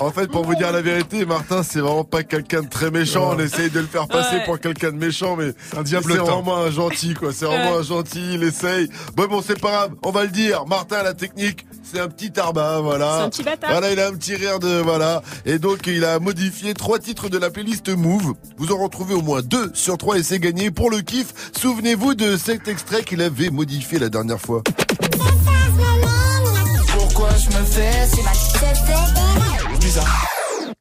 en 0.00 0.10
fait, 0.12 0.28
pour 0.28 0.44
vous 0.44 0.54
dire 0.54 0.70
la 0.70 0.80
vérité, 0.82 1.24
Martin, 1.24 1.62
c'est 1.64 1.80
vraiment 1.80 2.04
pas 2.04 2.22
quelqu'un 2.22 2.62
de 2.62 2.68
très 2.68 2.90
méchant. 2.92 3.30
On 3.34 3.38
essaye 3.40 3.70
de 3.70 3.80
le 3.80 3.86
faire 3.86 4.06
passer 4.06 4.36
Ouais. 4.36 4.44
pour 4.44 4.60
quelqu'un 4.60 4.92
de 4.92 4.96
méchant, 4.98 5.34
mais 5.36 5.52
c'est 5.84 5.98
vraiment 6.00 6.56
un 6.58 6.70
gentil, 6.70 7.14
quoi. 7.14 7.32
C'est 7.32 7.46
vraiment 7.46 7.72
Ouais. 7.72 7.78
un 7.78 7.82
gentil, 7.82 8.34
il 8.34 8.42
essaye. 8.44 8.88
Bon, 9.16 9.26
bon, 9.26 9.42
c'est 9.44 9.58
pas 9.60 9.70
grave, 9.70 9.90
on 10.04 10.10
va 10.12 10.22
le 10.22 10.30
dire. 10.30 10.47
Martin, 10.66 11.02
la 11.02 11.14
technique, 11.14 11.66
c'est 11.82 12.00
un 12.00 12.08
petit 12.08 12.30
tarbin, 12.30 12.80
voilà. 12.80 13.16
C'est 13.18 13.24
un 13.24 13.30
petit 13.30 13.42
bâtard. 13.42 13.70
Voilà, 13.70 13.92
il 13.92 14.00
a 14.00 14.08
un 14.08 14.12
petit 14.12 14.34
rire 14.36 14.58
de, 14.58 14.80
voilà. 14.80 15.22
Et 15.46 15.58
donc, 15.58 15.86
il 15.86 16.04
a 16.04 16.18
modifié 16.18 16.74
trois 16.74 16.98
titres 16.98 17.28
de 17.28 17.38
la 17.38 17.50
playlist 17.50 17.88
Move. 17.88 18.34
Vous 18.56 18.72
en 18.72 18.78
retrouvez 18.78 19.14
au 19.14 19.22
moins 19.22 19.42
deux 19.42 19.70
sur 19.74 19.96
trois 19.98 20.18
et 20.18 20.22
c'est 20.22 20.38
gagné. 20.38 20.70
Pour 20.70 20.90
le 20.90 21.00
kiff, 21.00 21.32
souvenez-vous 21.58 22.14
de 22.14 22.36
cet 22.36 22.68
extrait 22.68 23.02
qu'il 23.02 23.22
avait 23.22 23.50
modifié 23.50 23.98
la 23.98 24.08
dernière 24.08 24.40
fois. 24.40 24.62
Pourquoi 26.98 27.30
je 27.36 27.48
me 27.56 27.64
fais 27.64 28.06
si 28.14 28.22
mal? 28.22 28.34
Bizarre. 29.80 30.37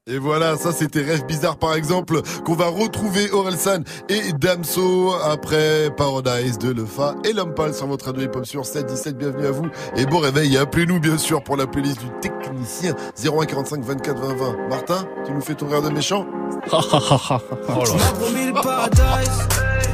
Et 0.09 0.19
voilà, 0.19 0.55
ça 0.55 0.71
c'était 0.71 1.01
Rêve 1.01 1.25
Bizarre 1.25 1.57
par 1.57 1.73
exemple, 1.75 2.21
qu'on 2.45 2.55
va 2.55 2.67
retrouver 2.67 3.29
Orelsan 3.31 3.81
et 4.07 4.31
Damso 4.31 5.13
après 5.21 5.89
Paradise 5.97 6.57
de 6.57 6.71
Lefa 6.71 7.15
et 7.25 7.33
Lompal 7.33 7.73
sur 7.73 7.87
votre 7.87 8.05
radio 8.05 8.23
hip-hop 8.23 8.45
sur 8.45 8.65
717. 8.65 9.17
Bienvenue 9.17 9.45
à 9.47 9.51
vous 9.51 9.67
et 9.97 10.05
bon 10.05 10.19
réveil. 10.19 10.55
Et 10.55 10.59
appelez-nous 10.59 11.01
bien 11.01 11.17
sûr 11.17 11.43
pour 11.43 11.57
la 11.57 11.67
playlist 11.67 11.99
du 11.99 12.09
technicien 12.21 12.95
01 13.21 13.45
45 13.45 13.83
24 13.83 14.21
20 14.21 14.35
20. 14.35 14.67
Martin, 14.69 15.05
tu 15.25 15.33
nous 15.33 15.41
fais 15.41 15.55
ton 15.55 15.67
rire 15.67 15.81
de 15.81 15.89
méchant 15.89 16.25
Tu 16.63 16.71
m'as 16.71 18.11
promis 18.13 18.45
le 18.45 18.53
paradise. 18.53 19.47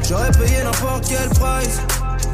J'aurais 0.07 0.31
payé 0.31 0.63
n'importe 0.63 1.05
quel 1.09 1.29
price. 1.29 1.81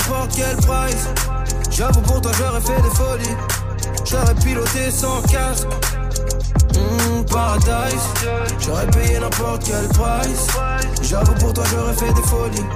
n'importe 0.00 0.32
quel 0.36 0.56
price. 0.56 1.08
J'avoue 1.70 2.00
pour 2.02 2.20
toi 2.20 2.32
j'aurais 2.38 2.60
fait 2.60 2.82
des 2.82 2.90
folies 2.90 3.36
J'aurais 4.04 4.34
piloté 4.34 4.90
sans 4.90 5.22
casque 5.22 5.68
Mmh, 6.74 7.24
paradise 7.26 8.06
J'aurais 8.58 8.86
payé 8.88 9.18
n'importe 9.20 9.64
quel 9.64 9.88
price 9.88 10.46
J'avoue 11.02 11.34
pour 11.34 11.52
toi 11.52 11.64
j'aurais 11.70 11.94
fait 11.94 12.12
des 12.12 12.22
folies 12.22 12.66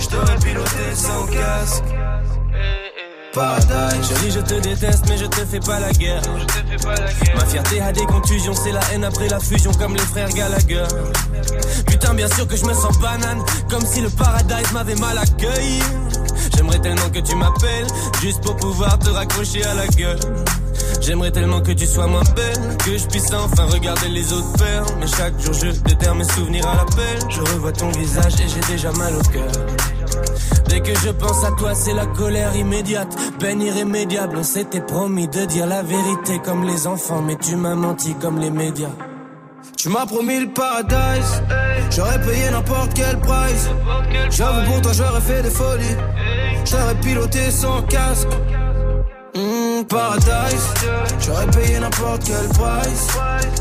J't'aurais 0.00 0.38
piloté 0.38 0.94
sans 0.94 1.26
casque 1.26 1.84
Paradise 3.34 4.08
Chérie, 4.08 4.30
je 4.30 4.40
te 4.40 4.54
déteste, 4.54 5.04
mais 5.08 5.18
je 5.18 5.26
te 5.26 5.44
fais 5.44 5.60
pas 5.60 5.78
la 5.78 5.92
guerre. 5.92 6.22
Ma 7.36 7.44
fierté 7.44 7.80
a 7.80 7.92
des 7.92 8.06
contusions, 8.06 8.54
c'est 8.54 8.72
la 8.72 8.80
haine 8.92 9.04
après 9.04 9.28
la 9.28 9.38
fusion, 9.38 9.70
comme 9.72 9.94
les 9.94 10.00
frères 10.00 10.30
Gallagher. 10.30 10.86
Putain, 11.86 12.14
bien 12.14 12.28
sûr 12.28 12.48
que 12.48 12.56
je 12.56 12.64
me 12.64 12.72
sens 12.72 12.98
banane, 12.98 13.42
comme 13.68 13.84
si 13.84 14.00
le 14.00 14.08
paradise 14.08 14.72
m'avait 14.72 14.94
mal 14.96 15.18
accueilli. 15.18 15.82
J'aimerais 16.56 16.78
tellement 16.80 17.10
que 17.10 17.20
tu 17.20 17.34
m'appelles, 17.36 17.86
juste 18.20 18.42
pour 18.42 18.56
pouvoir 18.56 18.98
te 18.98 19.10
raccrocher 19.10 19.64
à 19.64 19.74
la 19.74 19.86
gueule. 19.88 20.18
J'aimerais 21.00 21.30
tellement 21.30 21.60
que 21.60 21.72
tu 21.72 21.86
sois 21.86 22.06
moins 22.06 22.24
belle, 22.34 22.76
que 22.84 22.98
je 22.98 23.06
puisse 23.06 23.32
enfin 23.32 23.64
regarder 23.64 24.08
les 24.08 24.32
autres 24.32 24.58
faire. 24.58 24.84
Mais 25.00 25.06
chaque 25.06 25.38
jour 25.40 25.54
je 25.54 25.70
déterre 25.80 26.14
mes 26.14 26.24
souvenirs 26.24 26.66
à 26.66 26.76
l'appel. 26.76 27.18
Je 27.28 27.40
revois 27.40 27.72
ton 27.72 27.90
visage 27.90 28.34
et 28.40 28.48
j'ai 28.48 28.72
déjà 28.72 28.92
mal 28.92 29.14
au 29.14 29.22
cœur. 29.22 29.50
Dès 30.68 30.80
que 30.80 30.94
je 30.94 31.10
pense 31.10 31.44
à 31.44 31.50
toi, 31.52 31.74
c'est 31.74 31.94
la 31.94 32.06
colère 32.06 32.54
immédiate, 32.56 33.14
peine 33.38 33.62
irrémédiable. 33.62 34.36
On 34.38 34.42
s'était 34.42 34.80
promis 34.80 35.28
de 35.28 35.44
dire 35.46 35.66
la 35.66 35.82
vérité 35.82 36.40
comme 36.44 36.64
les 36.64 36.86
enfants, 36.86 37.22
mais 37.22 37.36
tu 37.36 37.56
m'as 37.56 37.74
menti 37.74 38.14
comme 38.14 38.38
les 38.38 38.50
médias. 38.50 38.90
Tu 39.78 39.88
m'as 39.90 40.06
promis 40.06 40.40
le 40.40 40.48
paradise. 40.48 41.40
J'aurais 41.90 42.20
payé 42.20 42.50
n'importe 42.50 42.94
quel 42.94 43.16
price. 43.20 43.68
J'avoue 44.28 44.72
pour 44.72 44.80
toi 44.82 44.92
j'aurais 44.92 45.20
fait 45.20 45.40
des 45.40 45.50
folies. 45.50 45.96
J'aurais 46.64 46.96
piloté 46.96 47.48
sans 47.52 47.82
casque. 47.82 48.26
Mmh, 49.36 49.84
paradise. 49.84 50.74
J'aurais 51.20 51.46
payé 51.46 51.78
n'importe 51.78 52.24
quel 52.24 52.48
price. 52.48 53.06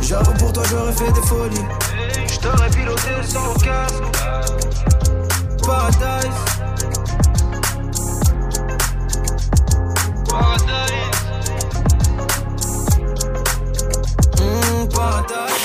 J'avoue 0.02 0.34
pour 0.40 0.54
toi 0.54 0.64
j'aurais 0.72 0.94
fait 0.94 1.12
des 1.12 1.28
folies. 1.28 1.66
J't'aurais 2.26 2.70
piloté 2.72 3.12
sans 3.22 3.54
casque. 3.54 4.04
Paradise. 5.68 6.32
Mmh, 14.42 14.88
paradise 14.90 15.57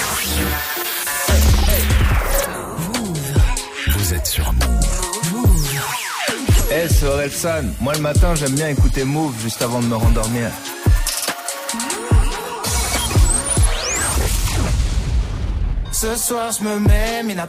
Sur 4.24 4.52
Move. 4.52 5.80
Eh, 6.70 6.88
c'est 6.88 7.06
Orelsan. 7.06 7.64
Moi, 7.80 7.94
le 7.94 8.00
matin, 8.00 8.34
j'aime 8.34 8.52
bien 8.52 8.68
écouter 8.68 9.04
Move 9.04 9.34
juste 9.40 9.62
avant 9.62 9.80
de 9.80 9.86
me 9.86 9.96
rendormir. 9.96 10.50
Ce 15.92 16.14
soir 16.16 16.50
je 16.52 16.64
me 16.64 16.78
mets, 16.78 17.22
Mina, 17.22 17.48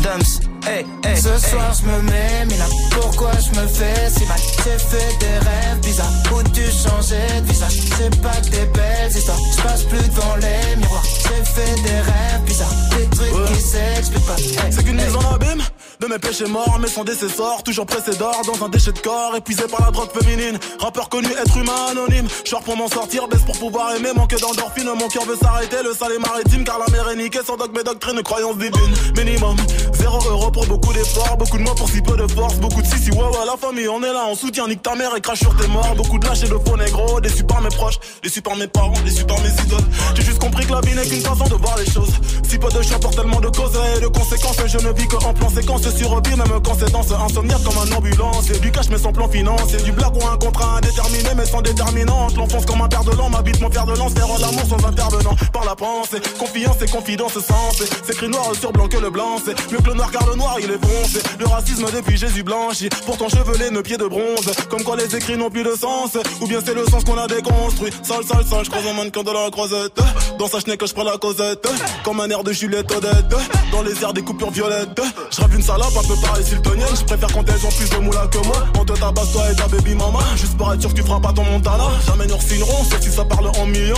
dumps 0.01 0.41
Hey, 0.63 0.85
hey, 1.03 1.17
Ce 1.17 1.37
soir 1.49 1.73
je 1.73 1.85
me 1.87 2.01
mets, 2.03 2.45
mais 2.47 2.57
là 2.57 2.65
pourquoi 2.91 3.31
je 3.31 3.59
me 3.59 3.67
fais 3.67 4.09
si 4.11 4.25
mal? 4.25 4.37
J'ai 4.63 4.77
fait 4.77 5.17
des 5.19 5.37
rêves 5.39 5.79
bizarres. 5.81 6.11
Où 6.33 6.43
tu 6.49 6.61
changeais 6.61 7.41
de 7.41 7.47
visage? 7.47 7.79
C'est 7.97 8.21
pas 8.21 8.35
que 8.41 8.49
des 8.49 8.65
belles 8.65 9.11
histoires, 9.11 9.37
je 9.57 9.61
passe 9.63 9.83
plus 9.85 9.97
devant 9.97 10.35
les 10.35 10.75
miroirs. 10.75 11.03
J'ai 11.03 11.43
fait 11.45 11.81
des 11.81 11.99
rêves 11.99 12.41
bizarres, 12.45 12.73
des 12.91 13.07
trucs 13.07 13.45
qui 13.47 13.61
s'expliquent 13.61 14.25
pas. 14.27 14.35
Hey, 14.37 14.71
C'est 14.71 14.83
qu'une 14.83 14.99
hey. 14.99 15.05
mise 15.05 15.15
en 15.15 15.33
abîme 15.33 15.63
de 15.99 16.07
mes 16.07 16.19
péchés 16.19 16.45
morts, 16.45 16.79
mais 16.79 16.87
son 16.87 17.03
décessor, 17.03 17.61
toujours 17.63 17.85
pressé 17.85 18.15
d'or 18.17 18.41
dans 18.45 18.65
un 18.65 18.69
déchet 18.69 18.91
de 18.91 18.99
corps, 18.99 19.35
épuisé 19.35 19.63
par 19.67 19.85
la 19.85 19.91
drogue 19.91 20.09
féminine. 20.11 20.57
Rappeur 20.79 21.09
connu, 21.09 21.27
être 21.27 21.57
humain 21.57 21.89
anonyme. 21.91 22.27
Short 22.43 22.63
pour 22.63 22.75
m'en 22.75 22.87
sortir, 22.87 23.27
baisse 23.27 23.43
pour 23.43 23.57
pouvoir 23.57 23.95
aimer, 23.95 24.09
manque 24.15 24.35
d'endorphine. 24.39 24.89
Mon 24.97 25.07
cœur 25.09 25.25
veut 25.25 25.37
s'arrêter, 25.37 25.77
le 25.83 25.93
sale 25.93 26.13
est 26.13 26.19
maritime, 26.19 26.63
car 26.63 26.79
la 26.79 26.87
mer 26.91 27.09
est 27.09 27.15
niquée. 27.17 27.41
Sans 27.45 27.55
dogme 27.55 27.77
et 27.79 27.83
doctrine, 27.83 28.21
croyance 28.23 28.57
divine. 28.57 28.93
Minimum, 29.15 29.55
zéro 29.95 30.19
euro 30.29 30.51
pour 30.51 30.65
beaucoup 30.67 30.93
d'efforts, 30.93 31.37
beaucoup 31.37 31.57
de 31.57 31.63
mots 31.63 31.75
pour 31.75 31.89
si 31.89 32.01
peu 32.01 32.15
de 32.15 32.27
force, 32.27 32.55
beaucoup 32.55 32.81
de 32.81 32.87
si 32.87 32.97
si 32.97 33.11
ouais 33.11 33.17
ouais 33.19 33.45
la 33.45 33.57
famille, 33.57 33.87
on 33.87 34.01
est 34.03 34.13
là, 34.13 34.25
on 34.29 34.35
soutient, 34.35 34.67
nique 34.67 34.81
ta 34.81 34.95
mère 34.95 35.15
et 35.15 35.21
crache 35.21 35.39
sur 35.39 35.55
tes 35.55 35.67
morts. 35.67 35.93
Beaucoup 35.95 36.19
de 36.19 36.25
lâches 36.25 36.43
et 36.43 36.47
de 36.47 36.57
faux 36.65 36.77
négros, 36.77 37.19
déçus 37.21 37.43
par 37.43 37.61
mes 37.61 37.69
proches, 37.69 37.99
déçus 38.23 38.41
par 38.41 38.55
mes 38.55 38.67
parents, 38.67 38.93
déçus 39.05 39.25
par 39.25 39.39
mes 39.41 39.49
idoles. 39.49 39.87
J'ai 40.15 40.23
juste 40.23 40.39
compris 40.39 40.65
que 40.65 40.71
la 40.71 40.81
vie 40.81 40.95
n'est 40.95 41.05
qu'une 41.05 41.21
façon 41.21 41.45
de 41.45 41.55
voir 41.55 41.77
les 41.77 41.89
choses. 41.89 42.11
Si 42.47 42.57
peu 42.57 42.69
de 42.69 42.81
choix 42.81 42.99
pour 42.99 43.11
tellement 43.11 43.39
de 43.39 43.49
causes 43.49 43.77
et 43.97 44.01
de 44.01 44.07
conséquences, 44.07 44.57
je 44.65 44.77
ne 44.77 44.93
vis 44.93 45.07
que 45.07 45.15
en 45.15 45.33
plan 45.33 45.49
séquence 45.49 45.81
sur 45.95 46.09
repire, 46.09 46.37
même 46.37 46.61
quand 46.63 46.75
c'est 46.79 46.91
dans 46.91 47.03
ce 47.03 47.13
insomniaque 47.13 47.63
comme 47.63 47.77
un 47.77 47.95
ambulance. 47.95 48.49
Et 48.49 48.59
du 48.59 48.71
cash 48.71 48.89
mais 48.89 48.97
sans 48.97 49.11
plan 49.11 49.27
financier, 49.27 49.79
du 49.81 49.91
blague 49.91 50.15
ou 50.15 50.27
un 50.27 50.37
contrat 50.37 50.77
indéterminé 50.77 51.29
mais 51.35 51.45
sans 51.45 51.61
déterminante. 51.61 52.35
L'enfance 52.35 52.65
comme 52.65 52.81
un 52.81 52.87
père 52.87 53.03
de 53.03 53.11
l'an, 53.11 53.29
m'habite 53.29 53.59
mon 53.61 53.69
père 53.69 53.85
de 53.85 53.95
lance, 53.97 54.13
faire 54.13 54.27
l'amour 54.27 54.65
sans 54.67 54.85
intervenant. 54.85 55.35
Par 55.53 55.65
la 55.65 55.75
pensée, 55.75 56.21
confiance 56.39 56.81
et 56.81 56.89
confidence 56.89 57.33
sens. 57.33 57.83
C'est 58.03 58.13
écrit 58.13 58.29
noir 58.29 58.51
sur 58.59 58.71
blanc 58.71 58.87
que 58.87 58.97
le 58.97 59.09
blanc, 59.09 59.37
c'est 59.43 59.55
le 59.85 59.93
noir 59.93 60.11
car 60.11 60.27
le 60.27 60.35
noir 60.35 60.57
il 60.59 60.71
est 60.71 60.85
foncé. 60.85 61.19
Le 61.39 61.47
racisme 61.47 61.85
depuis 61.93 62.17
Jésus 62.17 62.43
blanchi, 62.43 62.89
pourtant 63.05 63.29
chevelé, 63.29 63.69
nos 63.69 63.81
pieds 63.81 63.97
de 63.97 64.05
bronze. 64.05 64.51
Comme 64.69 64.83
quoi 64.83 64.95
les 64.95 65.15
écrits 65.15 65.37
n'ont 65.37 65.49
plus 65.49 65.63
de 65.63 65.73
sens, 65.75 66.17
ou 66.41 66.47
bien 66.47 66.59
c'est 66.63 66.73
le 66.73 66.85
sens 66.85 67.03
qu'on 67.03 67.17
a 67.17 67.27
déconstruit. 67.27 67.91
Sale, 68.03 68.23
sale, 68.23 68.45
sale, 68.45 68.65
je 68.65 68.69
croise 68.69 68.85
un 68.87 68.93
mannequin 68.93 69.23
de 69.23 69.31
la 69.31 69.49
croisette. 69.49 69.99
Dans 70.37 70.47
sa 70.47 70.59
chenille 70.59 70.77
que 70.77 70.87
je 70.87 70.93
prends 70.93 71.03
la 71.03 71.17
causette, 71.17 71.67
comme 72.03 72.19
un 72.19 72.29
air 72.29 72.43
de 72.43 72.51
Juliette 72.51 72.91
Odette. 72.91 73.35
Dans 73.71 73.81
les 73.81 74.01
airs 74.03 74.13
des 74.13 74.21
coupures 74.21 74.51
violettes, 74.51 75.01
je 75.31 75.41
rêve 75.41 75.55
une 75.55 75.61
salope 75.61 75.95
un 75.97 76.07
peu 76.07 76.15
pareil 76.21 76.43
siltonienne. 76.43 76.95
Je 76.95 77.03
préfère 77.03 77.31
quand 77.31 77.47
elles 77.47 77.65
ont 77.65 77.71
plus 77.71 77.89
de 77.89 77.97
moula 77.97 78.27
que 78.27 78.37
moi. 78.45 78.67
On 78.79 78.85
te 78.85 78.93
tabasse 78.93 79.31
toi 79.31 79.51
et 79.51 79.55
ta 79.55 79.67
baby 79.67 79.95
mama. 79.95 80.19
Juste 80.35 80.57
pour 80.57 80.73
être 80.73 80.81
sûr 80.81 80.89
que 80.89 80.95
tu 80.95 81.03
feras 81.03 81.19
pas 81.19 81.33
ton 81.33 81.43
montana. 81.43 81.85
Jamais 82.05 82.27
nous 82.27 82.39
signerons, 82.39 82.83
sauf 82.83 83.01
si 83.01 83.11
ça 83.11 83.25
parle 83.25 83.47
en 83.47 83.65
millions. 83.65 83.95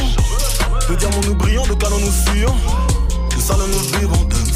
De 0.90 0.96
diamants 0.96 1.22
nous 1.26 1.36
brillons, 1.36 1.66
de 1.66 1.74
canons 1.74 2.00
nous 2.00 2.32
fuyons. 2.32 2.56
De 3.36 3.42
salons 3.42 3.68
nous 3.68 4.00
vivons. 4.00 4.53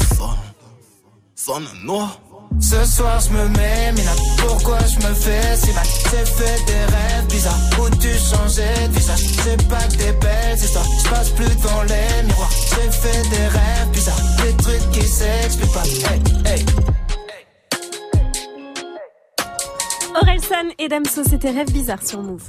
Ce 2.60 2.84
soir 2.84 3.18
je 3.20 3.30
me 3.30 3.48
mets, 3.56 3.92
Mina, 3.92 4.10
pourquoi 4.36 4.78
je 4.80 4.96
me 4.96 5.14
fais 5.14 5.56
si 5.56 5.72
mal? 5.72 5.84
J'ai 6.10 6.26
fait 6.26 6.64
des 6.66 6.94
rêves 6.94 7.26
bizarres. 7.30 7.58
Où 7.80 7.88
tu 7.96 8.08
changeais 8.18 8.88
de 8.88 8.92
visage? 8.92 9.18
C'est 9.42 9.68
pas 9.68 9.82
que 9.84 9.96
des 9.96 10.12
belles 10.12 10.58
histoires, 10.58 10.84
je 11.02 11.08
passe 11.08 11.30
plus 11.30 11.46
devant 11.46 11.82
les 11.84 12.22
miroirs. 12.24 12.50
J'ai 12.50 12.90
fait 12.90 13.22
des 13.30 13.46
rêves 13.46 13.88
bizarres, 13.92 14.20
des 14.42 14.56
trucs 14.62 14.90
qui 14.90 15.08
s'expliquent 15.08 15.72
pas. 15.72 15.84
Hey, 15.84 16.20
hey. 16.44 16.64
Orelsan 20.20 20.74
et 20.78 20.88
Damso, 20.88 21.22
c'était 21.24 21.50
Rêve 21.50 21.72
Bizarre 21.72 22.02
sur 22.04 22.20
Move. 22.20 22.44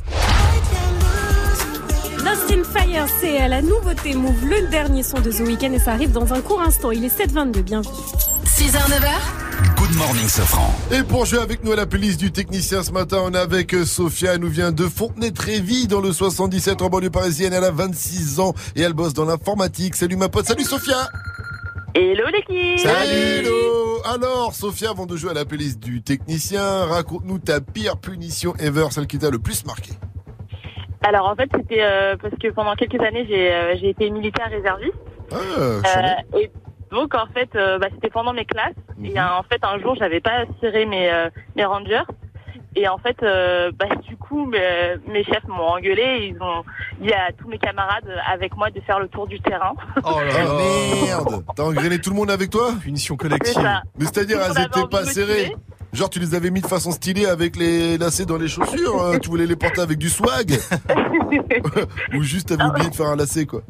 Lost 2.18 2.52
in 2.52 2.64
Fire, 2.66 3.08
c'est 3.22 3.48
la 3.48 3.62
nouveauté 3.62 4.14
Move, 4.14 4.46
le 4.46 4.68
dernier 4.68 5.04
son 5.04 5.20
de 5.20 5.32
The 5.32 5.40
Weeknd 5.40 5.72
et 5.72 5.80
ça 5.80 5.92
arrive 5.94 6.12
dans 6.12 6.34
un 6.34 6.42
court 6.42 6.62
instant. 6.62 6.92
Il 6.92 7.06
est 7.06 7.18
7h22, 7.18 7.62
bienvenue. 7.62 7.94
6h, 8.60 8.76
9h. 8.76 9.78
Good 9.78 9.96
morning, 9.96 10.28
Sofran. 10.28 10.70
Et 10.92 11.02
pour 11.04 11.24
jouer 11.24 11.40
avec 11.40 11.64
nous 11.64 11.72
à 11.72 11.78
la 11.78 11.86
playlist 11.86 12.20
du 12.20 12.30
technicien 12.30 12.84
ce 12.84 12.92
matin, 12.92 13.20
on 13.24 13.34
est 13.34 13.38
avec 13.38 13.74
euh, 13.74 13.86
Sophia. 13.86 14.34
Elle 14.34 14.42
nous 14.42 14.50
vient 14.50 14.74
de 14.74 14.84
Fontenay-Trévis 14.84 15.88
dans 15.88 16.02
le 16.02 16.12
77 16.12 16.82
en 16.82 16.90
banlieue 16.90 17.10
parisienne. 17.10 17.54
Elle 17.54 17.64
a 17.64 17.72
26 17.72 18.42
ans 18.42 18.54
et 18.76 18.82
elle 18.82 18.92
bosse 18.92 19.14
dans 19.14 19.24
l'informatique. 19.24 19.96
Salut 19.96 20.18
ma 20.18 20.28
pote. 20.28 20.46
Salut 20.46 20.66
Sophia. 20.66 21.08
Hello 21.96 22.26
l'équipe 22.34 22.80
Salut 22.80 23.48
hello. 23.48 24.02
Alors 24.04 24.54
Sophia, 24.54 24.90
avant 24.90 25.06
de 25.06 25.16
jouer 25.16 25.32
à 25.32 25.36
la 25.36 25.46
playlist 25.46 25.80
du 25.80 26.02
technicien, 26.02 26.84
raconte-nous 26.84 27.40
ta 27.40 27.62
pire 27.62 27.96
punition 27.96 28.56
ever, 28.60 28.88
celle 28.92 29.08
qui 29.08 29.20
t'a 29.20 29.30
le 29.30 29.40
plus 29.40 29.66
marqué. 29.66 29.94
Alors 31.02 31.30
en 31.30 31.36
fait 31.38 31.50
c'était 31.56 31.82
euh, 31.82 32.18
parce 32.22 32.36
que 32.36 32.50
pendant 32.50 32.76
quelques 32.76 33.00
années 33.00 33.26
j'ai 33.26 33.54
euh, 33.54 33.90
été 33.90 34.10
militaire 34.10 34.50
réserviste. 34.52 34.98
Ah, 35.32 35.38
Euh, 35.62 36.38
et 36.38 36.52
donc 36.92 37.14
en 37.16 37.28
fait 37.34 37.50
euh, 37.56 37.78
bah, 37.80 37.88
c'était 37.94 38.10
pendant 38.10 38.34
mes 38.34 38.46
classes 38.46 38.74
et 39.04 39.18
euh, 39.20 39.24
en 39.40 39.44
fait 39.44 39.64
un 39.64 39.80
jour 39.80 39.96
j'avais 39.98 40.20
pas 40.22 40.46
tiré 40.60 40.86
mes 40.86 41.10
euh, 41.12 41.30
mes 41.56 41.66
rangers 41.66 42.04
et 42.76 42.88
en 42.88 42.98
fait 42.98 43.18
euh, 43.24 43.72
bah, 43.78 43.86
du 44.08 44.16
coup 44.18 44.46
mes, 44.46 44.96
mes 45.08 45.24
chefs 45.24 45.48
m'ont 45.48 45.68
engueulé 45.70 46.32
ils 46.34 46.42
ont 46.42 46.64
dit 47.02 47.14
à 47.14 47.32
tous 47.32 47.48
mes 47.48 47.58
camarades 47.58 48.10
avec 48.32 48.56
moi 48.58 48.70
de 48.70 48.80
faire 48.82 49.00
le 49.00 49.08
tour 49.08 49.28
du 49.28 49.40
terrain. 49.40 49.74
Oh 50.04 50.20
là 50.20 50.44
là. 50.44 51.06
merde. 51.06 51.44
T'as 51.56 51.64
engrainé 51.64 52.00
tout 52.00 52.10
le 52.10 52.16
monde 52.16 52.30
avec 52.32 52.50
toi? 52.50 52.74
Punition 52.82 53.18
C'est 53.44 53.54
ça. 53.54 53.82
Mais 53.98 54.06
c'est-à-dire, 54.06 54.40
elles 54.42 54.64
étaient 54.64 54.88
pas 54.90 55.06
serrées. 55.06 55.56
Genre, 55.92 56.10
tu 56.10 56.20
les 56.20 56.36
avais 56.36 56.52
mis 56.52 56.62
de 56.62 56.68
façon 56.68 56.92
stylée 56.92 57.26
avec 57.26 57.56
les 57.56 57.98
lacets 57.98 58.26
dans 58.26 58.38
les 58.38 58.48
chaussures. 58.48 59.02
hein. 59.02 59.18
tu 59.20 59.30
voulais 59.30 59.48
les 59.48 59.56
porter 59.56 59.82
avec 59.82 59.98
du 59.98 60.10
swag. 60.10 60.52
Ou 62.14 62.22
juste 62.22 62.50
t'avais 62.50 62.64
oublié 62.70 62.90
de 62.90 62.96
faire 62.96 63.08
un 63.08 63.16
lacet, 63.16 63.46
quoi. 63.46 63.62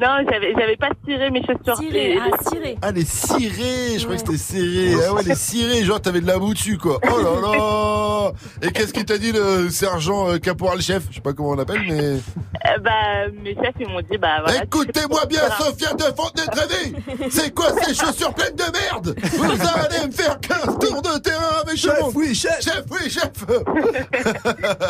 Non 0.00 0.26
j'avais 0.30 0.52
j'avais 0.58 0.76
pas 0.76 0.90
tiré 1.04 1.30
mes 1.30 1.40
chaussures. 1.42 1.78
Tiré, 1.78 2.14
Les- 2.14 2.18
ah, 2.20 2.36
tiré. 2.50 2.76
Ah, 2.82 2.90
les 2.92 3.04
cirés. 3.04 3.98
Je 3.98 4.04
croyais 4.04 4.20
que 4.22 4.26
c'était 4.26 4.38
serré. 4.38 4.94
Ah 5.08 5.12
ouais, 5.14 5.22
les 5.22 5.34
cirés. 5.34 5.84
Genre, 5.84 6.00
t'avais 6.00 6.20
de 6.20 6.26
la 6.26 6.38
boue 6.38 6.54
dessus, 6.54 6.78
quoi. 6.78 6.98
Oh 7.04 7.18
là 7.18 7.40
là. 7.40 8.32
Et 8.62 8.72
qu'est-ce 8.72 8.92
qu'il 8.92 9.04
t'a 9.04 9.18
dit, 9.18 9.32
le 9.32 9.68
sergent 9.70 10.28
euh, 10.30 10.38
caporal 10.38 10.80
chef? 10.80 11.04
Je 11.10 11.16
sais 11.16 11.20
pas 11.20 11.32
comment 11.32 11.50
on 11.50 11.54
l'appelle, 11.56 11.82
mais. 11.88 12.00
Euh, 12.02 12.78
bah 12.82 13.28
mes 13.42 13.54
chefs 13.54 13.74
ils 13.78 13.88
m'ont 13.88 14.00
dit 14.00 14.16
bah 14.18 14.40
voilà. 14.44 14.64
Écoutez-moi 14.64 15.26
bien, 15.26 15.40
Voilà. 15.40 15.56
Sophia 15.56 15.92
de 15.92 16.02
Fontenay-Trévis 16.02 17.30
C'est 17.30 17.54
quoi 17.54 17.66
ces 17.82 17.94
chaussures 17.94 18.32
pleines 18.34 18.56
de 18.56 18.64
merde? 18.72 19.14
Vous 19.22 19.44
allez 19.44 20.06
me 20.06 20.12
faire 20.12 20.40
15 20.40 20.78
tours 20.78 21.02
de 21.02 21.18
terrain 21.18 21.60
avec 21.62 21.76
Chef, 21.76 22.00
monde 22.00 22.12
oui, 22.14 22.34
chef. 22.34 22.58
Chef, 22.62 22.82
oui, 22.90 23.10
chef 23.10 23.30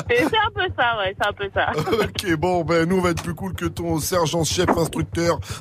C'est 0.09 0.17
c'est 0.19 0.25
un 0.25 0.51
peu 0.55 0.67
ça 0.79 0.99
ouais 0.99 1.15
c'est 1.21 1.27
un 1.29 1.33
peu 1.33 1.51
ça. 1.53 1.73
Ok, 2.05 2.37
bon, 2.37 2.63
ben 2.65 2.89
nous 2.89 2.99
on 2.99 3.01
va 3.01 3.11
être 3.11 3.23
plus 3.23 3.35
cool 3.35 3.55
que 3.55 3.67
ton 3.67 3.99
sergent 3.99 4.45
chef 4.45 4.67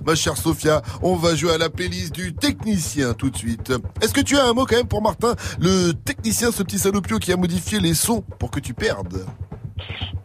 ma 0.06 0.16
chère 0.16 0.38
Sophia. 0.38 0.82
On 1.02 1.16
va 1.16 1.36
jouer 1.36 1.54
à 1.54 1.58
la 1.58 1.70
playlist 1.70 2.14
du 2.14 2.34
technicien 2.34 3.14
tout 3.14 3.30
de 3.30 3.38
suite. 3.38 3.74
Est-ce 4.02 4.14
que 4.14 4.22
tu 4.22 4.38
as 4.38 4.46
un 4.46 4.54
mot 4.54 4.66
quand 4.66 4.78
même 4.78 4.88
pour 4.88 5.02
Martin, 5.02 5.36
le 5.60 5.92
technicien, 5.94 6.52
ce 6.52 6.64
petit 6.64 6.80
salopio 6.80 7.20
qui 7.20 7.32
a 7.32 7.38
modifié 7.38 7.80
les 7.80 7.94
sons 7.94 8.22
pour 8.40 8.52
que 8.52 8.60
tu 8.60 8.74
perdes? 8.74 9.26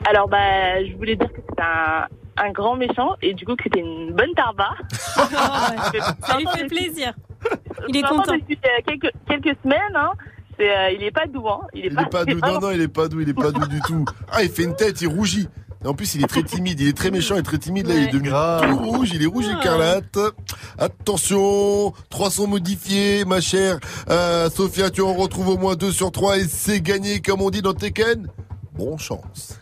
Alors 0.09 0.29
bah 0.29 0.85
je 0.85 0.97
voulais 0.97 1.17
dire 1.17 1.29
que 1.29 1.41
c'était 1.49 1.63
un, 1.63 2.07
un 2.37 2.51
grand 2.53 2.77
méchant 2.77 3.15
et 3.21 3.35
du 3.35 3.45
coup 3.45 3.57
que 3.57 3.65
c'était 3.65 3.81
une 3.81 4.13
bonne 4.13 4.33
tarba. 4.35 4.71
Ça 4.91 6.39
lui 6.39 6.47
fait 6.57 6.67
plaisir. 6.67 7.13
Il 7.89 7.97
est 7.97 8.03
content. 8.03 8.35
Depuis 8.37 8.59
euh, 8.65 8.83
quelques, 8.87 9.13
quelques 9.29 9.57
semaines, 9.63 9.95
hein, 9.95 10.13
c'est, 10.59 10.71
euh, 10.71 10.91
il 10.91 11.03
est 11.05 11.11
pas 11.11 11.27
doux. 11.27 11.49
Hein. 11.49 11.61
Il 11.75 11.87
est 11.87 11.89
Il 11.89 11.95
pas, 11.95 12.03
est 12.03 12.11
pas 12.11 12.25
doux, 12.25 12.41
non, 12.41 12.61
non, 12.61 12.71
il 12.73 12.81
est 12.81 12.89
pas 12.89 13.09
doux, 13.09 13.21
il 13.21 13.29
est 13.29 13.35
pas 13.35 13.51
doux 13.53 13.67
du 13.67 13.81
tout. 13.81 14.05
Ah, 14.31 14.43
il 14.43 14.51
fait 14.51 14.65
une 14.65 14.75
tête, 14.75 15.01
il 15.01 15.09
rougit. 15.09 15.49
Et 15.85 15.87
en 15.87 15.95
plus, 15.95 16.15
il 16.17 16.25
est 16.25 16.27
très 16.27 16.43
timide, 16.43 16.81
il 16.81 16.89
est 16.89 16.97
très 16.97 17.11
méchant 17.11 17.37
et 17.37 17.43
très 17.43 17.59
timide. 17.59 17.87
Là, 17.87 17.95
il 17.95 18.05
est 18.05 18.13
devenu 18.13 18.31
tout 18.31 18.77
rouge, 18.79 19.11
il 19.15 19.23
est 19.23 19.27
rouge 19.27 19.47
écarlate. 19.47 20.19
Attention, 20.77 21.93
300 22.11 22.49
modifiés, 22.49 23.25
ma 23.25 23.41
chère 23.41 23.79
euh, 24.11 24.51
Sophia, 24.51 24.91
tu 24.91 25.03
en 25.03 25.15
retrouves 25.15 25.49
au 25.49 25.57
moins 25.57 25.77
2 25.77 25.93
sur 25.93 26.11
3 26.11 26.39
et 26.39 26.49
c'est 26.49 26.81
gagné, 26.81 27.21
comme 27.21 27.43
on 27.43 27.51
dit 27.51 27.63
dans 27.63 27.75
Tekken. 27.75 28.27
Bon 28.77 28.99
chance. 28.99 29.57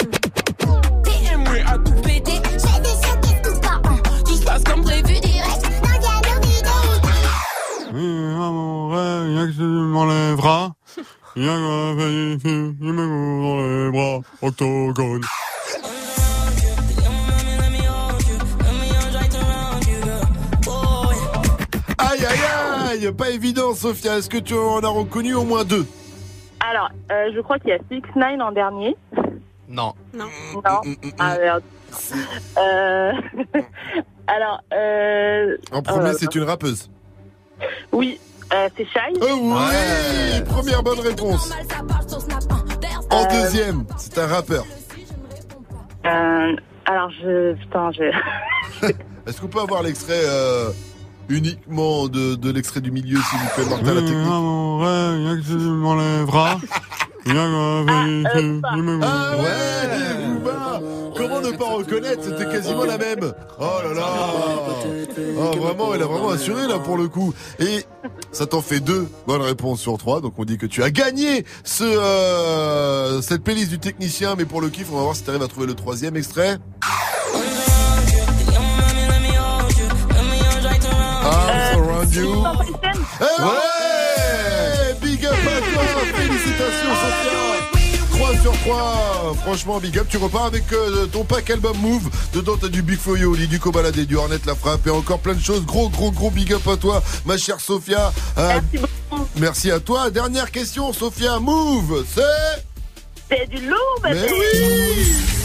PMW 1.05 1.63
à 1.67 1.77
tout 1.79 1.93
péter. 2.03 2.41
J'ai 2.53 2.81
des 2.81 2.89
chocs 2.89 3.43
tout 3.43 3.61
par 3.61 3.81
an. 3.85 3.97
Tout 4.25 4.37
se 4.37 4.45
passe 4.45 4.65
comme 4.65 4.83
prévu 4.83 5.21
direct. 5.21 5.63
Dans 5.83 5.89
Diallo 7.93 8.53
mon 8.53 8.89
rêve, 8.91 9.31
y'a 9.33 9.47
que 9.47 9.53
tu 9.53 9.63
m'enlèveras. 9.63 10.73
Y'a 11.37 11.45
que 11.45 12.37
tu 12.37 12.49
me 12.49 13.43
dans 13.43 13.57
les 13.63 13.91
bras. 13.91 14.21
Octogone. 14.43 15.23
Aïe, 21.99 22.25
aïe, 22.25 23.05
aïe, 23.05 23.13
pas 23.13 23.31
évident, 23.31 23.75
Sophia. 23.75 24.19
Est-ce 24.19 24.29
que 24.31 24.39
tu 24.39 24.55
en 24.55 24.81
as 24.81 24.89
reconnu 24.89 25.35
au 25.35 25.45
moins 25.45 25.65
deux? 25.65 25.87
Alors, 26.69 26.89
euh, 27.13 27.31
je 27.35 27.41
crois 27.41 27.59
qu'il 27.59 27.71
y 27.71 27.73
a 27.73 27.79
6 27.91 28.03
9 28.17 28.41
en 28.41 28.53
dernier. 28.53 28.97
Non. 29.69 29.95
Non. 30.15 30.27
Non. 30.55 30.81
Ah 31.19 31.37
merde. 31.39 31.63
Euh, 32.59 33.13
alors, 34.27 34.61
euh, 34.73 35.57
En 35.73 35.83
premier, 35.83 36.13
c'est 36.15 36.35
une 36.35 36.45
rappeuse. 36.45 36.91
Oui, 37.93 38.21
euh, 38.53 38.69
c'est 38.77 38.85
Shai. 38.85 39.13
Oh 39.21 39.27
oui 39.41 40.43
Première 40.49 40.83
bonne 40.83 41.01
réponse. 41.01 41.51
En 43.11 43.25
deuxième, 43.27 43.85
c'est 43.97 44.19
un 44.19 44.27
rappeur. 44.27 44.65
Euh, 46.07 46.57
alors, 46.87 47.11
je. 47.11 47.55
Putain, 47.55 47.91
je. 47.93 48.87
Est-ce 49.27 49.41
qu'on 49.41 49.49
peut 49.49 49.61
avoir 49.61 49.83
l'extrait 49.83 50.23
euh, 50.24 50.70
uniquement 51.28 52.09
de, 52.09 52.37
de 52.37 52.51
l'extrait 52.51 52.81
du 52.81 52.91
milieu, 52.91 53.19
s'il 53.19 53.39
vous 53.39 53.49
plaît, 53.55 53.65
Martin, 53.69 53.95
la 53.95 54.01
technique 54.01 54.27
mon 54.27 54.78
rêve, 54.78 55.41
que 55.41 55.47
tu 55.47 55.55
m'enlèveras. 55.55 56.57
Que 56.61 56.66
tu 56.66 57.06
Ah 59.03 59.36
ouais, 59.36 60.27
Booba 60.27 60.81
Comment 61.16 61.40
ne 61.40 61.51
pas 61.51 61.65
reconnaître 61.65 62.23
C'était 62.23 62.44
quasiment 62.44 62.85
la 62.85 62.98
même. 62.98 63.32
Oh 63.59 63.65
là 63.85 63.94
là 63.94 64.07
Oh 65.39 65.57
vraiment, 65.57 65.94
elle 65.94 66.03
a 66.03 66.07
vraiment 66.07 66.31
assuré 66.31 66.66
là 66.69 66.78
pour 66.78 66.97
le 66.97 67.09
coup. 67.09 67.35
Et 67.59 67.85
ça 68.32 68.47
t'en 68.47 68.61
fait 68.61 68.81
deux 68.81 69.09
bonnes 69.27 69.43
réponses 69.43 69.81
sur 69.81 69.98
trois. 69.98 70.20
Donc 70.20 70.35
on 70.39 70.44
dit 70.44 70.59
que 70.59 70.66
tu 70.66 70.82
as 70.82 70.90
gagné 70.90 71.44
ce 71.65 71.85
euh, 71.85 73.23
cette 73.23 73.43
playlist 73.43 73.70
du 73.70 73.78
technicien. 73.78 74.35
Mais 74.36 74.44
pour 74.44 74.61
le 74.61 74.69
kiff, 74.69 74.89
on 74.93 74.97
va 74.97 75.03
voir 75.03 75.16
si 75.16 75.24
tu 75.24 75.31
arrives 75.31 75.43
à 75.43 75.48
trouver 75.48 75.66
le 75.66 75.74
troisième 75.74 76.16
extrait. 76.16 76.59
You. 82.16 82.44
Eh 83.20 83.43
ouais 83.43 83.76
Félicitations 86.47 86.94
Sophia. 86.94 88.18
3 88.18 88.36
sur 88.40 88.52
3 88.60 89.35
Franchement 89.43 89.78
big 89.81 89.98
up. 89.98 90.06
Tu 90.09 90.16
repars 90.16 90.47
avec 90.47 90.73
euh, 90.73 91.06
ton 91.06 91.24
pack 91.24 91.51
album 91.51 91.77
Move. 91.78 92.09
Dedans 92.32 92.56
t'as 92.56 92.68
du 92.68 92.82
Big 92.82 92.98
Foyo, 92.98 93.35
du 93.36 93.59
Cobaladé, 93.59 94.06
du 94.06 94.16
Hornet 94.16 94.39
La 94.47 94.55
Frappe 94.55 94.86
Et 94.86 94.90
encore 94.90 95.18
plein 95.18 95.35
de 95.35 95.43
choses. 95.43 95.64
Gros 95.66 95.89
gros 95.89 96.10
gros 96.12 96.31
big 96.31 96.52
up 96.52 96.66
à 96.68 96.77
toi 96.77 97.02
Ma 97.24 97.36
chère 97.36 97.60
Sophia. 97.60 98.12
Euh, 98.39 98.60
Merci 99.36 99.70
à 99.70 99.81
toi. 99.81 100.10
Dernière 100.10 100.51
question 100.51 100.93
Sophia. 100.93 101.39
Move 101.40 102.05
C'est 102.14 102.64
C'est 103.31 103.47
du 103.48 103.66
lourd, 103.66 104.01
Mais 104.05 104.27
oui 104.32 105.36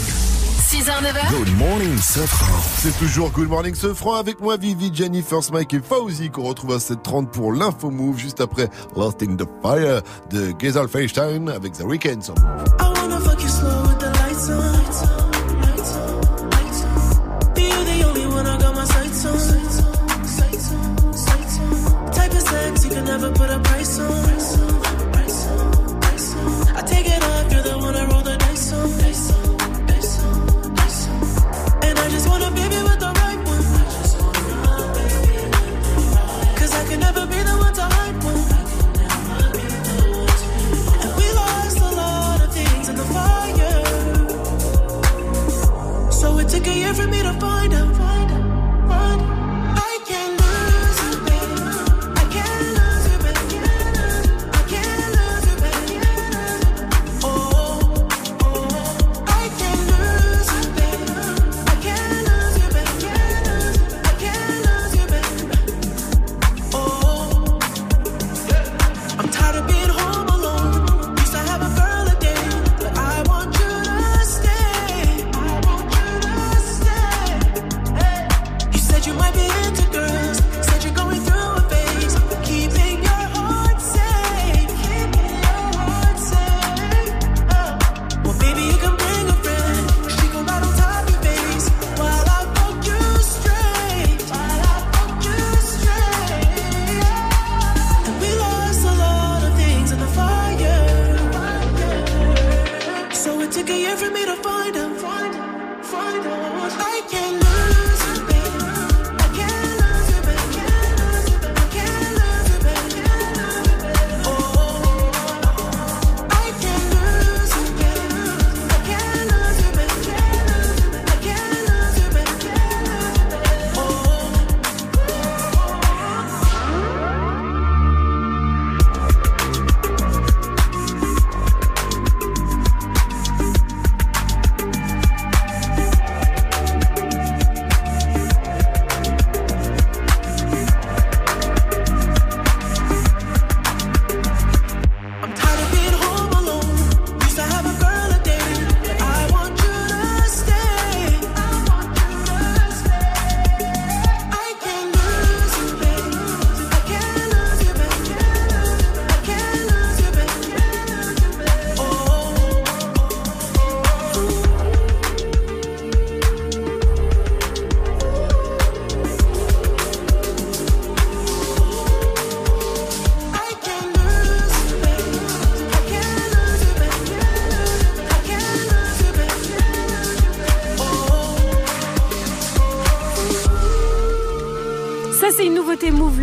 6h, 0.72 1.02
9h. 1.02 1.30
Good 1.36 1.58
morning, 1.58 1.98
Sofran. 1.98 2.58
C'est 2.78 2.98
toujours 2.98 3.30
Good 3.30 3.50
Morning 3.50 3.74
Sofran 3.74 4.14
avec 4.14 4.40
moi, 4.40 4.56
Vivi, 4.56 4.90
Jenny, 4.90 5.20
First 5.20 5.52
Mike 5.52 5.74
et 5.74 5.80
Fauzi 5.80 6.30
qu'on 6.30 6.44
retrouve 6.44 6.72
à 6.72 6.78
7h30 6.78 7.26
pour 7.26 7.52
l'info 7.52 7.90
move 7.90 8.16
juste 8.16 8.40
après 8.40 8.70
Lost 8.96 9.22
in 9.22 9.36
the 9.36 9.46
Fire 9.60 10.00
de 10.30 10.54
Gezel 10.58 10.88
Feinstein 10.88 11.50
avec 11.50 11.74
The 11.74 11.82
Weeknd 11.82 12.22
sur 12.22 12.34
Move. 12.36 12.64
I 12.80 12.98
wanna 12.98 13.20
fuck 13.20 13.42
you 13.42 13.50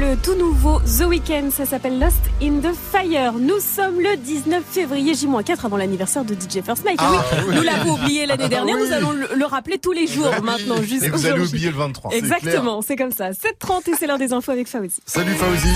le 0.10 0.18
tout 0.18 0.36
nouveau 0.36 0.80
The 0.80 1.06
Weeknd. 1.06 1.52
Ça 1.52 1.66
s'appelle 1.66 2.00
Lost 2.00 2.18
in 2.42 2.60
the 2.62 2.74
Fire. 2.74 3.34
Nous 3.34 3.60
sommes 3.60 4.00
le 4.00 4.18
19 4.18 4.64
février, 4.68 5.14
J-4 5.14 5.66
avant 5.66 5.78
l'anniversaire 5.78 6.26
de 6.26 6.34
DJ 6.34 6.64
First 6.66 6.84
Mike. 6.84 6.98
Ah, 7.00 7.12
oui, 7.34 7.44
oui. 7.50 7.56
Nous 7.56 7.62
l'avons 7.62 7.94
oublié 7.94 8.26
l'année 8.26 8.44
Ah, 8.46 8.50
dernière. 8.50 8.76
oui. 8.78 8.88
Nous 8.88 8.94
allons 8.94 9.12
le, 9.12 9.28
le 9.36 9.46
rappeler 9.46 9.78
tous 9.78 9.92
les 9.92 10.08
jours 10.08 10.32
maintenant. 10.44 10.82
Juste 10.82 11.04
Et 11.04 11.10
vous 11.10 11.26
allez 11.28 11.42
oublier 11.42 11.70
le 11.70 11.78
23. 11.78 12.12
c'est 12.12 12.18
Exactement, 12.18 12.82
c'est 12.82 12.96
comme 12.96 13.12
ça. 13.12 13.32
7h30 13.32 13.92
et 13.92 13.96
c'est 14.00 14.08
l'heure 14.08 14.18
des 14.18 14.34
infos 14.34 14.52
avec 14.52 14.68
Fauzi. 14.68 14.96
Salut 15.06 15.34
Fauzi. 15.34 15.70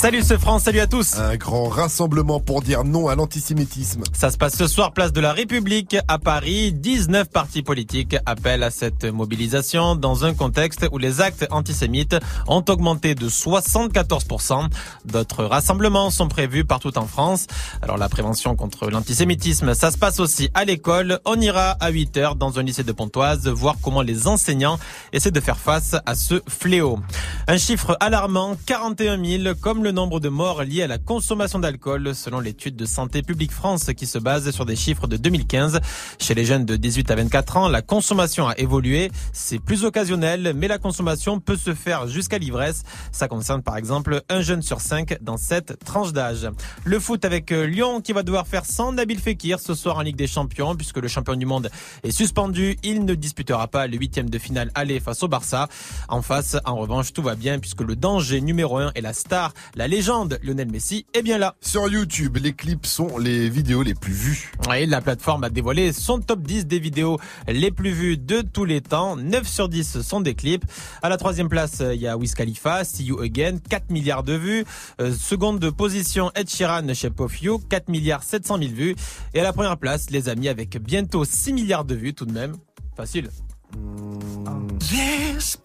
Salut 0.00 0.22
ce 0.22 0.38
France, 0.38 0.62
salut 0.62 0.80
à 0.80 0.86
tous. 0.86 1.18
Un 1.18 1.36
grand 1.36 1.68
rassemblement 1.68 2.40
pour 2.40 2.62
dire 2.62 2.84
non 2.84 3.08
à 3.08 3.14
l'antisémitisme. 3.14 4.00
Ça 4.14 4.30
se 4.30 4.38
passe 4.38 4.56
ce 4.56 4.66
soir, 4.66 4.94
place 4.94 5.12
de 5.12 5.20
la 5.20 5.34
République, 5.34 5.94
à 6.08 6.18
Paris. 6.18 6.72
19 6.72 7.28
partis 7.28 7.60
politiques 7.62 8.16
appellent 8.24 8.62
à 8.62 8.70
cette 8.70 9.04
mobilisation 9.04 9.96
dans 9.96 10.24
un 10.24 10.32
contexte 10.32 10.86
où 10.90 10.96
les 10.96 11.20
actes 11.20 11.46
antisémites 11.50 12.16
ont 12.48 12.64
augmenté 12.70 13.14
de 13.14 13.28
74%. 13.28 14.68
D'autres 15.12 15.44
rassemblements 15.44 16.10
sont 16.10 16.28
prévus 16.28 16.64
partout 16.64 16.96
en 16.96 17.06
France. 17.06 17.46
Alors 17.82 17.98
la 17.98 18.08
prévention 18.08 18.54
contre 18.54 18.90
l'antisémitisme, 18.90 19.74
ça 19.74 19.90
se 19.90 19.98
passe 19.98 20.20
aussi 20.20 20.50
à 20.54 20.64
l'école. 20.64 21.18
On 21.24 21.40
ira 21.40 21.72
à 21.80 21.90
8 21.90 22.16
heures 22.16 22.36
dans 22.36 22.58
un 22.58 22.62
lycée 22.62 22.84
de 22.84 22.92
Pontoise 22.92 23.48
voir 23.48 23.76
comment 23.82 24.02
les 24.02 24.28
enseignants 24.28 24.78
essaient 25.12 25.30
de 25.30 25.40
faire 25.40 25.58
face 25.58 25.96
à 26.06 26.14
ce 26.14 26.40
fléau. 26.48 27.00
Un 27.48 27.58
chiffre 27.58 27.96
alarmant, 28.00 28.56
41 28.66 29.24
000, 29.24 29.54
comme 29.60 29.82
le 29.82 29.90
nombre 29.90 30.20
de 30.20 30.28
morts 30.28 30.62
liés 30.62 30.82
à 30.82 30.86
la 30.86 30.98
consommation 30.98 31.58
d'alcool, 31.58 32.14
selon 32.14 32.38
l'étude 32.38 32.76
de 32.76 32.84
Santé 32.84 33.22
publique 33.22 33.52
France 33.52 33.90
qui 33.96 34.06
se 34.06 34.18
base 34.18 34.50
sur 34.50 34.66
des 34.66 34.76
chiffres 34.76 35.06
de 35.06 35.16
2015. 35.16 35.80
Chez 36.20 36.34
les 36.34 36.44
jeunes 36.44 36.64
de 36.64 36.76
18 36.76 37.10
à 37.10 37.16
24 37.16 37.56
ans, 37.56 37.68
la 37.68 37.82
consommation 37.82 38.46
a 38.46 38.56
évolué. 38.58 39.10
C'est 39.32 39.58
plus 39.58 39.84
occasionnel, 39.84 40.52
mais 40.54 40.68
la 40.68 40.78
consommation 40.78 41.40
peut 41.40 41.56
se 41.56 41.74
faire 41.74 42.06
jusqu'à 42.06 42.38
l'ivresse. 42.38 42.82
Ça 43.10 43.26
concerne 43.26 43.62
par 43.62 43.76
exemple 43.76 44.22
un 44.28 44.42
jeune 44.42 44.62
sur 44.62 44.80
cinq 44.80 44.99
dans 45.20 45.36
cette 45.36 45.82
tranche 45.84 46.12
d'âge. 46.12 46.48
Le 46.84 46.98
foot 46.98 47.24
avec 47.24 47.52
euh, 47.52 47.66
Lyon 47.66 48.00
qui 48.00 48.12
va 48.12 48.22
devoir 48.22 48.46
faire 48.46 48.64
sans 48.64 48.92
Nabil 48.92 49.18
Fekir 49.18 49.60
ce 49.60 49.74
soir 49.74 49.98
en 49.98 50.02
Ligue 50.02 50.16
des 50.16 50.26
Champions 50.26 50.74
puisque 50.74 50.98
le 50.98 51.08
champion 51.08 51.34
du 51.34 51.46
monde 51.46 51.70
est 52.02 52.10
suspendu. 52.10 52.76
Il 52.82 53.04
ne 53.04 53.14
disputera 53.14 53.68
pas 53.68 53.86
le 53.86 53.96
huitième 53.96 54.30
de 54.30 54.38
finale 54.38 54.70
aller 54.74 55.00
face 55.00 55.22
au 55.22 55.28
Barça. 55.28 55.68
En 56.08 56.22
face, 56.22 56.56
en 56.64 56.76
revanche, 56.76 57.12
tout 57.12 57.22
va 57.22 57.34
bien 57.34 57.58
puisque 57.58 57.82
le 57.82 57.96
danger 57.96 58.40
numéro 58.40 58.78
un 58.78 58.90
est 58.94 59.00
la 59.00 59.12
star, 59.12 59.52
la 59.74 59.88
légende 59.88 60.38
Lionel 60.42 60.70
Messi 60.70 61.06
est 61.14 61.22
bien 61.22 61.38
là. 61.38 61.54
Sur 61.60 61.88
YouTube, 61.88 62.38
les 62.40 62.52
clips 62.52 62.86
sont 62.86 63.18
les 63.18 63.48
vidéos 63.48 63.82
les 63.82 63.94
plus 63.94 64.12
vues. 64.12 64.52
Oui, 64.68 64.86
la 64.86 65.00
plateforme 65.00 65.44
a 65.44 65.50
dévoilé 65.50 65.92
son 65.92 66.20
top 66.20 66.42
10 66.42 66.66
des 66.66 66.78
vidéos 66.78 67.18
les 67.48 67.70
plus 67.70 67.92
vues 67.92 68.16
de 68.16 68.40
tous 68.42 68.64
les 68.64 68.80
temps. 68.80 69.16
9 69.16 69.46
sur 69.46 69.68
10 69.68 70.00
sont 70.02 70.20
des 70.20 70.34
clips. 70.34 70.64
À 71.02 71.08
la 71.08 71.16
troisième 71.16 71.48
place, 71.48 71.82
il 71.94 72.00
y 72.00 72.06
a 72.06 72.16
Wiz 72.16 72.34
Khalifa, 72.34 72.84
See 72.84 73.04
You 73.04 73.20
Again, 73.20 73.58
4 73.68 73.90
milliards 73.90 74.22
de 74.22 74.34
vues. 74.34 74.64
Euh, 75.00 75.12
seconde 75.14 75.70
position, 75.70 76.30
Ed 76.34 76.48
Sheeran, 76.48 76.92
Shape 76.94 77.20
of 77.20 77.42
You, 77.42 77.58
4 77.68 77.88
milliards 77.88 78.22
700 78.22 78.58
000 78.58 78.70
vues. 78.72 78.96
Et 79.34 79.40
à 79.40 79.42
la 79.42 79.52
première 79.52 79.76
place, 79.76 80.10
les 80.10 80.28
amis, 80.28 80.48
avec 80.48 80.76
bientôt 80.82 81.24
6 81.24 81.52
milliards 81.52 81.84
de 81.84 81.94
vues 81.94 82.14
tout 82.14 82.26
de 82.26 82.32
même. 82.32 82.56
Facile. 82.96 83.28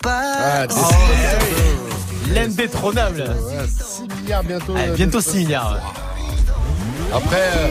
Ah, 0.06 0.68
Oh, 0.69 0.89
L'indétrônable. 2.34 3.22
Ouais, 3.22 3.68
6 3.68 4.03
milliards 4.22 4.43
bientôt. 4.43 4.73
Ah, 4.76 4.81
euh, 4.81 4.95
bientôt 4.95 5.18
de- 5.19 5.23
6 5.23 5.38
milliards. 5.38 5.80
Après, 7.14 7.49
euh, 7.56 7.68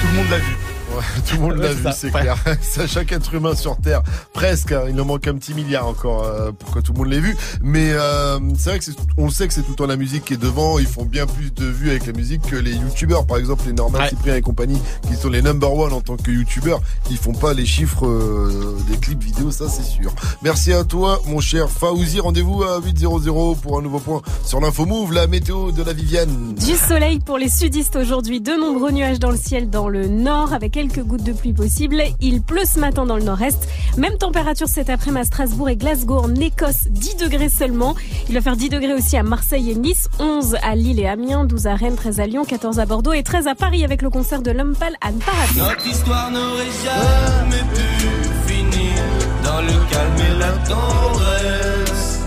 tout 0.00 0.06
le 0.08 0.12
monde 0.22 0.30
l'a 0.30 0.38
vu. 0.38 0.56
Ouais, 0.96 1.02
tout 1.28 1.36
le 1.36 1.40
monde 1.42 1.56
l'a 1.58 1.72
vu, 1.72 1.84
c'est 1.96 2.10
clair. 2.10 2.36
Ça, 2.62 2.86
chaque 2.86 3.12
être 3.12 3.34
humain 3.34 3.54
sur 3.54 3.76
Terre, 3.76 4.02
presque. 4.32 4.72
hein, 4.72 4.82
il 4.88 5.00
en 5.00 5.04
manque 5.04 5.26
un 5.26 5.34
petit 5.34 5.54
milliard 5.54 5.86
encore 5.88 6.24
euh, 6.24 6.52
pour 6.52 6.70
que 6.72 6.80
tout 6.80 6.92
le 6.92 6.98
monde 6.98 7.08
l'ait 7.08 7.20
vu. 7.20 7.36
Mais 7.62 7.90
euh, 7.92 8.38
c'est 8.56 8.70
vrai 8.70 8.78
que 8.78 8.84
c'est- 8.84 8.96
on 9.16 9.24
le 9.26 9.30
sait 9.30 9.46
que 9.48 9.54
c'est 9.54 9.62
tout 9.62 9.70
le 9.70 9.76
temps 9.76 9.86
la 9.86 9.96
musique 9.96 10.24
qui 10.26 10.34
est 10.34 10.38
devant. 10.42 10.78
Ils 10.78 10.86
font 10.86 11.04
bien 11.04 11.26
plus 11.26 11.52
de 11.52 11.64
vues 11.66 11.90
avec 11.90 12.06
la 12.06 12.12
musique 12.12 12.42
que 12.42 12.56
les 12.56 12.72
youtubeurs, 12.72 13.26
par 13.26 13.38
exemple 13.38 13.62
les 13.66 13.72
Norman 13.72 13.98
Ouais. 13.98 14.08
Cyprien 14.08 14.36
et 14.36 14.40
compagnie, 14.42 14.80
qui 15.08 15.14
sont 15.16 15.28
les 15.28 15.42
number 15.42 15.72
one 15.72 15.92
en 15.92 16.00
tant 16.00 16.16
que 16.16 16.30
youtubeurs. 16.30 16.80
Ils 17.10 17.16
font 17.18 17.32
pas 17.34 17.52
les 17.54 17.66
chiffres 17.66 18.06
euh, 18.06 18.76
des 18.90 18.96
clips 18.98 19.22
vidéo, 19.22 19.50
ça 19.50 19.68
c'est 19.68 19.82
sûr. 19.84 20.12
Merci 20.42 20.72
à 20.72 20.84
toi, 20.84 21.20
mon 21.26 21.40
cher 21.40 21.68
Faouzi. 21.70 22.20
Rendez-vous 22.20 22.62
à 22.62 22.80
800 22.80 23.54
pour 23.62 23.78
un 23.78 23.82
nouveau 23.82 23.98
point 23.98 24.22
sur 24.44 24.60
l'info 24.60 24.86
move, 24.86 25.12
la 25.12 25.26
météo 25.26 25.70
de 25.72 25.82
la 25.82 25.92
Viviane. 25.92 26.54
Du 26.54 26.74
soleil 26.76 27.18
pour 27.20 27.38
les 27.38 27.48
sudistes 27.48 27.96
aujourd'hui, 27.96 28.40
de 28.40 28.52
nombreux 28.52 28.90
nuages 28.90 29.18
dans 29.18 29.30
le 29.30 29.36
ciel 29.36 29.70
dans 29.70 29.88
le 29.88 30.06
nord 30.08 30.52
avec 30.52 30.76
quelques 30.88 31.06
gouttes 31.06 31.24
de 31.24 31.32
pluie 31.32 31.52
possibles. 31.52 32.02
Il 32.20 32.42
pleut 32.42 32.64
ce 32.64 32.78
matin 32.78 33.06
dans 33.06 33.16
le 33.16 33.22
nord-est. 33.22 33.68
Même 33.96 34.16
température 34.18 34.68
cet 34.68 34.90
après-midi 34.90 35.20
à 35.20 35.24
Strasbourg 35.24 35.68
et 35.68 35.76
Glasgow 35.76 36.18
en 36.18 36.34
Écosse, 36.34 36.88
10 36.90 37.16
degrés 37.16 37.48
seulement. 37.48 37.94
Il 38.28 38.34
va 38.34 38.40
faire 38.40 38.56
10 38.56 38.68
degrés 38.68 38.94
aussi 38.94 39.16
à 39.16 39.22
Marseille 39.22 39.70
et 39.70 39.74
Nice, 39.74 40.08
11 40.18 40.56
à 40.62 40.74
Lille 40.74 41.00
et 41.00 41.06
Amiens, 41.06 41.44
12 41.44 41.66
à 41.66 41.74
Rennes, 41.74 41.96
13 41.96 42.20
à 42.20 42.26
Lyon, 42.26 42.44
14 42.44 42.80
à 42.80 42.86
Bordeaux 42.86 43.12
et 43.12 43.22
13 43.22 43.46
à 43.46 43.54
Paris 43.54 43.84
avec 43.84 44.02
le 44.02 44.10
concert 44.10 44.42
de 44.42 44.50
Lumpal 44.50 44.94
à 45.00 45.12
ne. 45.12 45.18
Notre 45.58 45.86
histoire 45.86 46.30
n'aurait 46.30 46.64
jamais 46.84 47.62
pu 47.74 48.52
finir 48.52 49.02
dans 49.44 49.60
le 49.60 49.90
calme 49.90 50.18
et 50.18 50.38
la 50.38 50.52
tendresse. 50.68 52.20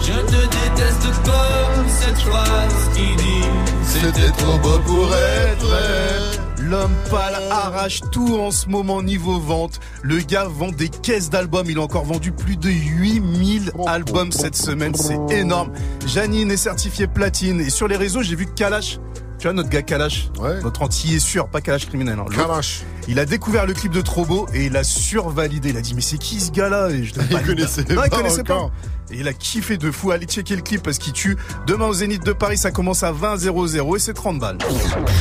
Je 0.00 0.12
te 0.12 0.42
déteste 0.42 1.06
comme 1.24 1.88
cette 1.88 2.18
phrase 2.18 2.90
qui 2.94 3.16
dit 3.16 3.46
c'était 3.84 4.30
trop 4.32 4.58
beau 4.58 4.78
pour 4.84 5.08
être. 5.14 6.45
L'homme 6.68 6.92
pâle 7.10 7.34
arrache 7.50 8.00
tout 8.10 8.38
en 8.38 8.50
ce 8.50 8.68
moment 8.68 9.02
niveau 9.02 9.38
vente. 9.38 9.78
Le 10.02 10.18
gars 10.18 10.46
vend 10.46 10.68
des 10.72 10.88
caisses 10.88 11.30
d'albums. 11.30 11.66
Il 11.70 11.78
a 11.78 11.82
encore 11.82 12.04
vendu 12.04 12.32
plus 12.32 12.56
de 12.56 12.68
8000 12.68 13.72
albums 13.86 14.32
cette 14.32 14.56
semaine. 14.56 14.94
C'est 14.94 15.18
énorme. 15.30 15.72
Janine 16.06 16.50
est 16.50 16.56
certifiée 16.56 17.06
platine. 17.06 17.60
Et 17.60 17.70
sur 17.70 17.86
les 17.88 17.96
réseaux, 17.96 18.22
j'ai 18.22 18.34
vu 18.36 18.46
que 18.46 18.52
Kalash. 18.54 18.98
Tu 19.38 19.44
vois, 19.44 19.52
notre 19.52 19.68
gars 19.68 19.82
Kalash. 19.82 20.30
Notre 20.62 20.82
anti 20.82 21.14
est 21.14 21.18
sûr, 21.20 21.46
pas 21.48 21.60
Kalash 21.60 21.86
criminel. 21.86 22.18
hein. 22.18 22.24
Kalash. 22.34 22.82
Il 23.06 23.20
a 23.20 23.26
découvert 23.26 23.66
le 23.66 23.74
clip 23.74 23.92
de 23.92 24.00
Trobo 24.00 24.48
et 24.52 24.66
il 24.66 24.76
a 24.76 24.82
survalidé. 24.82 25.68
Il 25.68 25.76
a 25.76 25.80
dit, 25.80 25.94
mais 25.94 26.00
c'est 26.00 26.18
qui 26.18 26.40
ce 26.40 26.50
gars-là? 26.50 26.88
Et 26.90 27.04
je 27.04 27.12
te 27.12 27.20
Il 27.30 27.42
connaissait 27.42 27.84
Non, 27.94 28.02
il 28.04 28.10
connaissait 28.10 28.42
pas. 28.42 28.70
Et 29.10 29.18
il 29.18 29.28
a 29.28 29.32
kiffé 29.32 29.76
de 29.76 29.90
fou. 29.90 30.10
Allez 30.10 30.26
checker 30.26 30.56
le 30.56 30.62
clip 30.62 30.82
parce 30.82 30.98
qu'il 30.98 31.12
tue. 31.12 31.36
Demain 31.66 31.86
au 31.86 31.92
Zénith 31.94 32.24
de 32.24 32.32
Paris, 32.32 32.58
ça 32.58 32.70
commence 32.70 33.02
à 33.02 33.12
20 33.12 33.36
00 33.38 33.96
et 33.96 33.98
c'est 33.98 34.14
30 34.14 34.38
balles. 34.38 34.58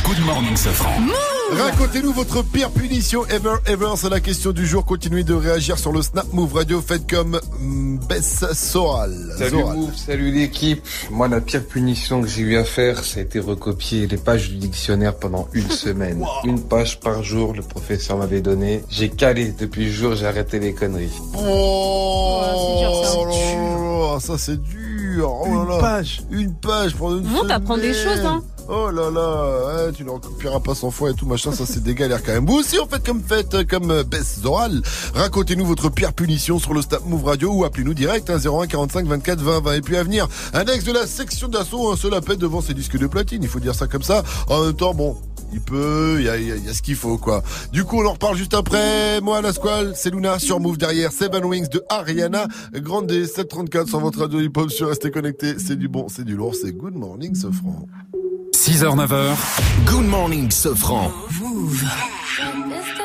Good 0.06 0.26
morning, 0.26 0.56
Safran. 0.56 1.02
Racontez-nous 1.52 2.12
votre 2.12 2.42
pire 2.44 2.72
punition 2.72 3.26
ever, 3.28 3.56
ever. 3.68 3.94
C'est 3.98 4.10
la 4.10 4.20
question 4.20 4.52
du 4.52 4.66
jour. 4.66 4.84
Continuez 4.84 5.24
de 5.24 5.34
réagir 5.36 5.78
sur 5.78 5.92
le 5.92 6.02
Snap 6.02 6.26
Move 6.34 6.54
Radio. 6.56 6.82
Faites 6.82 7.08
comme 7.08 7.40
mm, 7.60 7.98
Bess 8.10 8.46
Soral. 8.54 9.36
Salut. 9.38 9.64
Move, 9.64 9.96
salut 9.96 10.32
l'équipe. 10.32 10.82
Moi, 11.12 11.28
la 11.28 11.42
pire 11.42 11.64
punition 11.64 12.22
que 12.22 12.28
j'ai 12.28 12.42
eu 12.42 12.58
à 12.58 12.64
faire, 12.64 13.04
ça 13.04 13.20
a 13.20 13.24
été 13.24 13.40
recopier 13.40 14.08
les 14.08 14.18
pages 14.18 14.50
du 14.50 14.58
dictionnaire 14.58 15.16
pendant 15.16 15.48
une 15.54 15.70
semaine. 15.70 16.26
Une 16.44 16.62
page 16.62 17.00
par 17.00 17.24
jour, 17.24 17.54
le 17.54 17.62
professeur 17.62 18.18
m'avait 18.18 18.42
donné. 18.42 18.84
J'ai 18.90 19.10
calé 19.10 19.54
depuis 19.58 19.86
le 19.86 19.92
jour, 19.92 20.16
j'ai 20.16 20.26
arrêté 20.26 20.60
les 20.60 20.74
conneries. 20.74 21.12
Oh, 21.38 22.42
c'est 22.44 22.80
dur, 22.82 23.06
ça. 23.06 23.75
Là 23.78 23.84
là 24.08 24.14
là, 24.14 24.20
ça 24.20 24.38
c'est 24.38 24.62
dur. 24.62 25.32
Oh 25.32 25.46
là 25.48 25.52
Une 25.64 25.68
là. 25.70 25.78
page. 25.80 26.22
Une 26.32 26.54
page 26.56 26.96
pour 26.96 27.12
une 27.16 27.22
Bon, 27.24 27.46
t'apprends 27.48 27.78
des 27.78 27.94
choses, 27.94 28.26
hein. 28.26 28.42
Oh 28.68 28.90
là 28.90 29.12
là, 29.12 29.86
ouais, 29.86 29.92
tu 29.94 30.04
ne 30.04 30.10
recopieras 30.10 30.60
pas 30.60 30.74
100 30.74 30.90
fois 30.90 31.12
et 31.12 31.14
tout 31.14 31.28
machin, 31.28 31.52
ça 31.52 31.68
c'est 31.68 31.84
des 31.84 31.94
galères 31.94 32.24
quand 32.24 32.32
même. 32.32 32.48
Vous 32.48 32.56
aussi 32.56 32.80
en 32.80 32.88
fait 32.88 33.06
comme 33.06 33.22
faites 33.22 33.68
comme 33.68 33.92
euh, 33.92 34.04
Bess 34.04 34.40
Zoral. 34.42 34.82
Racontez-nous 35.14 35.68
votre 35.68 35.90
pire 35.90 36.14
punition 36.14 36.58
sur 36.58 36.74
le 36.74 36.82
Snap 36.82 37.06
Move 37.06 37.26
Radio 37.26 37.54
ou 37.54 37.64
appelez-nous 37.64 37.94
direct 37.94 38.28
hein, 38.32 38.40
01 38.44 38.66
45 38.66 39.06
24 39.06 39.40
20 39.40 39.60
20 39.62 39.74
et 39.74 39.82
puis 39.82 39.96
à 39.98 40.04
venir 40.04 40.28
un 40.56 40.66
ex 40.66 40.84
de 40.84 40.94
la 40.94 41.06
section 41.06 41.48
d'assaut 41.48 41.92
un 41.92 41.96
seul 41.96 42.16
appel 42.16 42.38
devant 42.38 42.60
ses 42.62 42.74
disques 42.74 42.98
de 42.98 43.06
platine, 43.06 43.44
il 43.44 43.50
faut 43.50 43.60
dire 43.60 43.76
ça 43.76 43.86
comme 43.86 44.02
ça. 44.02 44.24
En 44.50 44.64
même 44.64 44.74
temps 44.74 44.96
bon, 44.96 45.16
il 45.56 45.62
peut, 45.62 46.18
il 46.20 46.26
y 46.26 46.30
a, 46.30 46.38
il 46.38 46.48
y 46.48 46.52
a- 46.52 46.56
il 46.58 46.66
y 46.66 46.70
a 46.70 46.74
ce 46.74 46.82
qu'il 46.82 46.96
faut 46.96 47.18
quoi. 47.18 47.42
Du 47.72 47.84
coup 47.86 47.98
on 48.02 48.06
en 48.06 48.12
reparle 48.14 48.36
juste 48.38 48.54
après. 48.54 49.22
Moi 49.22 49.42
la 49.42 49.54
squale, 49.54 49.94
c'est 49.96 50.12
Luna 50.14 50.38
sur 50.38 50.60
Move 50.60 50.78
derrière 50.78 51.12
Seven 51.12 51.44
Wings 51.46 51.70
de 51.70 51.82
Ariana 51.90 52.48
Grande 52.74 53.10
734 53.12 53.88
sur 53.88 54.00
votre 54.02 54.20
radio 54.20 54.40
hip 54.42 54.52
hop 54.58 54.70
sur 54.70 54.90
Restez 54.90 55.10
connectés. 55.12 55.56
C'est 55.58 55.78
du 55.78 55.88
bon, 55.88 56.08
c'est 56.10 56.26
du 56.26 56.36
lourd, 56.36 56.54
c'est 56.54 56.74
Good 56.74 56.96
Morning 56.96 57.34
Sofran. 57.34 57.88
6h, 58.54 58.96
9h. 58.96 59.36
Good 59.86 60.06
morning, 60.08 60.52
Sofran. 60.52 61.12
Mr. 61.40 63.05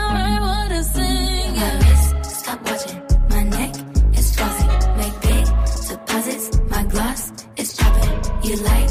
You 8.51 8.57
like 8.57 8.90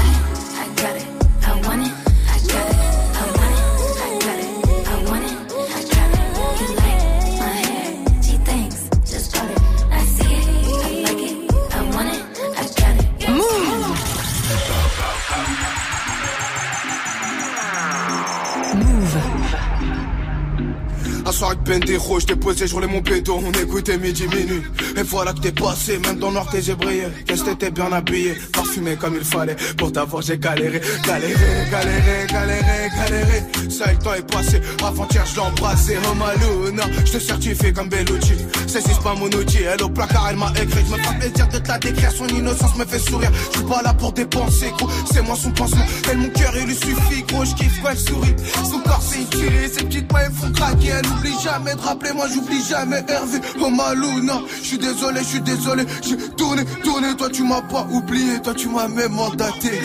Soir 21.41 21.53
avec 21.53 21.63
Pendejo, 21.63 22.19
je 22.19 22.25
t'ai 22.27 22.35
posé, 22.35 22.67
je 22.67 22.75
roulais 22.75 22.85
mon 22.85 23.01
pédo, 23.01 23.39
on 23.43 23.51
écoutait 23.51 23.97
midi 23.97 24.27
minuit. 24.27 24.61
Et 24.95 25.01
voilà 25.01 25.33
que 25.33 25.39
t'es 25.39 25.51
passé, 25.51 25.97
même 25.97 26.19
dans 26.19 26.27
le 26.27 26.33
noir 26.33 26.47
t'es 26.51 26.61
brillé. 26.75 27.05
Qu'est-ce 27.25 27.43
que 27.43 27.49
t'étais 27.49 27.71
bien 27.71 27.91
habillé, 27.91 28.35
parfumé 28.71 28.95
comme 28.95 29.15
il 29.15 29.23
fallait. 29.23 29.55
Pour 29.77 29.91
t'avoir 29.91 30.21
j'ai 30.21 30.37
galéré, 30.37 30.81
galéré, 31.05 31.33
galéré, 31.69 32.27
galéré, 32.31 32.89
galéré. 32.95 33.43
Ça 33.69 33.91
le 33.91 33.97
temps 33.99 34.13
est 34.13 34.31
passé, 34.31 34.61
avant-hier 34.83 35.25
je 35.25 35.35
l'ai 35.35 35.41
embrassé. 35.41 35.97
Oh 36.09 36.15
Maluna, 36.15 36.83
je 37.05 37.11
te 37.11 37.19
certifie 37.19 37.73
comme 37.73 37.89
Bellucci. 37.89 38.33
C'est 38.67 38.81
si 38.81 38.93
pas 39.03 39.15
mon 39.15 39.27
outil, 39.27 39.63
elle 39.63 39.83
au 39.83 39.89
placard 39.89 40.27
elle 40.29 40.37
m'a 40.37 40.51
écrit. 40.61 40.83
Je 40.87 40.91
me 40.91 40.97
fais 40.97 41.19
plaisir 41.19 41.47
de 41.49 41.57
te 41.57 41.67
la 41.67 41.79
décrire, 41.79 42.11
son 42.11 42.27
innocence 42.27 42.75
me 42.77 42.85
fait 42.85 42.99
sourire. 42.99 43.31
Je 43.51 43.57
suis 43.57 43.67
pas 43.67 43.81
là 43.81 43.93
pour 43.93 44.13
dépenser, 44.13 44.71
gros, 44.77 44.89
c'est 45.11 45.21
moi 45.21 45.35
son 45.35 45.51
pansement. 45.51 45.85
Elle 46.09 46.17
mon 46.17 46.29
cœur 46.29 46.53
il 46.55 46.65
lui 46.65 46.75
suffit, 46.75 47.23
gros, 47.27 47.43
je 47.45 47.55
kiffe 47.55 47.81
quand 47.81 47.89
elle 47.89 47.97
sourit. 47.97 48.35
Son 48.69 48.79
corps 48.79 49.01
c'est 49.01 49.21
utile, 49.21 49.51
ses 49.71 49.83
petites 49.85 50.11
mains 50.13 50.19
elles 50.25 50.31
font 50.31 50.51
craquer. 50.51 50.87
Elle 50.99 51.07
oublie 51.07 51.35
jamais 51.43 51.75
de 51.75 51.81
rappeler, 51.81 52.13
moi 52.13 52.27
j'oublie 52.33 52.63
jamais 52.63 53.03
Hervé. 53.07 53.39
Oh 53.59 53.69
Maluna, 53.69 54.41
je 54.61 54.67
suis 54.67 54.77
désolé, 54.77 55.19
je 55.21 55.27
suis 55.27 55.41
désolé. 55.41 55.83
J'ai 56.03 56.17
tourné, 56.37 56.63
tourné, 56.83 57.15
toi 57.17 57.29
tu 57.29 57.43
m'as 57.43 57.61
pas 57.61 57.87
oublié, 57.91 58.41
toi 58.41 58.53
tu 58.61 58.69
m'as 58.69 58.87
même 58.87 59.13
mandaté. 59.13 59.81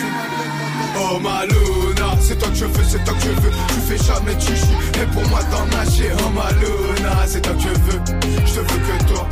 Oh 0.98 1.18
Maluna, 1.18 2.16
c'est 2.20 2.38
toi 2.38 2.48
que 2.48 2.54
je 2.54 2.64
veux, 2.66 2.84
c'est 2.84 3.02
toi 3.04 3.14
que 3.14 3.20
je 3.22 3.40
veux. 3.40 3.50
Tu 3.68 3.80
fais 3.88 4.04
jamais 4.04 4.34
de 4.34 4.40
chichi, 4.40 4.74
et 5.00 5.06
pour 5.14 5.26
moi 5.28 5.40
t'en 5.50 5.66
nager. 5.66 6.10
Oh 6.18 6.30
Maluna, 6.30 7.26
c'est 7.26 7.40
toi 7.40 7.54
que 7.54 7.60
je 7.60 7.68
veux. 7.68 8.00
Je 8.44 8.52
te 8.52 8.58
veux 8.60 8.64
que 8.64 9.04
toi, 9.12 9.28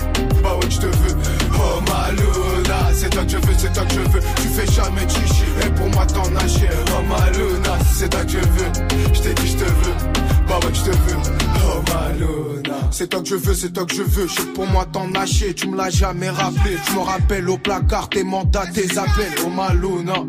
je 13.34 13.48
veux, 13.48 13.54
c'est 13.54 13.72
toi 13.72 13.84
que 13.84 13.94
je 13.94 14.02
veux. 14.02 14.28
Je 14.28 14.42
pour 14.54 14.66
moi 14.66 14.86
t'en 14.90 15.08
nager, 15.08 15.54
tu 15.54 15.68
me 15.68 15.76
l'as 15.76 15.90
jamais 15.90 16.30
rappelé. 16.30 16.76
Tu 16.86 16.92
me 16.94 17.00
rappelles 17.00 17.48
au 17.48 17.58
placard 17.58 18.08
tes 18.08 18.22
mandats, 18.22 18.66
tes 18.66 18.96
appels. 18.96 19.34
Oh 19.44 19.50
Maluna, 19.50 20.24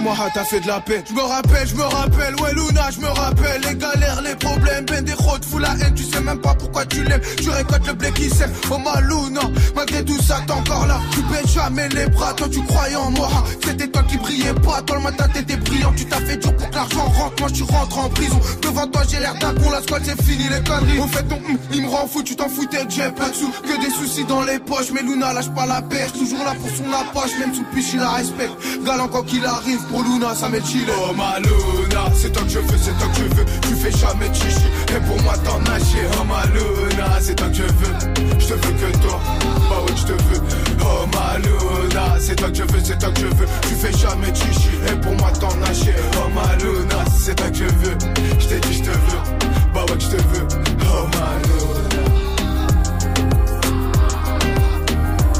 moi 0.00 0.14
t'as 0.34 0.44
fait 0.44 0.60
de 0.60 0.66
la 0.66 0.80
peine. 0.80 1.02
Je 1.08 1.14
me 1.14 1.22
rappelle, 1.22 1.66
je 1.66 1.74
me 1.74 1.82
rappelle, 1.82 2.34
ouais 2.40 2.52
Luna, 2.54 2.90
je 2.90 3.00
me 3.00 3.08
rappelle. 3.08 3.60
Les 3.62 3.74
galères, 3.76 4.22
les 4.22 4.34
problèmes, 4.34 4.84
ben 4.86 5.04
des 5.04 5.14
routes, 5.14 5.44
fous 5.44 5.58
la 5.58 5.70
haine. 5.80 5.94
Tu 5.94 6.04
sais 6.04 6.20
même 6.20 6.40
pas 6.40 6.54
pourquoi 6.54 6.84
tu 6.86 7.02
l'aimes. 7.04 7.20
Tu 7.40 7.50
récoltes 7.50 7.86
le 7.86 7.92
blé 7.94 8.12
qui 8.12 8.28
sème. 8.30 8.52
Oh 8.70 8.78
Maluna, 8.78 9.40
malgré 9.74 10.04
tout 10.04 10.20
ça 10.20 10.40
t'es 10.46 10.52
encore 10.52 10.86
là. 10.86 11.00
Tu 11.12 11.22
baisses 11.22 11.52
jamais 11.52 11.88
les 11.90 12.06
bras, 12.06 12.32
toi 12.34 12.48
tu 12.50 12.62
croyais 12.62 12.96
en 12.96 13.10
moi. 13.10 13.28
C'était 13.64 13.88
toi 13.88 14.02
qui 14.08 14.16
brillais 14.18 14.54
pas, 14.54 14.82
toi 14.82 14.96
le 14.96 15.02
matin 15.02 15.26
t'étais 15.32 15.56
brillant. 15.56 15.92
Tu 15.96 16.06
t'as 16.06 16.20
fait 16.20 16.36
dur 16.36 16.54
pour 16.56 16.70
que 16.70 16.74
l'argent 16.74 17.04
rentre, 17.04 17.34
moi 17.40 17.50
je 17.52 17.64
rentre 17.64 17.98
en 17.98 18.08
prison. 18.08 18.40
Devant 18.62 18.86
toi 18.86 19.02
j'ai 19.08 19.18
l'air 19.18 19.34
d'un 19.34 19.54
con, 19.54 19.70
la 19.70 19.82
squad 19.82 20.02
c'est 20.04 20.22
fini 20.22 20.44
les 20.48 20.62
conneries. 20.62 20.98
Au 20.98 21.06
fait 21.06 21.22
ton 21.24 21.36
hum, 21.36 21.58
il 21.72 21.82
me 21.82 21.88
rend 21.88 22.06
fou, 22.06 22.22
tu 22.22 22.36
t'en 22.36 22.48
foutais 22.48 22.84
j'ai 22.88 23.10
pas 23.10 23.28
de 23.28 23.34
sous. 23.34 23.50
Que 23.62 23.80
des 23.80 23.90
soucis 23.90 24.24
dans 24.24 24.42
les 24.42 24.58
poches, 24.58 24.90
mais 24.92 25.02
Luna 25.02 25.32
lâche 25.32 25.50
pas 25.50 25.66
la 25.66 25.82
perche. 25.82 26.12
Toujours 26.12 26.44
là 26.44 26.54
pour 26.54 26.70
son 26.70 26.92
approche, 26.92 27.38
même 27.38 27.54
sous 27.54 27.60
le 27.60 27.76
piche 27.76 27.92
il 27.94 28.00
la 28.00 28.10
respecte. 28.10 28.54
Galant 28.84 29.08
quand 29.08 29.22
qu'il 29.22 29.44
arrive, 29.44 29.80
pour 29.90 30.02
Luna 30.04 30.34
ça 30.34 30.48
met 30.48 30.64
chillé. 30.64 30.86
Oh 31.08 31.12
ma 31.12 31.38
Luna, 31.40 32.10
c'est 32.14 32.30
toi 32.32 32.42
que 32.42 32.48
je 32.48 32.58
veux, 32.60 32.78
c'est 32.78 32.96
toi 32.98 33.08
que 33.08 33.18
je 33.18 33.24
veux. 33.34 33.44
Tu 33.62 33.74
fais 33.74 33.90
jamais 33.90 34.32
chichi, 34.32 34.68
et 34.88 35.00
pour 35.06 35.20
moi 35.22 35.34
t'en 35.44 35.58
nager. 35.60 36.06
Oh 36.18 36.24
ma 36.24 36.46
Luna, 36.46 37.18
c'est 37.20 37.34
toi 37.34 37.48
que 37.48 37.54
je 37.56 37.62
veux. 37.62 37.94
Je 38.38 38.46
te 38.46 38.52
veux 38.54 38.72
que 38.72 38.98
toi, 38.98 39.20
bah 39.68 39.80
ouais 39.84 39.96
je 39.96 40.04
te 40.04 40.12
veux. 40.12 40.42
Oh 40.80 41.06
ma 41.12 41.38
Luna, 41.38 42.16
c'est 42.20 42.36
toi 42.36 42.48
que 42.48 42.56
je 42.56 42.62
veux, 42.62 42.80
c'est 42.82 42.98
toi 42.98 43.10
que 43.10 43.20
je 43.20 43.26
veux. 43.26 43.46
Tu 43.62 43.74
fais 43.74 43.92
jamais 43.92 44.34
chichi, 44.34 44.70
et 44.88 44.96
pour 45.00 45.14
moi 45.16 45.30
t'en 45.32 45.54
nager. 45.56 45.94
Oh 46.16 46.28
ma 46.34 46.56
Luna, 46.56 47.04
c'est 47.18 47.34
toi 47.34 47.50
que 47.50 47.56
je 47.56 47.64
veux. 47.64 47.98
Je 48.38 48.46
t'ai 48.46 48.60
dit 48.60 48.74
je 48.74 48.82
te 48.82 48.90
veux, 48.90 49.22
bah 49.74 49.84
ouais 49.88 49.98
je 49.98 50.08
te 50.08 50.16
veux. 50.16 50.46
Oh 50.82 51.06
ma 51.14 51.30
Luna. 51.44 51.58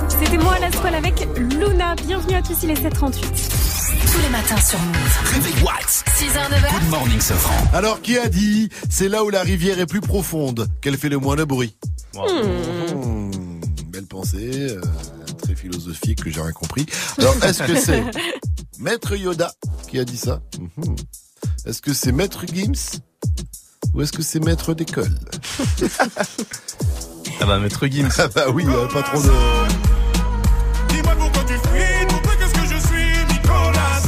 C'était 0.08 0.38
moi 0.38 0.58
la 0.60 0.70
squale 0.72 0.94
avec 0.96 1.28
Luna. 1.36 1.94
Bienvenue 2.06 2.34
à 2.34 2.42
tous, 2.42 2.56
il 2.64 2.70
est 2.70 2.82
7h38. 2.82 3.79
Tous 4.12 4.18
les 4.22 4.28
matins 4.28 4.60
sur 4.60 4.78
Move. 4.78 5.18
Réveil 5.34 5.62
Watts. 5.64 6.04
6h, 6.16 6.48
9h. 6.50 6.80
Good 6.80 6.90
morning, 6.90 7.20
Safran. 7.20 7.54
Alors, 7.72 8.00
qui 8.02 8.18
a 8.18 8.28
dit 8.28 8.68
c'est 8.88 9.08
là 9.08 9.24
où 9.24 9.30
la 9.30 9.42
rivière 9.42 9.78
est 9.80 9.86
plus 9.86 10.00
profonde 10.00 10.68
qu'elle 10.80 10.96
fait 10.96 11.08
le 11.08 11.18
moins 11.18 11.36
de 11.36 11.44
bruit 11.44 11.76
Hmm, 12.14 13.30
Belle 13.86 14.06
pensée, 14.06 14.70
euh, 14.70 14.80
très 15.42 15.54
philosophique 15.54 16.22
que 16.24 16.30
j'ai 16.30 16.40
rien 16.40 16.52
compris. 16.52 16.86
Alors, 17.18 17.34
est-ce 17.44 17.62
que 17.62 17.74
c'est 17.76 18.04
Maître 18.78 19.14
Yoda 19.16 19.52
qui 19.88 19.98
a 19.98 20.04
dit 20.04 20.16
ça 20.16 20.40
Mhm. 20.58 20.96
Est-ce 21.66 21.80
que 21.82 21.92
c'est 21.94 22.12
Maître 22.12 22.44
Gims 22.52 23.00
ou 23.94 24.02
est-ce 24.02 24.12
que 24.12 24.22
c'est 24.22 24.40
Maître 24.44 24.72
d'école 24.74 25.10
Ah 27.40 27.46
bah, 27.46 27.58
Maître 27.58 27.86
Gims. 27.86 28.08
Ah 28.18 28.28
bah 28.28 28.44
oui, 28.52 28.64
pas 28.92 29.02
trop 29.02 29.20
de... 29.22 29.30
Dis-moi 30.88 31.14
pourquoi 31.18 31.39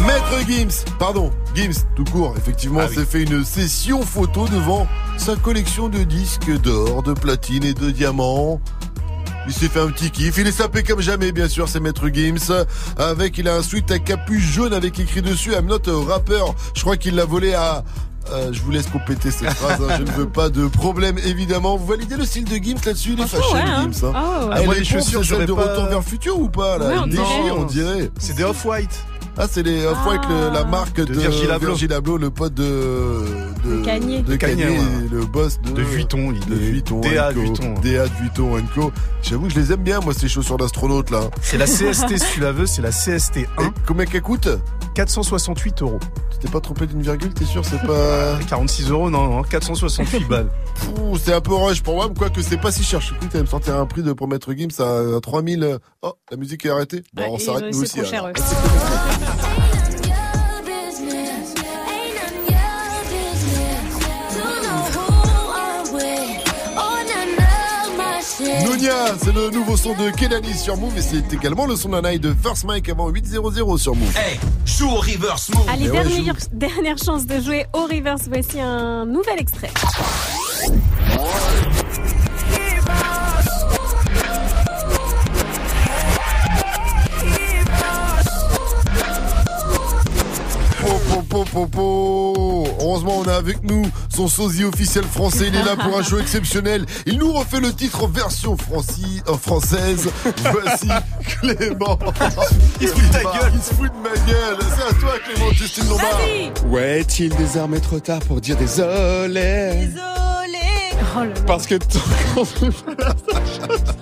Maître 0.07 0.47
Gims, 0.49 0.85
pardon, 0.99 1.31
Gims, 1.55 1.85
tout 1.95 2.05
court, 2.05 2.35
effectivement, 2.37 2.81
Ah 2.83 2.87
oui. 2.89 2.95
s'est 2.97 3.05
fait 3.05 3.23
une 3.23 3.45
session 3.45 4.03
photo 4.03 4.47
devant 4.49 4.87
sa 5.17 5.37
collection 5.37 5.89
de 5.89 5.99
disques 5.99 6.51
d'or, 6.63 7.03
de 7.03 7.13
platine 7.13 7.65
et 7.65 7.75
de 7.75 7.91
diamants. 7.91 8.61
Il 9.47 9.53
s'est 9.53 9.69
fait 9.69 9.81
un 9.81 9.89
petit 9.89 10.11
kiff, 10.11 10.37
il 10.39 10.47
est 10.47 10.53
sapé 10.53 10.83
comme 10.83 11.01
jamais, 11.01 11.33
bien 11.33 11.49
sûr, 11.49 11.69
c'est 11.69 11.81
Maître 11.81 12.09
Gims. 12.13 12.53
Avec, 12.99 13.39
il 13.39 13.49
a 13.49 13.57
un 13.57 13.63
sweat 13.63 13.91
à 13.91 13.99
capuche 13.99 14.43
jaune 14.53 14.73
avec 14.73 14.99
écrit 14.99 15.23
dessus, 15.23 15.53
I'm 15.53 15.67
not 15.67 15.89
a 15.89 16.13
rapper. 16.13 16.43
Je 16.75 16.81
crois 16.83 16.97
qu'il 16.97 17.15
l'a 17.15 17.25
volé 17.25 17.55
à... 17.55 17.85
Euh, 18.33 18.51
je 18.53 18.63
vous 18.63 18.71
laisse 18.71 18.87
compléter 18.87 19.33
cette 19.33 19.51
phrase, 19.53 19.81
hein, 19.83 19.95
je 19.99 20.05
ne 20.05 20.11
veux 20.13 20.29
pas 20.29 20.49
de 20.49 20.69
problème 20.69 21.19
évidemment. 21.19 21.77
Vous 21.77 21.87
validez 21.87 22.17
le 22.17 22.25
style 22.25 22.45
de 22.45 22.55
Gims 22.55 22.77
là-dessus 22.87 23.15
Il 23.15 23.21
est 23.21 23.27
Franchement, 23.27 23.51
fâché 23.51 23.65
ouais, 23.65 23.71
hein. 23.71 23.87
le 23.89 23.93
Gims. 23.93 24.05
Hein. 24.07 24.13
Ouais, 24.13 24.47
ouais. 24.49 24.55
Elle 24.61 24.65
moi, 24.67 24.77
est 24.77 24.79
les 24.79 24.85
chaussures, 24.85 25.03
c'est 25.03 25.13
celle 25.17 25.25
j'aurais 25.25 25.47
de 25.47 25.53
pas- 25.53 25.63
Retour 25.73 25.85
vers 25.87 25.99
le 25.99 26.05
futur 26.05 26.39
ou 26.39 26.49
pas 26.49 26.79
là? 26.79 26.87
Ouais, 26.87 26.99
on 27.03 27.07
dirait. 27.09 27.51
on 27.59 27.65
dirait. 27.65 28.11
C'est 28.21 28.37
des 28.37 28.45
Off-White. 28.45 29.05
Ah, 29.39 29.47
c'est 29.51 29.63
les 29.63 29.87
Off-White, 29.87 30.21
le- 30.29 30.53
la 30.53 30.65
marque 30.65 30.97
de, 30.97 31.05
De 31.07 31.19
Virgil 31.19 31.51
Abloh. 31.51 31.69
Virgil 31.69 31.93
Abloh, 31.95 32.19
le 32.19 32.31
pote 32.31 32.53
de, 32.53 33.25
De 33.65 33.83
Kanye. 33.85 34.23
de 34.23 34.33
De 34.33 34.37
Kanye, 34.37 34.65
ouais. 34.67 34.79
le 35.11 35.25
boss 35.25 35.59
de, 35.63 35.73
De 35.73 35.83
Vuitton, 35.83 36.33
il 36.33 36.41
de 36.51 36.55
Vuitton, 36.55 37.01
DA. 37.01 37.31
Vuitton. 37.33 37.75
DA 37.83 38.07
de 38.09 38.13
Vuitton 38.21 38.57
Co. 38.75 38.93
J'avoue 39.23 39.47
que 39.47 39.55
je 39.55 39.59
les 39.61 39.73
aime 39.73 39.83
bien, 39.83 40.01
moi, 40.01 40.13
ces 40.13 40.29
chaussures 40.29 40.59
d'astronaute, 40.59 41.11
là. 41.11 41.21
C'est 41.41 41.57
la 41.57 41.65
CST, 41.67 42.19
si 42.19 42.33
tu 42.35 42.41
la 42.41 42.53
veux, 42.53 42.67
c'est 42.67 42.83
la 42.83 42.91
CST 42.91 43.39
Et 43.39 43.47
1. 43.59 43.73
combien 43.87 44.05
qu'elle 44.05 44.21
coûte 44.23 44.49
468 44.95 45.81
euros. 45.81 45.99
Tu 46.31 46.39
t'es 46.39 46.49
pas 46.49 46.61
trompé 46.61 46.87
d'une 46.87 47.01
virgule, 47.01 47.33
t'es 47.33 47.47
sûr, 47.47 47.65
c'est 47.65 47.81
pas... 47.87 48.39
46 48.49 48.91
euros, 48.91 49.09
non, 49.09 49.27
non, 49.29 49.43
468 49.43 50.29
balles. 50.29 50.51
Ouh, 51.01 51.17
c'est 51.17 51.33
un 51.33 51.41
peu 51.41 51.55
rush 51.55 51.83
pour 51.83 51.95
moi, 51.95 52.11
quoique 52.17 52.43
c'est 52.43 52.61
pas 52.61 52.71
si 52.71 52.83
cher. 52.85 53.01
Je 53.01 53.15
t'allais 53.29 53.45
me 53.45 53.49
sortir 53.49 53.77
un 53.77 53.87
prix 53.87 54.03
de, 54.03 54.13
pour 54.13 54.29
mettre 54.29 54.53
Gims 54.53 54.69
à 54.81 55.21
3000. 55.21 55.63
euh, 55.63 55.79
Oh, 56.03 56.13
la 56.31 56.37
musique 56.37 56.67
est 56.67 56.71
arrêtée. 56.71 57.03
Bon, 57.15 57.23
Ouais, 57.23 57.29
on 57.33 57.37
et, 57.37 57.41
s'arrête 57.41 57.65
nous 57.73 57.85
c'est 57.85 58.01
aussi. 58.01 58.13
Nounia, 68.65 69.17
c'est 69.19 69.35
le 69.35 69.51
nouveau 69.51 69.77
son 69.77 69.95
de 69.95 70.11
Kenani 70.11 70.55
sur 70.55 70.77
Move 70.77 70.97
et 70.97 71.03
c'est 71.03 71.33
également 71.33 71.67
le 71.67 71.75
son 71.75 71.89
d'un 71.89 72.17
de 72.17 72.35
First 72.43 72.65
Mike 72.65 72.89
avant 72.89 73.09
800 73.09 73.77
sur 73.77 73.97
Move. 73.97 74.17
Hey, 74.17 74.39
joue 74.65 74.89
au 74.89 74.97
reverse 74.97 75.51
move. 75.51 75.67
Allez, 75.69 75.91
ouais, 75.91 76.05
dernière, 76.05 76.37
dernière 76.53 76.99
chance 76.99 77.27
de 77.27 77.41
jouer 77.41 77.67
au 77.73 77.83
reverse. 77.87 78.23
Voici 78.29 78.61
un 78.61 79.05
nouvel 79.07 79.39
extrait. 79.39 79.71
Po, 91.33 91.45
po, 91.45 91.67
po, 91.67 91.67
po, 91.67 91.67
po. 91.67 92.65
Heureusement, 92.81 93.19
on 93.21 93.29
a 93.29 93.33
avec 93.35 93.63
nous 93.63 93.87
son 94.15 94.29
sosie 94.29 94.65
officiel 94.65 95.05
français. 95.05 95.47
Il 95.49 95.55
est 95.57 95.63
là 95.65 95.77
pour 95.77 95.97
un 95.99 96.03
show 96.03 96.19
exceptionnel. 96.19 96.85
Il 97.07 97.19
nous 97.19 97.33
refait 97.33 97.61
le 97.61 97.73
titre 97.73 98.05
en 98.05 98.09
version 98.09 98.55
franci- 98.55 99.23
euh, 99.29 99.37
française. 99.39 100.11
Voici 100.53 100.89
Clément. 101.41 101.99
Il 102.83 102.89
se 102.89 102.93
fout 102.93 103.03
de 103.09 103.13
ta 103.13 103.23
gueule. 103.23 103.53
Il 103.55 103.63
se 103.63 103.75
fout 103.75 103.91
de 103.91 104.03
ma 104.03 104.31
gueule. 104.31 104.59
C'est 104.77 104.95
à 104.95 105.01
toi, 105.01 105.13
Clément, 105.25 105.51
Justine 105.53 105.89
Lombard. 105.89 106.05
Vas-y 106.19 106.53
Ouais, 106.71 107.01
est-il 107.01 107.35
désormais 107.37 107.81
trop 107.81 108.01
tard 108.01 108.21
pour 108.21 108.41
dire 108.43 108.57
désolé? 108.59 109.89
Oh 109.95 111.19
là 111.19 111.25
là. 111.25 111.41
Parce 111.47 111.67
que 111.67 111.77
tant 111.77 111.99
qu'on 112.35 112.45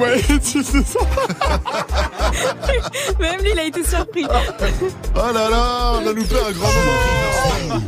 Ouais, 0.10 0.18
est-il 0.34 0.62
Même 3.20 3.40
lui, 3.42 3.50
il 3.52 3.58
a 3.58 3.64
été 3.64 3.84
surpris. 3.84 4.24
Oh 4.26 4.32
là 5.32 5.50
là, 5.50 5.92
on 6.02 6.06
a 6.08 6.12
loupé 6.12 6.36
un 6.36 6.52
grand 6.52 6.68
moment. 6.68 7.82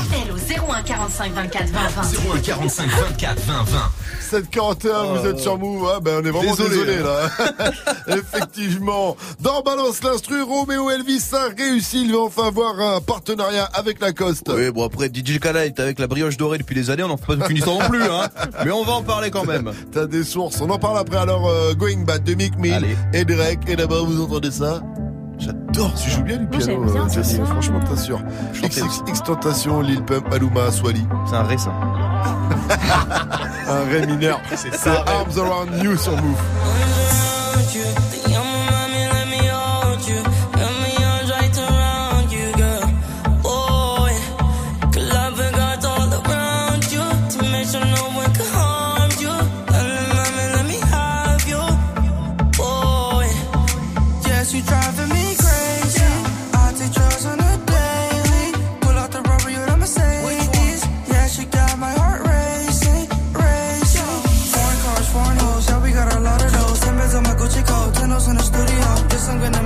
Appel 0.00 0.30
au 0.32 0.36
01 0.72 0.82
45 0.82 1.32
24 1.32 1.68
20 1.68 1.88
20. 1.88 2.02
01 2.36 2.40
45 2.40 2.88
24 2.88 3.40
20 3.40 3.62
20. 3.64 3.78
741, 4.30 5.04
vous 5.04 5.26
êtes 5.26 5.40
sur 5.40 5.58
Move. 5.58 5.90
Ah 5.92 5.98
ben 6.00 6.20
on 6.22 6.24
est 6.24 6.30
vraiment 6.30 6.54
désolé, 6.54 6.84
Désolé, 6.86 7.02
là. 7.02 7.28
Effectivement. 8.16 9.16
Dans 9.40 9.60
Balance 9.62 10.04
l'instru, 10.04 10.42
Roméo 10.42 10.88
Elvis 10.90 11.24
a 11.32 11.48
réussi. 11.56 12.02
Il 12.04 12.12
va 12.12 12.20
enfin 12.20 12.46
avoir 12.46 12.78
un 12.78 13.00
partenariat 13.00 13.64
avec 13.74 14.00
Lacoste. 14.00 14.48
Oui, 14.54 14.70
bon 14.70 14.84
après 14.86 15.08
DJ 15.08 15.40
Khaled 15.40 15.80
avec 15.80 15.98
la 15.98 16.06
brioche 16.06 16.36
dorée 16.36 16.58
depuis 16.58 16.76
des 16.76 16.90
années, 16.90 17.02
on 17.02 17.08
n'en 17.08 17.16
fait 17.16 17.36
pas 17.36 17.48
une 17.48 17.56
histoire 17.56 17.78
non 17.78 17.88
plus, 17.88 18.04
hein. 18.04 18.28
Mais 18.64 18.70
on 18.70 18.84
va 18.84 18.92
en 18.92 19.02
parler 19.02 19.32
quand 19.32 19.44
même. 19.44 19.72
T'as 19.92 20.06
des 20.06 20.22
sources. 20.22 20.60
On 20.60 20.70
en 20.70 20.78
parle 20.78 20.98
après. 21.00 21.16
Alors, 21.18 21.48
euh, 21.48 21.74
Going 21.74 22.04
Bad 22.04 22.24
de 22.24 22.34
Mick 22.34 22.56
Mill 22.58 22.74
Allez. 22.74 22.96
et 23.12 23.24
Drake. 23.24 23.60
Et 23.68 23.76
d'abord, 23.76 24.06
vous 24.06 24.22
entendez 24.22 24.50
ça? 24.50 24.80
J'adore. 25.38 25.94
Tu 25.94 26.10
joues 26.10 26.22
bien 26.22 26.36
du 26.36 26.46
piano, 26.46 26.84
bien 26.84 27.06
euh. 27.06 27.44
Franchement, 27.46 27.80
t'assures. 27.80 28.20
Chanter 28.52 28.82
aussi. 28.82 29.02
XX 29.04 29.22
Tentation, 29.22 29.80
Lil 29.80 30.02
Pump, 30.04 30.26
Aluma, 30.32 30.70
Swally. 30.70 31.04
C'est 31.28 31.36
un 31.36 31.42
vrai 31.44 31.56
ça. 31.56 31.72
Un 33.68 33.84
ré 33.90 34.06
mineur. 34.06 34.40
C'est 34.54 34.74
C'est 34.74 34.90
Arms 34.90 35.38
Around 35.38 35.82
You 35.82 35.96
sur 35.96 36.12
Move. 36.12 36.36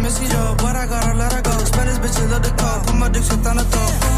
Pussy 0.05 0.27
though, 0.27 0.55
but 0.59 0.77
I 0.77 0.87
gotta 0.87 1.17
let 1.17 1.33
her 1.33 1.41
go. 1.41 1.53
Spanish 1.65 1.97
bitches 1.97 2.31
love 2.31 2.43
the 2.43 2.51
call, 2.61 2.81
put 2.85 2.95
my 2.95 3.09
dick 3.09 3.25
shit 3.25 3.47
on 3.47 3.57
the 3.57 3.65
throat. 3.65 4.14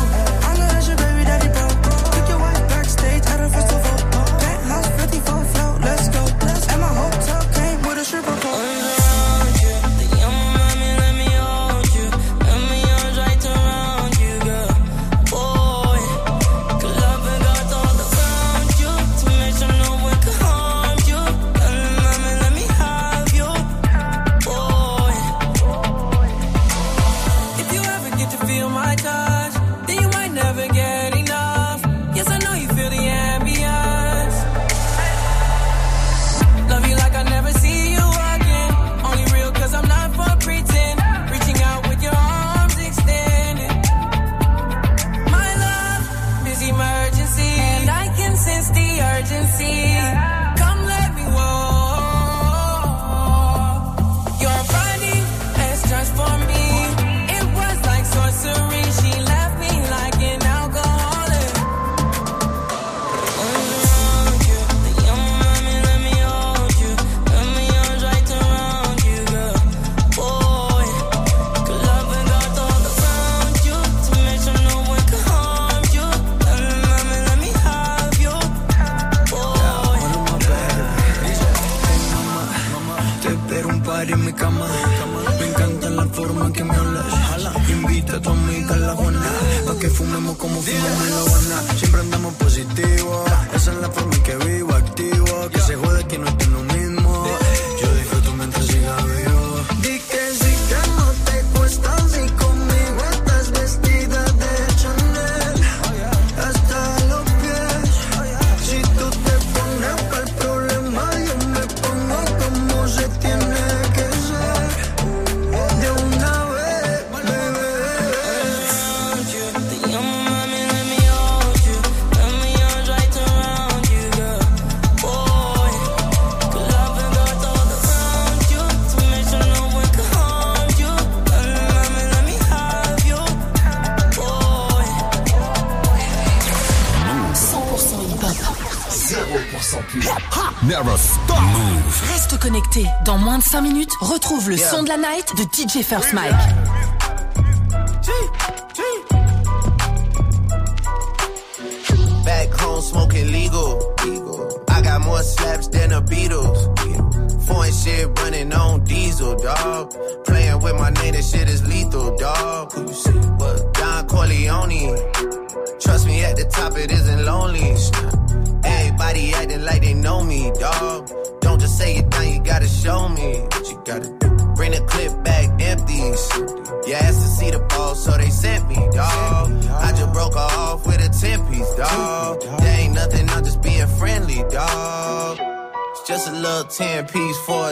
5 143.56 143.62
minutes, 143.62 143.92
retrouve 144.02 144.50
le 144.50 144.58
son 144.58 144.82
de 144.82 144.88
la 144.88 144.98
night 144.98 145.34
de 145.38 145.44
DJ 145.44 145.82
First 145.82 146.12
Mike. 146.12 146.75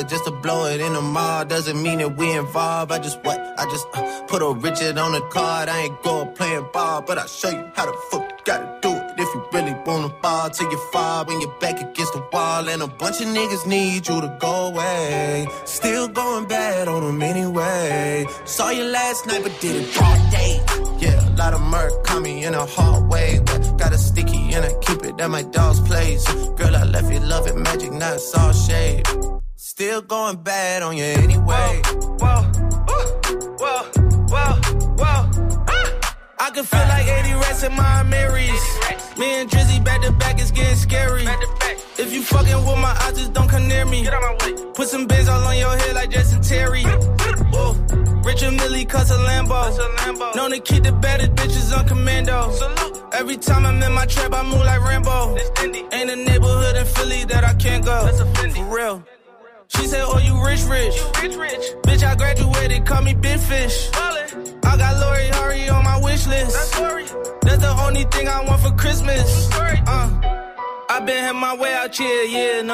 Piece 0.05 0.10
just 0.10 0.24
to 0.24 0.31
blow 0.31 0.66
it 0.66 0.81
in 0.81 0.93
the 0.93 1.01
mall. 1.01 1.44
Doesn't 1.44 1.82
mean 1.82 1.98
that 1.98 2.16
we 2.16 2.31
involved. 2.32 2.93
I 2.93 2.98
just 2.98 3.22
what? 3.24 3.39
I 3.59 3.64
just 3.64 3.86
uh, 3.94 4.22
put 4.26 4.43
a 4.43 4.52
Richard 4.52 4.98
on 4.98 5.12
the 5.12 5.20
card. 5.32 5.68
I 5.68 5.82
ain't 5.82 6.02
going 6.02 6.32
playing 6.35 6.66
ball, 6.72 7.02
but 7.02 7.18
I'll 7.18 7.26
show 7.26 7.51
you 7.51 7.70
how 7.74 7.86
the 7.86 7.97
fuck 8.10 8.44
gotta 8.44 8.78
do 8.82 8.90
it. 8.90 9.14
If 9.16 9.35
you 9.35 9.47
really 9.52 9.74
wanna 9.86 10.09
ball 10.22 10.51
till 10.51 10.70
you 10.70 10.78
fall 10.93 11.24
when 11.24 11.40
you're 11.40 11.59
back 11.60 11.81
against 11.81 12.12
the 12.12 12.22
wall. 12.32 12.68
And 12.68 12.82
a 12.82 12.86
bunch 12.86 13.20
of 13.20 13.28
niggas 13.28 13.66
need 13.66 14.06
you 14.09 14.20
to 14.20 14.36
go 14.40 14.66
away. 14.66 15.47
Still 15.64 16.09
going 16.09 16.47
bad 16.47 16.89
on 16.89 17.02
them 17.05 17.22
anyway. 17.22 18.26
Saw 18.44 18.70
you 18.70 18.85
last 18.85 19.26
night, 19.26 19.43
but 19.43 19.59
did 19.60 19.76
it 19.76 19.94
broad 19.94 20.31
day. 20.31 20.60
Yeah, 20.98 21.28
a 21.28 21.32
lot 21.36 21.55
of 21.55 21.60
murk 21.60 22.05
caught 22.05 22.22
me 22.22 22.44
in 22.44 22.55
a 22.55 22.66
hard 22.66 23.09
way. 23.09 23.40
But 23.44 23.76
got 23.78 23.93
a 23.93 23.98
sticky 23.98 24.55
and 24.55 24.64
I 24.64 24.72
keep 24.81 25.02
it 25.05 25.20
at 25.20 25.31
my 25.31 25.43
dog's 25.43 25.81
place. 25.81 26.24
Girl, 26.59 26.74
I 26.74 26.85
left 26.85 27.12
you 27.12 27.20
love 27.20 27.47
it 27.47 27.56
magic, 27.56 27.93
not 27.93 28.18
all 28.36 28.52
shade. 28.52 28.73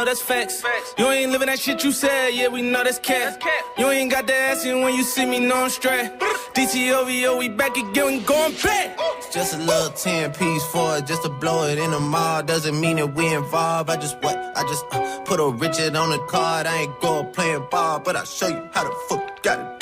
Here, 0.00 0.04
yeah, 0.04 0.04
no, 0.04 0.04
that's 0.04 0.22
facts. 0.22 0.64
You 0.98 1.08
ain't 1.08 1.32
living 1.32 1.46
that 1.48 1.58
shit 1.58 1.84
you 1.84 1.92
said, 1.92 2.30
yeah, 2.30 2.48
we 2.48 2.62
know 2.62 2.84
that's 2.84 2.98
cat. 2.98 3.42
You 3.78 3.90
ain't 3.90 4.10
got 4.10 4.26
the 4.26 4.34
ass 4.34 4.64
in 4.64 4.82
when 4.82 4.94
you 4.94 5.02
see 5.02 5.26
me, 5.26 5.40
no, 5.40 5.64
I'm 5.64 5.70
straight. 5.70 6.10
DTOVO, 6.54 7.38
we 7.38 7.48
back 7.48 7.76
again, 7.76 8.06
we 8.06 8.20
going 8.20 8.54
back. 8.62 8.98
It's 9.18 9.34
just 9.34 9.54
a 9.54 9.58
little 9.58 9.90
10 9.90 10.32
piece 10.32 10.64
for 10.66 10.96
it, 10.98 11.06
just 11.06 11.22
to 11.22 11.28
blow 11.28 11.66
it 11.68 11.78
in 11.78 11.90
the 11.90 12.00
mall. 12.00 12.42
Doesn't 12.42 12.78
mean 12.80 12.96
that 12.96 13.14
we 13.14 13.32
involved. 13.32 13.90
I 13.90 13.96
just 13.96 14.16
what? 14.22 14.36
I 14.56 14.62
just 14.62 14.84
uh, 14.92 15.20
put 15.20 15.40
a 15.40 15.48
Richard 15.48 15.96
on 15.96 16.10
the 16.10 16.18
card. 16.26 16.66
I 16.66 16.82
ain't 16.82 17.00
going 17.00 17.32
playing 17.32 17.66
ball, 17.70 18.00
but 18.00 18.16
I'll 18.16 18.24
show 18.24 18.48
you 18.48 18.68
how 18.72 18.84
the 18.84 18.94
fuck 19.08 19.20
you 19.20 19.34
gotta 19.42 19.76
it. 19.76 19.79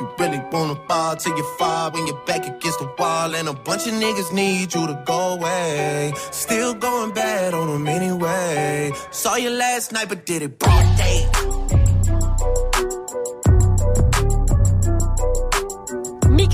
You 0.00 0.08
really 0.18 0.40
wanna 0.52 0.76
fall 0.86 1.16
till 1.16 1.36
you 1.36 1.44
fall 1.58 1.90
when 1.90 2.06
you're 2.06 2.24
back 2.24 2.46
against 2.46 2.78
the 2.78 2.88
wall. 2.98 3.34
And 3.34 3.48
a 3.48 3.52
bunch 3.52 3.86
of 3.86 3.94
niggas 3.94 4.32
need 4.32 4.74
you 4.74 4.86
to 4.86 5.02
go 5.04 5.34
away. 5.34 6.12
Still 6.30 6.74
going 6.74 7.12
bad 7.12 7.54
on 7.54 7.66
them 7.68 7.88
anyway. 7.88 8.92
Saw 9.10 9.36
you 9.36 9.50
last 9.50 9.92
night, 9.92 10.08
but 10.08 10.24
did 10.24 10.42
it 10.42 10.58
broad 10.58 10.96
day. 10.96 11.26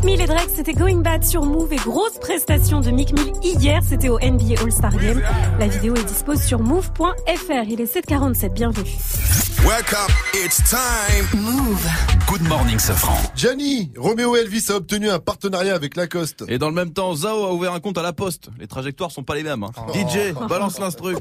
et 0.07 0.27
Drake, 0.27 0.51
c'était 0.55 0.75
Going 0.75 1.03
Bad 1.03 1.25
sur 1.25 1.45
Move 1.45 1.73
et 1.73 1.77
grosse 1.77 2.19
prestation 2.21 2.81
de 2.81 2.91
Mick 2.91 3.13
Mill 3.13 3.33
hier, 3.43 3.81
c'était 3.83 4.09
au 4.09 4.19
NBA 4.19 4.61
All-Star 4.63 4.93
Game. 4.97 5.23
La 5.59 5.67
vidéo 5.67 5.95
est 5.95 6.05
dispose 6.05 6.43
sur 6.43 6.61
move.fr. 6.61 7.69
Il 7.69 7.81
est 7.81 7.93
7h47, 7.93 8.53
bienvenue. 8.53 9.44
Wake 9.67 9.93
up, 9.95 10.11
it's 10.35 10.59
time. 10.71 11.25
Move. 11.41 11.81
Good 12.29 12.43
morning, 12.49 12.79
Safran. 12.79 13.17
Gianni, 13.35 13.91
Romeo 13.97 14.37
Elvis 14.37 14.71
a 14.71 14.77
obtenu 14.77 15.09
un 15.11 15.19
partenariat 15.19 15.75
avec 15.75 15.97
Lacoste. 15.97 16.45
Et 16.49 16.59
dans 16.59 16.69
le 16.69 16.75
même 16.75 16.93
temps, 16.93 17.15
Zao 17.15 17.45
a 17.45 17.53
ouvert 17.53 17.73
un 17.73 17.81
compte 17.81 17.97
à 17.99 18.03
la 18.03 18.13
poste. 18.13 18.51
Les 18.59 18.67
trajectoires 18.67 19.11
sont 19.11 19.23
pas 19.23 19.35
les 19.35 19.43
mêmes. 19.43 19.63
hein. 19.63 19.71
DJ, 19.95 20.35
balance 20.49 20.79
l'instru. 20.79 21.15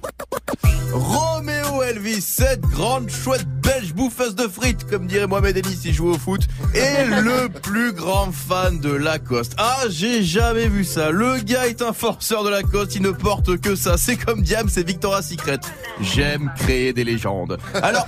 Roméo 1.63 1.83
Elvis, 1.83 2.21
cette 2.21 2.61
grande 2.61 3.09
chouette 3.09 3.45
belge 3.61 3.93
bouffeuse 3.93 4.35
de 4.35 4.47
frites, 4.47 4.85
comme 4.89 5.07
dirait 5.07 5.27
Mohamed 5.27 5.57
Ellis 5.57 5.77
s'il 5.77 5.93
jouait 5.93 6.11
au 6.11 6.17
foot, 6.17 6.41
est 6.73 7.05
le 7.21 7.47
plus 7.49 7.93
grand 7.93 8.31
fan 8.31 8.79
de 8.79 8.91
Lacoste. 8.91 9.53
Ah, 9.57 9.83
j'ai 9.89 10.23
jamais 10.23 10.67
vu 10.67 10.83
ça. 10.83 11.11
Le 11.11 11.37
gars 11.39 11.67
est 11.67 11.81
un 11.81 11.93
forceur 11.93 12.43
de 12.43 12.49
Lacoste, 12.49 12.95
il 12.95 13.01
ne 13.01 13.11
porte 13.11 13.57
que 13.57 13.75
ça. 13.75 13.97
C'est 13.97 14.17
comme 14.17 14.41
Diam, 14.41 14.67
c'est 14.69 14.85
Victoria's 14.85 15.29
Secret. 15.29 15.59
J'aime 16.01 16.51
créer 16.57 16.93
des 16.93 17.03
légendes. 17.03 17.57
Alors, 17.75 18.07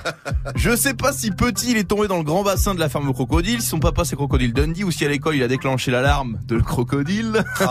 je 0.56 0.76
sais 0.76 0.94
pas 0.94 1.14
si 1.14 1.32
petit 1.32 1.72
il 1.72 1.78
est 1.78 1.86
tombé 1.86 2.08
dans 2.08 2.18
le 2.18 2.24
grand 2.24 2.44
bassin 2.44 2.76
de 2.76 2.80
la 2.80 2.90
ferme 2.90 3.10
au 3.10 3.14
crocodile, 3.14 3.62
si 3.62 3.68
son 3.68 3.80
papa 3.80 4.04
c'est 4.06 4.16
Crocodile 4.16 4.54
Dundee, 4.54 4.84
ou 4.84 4.92
si 4.92 5.06
à 5.06 5.10
l'école 5.10 5.36
il 5.36 5.44
a 5.44 5.48
déclenché 5.48 5.92
l'alarme 5.92 6.40
de 6.46 6.56
le 6.56 6.64
crocodile. 6.64 7.44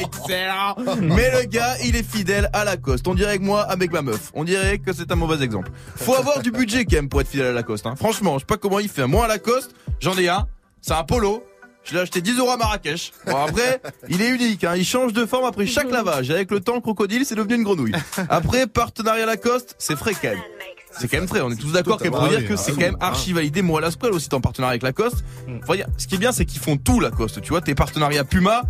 Excellent. 0.00 0.76
Mais 1.00 1.30
le 1.30 1.46
gars, 1.46 1.76
il 1.84 1.96
est 1.96 2.08
fidèle 2.08 2.50
à 2.52 2.64
Lacoste. 2.64 3.06
On 3.08 3.14
dirait 3.14 3.38
que 3.38 3.44
moi, 3.44 3.62
avec 3.62 3.92
ma 3.92 4.01
meuf, 4.02 4.30
on 4.34 4.44
dirait 4.44 4.78
que 4.78 4.92
c'est 4.92 5.10
un 5.10 5.16
mauvais 5.16 5.42
exemple. 5.44 5.70
Faut 5.96 6.14
avoir 6.14 6.40
du 6.40 6.50
budget 6.50 6.84
quand 6.84 6.96
même 6.96 7.08
pour 7.08 7.20
être 7.20 7.28
fidèle 7.28 7.46
à 7.46 7.52
Lacoste. 7.52 7.86
Hein. 7.86 7.96
Franchement, 7.96 8.34
je 8.34 8.40
sais 8.40 8.46
pas 8.46 8.56
comment 8.56 8.78
il 8.78 8.88
fait. 8.88 9.06
Moi, 9.06 9.24
à 9.24 9.28
Lacoste, 9.28 9.74
j'en 10.00 10.16
ai 10.18 10.28
un. 10.28 10.46
C'est 10.80 10.94
un 10.94 11.04
polo. 11.04 11.44
Je 11.84 11.94
l'ai 11.94 12.00
acheté 12.00 12.20
10 12.20 12.38
euros 12.38 12.50
à 12.50 12.56
Marrakech. 12.56 13.12
Bon 13.26 13.36
après, 13.36 13.80
il 14.08 14.22
est 14.22 14.28
unique, 14.28 14.62
hein. 14.62 14.74
il 14.76 14.84
change 14.84 15.12
de 15.12 15.26
forme 15.26 15.46
après 15.46 15.66
chaque 15.66 15.90
lavage. 15.90 16.30
Et 16.30 16.34
avec 16.34 16.50
le 16.50 16.60
temps, 16.60 16.74
le 16.76 16.80
crocodile, 16.80 17.26
c'est 17.26 17.34
devenu 17.34 17.56
une 17.56 17.64
grenouille. 17.64 17.92
Après, 18.28 18.66
partenariat 18.66 19.26
Lacoste, 19.26 19.74
c'est 19.78 19.96
même. 20.22 20.38
C'est 20.98 21.08
quand 21.08 21.16
même 21.18 21.28
frais, 21.28 21.40
on 21.40 21.50
est 21.50 21.56
tous 21.56 21.72
d'accord 21.72 21.96
pour 21.98 22.22
Ah 22.22 22.28
dire 22.28 22.38
oui, 22.40 22.46
que 22.46 22.54
ah 22.54 22.56
c'est 22.56 22.72
oui. 22.72 22.78
quand 22.78 22.84
même 22.84 22.96
archi 23.00 23.32
validé. 23.32 23.62
Moi, 23.62 23.80
la 23.80 23.90
Squale 23.90 24.12
aussi, 24.12 24.28
t'es 24.28 24.34
en 24.34 24.40
partenariat 24.40 24.72
avec 24.72 24.82
Lacoste. 24.82 25.24
Faut 25.66 25.74
dire, 25.74 25.86
ce 25.96 26.06
qui 26.06 26.14
est 26.16 26.18
bien, 26.18 26.32
c'est 26.32 26.44
qu'ils 26.44 26.60
font 26.60 26.76
tout 26.76 27.00
Lacoste. 27.00 27.40
Tu 27.40 27.48
vois, 27.50 27.60
tes 27.60 27.74
partenariats 27.74 28.24
Puma, 28.24 28.62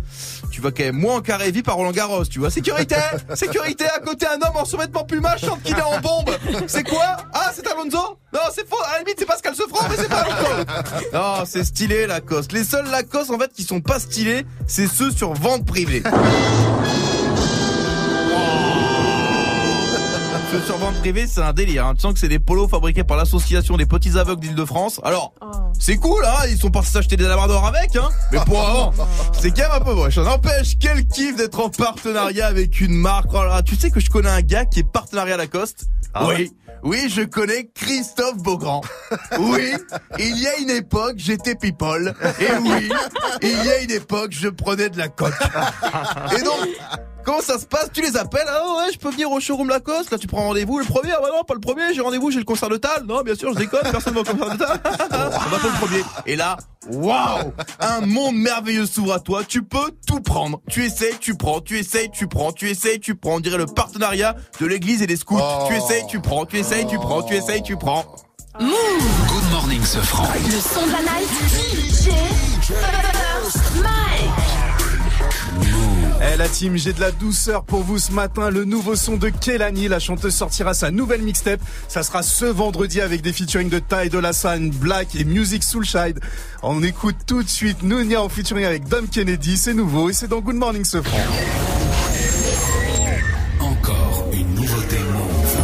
tu 0.51 0.61
vas 0.61 0.71
quand 0.71 0.83
même 0.83 0.95
moins 0.97 1.17
en 1.17 1.21
carré 1.21 1.51
vie 1.51 1.63
par 1.63 1.75
Roland 1.75 1.91
Garros. 1.91 2.25
Tu 2.25 2.39
vois, 2.39 2.49
sécurité, 2.49 2.95
sécurité 3.35 3.85
à 3.85 3.99
côté 3.99 4.25
un 4.25 4.35
homme 4.45 4.55
en 4.55 4.65
sous-vêtements 4.65 5.03
Puma 5.03 5.35
chante 5.37 5.61
qu'il 5.63 5.75
est 5.77 5.81
en 5.81 5.99
bombe. 5.99 6.31
C'est 6.67 6.83
quoi? 6.83 7.17
Ah, 7.33 7.51
c'est 7.53 7.67
Alonso? 7.67 8.17
Non, 8.33 8.39
c'est 8.55 8.67
faux. 8.67 8.77
À 8.87 8.93
la 8.93 8.99
limite, 8.99 9.15
c'est 9.19 9.25
Pascal 9.25 9.53
Sefranc, 9.55 9.85
mais 9.89 9.95
c'est 9.97 10.09
pas 10.09 10.21
Alonso. 10.21 10.65
Non, 11.13 11.43
c'est 11.45 11.63
stylé 11.63 12.07
Lacoste. 12.07 12.51
Les 12.53 12.63
seuls 12.63 12.89
Lacoste 12.89 13.31
en 13.31 13.37
fait 13.39 13.51
qui 13.53 13.63
sont 13.63 13.81
pas 13.81 13.99
stylés, 13.99 14.45
c'est 14.67 14.87
ceux 14.87 15.11
sur 15.11 15.33
vente 15.33 15.65
privée. 15.65 16.01
Ceux 20.53 20.61
sur 20.61 20.77
vente 20.77 20.93
privée, 20.99 21.25
c'est 21.25 21.41
un 21.41 21.51
délire. 21.51 21.87
Hein. 21.87 21.95
Tu 21.95 22.01
sens 22.01 22.13
que 22.13 22.19
c'est 22.19 22.27
des 22.27 22.37
polos 22.37 22.69
fabriqués 22.69 23.03
par 23.03 23.17
l'association 23.17 23.75
des 23.75 23.87
petits 23.87 24.19
aveugles 24.19 24.39
d'Île-de-France. 24.41 25.01
Alors, 25.03 25.33
c'est 25.79 25.97
cool, 25.97 26.23
hein. 26.23 26.45
Ils 26.47 26.59
sont 26.59 26.69
partis 26.69 26.91
s'acheter 26.91 27.17
des 27.17 27.23
labradors 27.23 27.65
avec, 27.65 27.95
hein. 27.95 28.07
Mais 28.31 28.37
pour 28.45 28.61
avant, 28.67 28.93
c'est 29.31 29.49
quand 29.49 29.63
même 29.63 29.81
un 29.81 29.83
peu 29.83 29.95
moche. 29.95 30.13
Ça 30.13 30.21
n'empêche, 30.21 30.77
quel 30.79 31.07
kiff 31.07 31.37
d'être 31.37 31.59
en 31.59 31.69
partenariat 31.69 32.45
avec 32.45 32.81
une 32.81 32.93
marque. 32.93 33.31
Oh 33.33 33.43
là, 33.43 33.63
tu 33.63 33.75
sais 33.75 33.89
que 33.89 33.99
je 33.99 34.11
connais 34.11 34.29
un 34.29 34.41
gars 34.41 34.65
qui 34.65 34.81
est 34.81 34.83
partenariat 34.83 35.37
Lacoste. 35.37 35.87
Ah 36.13 36.27
oui. 36.27 36.35
ouais 36.35 36.51
Oui, 36.83 37.09
je 37.09 37.23
connais 37.23 37.71
Christophe 37.73 38.37
Beaugrand. 38.37 38.81
Oui, 39.39 39.73
il 40.19 40.37
y 40.37 40.45
a 40.45 40.59
une 40.59 40.69
époque, 40.69 41.15
j'étais 41.15 41.55
people. 41.55 42.13
Et 42.39 42.51
oui, 42.61 42.89
il 43.41 43.65
y 43.65 43.69
a 43.71 43.81
une 43.81 43.91
époque, 43.91 44.33
je 44.33 44.49
prenais 44.49 44.91
de 44.91 44.99
la 44.99 45.07
coque. 45.07 45.33
Et 46.37 46.43
donc, 46.43 46.67
comment 47.23 47.41
ça 47.41 47.57
se 47.59 47.65
passe 47.65 47.89
Tu 47.93 48.01
les 48.01 48.15
appelles 48.17 48.47
Ah 48.47 48.61
ouais, 48.77 48.93
je 48.93 48.99
peux 48.99 49.09
venir 49.09 49.31
au 49.31 49.39
showroom 49.39 49.69
Lacoste. 49.69 50.11
Là, 50.11 50.17
tu 50.17 50.27
prends 50.27 50.43
rendez-vous 50.43 50.79
le 50.79 50.85
premier. 50.85 51.11
Ah 51.11 51.19
bah 51.21 51.29
non, 51.35 51.43
pas 51.43 51.53
le 51.53 51.59
premier. 51.59 51.93
J'ai 51.93 52.01
rendez-vous, 52.01 52.31
j'ai 52.31 52.39
le 52.39 52.45
concert 52.45 52.69
de 52.69 52.77
Tal. 52.77 53.03
Non, 53.05 53.21
bien 53.21 53.35
sûr, 53.35 53.53
je 53.53 53.59
déconne. 53.59 53.81
Personne 53.91 54.13
va 54.13 54.21
au 54.21 54.23
concert 54.23 54.49
de 54.51 54.57
Tal. 54.57 54.81
On 54.85 54.87
va 55.49 55.57
pas 55.59 55.67
le 55.67 55.85
premier. 55.85 56.03
Et 56.25 56.35
là, 56.35 56.57
waouh 56.91 57.53
Un 57.79 58.01
monde 58.01 58.35
merveilleux 58.35 58.85
s'ouvre 58.85 59.13
à 59.13 59.19
toi. 59.19 59.43
Tu 59.47 59.63
peux 59.63 59.91
tout 60.07 60.19
prendre. 60.21 60.61
Tu 60.69 60.85
essayes, 60.85 61.17
tu 61.19 61.35
prends. 61.35 61.61
Tu 61.61 61.77
essayes, 61.79 62.09
tu 62.11 62.27
prends. 62.27 62.51
Tu 62.51 62.69
essayes, 62.69 62.99
tu 62.99 63.15
prends. 63.15 63.35
On 63.35 63.39
dirait 63.39 63.57
le 63.57 63.65
partenariat 63.65 64.35
de 64.59 64.65
l'église 64.65 65.01
et 65.01 65.07
des 65.07 65.17
scouts. 65.17 65.39
Tu 65.67 65.75
essayes, 65.75 66.05
tu 66.07 66.19
prends. 66.19 66.45
Tu 66.45 66.57
essayes, 66.59 66.85
tu 66.87 66.97
prends. 66.97 67.23
Tu 67.23 67.35
essayes, 67.35 67.63
tu 67.63 67.77
prends. 67.77 68.05
Good 68.59 69.49
morning, 69.51 69.83
Safran. 69.83 70.27
Le 70.45 70.59
son 70.59 70.85
de 70.85 70.91
la 70.91 71.01
night. 71.01 71.29
DJ 71.49 72.09
Mike. 73.81 74.72
Eh 76.25 76.37
la 76.37 76.47
team, 76.47 76.77
j'ai 76.77 76.93
de 76.93 77.01
la 77.01 77.11
douceur 77.11 77.63
pour 77.63 77.81
vous 77.81 77.99
ce 77.99 78.11
matin. 78.11 78.49
Le 78.49 78.63
nouveau 78.63 78.95
son 78.95 79.17
de 79.17 79.29
Kelani, 79.29 79.87
la 79.87 79.99
chanteuse 79.99 80.33
sortira 80.33 80.73
sa 80.73 80.89
nouvelle 80.89 81.21
mixtape. 81.21 81.59
Ça 81.87 82.01
sera 82.01 82.23
ce 82.23 82.45
vendredi 82.45 83.01
avec 83.01 83.21
des 83.21 83.33
featuring 83.33 83.69
de 83.69 83.79
Ty 83.79 84.09
Dolla 84.09 84.31
Sign, 84.31 84.69
Black 84.71 85.15
et 85.15 85.25
Music 85.25 85.63
Soulshide. 85.63 86.19
On 86.61 86.81
écoute 86.81 87.17
tout 87.27 87.43
de 87.43 87.49
suite 87.49 87.83
Nounia 87.83 88.21
en 88.21 88.29
featuring 88.29 88.65
avec 88.65 88.87
Dom 88.87 89.07
Kennedy. 89.07 89.57
C'est 89.57 89.73
nouveau 89.73 90.09
et 90.09 90.13
c'est 90.13 90.27
dans 90.27 90.39
Good 90.39 90.55
Morning 90.55 90.85
ce 90.85 91.01
franc. 91.01 91.17
Encore 93.59 94.25
une 94.33 94.53
nouveauté 94.55 94.97
Move. 94.97 95.57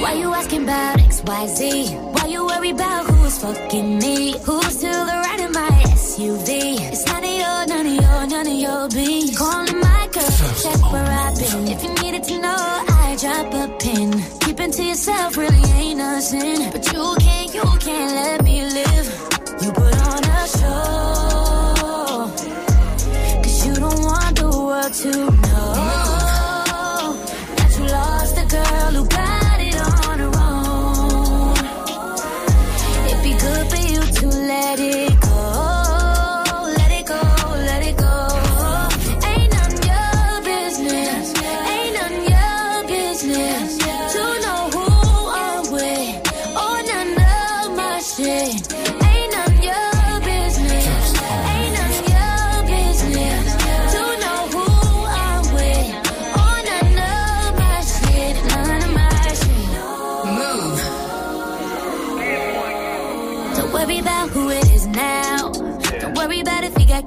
Why 0.00 0.18
you 0.20 0.32
asking 0.34 0.68
about 0.68 0.98
XYZ? 0.98 1.94
Why 2.14 2.28
you 2.32 2.46
worry 2.46 2.70
about 2.70 3.06
who's 3.10 3.38
fucking 3.38 3.98
me? 3.98 4.32
Who's 4.46 4.76
to 4.80 4.88
the 4.88 5.22
right 5.26 5.40
of 5.44 5.52
my 5.54 5.82
SUV? 5.94 6.81
None 8.32 8.46
of 8.46 8.54
your, 8.54 8.88
your. 8.88 9.36
Calling 9.36 9.80
my 9.80 10.08
girl, 10.12 10.52
check 10.62 10.80
where 10.92 11.04
I've 11.04 11.36
been. 11.38 11.68
If 11.68 11.82
you 11.84 11.92
needed 12.02 12.24
to 12.24 12.38
know, 12.40 12.56
I 13.04 13.16
drop 13.20 13.52
a 13.52 13.68
pin. 13.78 14.10
Keeping 14.40 14.72
to 14.72 14.82
yourself 14.82 15.36
really 15.36 15.64
ain't 15.80 15.98
nothing. 15.98 16.70
But 16.72 16.84
you 16.92 17.16
can't, 17.20 17.54
you 17.54 17.66
can't 17.86 18.12
let 18.20 18.42
me 18.42 18.62
live. 18.78 19.06
You 19.62 19.72
put 19.72 19.94
on 20.10 20.24
a 20.24 20.40
show. 20.56 22.30
Cause 23.42 23.66
you 23.66 23.74
don't 23.74 24.02
want 24.02 24.36
the 24.38 24.48
world 24.66 24.92
to 25.02 25.10
know. 25.42 25.51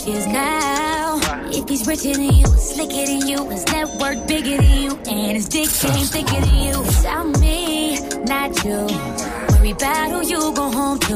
About 0.08 0.14
if 0.14 0.14
he 0.14 0.14
got 0.14 0.14
kids 0.14 0.28
now. 0.28 1.20
If 1.52 1.70
he's 1.70 1.88
richer 1.88 2.14
than 2.14 2.34
you, 2.34 2.46
slicker 2.48 3.06
than 3.06 3.28
you, 3.28 3.50
his 3.50 3.66
network 3.66 4.28
bigger 4.28 4.58
than 4.58 4.82
you, 4.82 4.98
and 5.08 5.38
his 5.38 5.48
dick 5.50 5.70
game 5.82 6.06
thicker 6.06 6.42
than 6.42 6.56
you. 6.56 6.84
It's 6.84 7.06
on 7.06 7.32
me, 7.40 8.00
not 8.26 8.64
you. 8.64 8.88
Worry 9.56 9.72
about 9.72 10.12
who 10.12 10.22
you 10.28 10.54
go 10.54 10.72
home 10.72 11.00
to. 11.00 11.16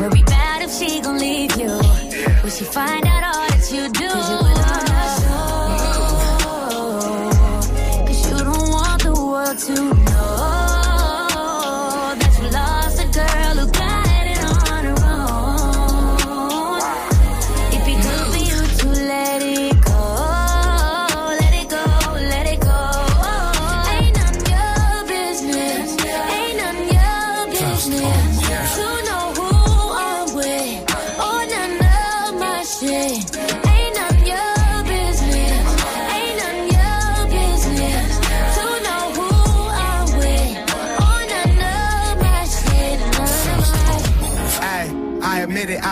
Worry 0.00 0.20
about 0.22 0.62
if 0.62 0.70
she 0.72 1.00
gon' 1.00 1.18
leave 1.18 1.56
you. 1.56 1.80
Will 2.42 2.50
she 2.50 2.64
find 2.64 3.06
out 3.06 3.24
all 3.24 3.48
that 3.48 3.70
you 3.72 3.88
do? 3.90 4.08
Cause 4.08 4.30
you 4.30 4.38
put 4.38 4.58
on 4.70 4.84
a 4.90 5.08
show. 5.20 5.66
Cause 8.06 8.30
you 8.30 8.38
don't 8.38 8.70
want 8.70 9.02
the 9.02 9.12
world 9.12 9.58
to 9.58 10.07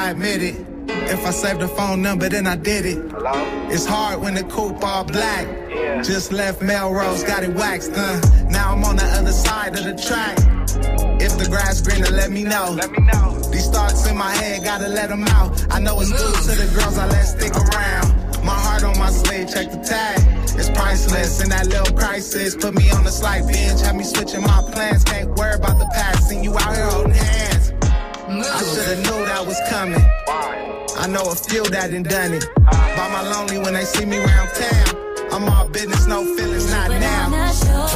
I 0.06 0.10
admit 0.10 0.40
it. 0.40 0.54
If 1.10 1.26
I 1.26 1.30
saved 1.32 1.58
the 1.58 1.66
phone 1.66 2.00
number, 2.00 2.28
then 2.28 2.46
I 2.46 2.54
did 2.54 2.86
it. 2.86 2.98
It's 3.74 3.84
hard 3.84 4.20
when 4.20 4.34
the 4.34 4.44
coupe 4.44 4.80
all 4.84 5.02
black. 5.02 5.48
Just 6.04 6.30
left 6.30 6.62
Melrose, 6.62 7.24
got 7.24 7.42
it 7.42 7.52
waxed, 7.56 7.90
uh. 7.92 8.20
Now 8.48 8.72
I'm 8.72 8.84
on 8.84 8.94
the 8.94 9.04
other 9.18 9.32
side 9.32 9.76
of 9.76 9.82
the 9.82 9.96
track. 10.00 10.38
If 11.20 11.36
the 11.38 11.46
grass 11.50 11.80
greener, 11.80 12.08
let 12.12 12.30
me 12.30 12.44
know. 12.44 12.70
Let 12.70 12.92
me 12.92 13.02
know. 13.02 13.34
These 13.50 13.66
thoughts 13.70 14.06
in 14.08 14.16
my 14.16 14.30
head, 14.30 14.62
gotta 14.62 14.86
let 14.86 15.08
them 15.08 15.24
out. 15.24 15.50
I 15.74 15.80
know 15.80 16.00
it's 16.00 16.12
good 16.12 16.34
to 16.36 16.54
the 16.54 16.70
girls 16.78 16.98
I 16.98 17.08
let 17.08 17.24
stick 17.24 17.56
around. 17.56 18.06
My 18.44 18.54
heart 18.54 18.84
on 18.84 18.96
my 19.00 19.10
sleeve, 19.10 19.52
check 19.52 19.72
the 19.72 19.82
tag. 19.82 20.20
It's 20.56 20.70
priceless 20.70 21.42
in 21.42 21.48
that 21.48 21.66
little 21.66 21.96
crisis. 21.98 22.54
Put 22.54 22.76
me 22.76 22.88
on 22.92 23.02
the 23.02 23.10
slight 23.10 23.44
bench, 23.48 23.80
have 23.80 23.96
me 23.96 24.04
switching 24.04 24.42
my 24.42 24.62
plans. 24.70 25.02
Can't 25.02 25.34
worry 25.34 25.56
about 25.56 25.80
the 25.80 25.90
past. 25.92 26.28
Seen 26.28 26.44
you 26.44 26.56
out 26.56 26.76
here 26.76 26.86
holding 26.86 27.10
hands. 27.10 27.35
I 28.56 28.62
should've 28.62 28.98
knew 29.04 29.26
that 29.26 29.46
was 29.46 29.60
coming. 29.68 30.00
I 30.96 31.06
know 31.08 31.30
a 31.30 31.34
few 31.34 31.62
that 31.64 31.90
done 31.90 32.04
done 32.04 32.32
it. 32.32 32.46
By 32.64 33.08
my 33.12 33.22
lonely 33.28 33.58
when 33.58 33.74
they 33.74 33.84
see 33.84 34.06
me 34.06 34.16
round 34.16 34.48
town. 34.54 34.96
I'm 35.30 35.46
all 35.46 35.68
business, 35.68 36.06
no 36.06 36.24
feelings, 36.36 36.70
not 36.70 36.88
now. 36.90 37.24
I'm 37.26 37.30
not 37.32 37.54
sure, 37.54 37.88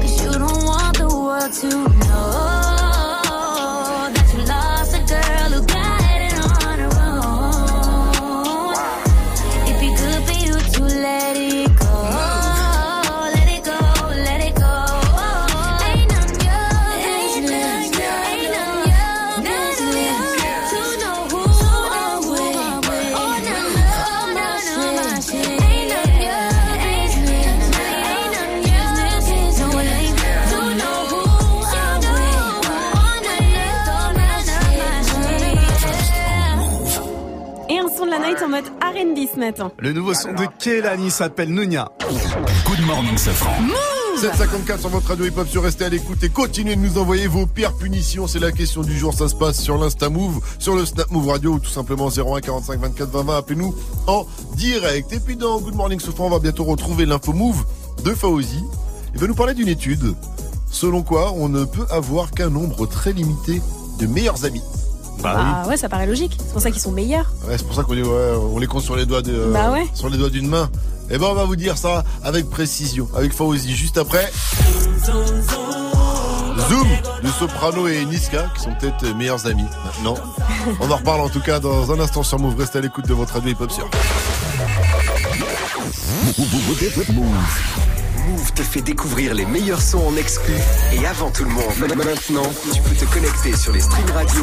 Cause 0.00 0.22
you 0.22 0.30
don't 0.38 0.64
want 0.64 0.96
the 0.98 1.08
world 1.08 1.52
to 1.52 2.05
R&B 38.96 39.28
ce 39.32 39.38
matin. 39.38 39.70
Le 39.78 39.92
nouveau 39.92 40.14
son 40.14 40.32
de 40.32 40.46
Kelani 40.58 41.10
s'appelle 41.10 41.52
Nunia. 41.52 41.90
Good 42.64 42.86
morning, 42.86 43.16
Safran. 43.18 43.52
754 44.16 44.80
sur 44.80 44.88
votre 44.88 45.08
radio 45.08 45.26
hip-hop 45.26 45.46
sur 45.46 45.62
restez 45.62 45.84
à 45.84 45.90
l'écoute 45.90 46.24
et 46.24 46.30
continuez 46.30 46.76
de 46.76 46.80
nous 46.80 46.96
envoyer 46.96 47.26
vos 47.26 47.44
pires 47.46 47.76
punitions. 47.76 48.26
C'est 48.26 48.38
la 48.38 48.52
question 48.52 48.80
du 48.80 48.96
jour. 48.96 49.12
Ça 49.12 49.28
se 49.28 49.34
passe 49.34 49.60
sur 49.60 49.76
l'Insta 49.76 50.08
Move, 50.08 50.40
sur 50.58 50.74
le 50.74 50.86
Snap 50.86 51.10
Move 51.10 51.28
Radio 51.28 51.52
ou 51.52 51.58
tout 51.58 51.68
simplement 51.68 52.08
01 52.08 52.40
45 52.40 52.80
24 52.80 53.10
20 53.10 53.22
20. 53.24 53.36
Appelez-nous 53.36 53.74
en 54.06 54.26
direct. 54.54 55.12
Et 55.12 55.20
puis 55.20 55.36
dans 55.36 55.60
Good 55.60 55.74
Morning 55.74 56.00
Sofran, 56.00 56.28
on 56.28 56.30
va 56.30 56.38
bientôt 56.38 56.64
retrouver 56.64 57.04
l'info 57.04 57.34
Move 57.34 57.66
de 58.02 58.14
Faouzi. 58.14 58.64
Il 59.14 59.20
va 59.20 59.26
nous 59.26 59.34
parler 59.34 59.52
d'une 59.52 59.68
étude 59.68 60.14
selon 60.70 61.02
quoi 61.02 61.32
on 61.32 61.50
ne 61.50 61.64
peut 61.64 61.86
avoir 61.90 62.30
qu'un 62.30 62.50
nombre 62.50 62.86
très 62.86 63.12
limité 63.12 63.60
de 63.98 64.06
meilleurs 64.06 64.46
amis. 64.46 64.62
Bah 65.34 65.64
ouais, 65.68 65.76
ça 65.76 65.88
paraît 65.88 66.06
logique. 66.06 66.36
C'est 66.38 66.52
pour 66.52 66.62
ça 66.62 66.70
qu'ils 66.70 66.80
sont 66.80 66.92
meilleurs. 66.92 67.26
Ouais, 67.46 67.56
c'est 67.58 67.66
pour 67.66 67.74
ça 67.74 67.82
qu'on 67.82 67.94
ouais, 67.94 68.32
on 68.52 68.58
les 68.58 68.66
compte 68.66 68.82
sur 68.82 68.96
les 68.96 69.06
doigts 69.06 69.22
de, 69.22 69.50
Bah 69.52 69.72
ouais. 69.72 69.86
sur 69.94 70.08
les 70.08 70.18
doigts 70.18 70.30
d'une 70.30 70.48
main. 70.48 70.68
Et 71.10 71.18
ben, 71.18 71.26
on 71.30 71.34
va 71.34 71.44
vous 71.44 71.56
dire 71.56 71.78
ça 71.78 72.04
avec 72.24 72.50
précision, 72.50 73.08
avec 73.16 73.32
Fawzi, 73.32 73.74
juste 73.76 73.96
après. 73.98 74.30
Zoom 76.68 76.88
de 77.22 77.28
Soprano 77.28 77.86
et 77.86 78.04
Niska, 78.06 78.50
qui 78.56 78.62
sont 78.62 78.72
peut-être 78.80 79.04
euh, 79.04 79.14
meilleurs 79.14 79.46
amis 79.46 79.66
maintenant. 79.84 80.14
On 80.80 80.90
en 80.90 80.96
reparle 80.96 81.20
en 81.20 81.28
tout 81.28 81.40
cas 81.40 81.60
dans 81.60 81.92
un 81.92 82.00
instant 82.00 82.22
sur 82.24 82.38
Move. 82.40 82.56
Restez 82.58 82.78
à 82.78 82.80
l'écoute 82.80 83.06
de 83.06 83.14
votre 83.14 83.34
radio 83.34 83.50
hip-hop 83.50 83.70
sur. 83.70 83.88
Move 88.26 88.52
te 88.52 88.62
fait 88.62 88.82
découvrir 88.82 89.34
les 89.34 89.46
meilleurs 89.46 89.80
sons 89.80 90.06
en 90.06 90.16
exclu 90.16 90.54
et 90.92 91.06
avant 91.06 91.30
tout 91.30 91.44
le 91.44 91.50
monde. 91.50 91.64
Maintenant, 91.96 92.50
tu 92.72 92.80
peux 92.82 92.94
te 92.94 93.04
connecter 93.12 93.56
sur 93.56 93.72
les 93.72 93.80
streams 93.80 94.10
radio 94.12 94.42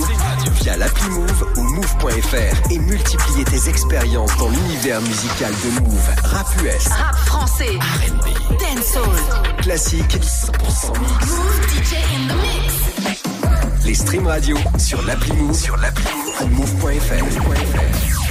via 0.61 0.77
l'appli 0.77 1.10
Move 1.10 1.47
ou 1.57 1.61
move.fr 1.61 2.72
et 2.72 2.80
multiplier 2.80 3.43
tes 3.43 3.69
expériences 3.69 4.35
dans 4.38 4.49
l'univers 4.49 5.01
musical 5.01 5.51
de 5.51 5.81
Move. 5.81 6.10
Rap 6.23 6.47
US, 6.64 6.88
Rap 6.88 7.15
français. 7.26 7.77
R&B. 7.80 8.57
Dancehall. 8.60 9.61
classique, 9.61 10.18
100% 10.22 10.99
mix. 10.99 11.27
Move 11.27 11.68
DJ 11.68 11.93
in 12.15 12.27
the 12.27 12.35
mix. 12.41 12.84
Les 13.85 13.95
streams 13.95 14.27
radio 14.27 14.57
sur 14.77 15.01
l'appli 15.03 15.34
Move, 15.34 15.57
sur 15.57 15.76
l'appli 15.77 16.05
Move 16.05 16.41
ou 16.41 16.47
move.fr. 16.55 18.22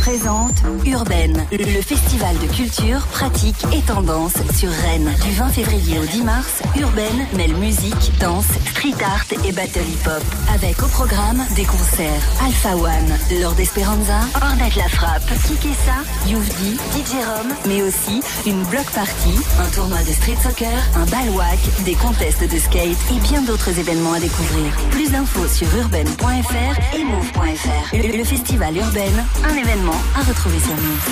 Présente 0.00 0.62
Urbaine, 0.84 1.46
le 1.52 1.80
festival 1.80 2.36
de 2.38 2.46
culture, 2.52 3.06
pratique 3.12 3.64
et 3.72 3.82
tendance 3.82 4.34
sur 4.54 4.68
Rennes. 4.70 5.12
Du 5.24 5.32
20 5.32 5.48
février 5.48 5.98
au 5.98 6.04
10 6.04 6.22
mars, 6.22 6.62
Urbaine 6.78 7.26
mêle 7.36 7.54
musique, 7.54 8.12
danse, 8.18 8.46
street 8.70 8.94
art 9.04 9.24
et 9.44 9.52
battle 9.52 9.80
hip-hop. 9.80 10.22
Avec 10.54 10.82
au 10.82 10.86
programme 10.88 11.44
des 11.54 11.64
concerts 11.64 12.22
Alpha 12.44 12.74
One, 12.76 13.40
Lord 13.40 13.58
Esperanza, 13.60 14.20
Ornette 14.42 14.74
La 14.76 14.88
Frappe, 14.88 15.28
Kikessa, 15.46 16.02
Youvdi, 16.26 16.76
DJ 16.92 17.14
Rom, 17.24 17.52
mais 17.68 17.82
aussi 17.82 18.20
une 18.46 18.62
block 18.64 18.90
party, 18.90 19.34
un 19.60 19.68
tournoi 19.74 19.98
de 20.02 20.12
street 20.12 20.38
soccer, 20.42 20.78
un 20.96 21.06
balwak, 21.06 21.58
des 21.84 21.94
contests 21.94 22.42
de 22.50 22.58
skate 22.58 22.98
et 23.10 23.20
bien 23.28 23.42
d'autres 23.42 23.78
événements 23.78 24.14
à 24.14 24.20
découvrir. 24.20 24.72
Plus 24.90 25.10
d'infos 25.10 25.46
sur 25.46 25.68
urbaine.fr 25.76 26.96
et 26.96 27.04
move.fr. 27.04 27.94
Le, 27.94 28.18
le 28.18 28.24
festival 28.24 28.76
Urbaine, 28.76 29.24
un 29.44 29.54
événement 29.54 29.75
à 30.14 30.22
retrouver 30.22 30.58
sur 30.58 30.74
Move. 30.74 31.10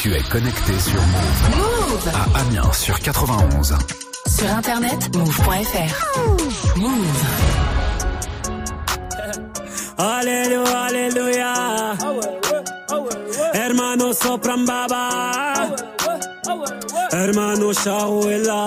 Tu 0.00 0.14
es 0.14 0.22
connecté 0.22 0.78
sur 0.78 1.00
Move. 1.00 1.56
Move. 1.56 2.08
À 2.14 2.38
Amiens 2.40 2.72
sur 2.72 2.98
91. 3.00 3.74
Sur 4.26 4.50
internet, 4.50 5.16
move.fr. 5.16 6.76
Move. 6.76 7.24
Aleluya, 9.98 10.80
aleluya. 10.84 11.54
Hermano 13.54 14.12
sopran 14.12 14.64
baba. 14.64 15.54
Hermano 17.12 17.72
Shaouela. 17.72 18.64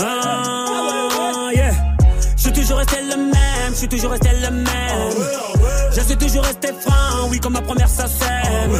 Ah, 0.00 1.50
yeah. 1.54 1.72
Je 2.36 2.42
suis 2.42 2.52
toujours 2.52 2.78
resté 2.78 2.96
le 3.02 3.16
même, 3.16 3.72
je 3.72 3.74
suis 3.74 3.88
toujours 3.88 4.10
resté 4.12 4.30
le 4.40 4.50
même. 4.50 5.61
Je 5.94 6.00
suis 6.00 6.16
toujours 6.16 6.42
resté 6.42 6.68
franc, 6.80 7.28
oui, 7.28 7.38
comme 7.38 7.52
ma 7.52 7.60
première 7.60 7.88
sacème. 7.88 8.72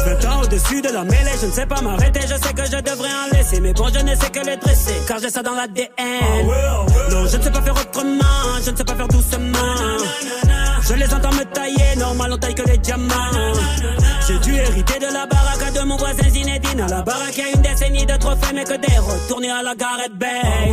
Je 0.00 0.10
vais 0.10 0.18
tant 0.18 0.42
au-dessus 0.42 0.82
de 0.82 0.88
la 0.88 1.04
mêlée, 1.04 1.30
je 1.40 1.46
ne 1.46 1.52
sais 1.52 1.66
pas 1.66 1.80
m'arrêter, 1.80 2.20
je 2.22 2.34
sais 2.34 2.52
que 2.52 2.64
je 2.64 2.80
devrais 2.80 3.08
en 3.08 3.36
laisser. 3.36 3.60
Mais 3.60 3.72
bon, 3.72 3.86
je 3.92 4.00
ne 4.00 4.14
sais 4.14 4.30
que 4.30 4.44
les 4.44 4.56
dresser, 4.56 4.94
car 5.06 5.18
j'ai 5.20 5.30
ça 5.30 5.42
dans 5.42 5.54
l'ADN. 5.54 5.88
Non, 7.10 7.26
je 7.26 7.36
ne 7.36 7.42
sais 7.42 7.50
pas 7.50 7.62
faire 7.62 7.74
autrement, 7.74 8.60
je 8.64 8.70
ne 8.70 8.76
sais 8.76 8.84
pas 8.84 8.94
faire 8.94 9.08
doucement. 9.08 9.58
Je 10.88 10.94
les 10.94 11.12
entends 11.14 11.32
me 11.32 11.44
tailler, 11.44 11.96
normal 11.96 12.32
on 12.32 12.38
taille 12.38 12.54
que 12.54 12.62
les 12.68 12.78
diamants. 12.78 13.52
J'ai 14.26 14.38
dû 14.38 14.56
hériter 14.56 14.98
de 14.98 15.12
la 15.12 15.26
baraque 15.26 15.72
de 15.74 15.80
mon 15.80 15.96
voisin 15.96 16.28
Zinedine. 16.28 16.80
À 16.80 16.88
la 16.88 17.02
baraque, 17.02 17.36
il 17.36 17.38
y 17.38 17.42
a 17.42 17.50
une 17.54 17.62
décennie 17.62 18.06
de 18.06 18.16
trophées, 18.16 18.54
mais 18.54 18.64
que 18.64 18.74
des 18.74 18.98
retournés 18.98 19.50
à 19.50 19.62
la 19.62 19.74
Gareth 19.74 20.14
Bay. 20.14 20.72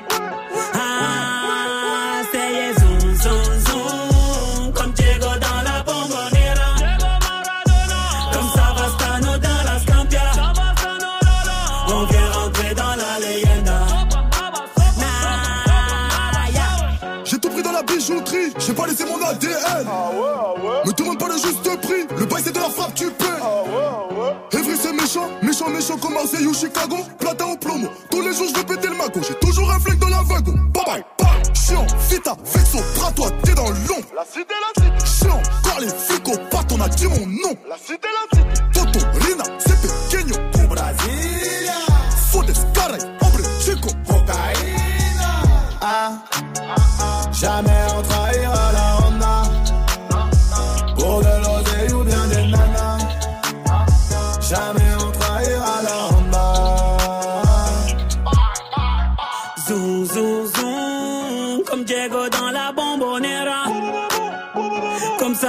J'ai 18.71 18.77
pas 18.77 18.87
laissé 18.87 19.05
mon 19.05 19.21
ADN. 19.25 19.85
Me 20.85 20.93
demande 20.93 21.19
pas 21.19 21.27
le 21.27 21.33
juste 21.33 21.81
prix, 21.81 22.07
le 22.17 22.25
bail 22.25 22.41
c'est 22.43 22.53
de 22.53 22.59
la 22.59 22.69
frappe, 22.69 22.93
tu 22.95 23.11
paies. 23.11 23.25
Evry 24.53 24.77
c'est 24.81 24.93
méchant, 24.93 25.27
méchant, 25.41 25.69
méchant 25.69 25.97
comme 25.97 26.13
Marseille 26.13 26.45
ou 26.45 26.53
Chicago. 26.53 26.97
Platin 27.19 27.45
au 27.45 27.57
plomo, 27.57 27.89
tous 28.09 28.21
les 28.21 28.33
jours 28.33 28.47
je 28.49 28.59
vais 28.59 28.63
péter 28.63 28.87
le 28.87 28.95
magot. 28.95 29.19
J'ai 29.27 29.35
toujours 29.35 29.69
un 29.71 29.79
flingue 29.79 29.99
dans 29.99 30.09
la 30.09 30.21
wagon. 30.21 30.53
Bye 30.73 30.83
bye, 30.85 31.03
bye. 31.19 31.53
Chiant, 31.53 31.85
vita, 32.09 32.35
vexo, 32.45 32.77
bras 32.95 33.11
toi, 33.11 33.27
t'es 33.43 33.53
dans 33.53 33.69
l'ombre. 33.69 34.07
La 34.15 34.23
cité, 34.23 34.53
la 34.61 34.83
cité. 34.83 35.05
Chiant, 35.05 35.41
car 35.63 35.79
les 35.79 35.89
flics 35.89 36.27
au 36.29 36.37
pattes, 36.49 36.71
on 36.71 36.81
a 36.81 36.87
dis 36.87 37.07
mon 37.07 37.25
nom. 37.25 37.55
La 37.67 37.77
cité, 37.77 38.07
la 38.07 38.37
cité. 38.37 38.63
Toto, 38.73 39.05
Rina, 39.19 39.43
c'est 39.59 39.81
pequeño. 39.81 40.35
Au 40.55 40.67
Brasilia. 40.67 41.73
Fodes, 42.31 42.53
caray, 42.73 43.01
hombre, 43.21 43.41
chico. 43.59 43.89
Cocaïna. 44.07 44.91
Ah, 45.83 46.11
jamais 47.33 47.71
on 47.97 48.10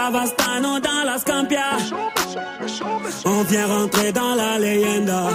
Savastano 0.03 0.81
dans 0.81 1.05
la 1.05 1.17
Scampia. 1.17 1.79
On 3.25 3.43
vient 3.45 3.67
rentrer 3.69 4.11
dans 4.11 4.35
la 4.35 4.59
leyenda. 4.59 5.29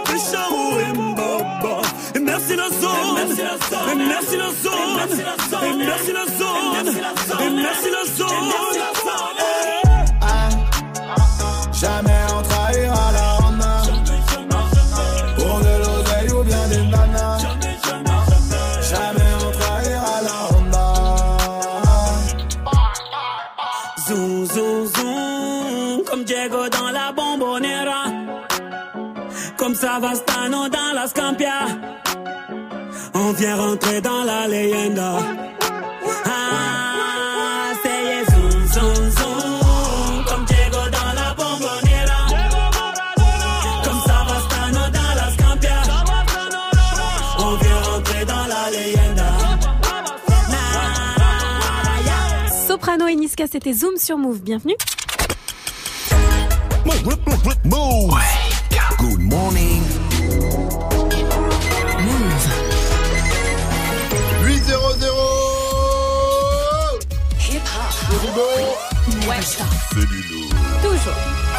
Zone 0.00 0.06
qui 0.06 0.12
a 0.12 0.18
fait 0.18 0.30
Charou 0.30 0.78
et 0.78 0.92
Mbaba. 0.92 1.82
Et 2.14 2.20
merci 2.20 2.56
la 2.56 2.68
zone. 2.68 3.18
Et 3.90 3.96
merci 3.96 4.36
la 4.36 4.46
zone. 4.46 4.80
Et 5.64 5.76
merci 5.76 6.12
la 6.12 6.26
zone. 6.26 6.88
Et 7.40 7.50
merci 7.50 7.90
la 7.90 8.04
zone. 8.16 8.50
Jamais 11.72 12.20
on 12.36 12.49
Comme 29.70 29.78
Savastano 29.78 30.68
dans 30.68 30.92
la 30.96 31.06
Scampia. 31.06 31.60
On 33.14 33.30
vient 33.34 33.56
rentrer 33.56 34.00
dans 34.00 34.24
la 34.24 34.48
leyenda. 34.48 35.18
Ah, 36.24 37.70
c'est 37.80 38.32
zoom, 38.32 38.50
zoom, 38.66 39.10
zoom, 39.12 40.24
comme 40.26 40.44
Diego 40.46 40.82
dans 40.90 41.12
la 41.14 41.34
bombonera. 41.34 42.20
Comme 43.84 44.00
Savastano 44.08 44.90
dans 44.90 45.14
la 45.14 45.30
Scampia. 45.34 45.82
On 47.38 47.54
vient 47.54 47.80
rentrer 47.92 48.24
dans 48.24 48.46
la 48.48 48.70
leyenda. 48.72 49.30
Soprano 52.66 53.06
et 53.06 53.14
Niska, 53.14 53.44
c'était 53.46 53.72
Zoom 53.74 53.96
sur 53.98 54.18
Move. 54.18 54.40
Bienvenue. 54.40 54.74
Move. 57.64 58.49
Good 59.00 59.20
morning. 59.20 59.82
8 64.44 64.62
0 64.62 64.92
0 64.98 65.14
Hip 67.48 67.62
hop. 67.64 67.94
Ouais. 69.26 69.40
C'est 69.40 70.00
Lulo. 70.00 70.40
Toujours. 70.82 71.49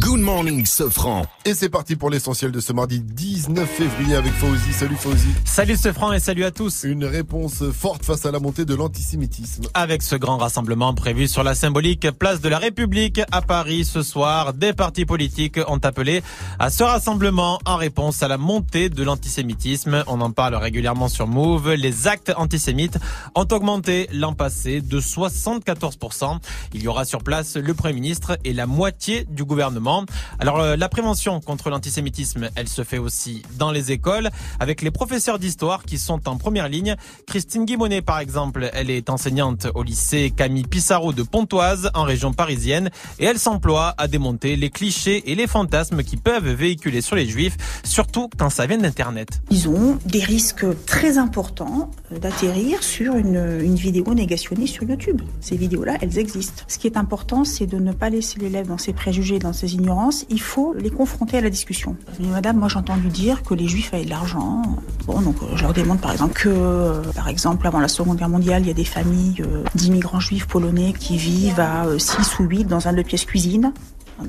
Good 0.00 0.20
morning, 0.20 0.64
Sofran. 0.64 1.26
Et 1.44 1.54
c'est 1.54 1.68
parti 1.68 1.94
pour 1.94 2.08
l'essentiel 2.08 2.50
de 2.50 2.60
ce 2.60 2.72
mardi 2.72 3.00
19 3.00 3.68
février 3.68 4.14
avec 4.14 4.32
Fauzi. 4.32 4.72
Salut 4.72 4.96
Fauzi. 4.96 5.28
Salut 5.44 5.76
ce 5.76 5.92
franc 5.92 6.12
et 6.12 6.18
salut 6.18 6.44
à 6.44 6.50
tous. 6.50 6.84
Une 6.84 7.04
réponse 7.04 7.62
forte 7.72 8.04
face 8.04 8.24
à 8.24 8.30
la 8.30 8.38
montée 8.40 8.64
de 8.64 8.74
l'antisémitisme. 8.74 9.64
Avec 9.74 10.02
ce 10.02 10.16
grand 10.16 10.38
rassemblement 10.38 10.94
prévu 10.94 11.28
sur 11.28 11.42
la 11.42 11.54
symbolique 11.54 12.10
place 12.12 12.40
de 12.40 12.48
la 12.48 12.58
République 12.58 13.20
à 13.30 13.42
Paris 13.42 13.84
ce 13.84 14.02
soir, 14.02 14.54
des 14.54 14.72
partis 14.72 15.04
politiques 15.04 15.60
ont 15.68 15.78
appelé 15.78 16.22
à 16.58 16.70
ce 16.70 16.84
rassemblement 16.84 17.58
en 17.64 17.76
réponse 17.76 18.22
à 18.22 18.28
la 18.28 18.38
montée 18.38 18.88
de 18.88 19.02
l'antisémitisme. 19.02 20.04
On 20.06 20.20
en 20.20 20.30
parle 20.30 20.54
régulièrement 20.54 21.08
sur 21.08 21.26
Move. 21.26 21.74
Les 21.74 22.08
actes 22.08 22.32
antisémites 22.36 22.98
ont 23.34 23.46
augmenté 23.52 24.08
l'an 24.12 24.32
passé 24.32 24.80
de 24.80 25.00
74%. 25.00 26.38
Il 26.72 26.82
y 26.82 26.88
aura 26.88 27.04
sur 27.04 27.22
place 27.22 27.56
le 27.56 27.74
Premier 27.74 27.94
ministre 27.94 28.38
et 28.44 28.52
la 28.52 28.66
moitié 28.66 29.26
du 29.28 29.44
gouvernement. 29.44 30.04
Alors 30.38 30.60
euh, 30.60 30.76
la 30.76 30.88
prévention 30.88 31.40
contre 31.40 31.70
l'antisémitisme, 31.70 32.48
elle 32.54 32.68
se 32.68 32.84
fait 32.84 32.98
aussi 32.98 33.42
dans 33.56 33.70
les 33.70 33.92
écoles 33.92 34.30
avec 34.60 34.82
les 34.82 34.90
professeurs 34.90 35.38
d'histoire 35.38 35.84
qui 35.84 35.98
sont 35.98 36.28
en 36.28 36.36
première 36.36 36.68
ligne. 36.68 36.96
Christine 37.26 37.64
Guimonet 37.64 38.02
par 38.02 38.18
exemple, 38.18 38.70
elle 38.72 38.90
est 38.90 39.10
enseignante 39.10 39.66
au 39.74 39.82
lycée 39.82 40.32
Camille 40.34 40.66
Pissarro 40.66 41.12
de 41.12 41.22
Pontoise 41.22 41.90
en 41.94 42.02
région 42.02 42.32
parisienne 42.32 42.90
et 43.18 43.24
elle 43.24 43.38
s'emploie 43.38 43.94
à 43.98 44.08
démonter 44.08 44.56
les 44.56 44.70
clichés 44.70 45.30
et 45.30 45.34
les 45.34 45.46
fantasmes 45.46 46.02
qui 46.02 46.16
peuvent 46.16 46.48
véhiculer 46.48 47.00
sur 47.00 47.16
les 47.16 47.26
juifs, 47.26 47.56
surtout 47.84 48.28
quand 48.38 48.50
ça 48.50 48.66
vient 48.66 48.78
d'internet. 48.78 49.40
Ils 49.50 49.68
ont 49.68 49.98
des 50.06 50.22
risques 50.22 50.66
très 50.86 51.18
importants 51.18 51.90
d'atterrir 52.10 52.82
sur 52.82 53.16
une, 53.16 53.60
une 53.62 53.74
vidéo 53.74 54.14
négationniste 54.14 54.74
sur 54.74 54.84
YouTube. 54.84 55.22
Ces 55.40 55.56
vidéos-là, 55.56 55.96
elles 56.00 56.18
existent. 56.18 56.64
Ce 56.68 56.78
qui 56.78 56.86
est 56.86 56.96
important, 56.96 57.44
c'est 57.44 57.66
de 57.66 57.78
ne 57.78 57.92
pas 57.92 58.10
laisser 58.10 58.38
l'élève 58.38 58.68
dans 58.68 58.78
ses 58.78 58.92
préjugés, 58.92 59.17
dans 59.40 59.52
ses 59.52 59.74
ignorances. 59.74 60.24
Il 60.30 60.40
faut 60.40 60.74
les 60.74 60.90
confronter 60.90 61.38
à 61.38 61.40
la 61.40 61.50
discussion. 61.50 61.96
Madame, 62.20 62.58
moi 62.58 62.68
j'ai 62.68 62.78
entendu 62.78 63.08
dire 63.08 63.42
que 63.42 63.54
les 63.54 63.68
juifs 63.68 63.92
avaient 63.92 64.04
de 64.04 64.10
l'argent. 64.10 64.62
Bon, 65.06 65.20
donc 65.20 65.36
euh, 65.42 65.46
je 65.56 65.62
leur 65.62 65.72
démontre 65.72 66.00
par 66.00 66.12
exemple 66.12 66.34
que, 66.34 66.48
euh, 66.48 67.02
par 67.14 67.28
exemple, 67.28 67.66
avant 67.66 67.80
la 67.80 67.88
Seconde 67.88 68.18
Guerre 68.18 68.28
mondiale, 68.28 68.62
il 68.62 68.68
y 68.68 68.70
a 68.70 68.74
des 68.74 68.84
familles 68.84 69.42
euh, 69.42 69.64
d'immigrants 69.74 70.20
juifs 70.20 70.46
polonais 70.46 70.92
qui 70.92 71.16
vivent 71.16 71.60
à 71.60 71.86
6 71.98 72.38
ou 72.38 72.44
8 72.44 72.64
dans 72.64 72.88
un 72.88 72.92
deux 72.92 73.02
pièces 73.02 73.24
cuisine. 73.24 73.72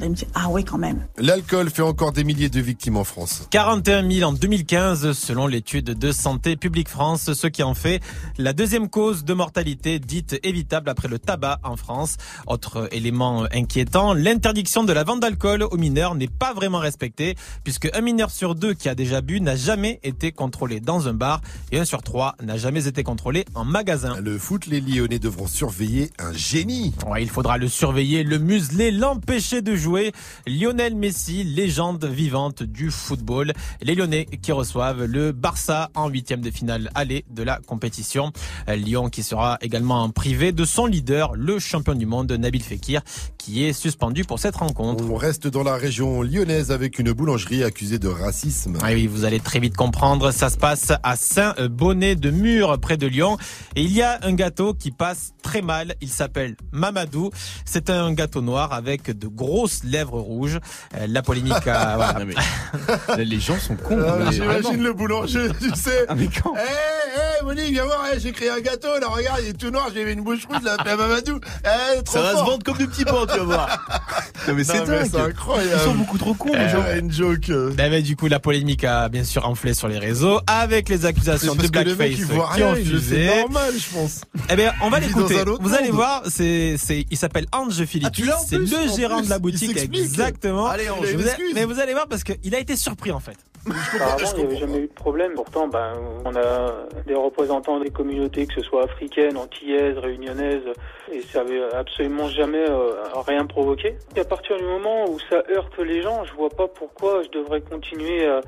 Elle 0.01 0.09
me 0.09 0.15
dit, 0.15 0.25
ah 0.35 0.47
oui, 0.49 0.63
quand 0.63 0.77
même. 0.77 1.05
L'alcool 1.17 1.69
fait 1.69 1.81
encore 1.81 2.11
des 2.11 2.23
milliers 2.23 2.49
de 2.49 2.61
victimes 2.61 2.97
en 2.97 3.03
France. 3.03 3.47
41 3.49 4.09
000 4.09 4.29
en 4.29 4.33
2015 4.33 5.11
selon 5.13 5.47
l'étude 5.47 5.85
de 5.85 6.11
Santé 6.11 6.55
publique 6.55 6.89
France, 6.89 7.33
ce 7.33 7.47
qui 7.47 7.63
en 7.63 7.73
fait 7.73 8.01
la 8.37 8.53
deuxième 8.53 8.89
cause 8.89 9.23
de 9.23 9.33
mortalité 9.33 9.99
dite 9.99 10.39
évitable 10.43 10.89
après 10.89 11.07
le 11.07 11.19
tabac 11.19 11.59
en 11.63 11.75
France. 11.75 12.17
Autre 12.47 12.87
élément 12.91 13.45
inquiétant, 13.51 14.13
l'interdiction 14.13 14.83
de 14.83 14.93
la 14.93 15.03
vente 15.03 15.21
d'alcool 15.21 15.63
aux 15.63 15.77
mineurs 15.77 16.15
n'est 16.15 16.27
pas 16.27 16.53
vraiment 16.53 16.79
respectée 16.79 17.35
puisque 17.63 17.89
un 17.93 18.01
mineur 18.01 18.31
sur 18.31 18.55
deux 18.55 18.73
qui 18.73 18.89
a 18.89 18.95
déjà 18.95 19.21
bu 19.21 19.41
n'a 19.41 19.55
jamais 19.55 19.99
été 20.03 20.31
contrôlé 20.31 20.79
dans 20.79 21.07
un 21.07 21.13
bar 21.13 21.41
et 21.71 21.79
un 21.79 21.85
sur 21.85 22.03
trois 22.03 22.35
n'a 22.43 22.57
jamais 22.57 22.87
été 22.87 23.03
contrôlé 23.03 23.45
en 23.55 23.65
magasin. 23.65 24.19
Le 24.21 24.37
foot, 24.37 24.67
les 24.67 24.81
Lyonnais 24.81 25.19
devront 25.19 25.47
surveiller 25.47 26.11
un 26.19 26.33
génie. 26.33 26.93
Ouais, 27.07 27.23
il 27.23 27.29
faudra 27.29 27.57
le 27.57 27.67
surveiller, 27.67 28.23
le 28.23 28.37
museler, 28.37 28.91
l'empêcher 28.91 29.61
de 29.61 29.75
jouer. 29.79 30.11
Lionel 30.45 30.95
Messi, 30.95 31.43
légende 31.43 32.05
vivante 32.05 32.61
du 32.61 32.91
football. 32.91 33.53
Les 33.81 33.95
Lyonnais 33.95 34.25
qui 34.25 34.51
reçoivent 34.51 35.05
le 35.05 35.31
Barça 35.31 35.89
en 35.95 36.09
huitième 36.09 36.41
de 36.41 36.51
finale 36.51 36.91
aller 36.93 37.25
de 37.29 37.41
la 37.41 37.59
compétition. 37.65 38.31
Lyon 38.67 39.09
qui 39.09 39.23
sera 39.23 39.57
également 39.61 40.03
en 40.03 40.09
privé 40.09 40.51
de 40.51 40.65
son 40.65 40.85
leader, 40.85 41.33
le 41.35 41.59
champion 41.59 41.95
du 41.95 42.05
monde 42.05 42.31
Nabil 42.31 42.61
Fekir, 42.61 43.01
qui 43.49 43.65
est 43.65 43.73
suspendu 43.73 44.23
pour 44.25 44.37
cette 44.37 44.55
rencontre. 44.57 45.03
On 45.09 45.15
reste 45.15 45.47
dans 45.47 45.63
la 45.63 45.75
région 45.75 46.21
lyonnaise 46.21 46.71
avec 46.71 46.99
une 46.99 47.11
boulangerie 47.13 47.63
accusée 47.63 47.97
de 47.97 48.07
racisme. 48.07 48.77
Ah 48.83 48.89
oui, 48.93 49.07
vous 49.07 49.25
allez 49.25 49.39
très 49.39 49.59
vite 49.59 49.75
comprendre. 49.75 50.29
Ça 50.31 50.49
se 50.51 50.57
passe 50.57 50.91
à 51.01 51.15
Saint-Bonnet 51.15 52.15
de 52.15 52.29
Mur, 52.29 52.77
près 52.79 52.95
de 52.97 53.07
Lyon. 53.07 53.37
Et 53.75 53.81
il 53.81 53.91
y 53.91 54.03
a 54.03 54.19
un 54.21 54.33
gâteau 54.33 54.75
qui 54.75 54.91
passe 54.91 55.33
très 55.41 55.63
mal. 55.63 55.95
Il 55.99 56.09
s'appelle 56.09 56.55
Mamadou. 56.71 57.31
C'est 57.65 57.89
un 57.89 58.13
gâteau 58.13 58.41
noir 58.41 58.71
avec 58.71 59.17
de 59.17 59.27
grosses 59.27 59.83
lèvres 59.83 60.19
rouges. 60.19 60.59
Euh, 60.95 61.07
La 61.09 61.23
polémique 61.23 61.65
a... 61.65 61.95
voilà. 61.95 63.17
Les 63.17 63.39
gens 63.39 63.57
sont 63.57 63.75
cons. 63.75 63.97
Euh, 63.97 64.25
mais 64.25 64.31
J'imagine 64.31 64.83
le 64.83 64.93
boulanger, 64.93 65.47
tu 65.59 65.69
sais. 65.75 66.05
Ah, 66.07 66.13
mais 66.13 66.27
quand 66.27 66.53
Eh, 66.55 67.39
eh, 67.41 67.43
Monique, 67.45 67.71
viens 67.71 67.85
voir, 67.85 68.03
eh, 68.13 68.19
j'ai 68.19 68.31
créé 68.31 68.49
un 68.51 68.59
gâteau, 68.59 68.99
là, 69.01 69.07
regarde, 69.07 69.39
il 69.43 69.49
est 69.49 69.53
tout 69.53 69.71
noir, 69.71 69.89
j'ai 69.91 70.05
mis 70.05 70.11
une 70.11 70.21
bouche 70.23 70.45
rouge, 70.45 70.61
là, 70.63 70.77
Mamadou. 70.85 71.39
Trop 71.39 72.13
Ça 72.13 72.21
va 72.21 72.31
fort. 72.33 72.39
se 72.45 72.51
vendre 72.51 72.63
comme 72.63 72.77
du 72.77 72.87
petit 72.87 73.05
pain, 73.05 73.25
tu 73.31 73.38
voir. 73.41 73.85
mais 74.55 74.63
c'est 74.63 74.77
Non, 74.79 74.85
mais 74.87 74.99
dingue. 74.99 75.09
c'est 75.11 75.19
incroyable. 75.19 75.71
Ils 75.81 75.83
sont 75.83 75.95
beaucoup 75.95 76.17
trop 76.17 76.33
cons, 76.33 76.53
les 76.53 76.59
Euh, 76.59 76.69
gens. 76.69 76.99
une 76.99 77.11
joke. 77.11 77.51
Ben, 77.75 77.89
ben, 77.91 78.01
du 78.03 78.15
coup, 78.15 78.27
la 78.27 78.39
polémique 78.39 78.83
a 78.83 79.09
bien 79.09 79.23
sûr 79.23 79.47
enflé 79.47 79.73
sur 79.73 79.87
les 79.87 79.97
réseaux 79.99 80.39
avec 80.47 80.89
les 80.89 81.05
accusations 81.05 81.55
de 81.55 81.67
blackface 81.67 82.15
qui 82.15 82.63
ont 82.63 82.75
fusé. 82.75 83.27
c'est 83.27 83.39
normal, 83.41 83.73
je 83.77 83.93
pense. 83.93 84.21
Eh 84.49 84.55
bien, 84.55 84.73
on 84.81 84.89
va 84.89 84.99
l'écouter. 84.99 85.35
Vous 85.59 85.73
allez 85.73 85.91
voir, 85.91 86.23
c'est, 86.27 86.75
c'est, 86.77 87.05
il 87.09 87.17
s'appelle 87.17 87.45
Ange 87.51 87.83
Philippe. 87.85 88.13
Ah, 88.29 88.37
c'est 88.47 88.57
le 88.57 88.65
gérant 88.65 89.17
plus. 89.17 89.25
de 89.25 89.29
la 89.29 89.39
boutique. 89.39 89.77
Exactement. 89.77 90.67
Allez, 90.67 90.89
Ange, 90.89 91.07
mais 91.55 91.65
vous 91.65 91.79
allez 91.79 91.93
voir 91.93 92.07
parce 92.07 92.23
qu'il 92.23 92.55
a 92.55 92.59
été 92.59 92.75
surpris 92.75 93.11
en 93.11 93.19
fait. 93.19 93.37
Apparemment, 93.67 94.29
il 94.33 94.39
n'y 94.39 94.43
avait 94.45 94.55
jamais 94.57 94.77
eu 94.79 94.87
de 94.87 94.93
problème. 94.93 95.33
Pourtant, 95.35 95.67
ben, 95.67 95.93
on 96.25 96.35
a 96.35 96.85
des 97.05 97.13
représentants 97.13 97.79
des 97.79 97.89
communautés, 97.89 98.47
que 98.47 98.53
ce 98.53 98.61
soit 98.61 98.83
africaines, 98.83 99.37
antillaises, 99.37 99.97
réunionnaises, 99.97 100.63
et 101.11 101.21
ça 101.21 101.41
avait 101.41 101.61
absolument 101.73 102.27
jamais 102.29 102.65
euh, 102.69 102.93
rien 103.27 103.45
provoqué. 103.45 103.95
Et 104.15 104.19
à 104.21 104.25
partir 104.25 104.57
du 104.57 104.63
moment 104.63 105.05
où 105.09 105.19
ça 105.29 105.43
heurte 105.49 105.77
les 105.79 106.01
gens, 106.01 106.23
je 106.25 106.33
vois 106.33 106.49
pas 106.49 106.67
pourquoi 106.67 107.21
je 107.23 107.29
devrais 107.29 107.61
continuer 107.61 108.25
euh, 108.25 108.41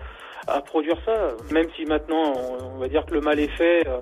à 0.47 0.61
produire 0.61 0.97
ça. 1.05 1.29
Même 1.51 1.67
si 1.75 1.85
maintenant, 1.85 2.33
on, 2.35 2.75
on 2.75 2.77
va 2.79 2.87
dire 2.87 3.05
que 3.05 3.13
le 3.13 3.21
mal 3.21 3.39
est 3.39 3.51
fait. 3.57 3.87
euh, 3.87 3.99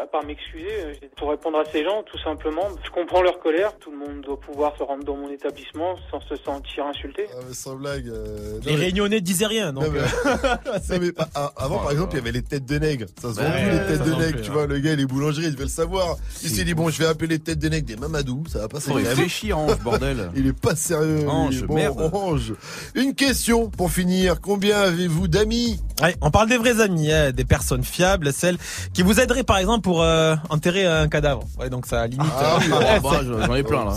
à 0.00 0.06
part 0.06 0.24
m'excuser, 0.24 0.66
euh, 0.70 0.92
pour 1.16 1.30
répondre 1.30 1.58
à 1.58 1.64
ces 1.72 1.82
gens, 1.84 2.02
tout 2.04 2.18
simplement, 2.18 2.68
je 2.84 2.90
comprends 2.90 3.22
leur 3.22 3.38
colère. 3.40 3.76
Tout 3.78 3.90
le 3.90 3.98
monde 3.98 4.20
doit 4.22 4.38
pouvoir 4.40 4.74
se 4.76 4.82
rendre 4.82 5.04
dans 5.04 5.16
mon 5.16 5.30
établissement 5.30 5.96
sans 6.10 6.20
se 6.20 6.36
sentir 6.36 6.86
insulté. 6.86 7.26
Ah, 7.32 7.40
mais 7.48 7.54
sans 7.54 7.74
blague. 7.76 8.08
euh, 8.08 8.58
Les 8.64 8.72
mais- 8.72 8.78
Réunionnais 8.78 9.20
disaient 9.20 9.46
rien. 9.46 9.72
Donc, 9.72 9.84
Non, 9.84 9.90
mais- 9.90 10.00
euh, 10.00 10.56
Non, 10.90 10.98
mais 11.00 11.12
pas- 11.12 11.28
ah, 11.34 11.52
avant, 11.56 11.78
par 11.78 11.90
exemple, 11.92 12.12
il 12.14 12.16
y 12.16 12.20
avait 12.20 12.32
les 12.32 12.42
têtes 12.42 12.66
de 12.66 12.78
nègres. 12.78 13.06
Ça 13.20 13.32
se 13.34 13.40
vend 13.40 13.50
plus, 13.50 13.70
les 13.70 13.86
têtes 13.86 14.02
de 14.04 14.14
nègres. 14.14 14.40
Tu 14.42 14.50
hein. 14.50 14.52
vois, 14.52 14.66
le 14.66 14.78
gars, 14.78 14.94
les 14.96 15.06
boulangeries, 15.06 15.46
il 15.46 15.52
devait 15.52 15.64
le 15.64 15.68
savoir. 15.70 16.16
Il 16.42 16.50
s'est 16.50 16.64
dit, 16.64 16.74
bon, 16.74 16.88
je 16.90 16.98
vais 16.98 17.06
appeler 17.08 17.28
les 17.28 17.38
têtes 17.38 17.58
de 17.58 17.68
nègres 17.68 17.86
des 17.86 17.96
Mamadou. 17.96 18.44
Ça 18.48 18.60
va 18.60 18.68
pas 18.68 18.80
Faut 18.80 18.88
s'agréable. 18.92 19.08
réfléchir, 19.16 19.58
Ange, 19.58 19.78
bordel. 19.80 20.30
Il 20.36 20.46
est 20.46 20.58
pas 20.58 20.76
sérieux. 20.76 21.28
Ange, 21.28 21.62
Bon, 21.64 21.74
merde. 21.74 22.10
Ange. 22.12 22.52
Une 22.94 23.14
question 23.14 23.70
pour 23.70 23.90
finir. 23.90 24.40
Combien 24.40 24.78
avez-vous 24.80 25.28
d'amis? 25.28 25.80
Ouais, 26.02 26.14
on 26.20 26.30
parle 26.30 26.48
des 26.48 26.58
vrais 26.58 26.80
amis, 26.80 27.10
hein, 27.10 27.32
des 27.32 27.44
personnes 27.44 27.82
fiables, 27.84 28.32
celles 28.32 28.58
qui 28.92 29.02
vous 29.02 29.18
aideraient 29.20 29.44
par 29.44 29.56
exemple 29.58 29.85
pour 29.86 30.02
euh, 30.02 30.34
enterrer 30.48 30.84
un 30.84 31.06
cadavre. 31.06 31.44
Ouais, 31.60 31.70
donc 31.70 31.86
ça 31.86 32.08
limite. 32.08 32.26
Ah 32.36 32.58
euh, 32.60 32.74
ah 32.96 32.98
bah, 32.98 33.20
j'en 33.24 33.54
ai 33.54 33.62
plein, 33.62 33.84
là. 33.84 33.96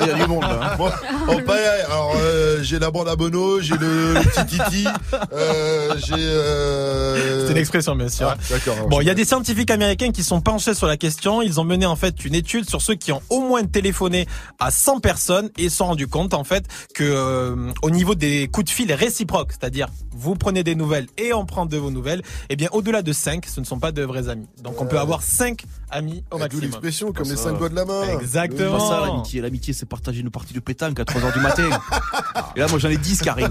Il 0.00 0.06
y 0.06 0.10
a 0.10 0.14
du 0.14 0.26
monde, 0.26 0.40
là. 0.40 0.74
Bon, 0.78 1.42
pareil, 1.42 1.66
alors 1.86 2.14
euh, 2.16 2.62
j'ai 2.62 2.78
la 2.78 2.90
bande 2.90 3.08
à 3.08 3.14
Bono, 3.14 3.60
j'ai 3.60 3.76
le, 3.76 4.14
le 4.14 4.20
petit 4.20 4.46
Titi, 4.46 4.86
euh, 5.34 5.94
j'ai. 5.98 6.14
Euh... 6.16 7.44
C'est 7.46 7.52
une 7.52 7.58
expression, 7.58 7.94
bien 7.94 8.08
sûr. 8.08 8.28
Ah, 8.28 8.36
D'accord. 8.48 8.88
Bon, 8.88 9.02
il 9.02 9.06
y 9.06 9.10
a 9.10 9.14
des 9.14 9.26
scientifiques 9.26 9.70
américains 9.70 10.12
qui 10.12 10.22
sont 10.22 10.40
penchés 10.40 10.72
sur 10.72 10.86
la 10.86 10.96
question. 10.96 11.42
Ils 11.42 11.60
ont 11.60 11.64
mené 11.64 11.84
en 11.84 11.96
fait 11.96 12.24
une 12.24 12.34
étude 12.34 12.66
sur 12.66 12.80
ceux 12.80 12.94
qui 12.94 13.12
ont 13.12 13.20
au 13.28 13.40
moins 13.40 13.64
téléphoné 13.64 14.26
à 14.58 14.70
100 14.70 15.00
personnes 15.00 15.50
et 15.58 15.68
se 15.68 15.76
sont 15.76 15.88
rendus 15.88 16.08
compte 16.08 16.32
en 16.32 16.44
fait 16.44 16.64
que 16.94 17.04
euh, 17.04 17.70
au 17.82 17.90
niveau 17.90 18.14
des 18.14 18.48
coups 18.48 18.64
de 18.64 18.70
fil 18.70 18.90
réciproques, 18.94 19.52
c'est-à-dire 19.52 19.88
vous 20.10 20.36
prenez 20.36 20.64
des 20.64 20.74
nouvelles 20.74 21.06
et 21.18 21.34
on 21.34 21.44
prend 21.44 21.66
de 21.66 21.76
vos 21.76 21.90
nouvelles, 21.90 22.22
eh 22.48 22.56
bien 22.56 22.68
au-delà 22.72 23.02
de 23.02 23.12
5, 23.12 23.44
ce 23.44 23.60
ne 23.60 23.66
sont 23.66 23.78
pas 23.78 23.92
de 23.92 24.02
vrais 24.02 24.30
amis. 24.30 24.48
Donc 24.62 24.80
on 24.80 24.86
peut 24.86 24.96
Euh, 24.96 25.17
avoir 25.18 25.22
5 25.22 25.64
amis 25.90 26.24
au 26.30 26.38
maximum. 26.38 26.62
l'expression, 26.64 27.12
comme 27.12 27.28
les 27.28 27.36
cinq 27.36 27.58
doigts 27.58 27.68
de 27.68 27.74
la 27.74 27.84
main. 27.84 28.02
Exactement. 28.20 28.78
C'est 28.78 28.88
pas 28.94 29.00
ça 29.00 29.06
l'amitié. 29.06 29.40
L'amitié, 29.40 29.72
c'est 29.72 29.86
partager 29.86 30.20
une 30.20 30.30
partie 30.30 30.54
de 30.54 30.60
pétanque 30.60 30.98
à 31.00 31.04
3h 31.04 31.32
du 31.32 31.40
matin. 31.40 31.68
Et 32.56 32.60
là, 32.60 32.66
moi, 32.68 32.78
j'en 32.78 32.88
ai 32.88 32.96
10 32.96 33.20
qui 33.22 33.28
arrivent. 33.28 33.50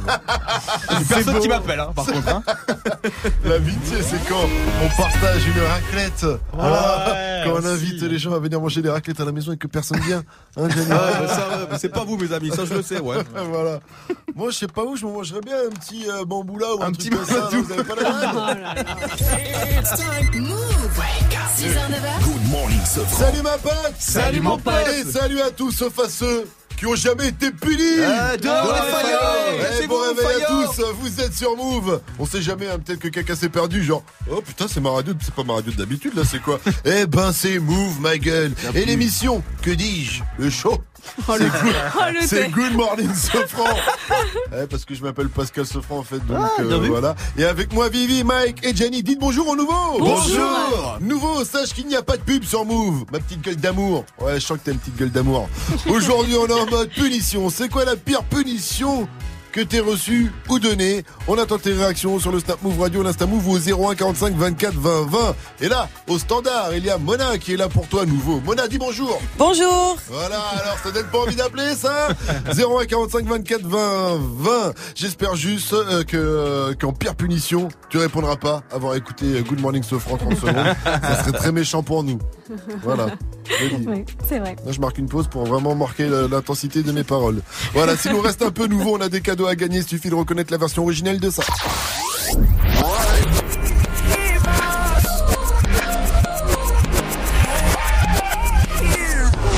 Il 0.90 1.00
y 1.00 1.04
a 1.04 1.06
Personne 1.08 1.34
beau. 1.36 1.40
qui 1.40 1.48
m'appelle, 1.48 1.80
hein, 1.80 1.92
par 1.96 2.06
contre. 2.06 2.28
Hein. 2.28 2.44
L'amitié, 3.46 3.98
c'est 4.02 4.28
quand 4.28 4.46
on 4.84 5.02
partage 5.02 5.48
une 5.48 5.62
raclette. 5.64 6.26
Voilà. 6.54 7.08
Ouais, 7.08 7.42
quand 7.46 7.52
on 7.52 7.58
aussi. 7.60 7.68
invite 7.68 8.02
les 8.04 8.18
gens 8.20 8.34
à 8.34 8.40
venir 8.40 8.60
manger 8.60 8.82
des 8.82 8.90
raclettes 8.90 9.20
à 9.20 9.26
la 9.26 9.32
maison 9.32 9.52
et 9.54 9.58
que 9.58 9.68
personne 9.68 10.00
vient. 10.02 10.24
Hein, 10.58 10.68
Ah, 10.92 11.68
mais 11.72 11.78
c'est 11.78 11.90
pas 11.90 12.04
vous, 12.04 12.18
mes 12.18 12.32
amis, 12.34 12.50
ça 12.52 12.66
je 12.66 12.74
le 12.74 12.82
sais, 12.82 13.00
ouais. 13.00 13.18
voilà. 13.52 13.80
Moi, 14.36 14.50
je 14.52 14.58
sais 14.58 14.68
pas 14.68 14.84
où, 14.84 14.96
je 14.96 15.06
me 15.06 15.12
mangerais 15.12 15.42
bien 15.42 15.56
un 15.68 15.70
petit 15.74 16.06
euh, 16.10 16.26
bambou 16.26 16.58
là 16.60 16.76
ou 16.76 16.84
un, 16.84 16.92
petit 16.92 17.10
comme 17.10 17.26
ça. 17.26 17.34
Mamadou. 17.36 17.56
là, 17.58 17.62
Vous 17.64 17.72
avez 17.74 17.84
pas 17.84 17.96
la 17.96 18.10
Move. 20.40 21.02
6h, 21.58 21.74
9h. 21.90 22.27
Good 22.28 22.52
morning, 22.52 22.84
Sofran. 22.84 23.20
Salut 23.26 23.42
ma 23.42 23.58
pote 23.58 23.94
Salut, 24.00 24.42
mon 24.42 24.58
pote. 24.58 24.74
Et 25.00 25.10
salut 25.10 25.40
à 25.40 25.50
tous, 25.50 25.72
sauf 25.72 25.98
à 25.98 26.10
ceux 26.10 26.46
qui 26.78 26.86
ont 26.86 26.96
jamais 26.96 27.30
été 27.30 27.52
punis 27.52 27.78
dehors, 28.42 28.66
Bon 28.66 28.72
les 28.74 28.80
réveil. 28.80 28.92
faillots. 28.92 29.18
Eh, 29.54 29.62
Cassez-vous, 29.64 29.88
Bon 29.88 30.00
réveil 30.02 30.26
à 30.44 30.48
faillots. 30.48 30.74
tous, 30.76 30.84
vous 31.02 31.22
êtes 31.22 31.34
sur 31.34 31.56
Move 31.58 32.02
On 32.20 32.26
sait 32.26 32.42
jamais, 32.42 32.68
hein, 32.70 32.78
peut-être 32.80 33.00
que 33.00 33.08
quelqu'un 33.08 33.36
s'est 33.36 33.50
perdu, 33.50 33.84
genre 33.84 34.04
Oh 34.32 34.42
putain 34.42 34.66
c'est 34.70 34.80
ma 34.82 34.92
radio, 34.92 35.14
c'est 35.22 35.34
pas 35.34 35.44
ma 35.44 35.54
radio 35.56 35.72
d'habitude 35.74 36.16
là, 36.16 36.24
c'est 36.30 36.42
quoi? 36.42 36.60
Eh 36.86 37.06
ben 37.06 37.32
c'est 37.34 37.60
Move 37.60 38.00
ma 38.02 38.18
gueule 38.18 38.54
Et 38.76 38.86
l'émission, 38.86 39.42
que 39.62 39.72
dis-je 39.72 40.22
Le 40.38 40.50
show 40.50 40.78
c'est 41.26 41.38
good, 41.40 41.76
Oh, 41.96 42.02
le 42.14 42.28
c'est 42.28 42.46
thé. 42.48 42.52
good 42.52 42.74
Morning 42.74 43.14
Sofran 43.16 43.64
Eh, 44.52 44.68
Parce 44.70 44.84
que 44.84 44.94
je 44.94 45.02
m'appelle 45.02 45.30
Pascal 45.30 45.66
Sofran 45.66 46.00
en 46.00 46.04
fait, 46.04 46.18
donc 46.26 46.38
Ah, 46.38 46.62
bien 46.62 46.76
euh, 46.76 46.80
vu. 46.80 46.90
voilà. 46.90 47.16
Et 47.38 47.46
avec 47.46 47.72
moi 47.72 47.88
Vivi, 47.88 48.26
Mike 48.26 48.60
et 48.66 48.76
Jenny, 48.76 49.04
dites 49.04 49.20
bonjour 49.20 49.48
au 49.48 49.56
nouveau 49.56 50.00
Bonjour. 50.00 50.98
Nouveau, 51.00 51.46
sache 51.46 51.74
qu'il 51.74 51.88
n'y 51.88 51.96
a 51.96 52.02
pas 52.02 52.18
de 52.18 52.24
pub 52.24 52.44
sur 52.44 52.66
Move. 52.66 53.06
Ma 53.12 53.20
petite 53.20 53.42
gueule 53.42 53.56
d'amour. 53.56 54.04
Ouais, 54.20 54.36
je 54.40 54.46
sens 54.46 54.58
que 54.58 54.66
t'as 54.66 54.72
une 54.74 54.80
petite 54.80 54.98
gueule 54.98 55.12
d'amour. 55.12 55.48
Aujourd'hui, 55.90 56.36
on 56.36 56.46
est 56.48 56.52
punition. 56.94 57.50
C'est 57.50 57.70
quoi 57.70 57.86
la 57.86 57.96
pire 57.96 58.24
punition 58.24 59.08
que 59.52 59.62
t'aies 59.62 59.80
reçue 59.80 60.32
ou 60.50 60.60
donnée 60.60 61.04
On 61.28 61.38
attend 61.38 61.58
tes 61.58 61.74
réactions 61.74 62.20
sur 62.20 62.32
le 62.32 62.40
Snap 62.40 62.62
Move 62.62 62.80
Radio, 62.80 63.04
l'Insta 63.04 63.26
Move 63.26 63.48
au 63.50 63.58
01 63.58 63.96
45 63.96 64.36
24 64.36 64.74
20 64.76 65.06
20. 65.10 65.36
Et 65.62 65.70
là, 65.70 65.90
au 66.08 66.18
standard, 66.20 66.74
il 66.76 66.86
y 66.86 66.90
a 66.90 66.98
Mona 66.98 67.38
qui 67.38 67.54
est 67.54 67.58
là 67.58 67.70
pour 67.70 67.88
toi, 67.88 68.06
nouveau. 68.06 68.40
Mona, 68.42 68.68
dis 68.68 68.78
bonjour. 68.78 69.22
Bonjour 69.38 69.98
Voilà, 70.10 70.40
alors 70.40 70.78
ça 70.84 70.92
donne 70.92 71.08
pas 71.08 71.20
envie 71.20 71.36
d'appeler 71.36 71.76
ça 71.76 72.10
01 72.48 72.86
45 72.86 73.26
24 73.26 73.62
20 73.66 74.20
20. 74.20 74.74
J'espère 74.96 75.36
juste 75.36 75.74
euh, 75.74 76.04
que 76.04 76.18
euh, 76.18 76.74
qu'en 76.74 76.94
pire 76.94 77.16
punition, 77.16 77.70
tu 77.90 77.98
répondras 77.98 78.36
pas 78.36 78.62
avoir 78.72 78.96
écouté 78.96 79.26
euh, 79.26 79.42
Good 79.42 79.62
Morning 79.62 79.84
Sofran 79.84 80.18
30 80.18 80.36
secondes. 80.36 80.76
ça 80.84 81.24
serait 81.24 81.38
très 81.38 81.52
méchant 81.52 81.84
pour 81.84 82.04
nous. 82.04 82.20
Voilà. 82.84 83.08
Oui, 83.62 84.06
c'est 84.28 84.40
vrai. 84.40 84.56
Là, 84.66 84.72
je 84.72 84.80
marque 84.80 84.98
une 84.98 85.08
pause 85.08 85.28
pour 85.28 85.46
vraiment 85.46 85.76
marquer 85.76 86.08
l'intensité 86.30 86.84
de 86.84 86.92
mes 86.92 87.04
paroles. 87.04 87.42
Voilà, 87.74 87.96
s'il 87.96 88.12
nous 88.12 88.22
reste 88.22 88.42
un 88.42 88.52
peu 88.52 88.68
nouveau, 88.68 88.98
on 88.98 89.02
a 89.02 89.10
des 89.10 89.22
à 89.46 89.56
gagner. 89.56 89.78
Il 89.80 89.88
suffit 89.88 90.10
de 90.10 90.16
reconnaître 90.16 90.52
la 90.52 90.58
version 90.58 90.84
originelle 90.84 91.20
de 91.20 91.30
ça. 91.30 91.44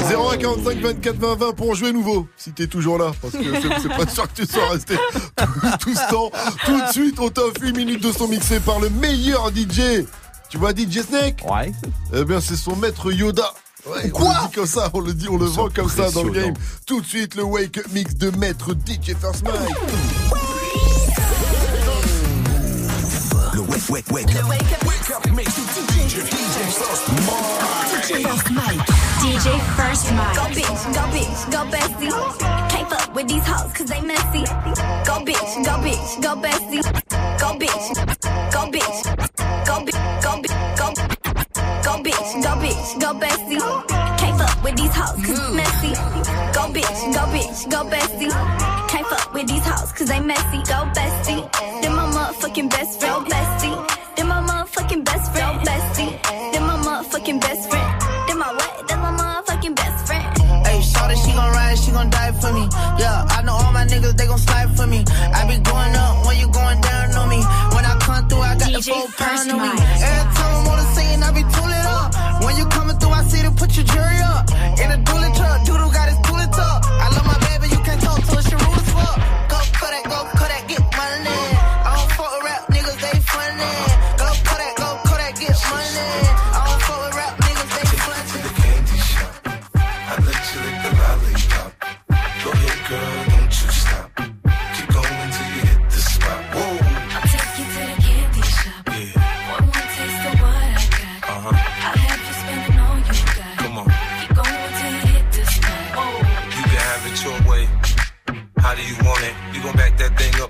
0145 0.09 0.77
24 0.79 1.15
20 1.17 1.35
20 1.35 1.53
pour 1.55 1.75
jouer 1.75 1.91
nouveau. 1.91 2.27
Si 2.37 2.51
t'es 2.51 2.67
toujours 2.67 2.97
là, 2.97 3.11
parce 3.21 3.33
que 3.33 3.43
c'est- 3.61 3.89
pas 3.89 4.07
sûr 4.07 4.27
que 4.33 4.41
tu 4.41 4.45
sois 4.51 4.69
resté 4.69 4.95
tout, 5.37 5.45
tout 5.81 5.95
ce 5.95 6.09
temps. 6.09 6.31
Tout 6.65 6.81
de 6.81 6.91
suite, 6.91 7.19
on 7.19 7.29
t'offre 7.29 7.61
8 7.61 7.73
minutes 7.73 8.03
de 8.03 8.11
son 8.11 8.27
mixé 8.27 8.59
par 8.59 8.79
le 8.79 8.89
meilleur 8.89 9.51
DJ. 9.51 10.05
Tu 10.49 10.57
vois 10.57 10.73
DJ 10.73 11.01
Snake? 11.07 11.45
Ouais. 11.49 11.71
Eh 12.13 12.23
bien, 12.25 12.41
c'est 12.41 12.55
son 12.55 12.75
maître 12.75 13.11
Yoda. 13.11 13.53
Ouais, 13.85 14.11
on 14.13 14.19
le 14.19 14.47
dit 14.47 14.55
comme 14.55 14.65
ça, 14.65 14.89
on 14.93 14.99
le 14.99 15.13
dit, 15.13 15.29
on 15.29 15.37
le 15.37 15.45
vend 15.45 15.69
comme 15.73 15.89
ça 15.89 16.11
dans 16.11 16.23
le 16.23 16.31
game. 16.31 16.53
Tout 16.85 17.01
de 17.01 17.05
suite, 17.05 17.35
le 17.35 17.43
Wake 17.43 17.77
Up 17.77 17.85
Mix 17.93 18.15
de 18.15 18.29
maître 18.37 18.73
DJ 18.73 19.15
First 19.19 19.43
Mike. 19.43 19.55
Le 23.53 23.61
wake, 23.61 23.89
wake, 23.89 24.11
wake 24.11 24.35
up. 24.35 24.49
Wake 24.49 25.11
up, 25.15 25.25
mix 25.33 25.55
with 25.57 25.87
DJ, 25.87 26.19
DJ 26.27 26.57
First 26.75 28.51
Mike. 28.51 28.85
DJ 29.21 29.59
First 29.77 30.11
Mike. 30.13 30.35
Go 30.35 30.43
bitch, 30.53 30.93
go 30.93 31.03
bitch, 31.13 31.51
go 31.51 31.63
bestie. 31.71 32.11
Can't 32.69 32.89
fuck 32.89 33.15
with 33.15 33.27
these 33.27 33.45
hoes 33.47 33.71
cause 33.73 33.87
they 33.87 34.01
messy. 34.01 34.43
Go 35.05 35.23
bitch, 35.23 35.63
go 35.63 35.71
bitch, 35.79 36.21
go 36.21 36.35
bestie. 36.35 36.83
Go 37.39 37.57
bitch, 37.57 37.93
go 38.51 38.67
bitch, 38.69 39.03
go 39.65 39.79
bitch, 39.85 40.19
Go 40.21 40.41
bitch, 40.41 40.78
go 42.99 43.13
bitch, 43.13 43.29
bestie. 43.29 44.17
Can't 44.19 44.37
fuck 44.37 44.63
with 44.63 44.75
these 44.75 44.93
hoes 44.93 45.25
cause 45.25 45.39
it's 45.39 45.55
messy. 45.55 45.93
Go 46.53 46.63
bitch, 46.75 46.99
go 47.15 47.23
bitch, 47.33 47.69
go 47.71 47.79
bestie. 47.89 48.31
Can't 48.89 49.07
fuck 49.07 49.33
with 49.33 49.47
these 49.47 49.65
hoes 49.65 49.91
cause 49.93 50.07
they 50.07 50.19
messy. 50.19 50.57
Go 50.71 50.79
bestie. 50.97 51.81
Then 51.81 51.95
my 51.95 52.05
motherfucking 52.11 52.69
best 52.69 52.99
friend. 52.99 53.25
Go 53.25 53.29
bestie. 53.31 53.77
Then 54.15 54.27
my 54.27 54.41
motherfucking 54.41 55.05
best 55.05 55.31
friend. 55.31 55.59
Go 55.59 55.71
bestie. 55.71 56.11
Then 56.51 56.63
my 56.63 56.77
motherfucking 56.77 57.39
best 57.41 57.69
friend. 57.69 58.01
Then 58.27 58.37
my 58.37 58.51
what? 58.53 58.87
Then 58.87 58.99
my 58.99 59.11
motherfucking 59.11 59.75
best 59.75 60.07
friend. 60.07 60.37
Hey, 60.67 60.81
shorty, 60.81 61.15
she 61.15 61.31
gon' 61.31 61.51
ride, 61.51 61.77
she 61.77 61.91
gon' 61.91 62.09
die 62.09 62.31
for 62.33 62.51
me. 62.53 62.67
Yeah, 62.99 63.25
I 63.29 63.41
know 63.43 63.53
all 63.53 63.71
my 63.71 63.85
niggas, 63.85 64.15
they 64.17 64.27
gon' 64.27 64.37
slide 64.37 64.75
for 64.75 64.87
me. 64.87 65.05
I 65.07 65.47
be 65.47 65.57
going 65.63 65.95
up 65.95 66.25
when 66.25 66.37
you 66.37 66.47
going 66.51 66.81
down 66.81 67.15
on 67.15 67.29
me. 67.29 67.39
When 67.75 67.85
I 67.85 67.97
come 68.01 68.27
through, 68.27 68.41
I 68.41 68.55
got 68.55 68.71
the 68.71 68.79
DJ 68.79 68.91
full 68.91 69.07
pound 69.17 69.51
on 69.51 69.61
me. 69.61 69.69
Every 70.09 70.25
time 70.35 70.55
I'm 70.57 70.67
on 70.67 70.77
the 70.77 70.87
scene, 70.95 71.23
I 71.23 71.31
be 71.31 71.43
tooling 71.53 71.68
put 73.55 73.75
your 73.75 73.85
jury 73.85 74.19
up. 74.21 74.49
In 74.79 74.91
a 74.91 74.97
dually 75.03 75.35
truck, 75.35 75.65
doodle 75.65 75.89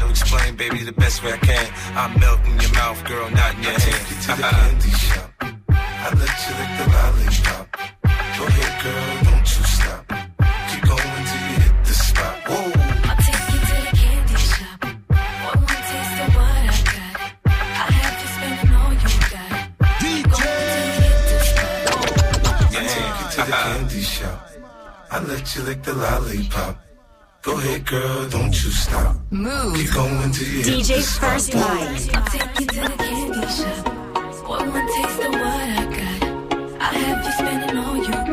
to 0.00 0.08
explain, 0.10 0.56
baby, 0.56 0.82
the 0.82 0.92
best 0.92 1.22
way 1.22 1.32
I 1.32 1.38
can. 1.38 1.66
I 1.94 2.16
melt 2.18 2.40
in 2.46 2.60
your 2.60 2.72
mouth, 2.72 3.04
girl, 3.04 3.30
not 3.30 3.54
in 3.56 3.62
your 3.62 3.72
hand. 3.72 4.06
to 4.22 4.28
the 4.36 4.48
candy 4.54 4.90
shop. 4.90 5.30
I 5.70 6.08
let 6.22 6.34
you 6.44 6.52
lick 6.58 6.72
the 6.78 6.86
lollipop. 6.94 7.66
Go 8.38 8.44
ahead, 8.46 8.74
girl, 8.82 9.08
don't 9.24 9.48
you 9.54 9.64
stop. 9.76 10.02
Keep 10.70 10.82
going 10.90 11.22
till 11.28 11.42
you 11.48 11.56
hit 11.64 11.76
the 11.84 11.94
spot. 11.94 12.36
Whoa. 12.48 12.72
I'll 13.08 13.16
take 13.26 13.46
you 13.52 13.58
to 13.66 13.74
the 13.84 13.92
candy 14.00 14.36
shop. 14.50 14.78
One 15.46 15.60
more 15.66 15.82
taste 15.90 16.20
of 16.22 16.30
what 16.36 16.50
I 16.56 16.74
got. 16.90 17.14
I 17.44 17.90
have 18.00 18.16
you 18.22 18.28
spending 18.36 18.74
all 18.80 18.92
you 19.02 19.12
got. 19.32 19.50
DJ. 20.02 20.40
Yeah, 22.72 22.84
take 22.94 23.16
you 23.20 23.26
to 23.30 23.40
the 23.50 23.56
candy 23.56 24.02
shop. 24.02 24.38
I 25.10 25.18
let 25.20 25.44
you 25.56 25.62
lick 25.62 25.82
the 25.82 25.94
lollipop. 25.94 26.85
Go 27.46 27.56
ahead, 27.58 27.86
girl, 27.86 28.28
don't 28.28 28.52
you 28.64 28.70
stop. 28.72 29.14
Move. 29.30 29.76
Keep 29.76 29.94
going 29.94 30.32
till 30.32 30.48
you 30.48 30.64
DJ. 30.64 30.98
First 31.20 31.54
Light. 31.54 32.10
I'll 32.12 32.24
take 32.26 32.58
you 32.58 32.66
to 32.66 32.80
the 32.80 32.96
candy 32.98 33.46
shop. 33.46 34.48
One 34.48 34.68
more 34.70 34.86
taste 34.94 35.20
of 35.20 35.30
what 35.30 35.44
I 35.44 35.84
got. 35.94 36.80
I 36.80 36.92
have 37.06 37.24
you 37.24 37.32
spending 37.38 37.78
all 37.78 37.96
you 37.98 38.25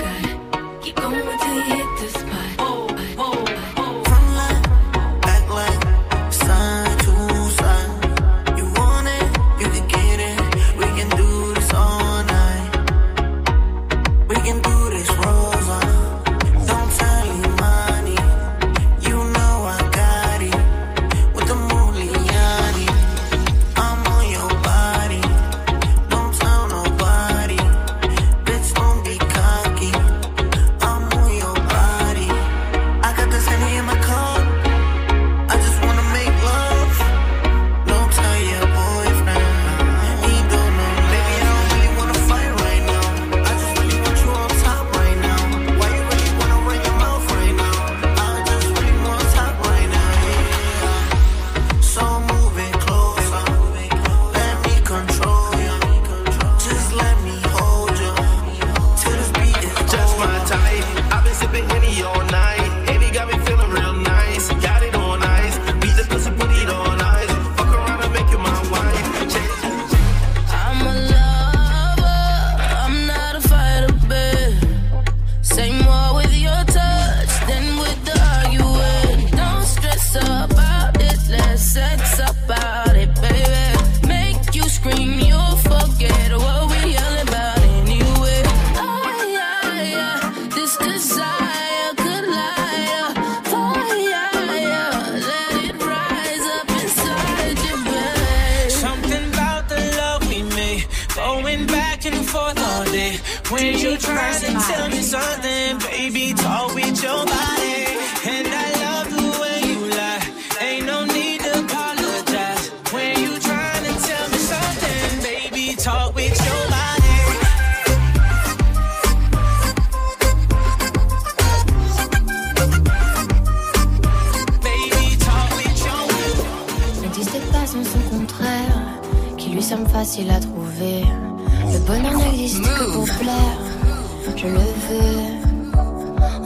je 134.44 134.50
le 134.50 134.60
veux. 134.60 135.24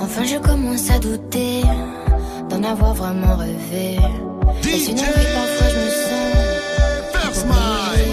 Enfin, 0.02 0.24
je 0.24 0.38
commence 0.38 0.90
à 0.92 1.00
douter 1.00 1.64
d'en 2.50 2.64
avoir 2.64 2.94
vraiment 2.94 3.36
rêvé. 3.36 3.98
Est-ce 4.64 4.92
une 4.92 5.00
envie 5.00 5.30
parfois 5.38 5.68
je 5.74 5.80
me 5.80 5.90
sens 5.90 6.38
obligée. 7.48 8.12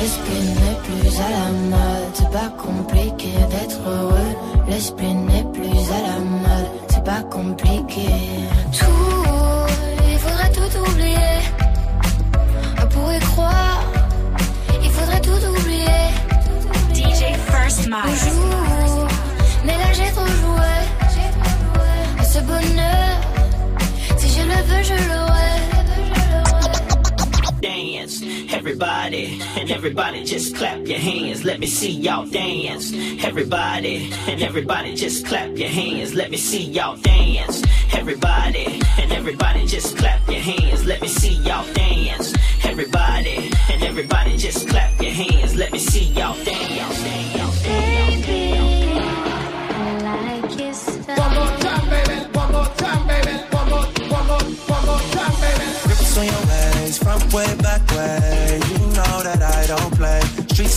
Le 0.00 0.06
spleen 0.06 0.48
n'est 0.62 0.80
plus 0.86 1.20
à 1.20 1.30
la 1.38 1.48
mode, 1.72 2.12
c'est 2.14 2.30
pas 2.30 2.50
compliqué 2.56 3.32
d'être 3.50 3.80
heureux. 3.88 4.32
Le 4.68 4.78
spleen 4.78 5.26
n'est 5.26 5.44
plus 5.52 5.80
à 5.98 6.00
la 6.08 6.18
mode, 6.18 6.70
c'est 6.88 7.04
pas 7.04 7.22
compliqué. 7.22 8.08
Tout, 8.78 9.66
il 10.10 10.18
faudrait 10.18 10.52
tout 10.52 10.90
oublier. 10.90 11.36
On 12.82 12.86
pourrait 12.86 13.20
croire, 13.20 13.82
il 14.82 14.90
faudrait 14.90 15.20
tout 15.20 15.42
oublier. 15.56 16.04
DJ 16.94 17.34
First 17.50 17.88
Mike. 17.88 18.37
Dance. 27.60 28.22
Everybody, 28.52 29.40
and 29.56 29.70
everybody 29.70 30.24
just 30.24 30.56
clap 30.56 30.86
your 30.86 30.98
hands. 30.98 31.44
Let 31.44 31.60
me 31.60 31.66
see 31.66 31.92
y'all 31.92 32.26
dance. 32.26 32.92
Everybody, 33.24 34.10
and 34.26 34.42
everybody 34.42 34.94
just 34.94 35.26
clap 35.26 35.56
your 35.56 35.68
hands. 35.68 36.14
Let 36.14 36.30
me 36.30 36.36
see 36.36 36.64
y'all 36.64 36.96
dance. 36.96 37.62
Everybody, 37.92 38.80
and 38.98 39.12
everybody 39.12 39.66
just 39.66 39.96
clap 39.96 40.26
your 40.28 40.40
hands. 40.40 40.84
Let 40.86 41.00
me 41.00 41.08
see 41.08 41.34
y'all 41.42 41.66
dance. 41.74 42.34
Everybody, 42.64 43.50
and 43.70 43.82
everybody 43.82 44.36
just 44.36 44.68
clap 44.68 45.00
your 45.00 45.12
hands. 45.12 45.56
Let 45.56 45.72
me 45.72 45.78
see 45.78 46.04
y'all 46.12 46.36
dance. 46.44 47.27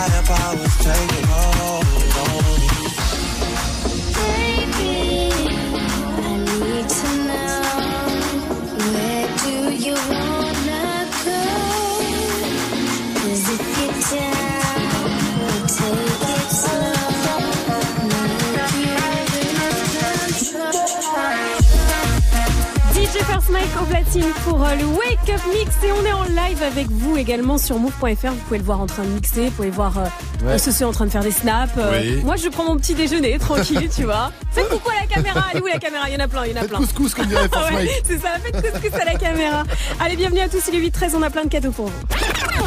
Higher 0.00 0.22
powers 0.22 0.76
taking 0.76 1.26
hold 1.26 2.57
Mike 23.50 23.68
au 23.80 23.84
platine 23.86 24.24
pour 24.44 24.62
euh, 24.62 24.74
le 24.74 24.84
Wake 24.84 25.30
Up 25.30 25.40
Mix 25.52 25.70
et 25.82 25.92
on 25.92 26.04
est 26.04 26.12
en 26.12 26.24
live 26.24 26.62
avec 26.62 26.88
vous 26.90 27.16
également 27.16 27.56
sur 27.56 27.78
move.fr. 27.78 28.04
Vous 28.28 28.34
pouvez 28.46 28.58
le 28.58 28.64
voir 28.64 28.80
en 28.80 28.86
train 28.86 29.04
de 29.04 29.08
mixer, 29.08 29.46
vous 29.46 29.50
pouvez 29.52 29.70
voir 29.70 29.98
euh, 29.98 30.04
Ouais. 30.46 30.58
ceux 30.58 30.84
en 30.86 30.92
train 30.92 31.06
de 31.06 31.10
faire 31.10 31.22
des 31.22 31.30
snaps. 31.32 31.72
Euh, 31.78 31.98
Oui. 32.00 32.22
Moi 32.24 32.36
je 32.36 32.48
prends 32.48 32.64
mon 32.64 32.76
petit 32.76 32.94
déjeuner 32.94 33.38
tranquille, 33.38 33.88
tu 33.94 34.04
vois. 34.04 34.30
Faites 34.52 34.68
coucou 34.68 34.90
à 34.90 35.00
la 35.00 35.06
caméra, 35.06 35.44
elle 35.52 35.58
est 35.58 35.62
où 35.62 35.66
la 35.66 35.78
caméra? 35.78 36.04
Il 36.08 36.14
y 36.14 36.16
en 36.16 36.24
a 36.24 36.28
plein, 36.28 36.44
il 36.46 36.50
y 36.50 36.54
en 36.54 36.56
a 36.56 36.60
Faites 36.60 36.68
plein. 36.70 36.78
couscous, 36.78 37.14
comme 37.14 37.26
dirait 37.26 37.42
Ouais. 37.74 37.90
C'est 38.04 38.18
ça, 38.20 38.28
faites 38.42 38.60
couscous 38.72 39.00
à 39.00 39.04
la 39.04 39.14
caméra. 39.18 39.64
Allez, 40.00 40.16
bienvenue 40.16 40.40
à 40.40 40.48
tous, 40.48 40.62
il 40.72 40.74
est 40.84 40.88
8-13, 40.90 41.12
on 41.16 41.22
a 41.22 41.30
plein 41.30 41.44
de 41.44 41.48
cadeaux 41.48 41.72
pour 41.72 41.86
vous. 41.86 41.92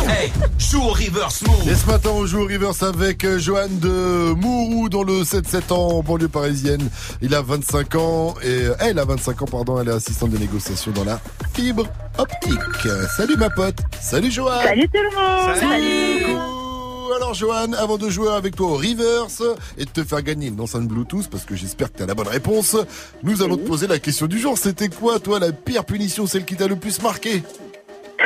Hey, 0.07 0.31
joue 0.57 0.81
au 0.81 0.89
reverse 0.89 1.41
move. 1.47 1.69
Et 1.69 1.75
ce 1.75 1.85
matin, 1.85 2.09
on 2.13 2.25
joue 2.25 2.39
au 2.41 2.45
reverse 2.47 2.83
avec 2.83 3.23
euh, 3.23 3.39
Johan 3.39 3.67
de 3.69 4.33
Mourou 4.33 4.89
dans 4.89 5.03
le 5.03 5.21
7-7 5.23 5.71
ans 5.73 5.97
en 5.97 6.03
banlieue 6.03 6.27
parisienne. 6.27 6.89
Il 7.21 7.33
a 7.35 7.41
25 7.41 7.95
ans 7.95 8.35
et 8.43 8.47
euh, 8.47 8.75
elle 8.79 8.99
a 8.99 9.05
25 9.05 9.41
ans, 9.41 9.45
pardon. 9.45 9.79
Elle 9.79 9.89
est 9.89 9.93
assistante 9.93 10.31
de 10.31 10.37
négociation 10.37 10.91
dans 10.91 11.03
la 11.03 11.19
fibre 11.53 11.87
optique. 12.17 12.87
Salut 13.15 13.35
ma 13.37 13.49
pote. 13.49 13.77
Salut 13.99 14.31
Johan. 14.31 14.61
Salut 14.63 14.87
tout 14.87 15.01
le 15.01 15.15
monde. 15.15 15.57
Salut. 15.57 16.25
Coucou. 16.35 17.13
Alors 17.15 17.33
Johan, 17.33 17.73
avant 17.73 17.97
de 17.97 18.09
jouer 18.09 18.29
avec 18.29 18.55
toi 18.55 18.67
au 18.67 18.75
reverse 18.77 19.43
et 19.77 19.85
de 19.85 19.89
te 19.89 20.03
faire 20.03 20.21
gagner 20.21 20.47
une 20.47 20.59
enceinte 20.61 20.87
Bluetooth, 20.87 21.27
parce 21.29 21.43
que 21.43 21.55
j'espère 21.55 21.91
que 21.91 21.97
tu 21.97 22.03
as 22.03 22.05
la 22.05 22.15
bonne 22.15 22.27
réponse, 22.29 22.77
nous 23.23 23.43
allons 23.43 23.57
te 23.57 23.67
poser 23.67 23.87
la 23.87 23.99
question 23.99 24.27
du 24.27 24.39
jour. 24.39 24.57
C'était 24.57 24.87
quoi, 24.87 25.19
toi, 25.19 25.39
la 25.39 25.51
pire 25.51 25.83
punition, 25.83 26.25
celle 26.25 26.45
qui 26.45 26.55
t'a 26.55 26.67
le 26.67 26.77
plus 26.77 27.01
marqué? 27.01 27.43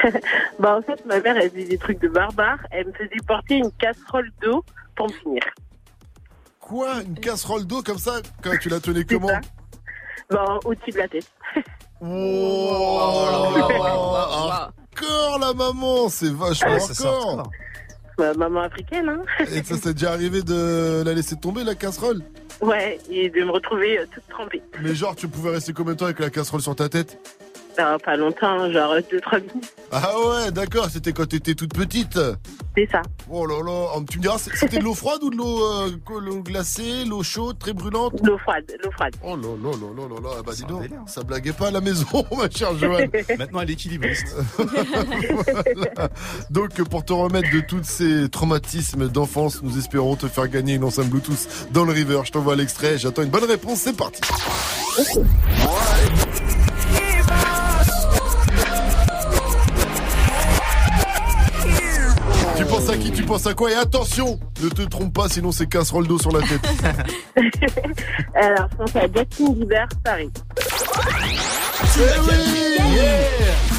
Bah 0.60 0.78
en 0.78 0.82
fait, 0.82 1.06
ma 1.06 1.20
mère, 1.20 1.38
elle 1.38 1.50
faisait 1.52 1.66
des 1.66 1.78
trucs 1.78 2.00
de 2.02 2.08
barbare. 2.08 2.60
Elle 2.72 2.88
me 2.88 2.94
faisait 2.94 3.10
porter 3.28 3.56
une 3.58 3.72
casserole 3.74 4.32
d'eau 4.42 4.64
pour 4.96 5.08
me 5.08 5.14
finir. 5.14 5.42
Quoi 6.60 7.02
Une 7.02 7.20
casserole 7.20 7.66
d'eau 7.66 7.82
comme 7.82 7.98
ça? 7.98 8.22
Quand 8.44 8.58
tu 8.60 8.70
la 8.70 8.80
tenais 8.80 9.04
comment? 9.06 9.30
Bah 10.30 10.60
au-dessus 10.66 10.92
de 10.92 10.98
la 10.98 11.08
tête. 11.08 11.32
Oh 12.02 13.54
là 13.56 13.68
là, 13.70 14.72
Encore 14.92 15.40
la 15.40 15.54
maman, 15.54 16.10
c'est 16.10 16.30
vachement 16.32 16.74
Ouais, 16.74 16.80
ça 16.80 17.10
encore. 17.10 17.52
Bah, 18.18 18.34
maman 18.36 18.62
africaine, 18.62 19.10
hein. 19.10 19.24
Et 19.52 19.64
ça 19.64 19.78
s'est 19.78 19.94
déjà 19.94 20.12
arrivé 20.12 20.42
de 20.44 21.04
la 21.06 21.14
laisser 21.14 21.36
tomber 21.38 21.64
la 21.64 21.74
casserole? 21.74 22.22
Ouais, 22.62 23.00
et 23.10 23.30
de 23.30 23.44
me 23.44 23.52
retrouver 23.52 24.00
euh, 24.00 24.06
toute 24.14 24.28
trempée. 24.30 24.62
Mais 24.82 24.94
genre 24.94 25.16
tu 25.16 25.28
pouvais 25.28 25.52
rester 25.52 25.74
combien 25.74 25.94
de 25.94 26.00
temps 26.00 26.06
avec 26.06 26.20
la 26.20 26.30
casserole 26.30 26.62
sur 26.62 26.76
ta 26.76 26.88
tête? 26.90 27.18
Bah, 27.78 27.98
pas 28.04 28.16
longtemps, 28.16 28.72
genre 28.72 28.96
2-3 28.96 29.40
minutes. 29.40 29.76
Ah 29.92 30.12
ouais, 30.20 30.52
d'accord, 30.52 30.90
c'était 30.90 31.12
quand 31.12 31.28
t'étais 31.28 31.56
toute 31.56 31.74
petite. 31.74 32.20
C'est 32.78 32.90
ça. 32.92 33.02
Oh 33.30 33.46
là 33.46 33.56
là, 33.64 33.90
oh, 33.96 34.04
tu 34.10 34.18
me 34.18 34.24
diras, 34.24 34.38
c'était 34.38 34.80
de 34.80 34.84
l'eau 34.84 34.94
froide 34.94 35.24
ou 35.24 35.30
de 35.30 35.38
l'eau 35.38 35.64
euh, 35.64 36.20
l'eau 36.20 36.42
glacée, 36.42 37.06
l'eau 37.06 37.24
chaude, 37.24 37.58
très 37.58 37.74
brûlante? 37.74 38.14
L'eau 38.24 38.38
froide, 38.38 38.66
l'eau 38.84 38.92
froide. 38.92 39.16
Oh 39.24 39.36
là 39.36 39.48
là 39.64 39.72
là 39.72 39.88
là 39.96 40.08
là 40.10 40.36
là, 40.36 40.42
bah 40.46 40.52
dis 40.54 40.64
donc, 40.64 40.84
ça 41.08 41.24
blaguait 41.24 41.54
pas 41.54 41.68
à 41.68 41.72
la 41.72 41.82
maison, 41.82 42.06
ma 42.38 42.50
chère 42.50 42.78
Joanne. 42.78 43.10
Maintenant, 43.38 43.62
elle 43.62 43.70
est 43.70 43.74
équilibriste. 43.74 44.36
Voilà. 44.58 46.10
Donc 46.50 46.82
pour 46.90 47.06
te 47.06 47.14
remettre 47.14 47.50
de 47.52 47.62
tous 47.62 47.84
ces 47.84 48.30
traumatismes 48.30 49.08
d'enfance, 49.08 49.62
nous 49.64 49.78
espérons 49.78 50.16
te 50.16 50.28
faire 50.28 50.48
gagner 50.48 50.76
une 50.76 50.84
enceinte 50.84 51.10
Bluetooth 51.10 51.48
dans 51.72 51.86
le 51.86 51.94
river. 51.94 52.22
Je 52.24 52.32
t'envoie 52.32 52.56
l'extrait, 52.56 52.98
j'attends 52.98 53.24
une 53.24 53.30
bonne 53.30 53.46
réponse, 53.46 53.80
c'est 53.80 53.96
parti. 53.96 54.22
À 62.96 62.98
qui 62.98 63.12
Tu 63.12 63.24
penses 63.24 63.46
à 63.46 63.54
quoi? 63.54 63.72
Et 63.72 63.76
attention, 63.76 64.40
ne 64.64 64.70
te 64.70 64.82
trompe 64.84 65.14
pas, 65.14 65.28
sinon 65.28 65.52
c'est 65.52 65.68
casserole 65.68 66.08
d'eau 66.08 66.18
sur 66.18 66.32
la 66.32 66.40
tête. 66.42 66.66
Alors, 68.36 68.68
je 68.72 68.78
pense 68.78 68.96
à 68.96 69.02
Justin 69.02 69.54
Bieber, 69.54 69.88
Paris. 70.04 70.32
Eh 71.98 72.20
oui 72.22 72.70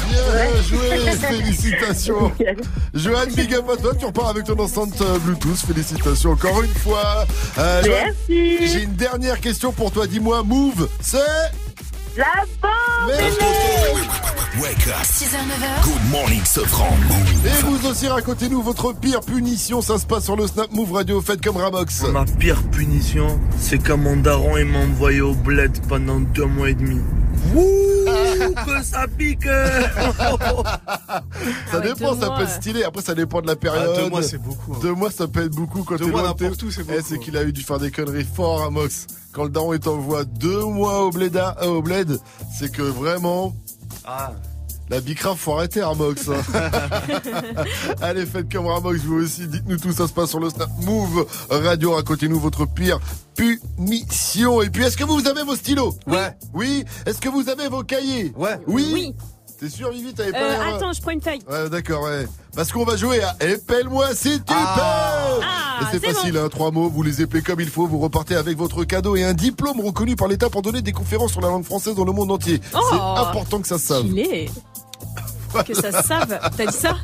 Bien 0.07 0.61
joué, 0.61 1.11
félicitations. 1.11 2.31
Johan, 2.93 3.25
big 3.35 3.53
up 3.55 3.65
à 3.71 3.77
toi, 3.77 3.95
tu 3.97 4.05
repars 4.05 4.29
avec 4.29 4.45
ton 4.45 4.59
enceinte 4.59 5.01
euh, 5.01 5.17
Bluetooth, 5.19 5.57
félicitations 5.65 6.31
encore 6.31 6.61
une 6.61 6.69
fois. 6.69 7.25
Euh, 7.57 7.81
Merci. 7.85 8.67
J'ai 8.67 8.83
une 8.83 8.95
dernière 8.95 9.39
question 9.39 9.71
pour 9.71 9.91
toi, 9.91 10.05
dis-moi, 10.05 10.43
Move, 10.43 10.87
c'est... 11.01 11.17
La 12.17 12.25
bombe 12.63 13.13
Wake 14.59 14.87
up. 14.87 15.03
6h-9h, 15.03 15.83
Good 15.83 16.11
morning, 16.11 16.43
Sofran. 16.43 16.89
Et 17.45 17.63
vous 17.63 17.87
aussi, 17.87 18.07
racontez-nous 18.07 18.63
votre 18.63 18.91
pire 18.93 19.21
punition, 19.21 19.81
ça 19.83 19.99
se 19.99 20.07
passe 20.07 20.25
sur 20.25 20.35
le 20.35 20.47
Snap 20.47 20.71
Move 20.71 20.93
Radio, 20.93 21.21
faites 21.21 21.43
comme 21.43 21.57
Ramox. 21.57 22.03
Ma 22.11 22.25
pire 22.25 22.63
punition, 22.71 23.39
c'est 23.59 23.77
quand 23.77 23.97
mon 23.97 24.17
daron 24.17 24.57
il 24.57 24.65
m'a 24.65 24.79
envoyé 24.79 25.21
au 25.21 25.35
bled 25.35 25.77
pendant 25.87 26.19
deux 26.19 26.45
mois 26.45 26.71
et 26.71 26.73
demi. 26.73 26.99
Wouh, 27.53 28.53
que 28.65 28.83
ça 28.83 29.05
pique 29.17 29.45
Ça 31.71 31.79
dépend, 31.79 32.13
deux 32.15 32.21
ça 32.21 32.29
peut 32.31 32.43
être 32.43 32.49
stylé. 32.51 32.83
Après, 32.83 33.01
ça 33.01 33.15
dépend 33.15 33.41
de 33.41 33.47
la 33.47 33.55
période. 33.55 33.91
Ah, 33.95 34.01
deux 34.01 34.09
mois, 34.09 34.23
c'est 34.23 34.37
beaucoup, 34.37 34.73
hein. 34.73 34.79
Deux 34.81 34.93
mois, 34.93 35.11
ça 35.11 35.27
peut 35.27 35.45
être 35.45 35.55
beaucoup 35.55 35.83
quand 35.83 35.97
Deux 35.97 36.05
t'es 36.05 36.11
mois 36.11 36.23
n'importe 36.23 36.61
où, 36.63 36.71
c'est 36.71 36.81
Eh, 36.81 36.83
beaucoup, 36.83 37.05
c'est 37.07 37.19
qu'il 37.19 37.37
a 37.37 37.43
eu 37.43 37.53
dû 37.53 37.61
faire 37.61 37.79
des 37.79 37.91
conneries 37.91 38.25
fort 38.25 38.63
à 38.63 38.69
Mox. 38.69 39.07
Quand 39.31 39.43
le 39.43 39.49
daron 39.49 39.73
il 39.73 39.79
t'envoie 39.79 40.23
deux 40.25 40.63
mois 40.65 41.03
au 41.03 41.11
bled, 41.11 41.39
au 41.63 41.81
bled, 41.81 42.17
c'est 42.57 42.71
que 42.71 42.81
vraiment. 42.81 43.53
Ah. 44.05 44.31
La 44.89 45.01
bicrave, 45.01 45.35
faut 45.37 45.53
arrêter, 45.53 45.83
Ramox. 45.83 46.29
hein. 46.29 46.71
Allez, 48.01 48.25
faites 48.25 48.51
comme 48.51 48.67
Ramox, 48.67 48.99
vous 49.01 49.23
aussi. 49.23 49.47
Dites-nous 49.47 49.77
tout, 49.77 49.91
ça 49.91 50.07
se 50.07 50.13
passe 50.13 50.29
sur 50.29 50.39
le 50.39 50.49
Snap 50.49 50.69
Move 50.83 51.25
Radio. 51.49 51.93
Racontez-nous 51.93 52.39
votre 52.39 52.65
pire 52.65 52.99
punition. 53.35 54.61
Et 54.61 54.69
puis, 54.69 54.83
est-ce 54.85 54.95
que 54.97 55.03
vous 55.03 55.27
avez 55.27 55.43
vos 55.43 55.55
stylos 55.55 55.95
Ouais. 56.07 56.35
Oui. 56.53 56.85
Est-ce 57.05 57.19
que 57.19 57.29
vous 57.29 57.49
avez 57.49 57.67
vos 57.67 57.83
cahiers 57.83 58.31
Ouais. 58.37 58.59
Oui. 58.67 58.89
Oui. 58.93 59.15
T'es 59.59 59.69
sûr, 59.69 59.89
Vivi, 59.91 60.13
t'avais 60.13 60.31
pas 60.31 60.37
Euh, 60.37 60.49
l'air- 60.51 60.75
attends, 60.75 60.93
je 60.93 61.01
prends 61.01 61.09
une 61.11 61.21
feuille. 61.21 61.39
Ouais, 61.49 61.67
d'accord, 61.67 62.03
ouais. 62.03 62.27
Parce 62.55 62.71
qu'on 62.71 62.85
va 62.85 62.95
jouer 62.95 63.21
à 63.23 63.35
Épelle-moi 63.43 64.13
si 64.13 64.33
tu 64.39 64.43
peux 64.45 64.53
Ah, 64.55 65.79
Et 65.81 65.85
c'est 65.91 65.99
c'est 65.99 66.13
facile, 66.13 66.37
hein, 66.37 66.47
trois 66.47 66.69
mots, 66.69 66.89
vous 66.89 67.01
les 67.01 67.23
épelez 67.23 67.41
comme 67.41 67.59
il 67.59 67.67
faut, 67.69 67.87
vous 67.87 67.97
repartez 67.97 68.35
avec 68.35 68.55
votre 68.55 68.83
cadeau 68.83 69.15
et 69.15 69.23
un 69.23 69.33
diplôme 69.33 69.81
reconnu 69.81 70.15
par 70.15 70.27
l'État 70.27 70.51
pour 70.51 70.61
donner 70.61 70.83
des 70.83 70.91
conférences 70.91 71.31
sur 71.31 71.41
la 71.41 71.47
langue 71.49 71.63
française 71.65 71.95
dans 71.95 72.05
le 72.05 72.11
monde 72.11 72.29
entier. 72.31 72.61
Oh. 72.75 72.79
c'est 72.91 72.95
important 73.21 73.59
que 73.59 73.67
ça 73.67 73.79
se 73.79 73.87
sache. 73.87 74.03
Que 75.65 75.73
ça 75.73 75.91
se 76.01 76.07
save. 76.07 76.39
T'as 76.57 76.65
dit 76.65 76.77
ça? 76.77 76.95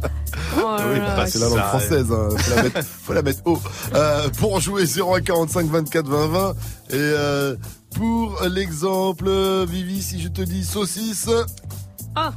Oh 0.58 0.76
Oui, 0.92 1.00
bah, 1.00 1.26
c'est 1.28 1.40
la 1.40 1.50
langue 1.50 1.58
ça- 1.58 1.64
française, 1.70 2.12
hein. 2.12 2.30
faut, 2.38 2.54
la 2.56 2.64
mettre, 2.64 2.84
faut 2.84 3.14
la 3.14 3.22
mettre 3.22 3.42
haut. 3.46 3.60
Euh, 3.94 4.30
pour 4.38 4.60
jouer 4.60 4.86
0145 4.86 5.68
24 5.68 6.08
20 6.08 6.28
20 6.28 6.52
et 6.52 6.56
euh, 6.94 7.56
pour 7.96 8.42
l'exemple, 8.50 9.30
Vivi, 9.66 10.02
si 10.02 10.22
je 10.22 10.28
te 10.30 10.42
dis 10.42 10.64
saucisse, 10.64 11.30
Oh, 12.16 12.30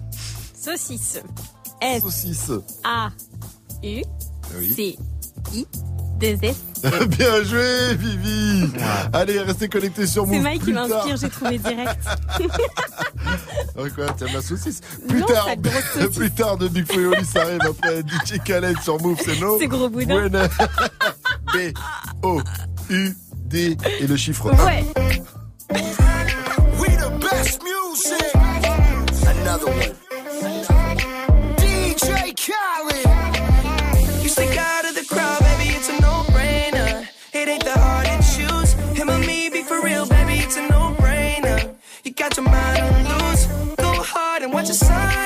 saucisse. 0.59 1.21
S. 1.81 2.03
Saucisse. 2.03 2.51
A. 2.85 3.11
U. 3.83 4.03
Oui. 4.59 4.73
C. 4.75 4.99
I. 5.55 5.67
2 6.19 6.39
S. 6.43 6.57
Bien 7.09 7.43
joué, 7.45 7.95
Vivi. 7.97 8.71
Allez, 9.13 9.41
restez 9.41 9.69
connectés 9.69 10.07
sur 10.07 10.27
Move. 10.27 10.37
C'est 10.37 10.41
Mike 10.43 10.65
qui 10.65 10.73
m'inspire, 10.73 11.17
j'ai 11.17 11.29
trouvé 11.29 11.59
direct. 11.59 11.99
Ouais, 13.77 13.91
quoi, 13.91 14.07
t'aimes 14.13 14.33
la 14.33 14.41
saucisse 14.41 14.81
Plus 15.07 15.21
Non, 15.21 15.27
tard, 15.27 15.49
saucisse. 15.93 16.17
plus 16.17 16.31
tard 16.31 16.57
de 16.57 16.69
Big 16.69 16.91
Flo 16.91 17.03
et 17.03 17.07
Oli, 17.17 17.25
ça 17.27 17.43
arrive 17.43 17.61
après 17.63 18.01
DJ 18.01 18.39
Khaled 18.43 18.81
sur 18.81 18.99
Move, 19.03 19.19
c'est 19.23 19.39
no. 19.39 19.59
C'est 19.59 19.67
gros 19.67 19.91
boudin. 19.91 20.15
Bueno. 20.29 20.39
B 21.53 21.73
O 22.23 22.41
U 22.89 23.15
D 23.35 23.77
et 24.01 24.07
le 24.07 24.17
chiffre 24.17 24.47
Ouais. 24.65 24.85
We 26.79 26.97
the 26.97 27.11
best 27.21 27.61
music. 27.63 28.35
Another 29.43 29.69
one. 29.69 30.06
Hard 44.69 45.17
and 45.17 45.26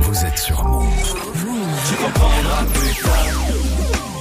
Vous 0.00 0.24
êtes 0.24 0.38
sur 0.38 0.64
Move. 0.64 0.86
Tu 1.86 1.94
comprendras 1.96 2.64
plus 2.72 3.02
tard. 3.02 3.46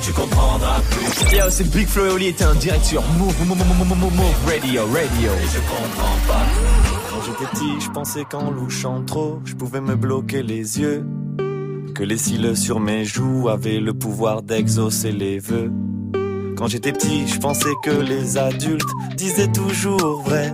Tu 0.02 0.11
comprendras 0.11 0.82
plus 0.92 1.26
tard. 1.26 1.34
Yo, 1.34 1.50
c'est 1.50 1.69
Big 1.69 1.88
Flo 1.88 2.06
et 2.08 2.10
Oli 2.10 2.27
était 2.27 2.45
en 2.45 2.56
direct 2.56 2.84
sur 2.84 3.02
Move, 3.02 3.34
Move, 3.48 3.58
Move, 3.58 3.77
Move, 3.77 3.98
Move, 4.00 4.16
Move 4.16 4.35
Radio, 4.45 4.82
Radio. 4.85 5.32
Et 5.32 5.48
je 5.48 5.60
comprends 5.60 6.18
pas. 6.27 6.45
Quand 7.10 7.22
j'étais 7.26 7.52
petit, 7.52 7.85
je 7.85 7.90
pensais 7.92 8.26
qu'en 8.30 8.52
louchant 8.52 9.02
trop, 9.03 9.40
je 9.45 9.53
pouvais 9.53 9.80
me 9.80 9.95
bloquer 9.95 10.43
les 10.43 10.82
yeux. 10.82 11.06
Que 11.95 12.03
les 12.03 12.18
cils 12.18 12.58
sur 12.58 12.82
mes 12.82 13.06
joues 13.06 13.48
avaient 13.48 13.80
le 13.80 13.93
pouvoir 13.93 14.42
d'exaucer 14.42 15.14
les 15.14 15.40
vœux. 15.40 15.72
Quand 16.58 16.68
j'étais 16.68 16.92
petit, 16.92 17.27
je 17.27 17.40
pensais 17.40 17.74
que 17.84 17.92
les 17.92 18.38
adultes 18.38 18.90
disaient 19.16 19.52
toujours 19.52 20.22
vrai. 20.22 20.53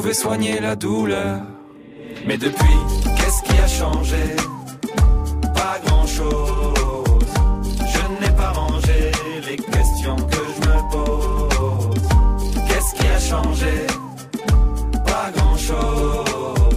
pouvait 0.00 0.14
soigner 0.14 0.60
la 0.60 0.76
douleur. 0.76 1.40
Mais 2.24 2.36
depuis, 2.36 2.78
qu'est-ce 3.16 3.42
qui 3.42 3.58
a 3.58 3.66
changé? 3.66 4.24
Pas 5.56 5.76
grand-chose. 5.84 7.26
Je 7.94 8.02
n'ai 8.20 8.32
pas 8.36 8.52
rangé 8.52 9.10
les 9.48 9.56
questions 9.56 10.14
que 10.14 10.42
je 10.54 10.68
me 10.68 10.76
pose. 10.92 12.08
Qu'est-ce 12.68 12.94
qui 12.94 13.08
a 13.08 13.18
changé? 13.18 13.74
Pas 15.04 15.30
grand-chose. 15.34 16.76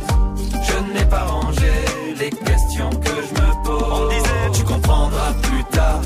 Je 0.68 0.94
n'ai 0.94 1.06
pas 1.06 1.26
rangé 1.26 1.72
les 2.20 2.32
questions 2.32 2.90
que 2.90 3.16
je 3.28 3.34
me 3.40 3.64
pose. 3.64 3.84
On 3.92 4.10
disait, 4.10 4.46
tu 4.54 4.64
comprendras 4.64 5.34
plus 5.44 5.64
tard. 5.66 6.02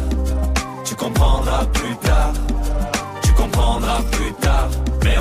Tu 0.84 0.95
comprendras 0.95 1.66
plus 1.68 1.95
tard. 2.08 2.34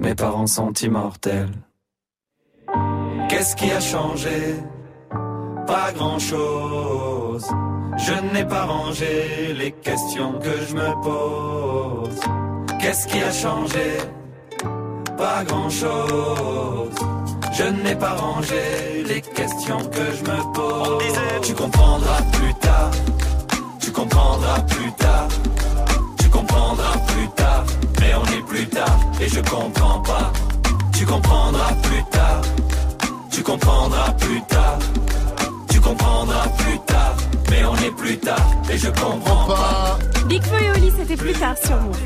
mes 0.00 0.14
parents 0.14 0.46
sont 0.46 0.72
immortels. 0.72 1.52
Qu'est-ce 3.28 3.56
qui 3.56 3.70
a 3.70 3.80
changé? 3.80 4.54
Pas 5.66 5.92
grand-chose. 5.92 7.46
Je 7.98 8.14
n'ai 8.32 8.44
pas 8.44 8.64
rangé 8.64 9.54
les 9.58 9.72
questions 9.72 10.32
que 10.38 10.54
je 10.68 10.74
me 10.74 11.02
pose. 11.02 12.20
Qu'est-ce 12.80 13.06
qui 13.08 13.20
a 13.20 13.32
changé? 13.32 13.98
Pas 15.16 15.44
grand-chose. 15.44 16.94
Je 17.52 17.64
n'ai 17.82 17.96
pas 17.96 18.14
rangé 18.14 19.02
les 19.06 19.20
questions 19.20 19.78
que 19.78 20.04
je 20.16 20.22
me 20.30 20.52
pose. 20.54 20.88
On 20.94 20.98
disait, 20.98 21.40
tu 21.42 21.54
comprendras 21.54 22.22
plus 22.32 22.54
tard. 22.54 22.90
Tu 23.80 23.90
comprendras 23.90 24.60
plus 24.60 24.92
tard. 24.92 25.28
Tu 26.20 26.28
comprendras 26.30 26.98
plus 27.08 27.28
tard. 27.34 27.64
Mais 28.00 28.14
on 28.14 28.24
est 28.24 28.42
plus 28.46 28.66
tard 28.66 28.98
et 29.20 29.28
je 29.28 29.40
comprends 29.40 30.00
pas. 30.00 30.32
Tu 30.96 31.06
comprendras 31.06 31.72
plus 31.82 32.04
tard. 32.10 32.42
Tu 33.30 33.42
comprendras 33.42 34.12
plus 34.12 34.42
tard. 34.42 34.78
Tu 35.70 35.80
comprendras 35.80 36.48
plus 36.58 36.78
tard. 36.86 37.16
Mais 37.50 37.64
on 37.64 37.76
est 37.76 37.96
plus 37.96 38.18
tard 38.18 38.50
et 38.70 38.76
je 38.76 38.88
comprends 38.88 39.46
pas. 39.46 39.98
Big 40.26 40.42
Flo 40.42 40.56
et 40.58 40.70
Oli, 40.76 40.92
c'était 40.98 41.16
plus 41.16 41.32
tard 41.32 41.56
sur 41.64 41.76
Move. 41.76 41.98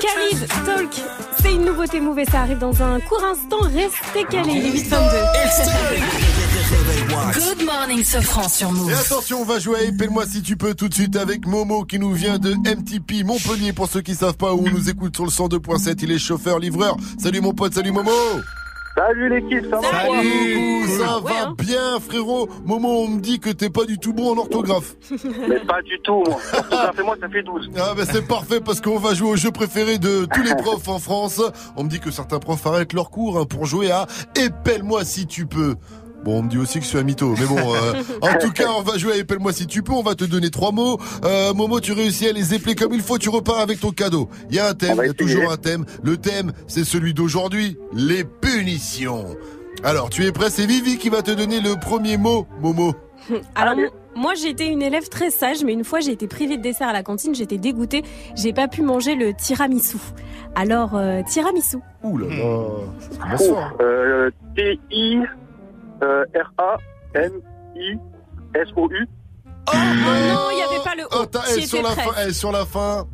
Khalid, 0.00 0.48
Talk, 0.66 1.02
c'est 1.40 1.54
une 1.54 1.64
nouveauté 1.64 1.98
et 1.98 2.30
ça 2.30 2.40
arrive 2.40 2.58
dans 2.58 2.82
un 2.82 3.00
court 3.00 3.24
instant. 3.24 3.60
Restez 3.62 4.24
calés, 4.30 4.52
il 4.52 4.66
est 4.66 4.90
8h22. 4.90 6.43
Good 6.68 7.66
morning, 7.66 8.02
Sofran 8.02 8.48
sur 8.48 8.72
Move. 8.72 8.90
Et 8.90 8.94
attention, 8.94 9.42
on 9.42 9.44
va 9.44 9.58
jouer 9.58 9.80
à 9.80 9.82
Épelle-moi 9.82 10.24
si 10.26 10.40
tu 10.40 10.56
peux 10.56 10.72
tout 10.74 10.88
de 10.88 10.94
suite 10.94 11.14
avec 11.16 11.46
Momo 11.46 11.84
qui 11.84 11.98
nous 11.98 12.12
vient 12.12 12.38
de 12.38 12.54
MTP 12.54 13.22
Montpellier. 13.24 13.74
Pour 13.74 13.86
ceux 13.88 14.00
qui 14.00 14.14
savent 14.14 14.36
pas 14.38 14.54
où 14.54 14.64
on 14.66 14.70
nous 14.70 14.88
écoute 14.88 15.14
sur 15.14 15.24
le 15.26 15.30
102.7, 15.30 15.98
il 16.02 16.12
est 16.12 16.18
chauffeur-livreur. 16.18 16.96
Salut 17.18 17.42
mon 17.42 17.52
pote, 17.52 17.74
salut 17.74 17.92
Momo 17.92 18.10
Salut 18.96 19.28
l'équipe, 19.28 19.68
ça 19.70 19.76
va 19.76 19.90
Salut, 19.90 20.86
ça 20.98 21.18
Ouais, 21.18 21.32
va 21.32 21.48
hein. 21.48 21.54
bien 21.58 21.98
frérot 22.00 22.48
Momo, 22.64 22.88
on 23.04 23.08
me 23.08 23.20
dit 23.20 23.40
que 23.40 23.50
t'es 23.50 23.68
pas 23.68 23.84
du 23.84 23.98
tout 23.98 24.12
bon 24.14 24.32
en 24.32 24.38
orthographe. 24.38 24.94
Mais 25.48 25.58
pas 25.66 25.82
du 25.82 25.98
tout, 26.02 26.22
moi. 26.26 26.38
Orthographe 26.54 26.98
et 26.98 27.02
moi, 27.02 27.16
ça 27.20 27.28
fait 27.28 27.42
12. 27.42 27.70
Ah 27.76 27.92
bah 27.96 28.04
c'est 28.10 28.26
parfait 28.26 28.60
parce 28.60 28.80
qu'on 28.80 28.98
va 28.98 29.12
jouer 29.14 29.30
au 29.30 29.36
jeu 29.36 29.50
préféré 29.50 29.98
de 29.98 30.26
tous 30.32 30.42
les 30.42 30.54
profs 30.62 30.88
en 30.88 30.98
France. 31.00 31.42
On 31.76 31.84
me 31.84 31.88
dit 31.90 32.00
que 32.00 32.10
certains 32.10 32.38
profs 32.38 32.64
arrêtent 32.66 32.92
leur 32.94 33.10
cours 33.10 33.38
hein, 33.38 33.44
pour 33.44 33.66
jouer 33.66 33.90
à 33.90 34.06
Épelle-moi 34.36 35.04
si 35.04 35.26
tu 35.26 35.44
peux. 35.46 35.74
Bon, 36.24 36.38
on 36.38 36.42
me 36.42 36.48
dit 36.48 36.56
aussi 36.56 36.78
que 36.78 36.84
je 36.84 36.88
suis 36.88 36.98
un 36.98 37.02
mytho, 37.02 37.34
mais 37.38 37.44
bon. 37.44 37.74
euh, 37.74 38.02
en 38.22 38.38
tout 38.38 38.50
cas, 38.50 38.68
on 38.78 38.82
va 38.82 38.96
jouer 38.96 39.12
à 39.12 39.16
Épelle-moi 39.16 39.52
si 39.52 39.66
tu 39.66 39.82
peux. 39.82 39.92
On 39.92 40.02
va 40.02 40.14
te 40.14 40.24
donner 40.24 40.50
trois 40.50 40.72
mots. 40.72 40.98
Euh, 41.24 41.52
Momo, 41.52 41.80
tu 41.80 41.92
réussis 41.92 42.26
à 42.26 42.32
les 42.32 42.54
épeler 42.54 42.74
comme 42.74 42.94
il 42.94 43.02
faut. 43.02 43.18
Tu 43.18 43.28
repars 43.28 43.60
avec 43.60 43.78
ton 43.80 43.90
cadeau. 43.90 44.30
Il 44.48 44.56
y 44.56 44.58
a 44.58 44.68
un 44.68 44.74
thème, 44.74 44.96
il 45.02 45.06
y 45.06 45.10
a 45.10 45.12
toujours 45.12 45.52
un 45.52 45.58
thème. 45.58 45.84
Le 46.02 46.16
thème, 46.16 46.52
c'est 46.66 46.84
celui 46.84 47.12
d'aujourd'hui, 47.12 47.76
les 47.92 48.24
punitions. 48.24 49.36
Alors, 49.82 50.08
tu 50.08 50.24
es 50.24 50.32
prêt? 50.32 50.48
C'est 50.48 50.64
Vivi 50.64 50.96
qui 50.96 51.10
va 51.10 51.20
te 51.20 51.30
donner 51.30 51.60
le 51.60 51.78
premier 51.78 52.16
mot, 52.16 52.46
Momo. 52.62 52.94
Alors, 53.54 53.74
moi, 54.16 54.32
j'ai 54.34 54.48
été 54.48 54.66
une 54.66 54.80
élève 54.80 55.08
très 55.10 55.28
sage, 55.28 55.62
mais 55.62 55.74
une 55.74 55.84
fois, 55.84 56.00
j'ai 56.00 56.12
été 56.12 56.26
privée 56.26 56.56
de 56.56 56.62
dessert 56.62 56.88
à 56.88 56.92
la 56.94 57.02
cantine, 57.02 57.34
j'étais 57.34 57.58
dégoûtée. 57.58 58.02
J'ai 58.34 58.52
pas 58.54 58.68
pu 58.68 58.80
manger 58.80 59.14
le 59.14 59.34
tiramisu. 59.34 59.98
Alors, 60.54 60.94
euh, 60.94 61.20
tiramisu. 61.28 61.78
Ouh 62.02 62.16
là 62.16 62.26
là. 62.28 63.34
Euh, 63.80 64.30
T-I 64.56 65.18
euh, 66.04 66.24
R-A-M-I-S-O-U. 67.74 69.08
Oh 69.66 69.70
non, 69.74 70.50
il 70.52 70.58
y 70.58 70.62
avait 70.62 70.84
pas 70.84 70.94
le 70.94 71.04
Oh, 71.10 71.22
O. 71.22 71.26
t'as- 71.26 71.40
eh, 71.56 71.66
sur, 71.66 71.82
la 71.82 71.90
fin, 71.90 72.10
eh, 72.28 72.32
sur 72.34 72.52
la 72.52 72.66
fin, 72.66 73.06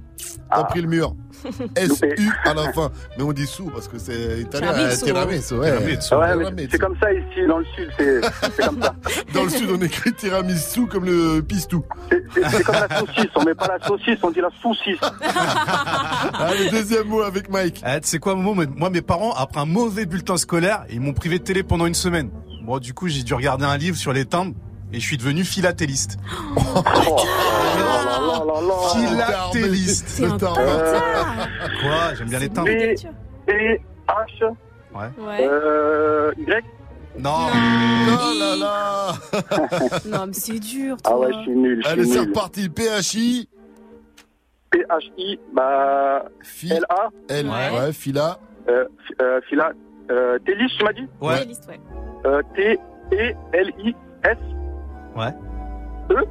t'as 0.51 0.65
pris 0.65 0.83
le 0.83 0.89
mur. 0.89 1.15
S-U 1.77 2.29
à 2.45 2.53
la 2.55 2.71
fin. 2.73 2.91
Mais 3.17 3.23
on 3.25 3.33
dit 3.33 3.47
sous 3.47 3.71
parce 3.71 3.87
que 3.89 3.99
c'est 3.99 4.41
italien. 4.41 4.73
Tiramisu. 4.75 5.05
Tiramisu, 5.05 5.55
ouais. 5.55 5.71
Ah 6.11 6.37
ouais, 6.37 6.69
c'est 6.71 6.79
comme 6.79 6.97
ça 7.01 7.11
ici, 7.13 7.47
dans 7.49 7.59
le 7.59 7.65
sud, 7.77 7.89
c'est 7.97 8.21
comme 8.67 8.83
ça. 8.83 8.95
Dans 9.33 9.45
le 9.45 9.49
sud, 9.49 9.71
on 9.71 9.81
écrit 9.81 10.13
tiramisu 10.13 10.87
comme 10.89 11.05
le 11.07 11.41
pistou. 11.41 11.83
C'est 12.35 12.63
comme 12.65 12.75
la 12.75 12.99
saucisse, 12.99 13.31
on 13.37 13.45
met 13.45 13.55
pas 13.55 13.69
la 13.79 13.87
saucisse, 13.87 14.19
on 14.23 14.31
dit 14.33 14.41
la 14.41 14.51
saucisse. 14.61 14.99
Allez, 16.35 16.69
deuxième 16.71 17.07
mot 17.07 17.23
avec 17.23 17.49
Mike. 17.49 17.81
Eh, 17.87 18.01
tu 18.01 18.09
sais 18.09 18.19
quoi, 18.19 18.35
Momo, 18.35 18.65
moi, 18.77 18.91
mes 18.91 19.03
parents, 19.03 19.33
après 19.35 19.61
un 19.61 19.67
mauvais 19.67 20.05
bulletin 20.05 20.37
scolaire, 20.37 20.85
ils 20.91 21.01
m'ont 21.01 21.15
privé 21.15 21.39
de 21.39 21.45
télé 21.45 21.63
pendant 21.63 21.87
une 21.87 21.95
semaine. 21.95 22.31
Bon, 22.71 22.79
du 22.79 22.95
coup, 22.95 23.09
j'ai 23.09 23.25
dû 23.25 23.35
regarder 23.35 23.65
un 23.65 23.77
livre 23.77 23.97
sur 23.97 24.13
les 24.13 24.25
timbres 24.25 24.55
et 24.93 25.01
je 25.01 25.05
suis 25.05 25.17
devenu 25.19 25.43
philatéliste. 25.43 26.19
Philatéliste. 28.95 30.05
C'est 30.09 30.25
un 30.25 30.29
bâtard. 30.37 30.55
Quoi? 30.55 32.15
J'aime 32.17 32.29
bien 32.29 32.39
les 32.39 32.49
timbres. 32.49 32.69
B, 32.69 32.95
T, 33.47 33.83
H, 34.07 34.55
Ouais. 34.95 35.09
euh, 35.41 36.31
Y. 36.39 36.65
Non. 37.19 37.31
Oh 37.49 38.39
là 38.39 38.55
là. 38.57 39.15
Non, 40.07 40.27
mais 40.29 40.33
c'est 40.33 40.61
dur. 40.61 40.97
Ah 41.03 41.17
ouais, 41.19 41.33
je 41.33 41.39
suis 41.41 41.51
nul, 41.57 41.83
je 41.85 41.89
Allez, 41.89 42.05
c'est 42.05 42.21
reparti. 42.21 42.69
PHI. 42.69 43.49
P-H-I, 44.71 45.41
bah, 45.53 46.23
L-A. 46.71 47.09
L, 47.31 47.49
ouais, 47.49 47.93
Fila. 47.93 48.39
Euh, 48.69 48.85
fi- 49.09 49.15
euh, 49.21 49.41
Fila, 49.49 49.73
euh, 50.11 50.39
Télis, 50.45 50.73
tu 50.79 50.85
m'as 50.85 50.93
dit 50.93 51.09
Ouais. 51.21 51.45
Liste, 51.45 51.67
ouais. 51.69 51.81
Euh, 52.27 52.43
T-E-L-I-S. 52.55 54.37
Ouais. 55.17 55.35
E 56.11 56.25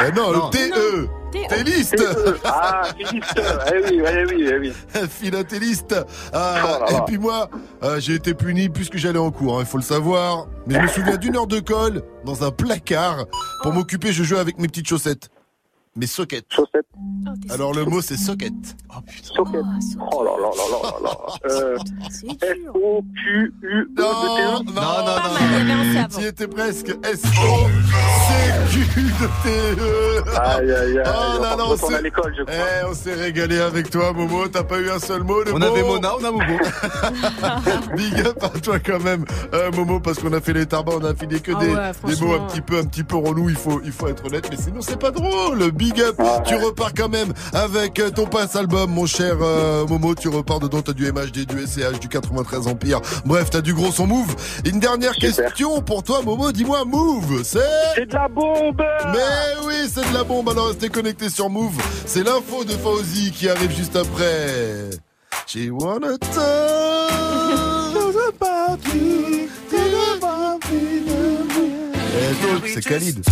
Eh 0.00 0.12
non, 0.12 0.32
Non. 0.32 0.46
le 0.46 0.50
T-E. 0.50 1.08
Téliste. 1.50 1.96
T-E. 1.96 2.36
Ah, 2.44 2.82
Téliste. 2.96 3.40
Eh 3.72 3.78
oui, 3.84 4.02
eh 4.02 4.24
oui, 4.24 4.48
eh 4.50 4.58
oui. 4.58 4.72
Philatéliste. 5.08 5.94
Ah, 6.32 6.78
Oh 6.90 6.96
et 6.96 7.00
puis 7.06 7.18
moi, 7.18 7.50
euh, 7.82 8.00
j'ai 8.00 8.14
été 8.14 8.32
puni 8.34 8.68
puisque 8.70 8.96
j'allais 8.96 9.18
en 9.18 9.30
cours, 9.30 9.58
hein, 9.58 9.60
il 9.60 9.66
faut 9.66 9.76
le 9.76 9.82
savoir. 9.82 10.46
Mais 10.66 10.74
je 10.76 10.80
me 10.80 10.86
souviens 10.88 11.16
d'une 11.18 11.36
heure 11.36 11.46
de 11.46 11.60
colle 11.60 12.02
dans 12.24 12.44
un 12.44 12.50
placard. 12.50 13.26
Pour 13.62 13.72
m'occuper, 13.74 14.12
je 14.12 14.22
jouais 14.24 14.38
avec 14.38 14.58
mes 14.58 14.68
petites 14.68 14.88
chaussettes. 14.88 15.28
Mes 15.98 16.06
sockets. 16.06 16.46
Chaussettes. 16.50 16.86
Alors 17.50 17.74
le 17.74 17.84
mot 17.84 18.00
c'est 18.00 18.16
socket. 18.16 18.52
Socket. 19.22 19.60
Oh 20.12 20.24
là 20.24 20.30
là 20.40 20.48
là 20.56 20.64
là 20.70 20.78
là 20.92 20.98
là. 21.02 21.10
Euh, 21.48 21.76
S-O-Q-U-E-D-T-E. 22.08 23.86
Non, 23.96 24.02
non, 24.02 24.64
non, 24.64 24.72
non. 25.94 26.08
Tu 26.18 26.24
étais 26.26 26.48
presque. 26.48 26.88
S-O-C-Q-D-T-E. 27.04 27.98
Aïe, 30.38 30.72
aïe, 30.72 30.98
aïe. 30.98 31.04
Oh 31.06 31.42
là 31.42 31.56
là, 31.56 31.64
on 31.66 31.76
s'est- 31.76 31.94
à 31.94 32.00
l'école, 32.00 32.34
je 32.36 32.42
crois. 32.44 32.54
Eh, 32.56 32.84
on 32.90 32.94
s'est 32.94 33.14
régalé 33.14 33.58
avec 33.58 33.90
toi, 33.90 34.12
Momo. 34.12 34.48
T'as 34.48 34.64
pas 34.64 34.78
eu 34.80 34.90
un 34.90 34.98
seul 34.98 35.22
mot. 35.22 35.42
le 35.44 35.54
On 35.54 35.58
mot 35.58 35.64
avait 35.66 35.82
Mona, 35.82 36.10
on 36.20 36.24
a 36.24 36.30
Momo. 36.30 36.44
Big 37.96 38.20
up 38.26 38.42
à 38.42 38.48
toi 38.60 38.78
quand 38.78 39.00
même, 39.02 39.24
euh, 39.54 39.70
Momo, 39.72 40.00
parce 40.00 40.18
qu'on 40.18 40.32
a 40.32 40.40
fait 40.40 40.52
les 40.52 40.66
tarbas, 40.66 40.92
on 41.00 41.04
a 41.04 41.14
filé 41.14 41.40
que 41.40 41.52
Ah 41.54 41.58
des, 41.60 41.74
ouais, 41.74 41.92
des 42.14 42.20
mots 42.24 42.34
un 42.34 42.46
petit 42.46 42.60
peu, 42.60 42.78
un 42.78 42.84
petit 42.84 43.04
peu 43.04 43.16
relous. 43.16 43.48
Il 43.48 43.56
faut, 43.56 43.80
il 43.84 43.92
faut 43.92 44.08
être 44.08 44.24
honnête, 44.26 44.46
mais 44.50 44.56
sinon 44.56 44.80
c'est 44.80 44.98
pas 44.98 45.10
drôle. 45.10 45.70
Big 45.72 45.87
up, 45.98 46.20
tu 46.46 46.54
repars 46.54 46.92
quand 46.94 47.08
même 47.08 47.32
avec 47.52 47.98
euh, 47.98 48.10
ton 48.10 48.26
passe 48.26 48.56
album, 48.56 48.90
mon 48.90 49.06
cher 49.06 49.36
euh, 49.40 49.86
Momo. 49.86 50.14
Tu 50.14 50.28
repars 50.28 50.60
dedans, 50.60 50.82
t'as 50.82 50.92
du 50.92 51.10
MHD, 51.10 51.46
du 51.46 51.66
SCH, 51.66 52.00
du 52.00 52.08
93 52.08 52.68
Empire. 52.68 53.00
Bref, 53.24 53.50
t'as 53.50 53.60
du 53.60 53.74
gros 53.74 53.90
son 53.92 54.06
move. 54.06 54.34
Une 54.64 54.80
dernière 54.80 55.14
question 55.14 55.80
pour 55.82 56.02
toi, 56.02 56.22
Momo. 56.22 56.52
Dis-moi, 56.52 56.84
move, 56.84 57.42
c'est 57.44 57.60
C'est 57.94 58.06
de 58.06 58.14
la 58.14 58.28
bombe. 58.28 58.82
Mais 59.12 59.66
oui, 59.66 59.74
c'est 59.92 60.08
de 60.08 60.14
la 60.14 60.24
bombe. 60.24 60.48
Alors 60.48 60.68
restez 60.68 60.88
connectés 60.88 61.30
sur 61.30 61.50
Move. 61.50 61.76
C'est 62.06 62.24
l'info 62.24 62.64
de 62.64 62.72
Fauzi 62.72 63.32
qui 63.32 63.48
arrive 63.48 63.74
juste 63.74 63.96
après. 63.96 64.90
She 65.46 65.70
wanna 65.70 66.18
talk 66.18 67.08
about 68.40 68.94
you. 68.94 69.48
Eh, 72.20 72.68
c'est 72.74 72.84
Khalid. 72.84 73.22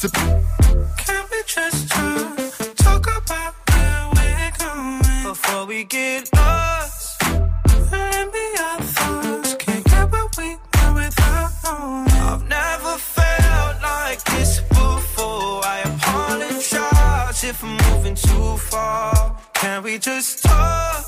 C'est 0.00 0.12
Can 0.12 1.24
we 1.28 1.42
just 1.44 1.88
talk, 1.88 2.36
talk 2.76 3.04
about 3.16 3.54
where 3.68 4.08
we're 4.14 4.52
going 4.56 5.24
before 5.24 5.66
we 5.66 5.82
get 5.82 6.30
lost? 6.36 7.20
And 7.24 8.30
be 8.30 8.46
our 8.60 8.80
thoughts, 8.80 9.56
can't 9.56 9.84
get 9.84 10.12
where 10.12 10.28
we 10.38 10.54
were 10.54 10.94
without 10.94 11.50
knowing. 11.64 12.10
I've 12.30 12.48
never 12.48 12.96
felt 12.96 13.82
like 13.82 14.22
this 14.22 14.60
before. 14.68 15.64
I 15.64 15.80
apologize 15.80 17.42
if 17.42 17.64
I'm 17.64 17.76
moving 17.90 18.14
too 18.14 18.56
far. 18.70 19.36
Can 19.54 19.82
we 19.82 19.98
just 19.98 20.44
talk? 20.44 21.07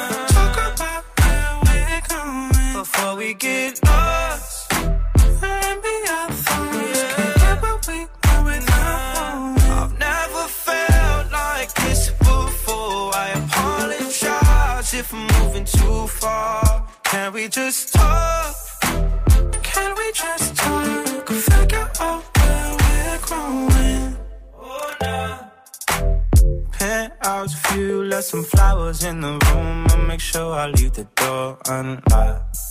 we 3.31 3.35
get 3.35 3.79
lost. 3.85 4.73
And 4.73 5.81
be 5.83 5.95
our 6.17 6.31
thoughts. 6.31 7.01
Can't 7.15 7.61
get 7.61 7.87
we. 7.87 7.99
I've 9.79 9.93
never 9.97 10.45
felt 10.65 11.31
like 11.31 11.73
this 11.75 12.09
before. 12.09 13.11
I 13.15 13.31
if 14.93 15.13
I'm 15.13 15.27
moving 15.37 15.65
too 15.65 16.07
far. 16.07 16.85
Can 17.03 17.31
we 17.33 17.47
just 17.47 17.93
talk? 17.93 18.53
Can 19.63 19.95
we 19.95 20.11
just 20.13 20.55
talk? 20.57 21.29
Figure 21.29 21.89
out 22.01 22.23
where 22.37 22.69
we're 22.81 23.19
growing. 23.27 24.17
Oh. 24.59 25.49
Penthouse 26.73 27.53
view, 27.67 28.03
left 28.03 28.25
some 28.25 28.43
flowers 28.43 29.03
in 29.05 29.21
the 29.21 29.33
room. 29.45 29.87
I'll 29.89 30.05
make 30.05 30.19
sure 30.19 30.53
I 30.53 30.67
leave 30.67 30.93
the 30.93 31.07
door 31.15 31.57
unlocked. 31.69 32.70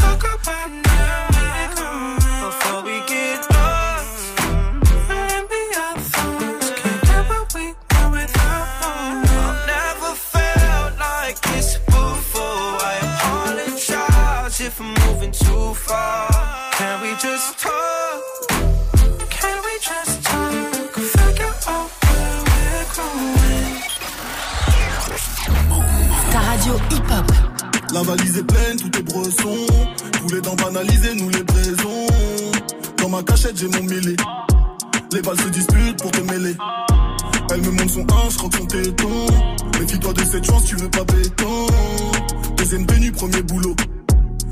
far. 15.91 17.01
we 17.03 17.11
just 17.25 17.59
talk? 17.59 18.21
Can 19.29 19.57
we 19.65 19.73
just 19.89 20.23
talk? 20.23 20.93
Figure 21.15 21.55
out 21.73 21.89
where 22.03 22.37
we're 22.49 22.87
going. 22.99 23.73
Ta 26.31 26.39
radio 26.49 26.73
hip-hop. 26.89 27.27
La 27.93 28.01
valise 28.03 28.37
est 28.37 28.47
pleine, 28.53 28.77
tout 28.77 28.93
est 28.99 29.03
bresson. 29.03 29.57
Tous 30.17 30.29
les 30.33 30.41
dents 30.41 30.55
banalisées, 30.55 31.15
nous 31.15 31.29
les 31.29 31.43
braisons. 31.43 32.07
Dans 32.97 33.09
ma 33.09 33.21
cachette, 33.23 33.57
j'ai 33.57 33.67
mon 33.67 33.83
mêlé. 33.83 34.15
Les 35.13 35.21
balles 35.21 35.41
se 35.41 35.49
disputent 35.49 36.01
pour 36.01 36.11
te 36.11 36.21
mêler. 36.21 36.55
Elle 37.51 37.61
me 37.61 37.71
montre 37.71 37.89
son 37.89 38.01
1, 38.01 38.29
je 38.29 38.37
croque 38.37 38.55
son 38.55 38.65
téton. 38.65 39.25
Méfie-toi 39.79 40.13
de 40.13 40.23
cette 40.23 40.45
chance, 40.45 40.63
tu 40.65 40.75
veux 40.77 40.89
pas 40.89 41.03
béton. 41.03 41.67
Deuxième 42.55 42.85
tenue, 42.85 43.11
premier 43.11 43.41
boulot. 43.41 43.75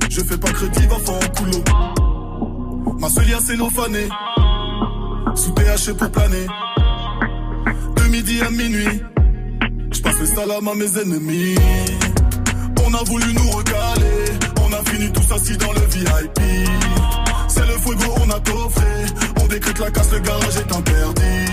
Je 0.10 0.22
fais 0.22 0.38
pas 0.38 0.52
crédit, 0.52 0.88
va 0.88 0.96
faire 0.96 1.14
en 1.14 1.30
coulo. 1.38 1.64
Ma 3.00 3.10
seule 3.10 3.26
c'est 3.40 3.54
cellophane. 3.54 4.10
Sous 5.36 5.52
THC 5.52 5.94
pour 5.96 6.10
planer. 6.10 6.48
De 7.96 8.04
midi 8.10 8.42
à 8.42 8.50
minuit. 8.50 9.02
Je 9.92 10.02
passe 10.02 10.20
le 10.20 10.26
salam 10.26 10.68
à 10.68 10.74
mes 10.74 10.98
ennemis. 11.00 11.56
On 12.84 12.94
a 12.94 13.04
voulu 13.04 13.34
nous 13.34 13.52
recaler. 13.52 14.40
On 14.64 14.74
a 14.74 14.84
fini 14.90 15.12
tous 15.12 15.32
assis 15.32 15.58
dans 15.58 15.74
le 15.74 15.82
VIP. 15.82 16.40
C'est 17.48 17.68
le 17.68 17.78
fuego, 17.78 18.12
on 18.26 18.30
a 18.32 18.40
coffré. 18.40 19.06
On 19.42 19.48
décrète 19.48 19.80
la 19.80 19.92
casse, 19.92 20.12
le 20.12 20.20
garage 20.20 20.58
est 20.58 20.76
interdit. 20.76 21.52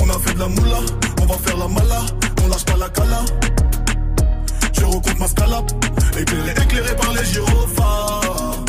On 0.00 0.08
a 0.08 0.18
fait 0.20 0.34
de 0.34 0.38
la 0.38 0.48
moula, 0.48 0.80
on 1.22 1.26
va 1.26 1.34
faire 1.38 1.56
la 1.56 1.68
mala. 1.68 2.02
On 2.44 2.48
lâche 2.48 2.64
pas 2.64 2.76
la 2.76 2.88
cala. 2.88 3.24
Je 4.80 4.84
recompte 4.86 5.18
ma 5.18 5.28
scalap. 5.28 5.70
Éclairé, 6.18 6.50
éclairé 6.50 6.96
par 6.96 7.12
les 7.12 7.24
gyrophares. 7.24 8.64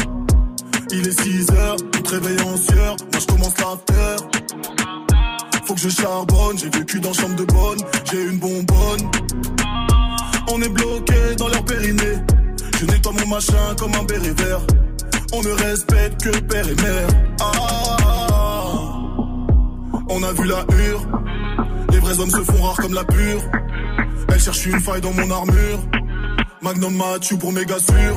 Il 0.92 1.08
est 1.08 1.22
6 1.22 1.50
heures, 1.52 1.78
tout 1.92 2.04
réveille 2.10 2.42
en. 2.42 2.50
Moi 2.50 3.20
je 3.20 3.26
commence 3.26 3.58
l'after. 3.60 4.16
Faut 5.66 5.74
que 5.74 5.80
je 5.80 5.90
charbonne, 5.90 6.58
j'ai 6.58 6.70
vécu 6.70 7.00
dans 7.00 7.14
chambre 7.14 7.36
de 7.36 7.46
bonne, 7.46 7.80
j'ai 8.12 8.24
une 8.26 8.40
bonbonne. 8.40 9.10
On 10.52 10.62
est 10.62 10.70
bloqué 10.70 11.36
dans 11.38 11.48
leur 11.48 11.64
périnée. 11.64 12.18
Je 12.78 12.86
nettoie 12.86 13.14
mon 13.14 13.28
machin 13.28 13.76
comme 13.80 13.96
un 13.96 14.04
béret 14.04 14.34
vert. 14.34 14.62
On 15.32 15.42
ne 15.42 15.52
respecte 15.52 16.24
que 16.24 16.40
père 16.42 16.68
et 16.68 16.76
mère. 16.76 17.08
Ah, 17.40 18.01
on 20.12 20.24
a 20.24 20.34
vu 20.34 20.46
la 20.46 20.66
hure. 20.76 21.02
Les 21.92 22.00
vrais 22.00 22.20
hommes 22.20 22.30
se 22.30 22.44
font 22.44 22.62
rares 22.62 22.78
comme 22.78 22.94
la 22.94 23.04
pure. 23.04 23.42
Elle 24.30 24.40
cherche 24.40 24.66
une 24.66 24.80
faille 24.80 25.02
dans 25.02 25.14
mon 25.14 25.30
armure. 25.32 25.80
Magnum 26.62 26.96
Mathieu 26.96 27.38
pour 27.38 27.52
méga 27.52 27.78
sûr. 27.80 28.16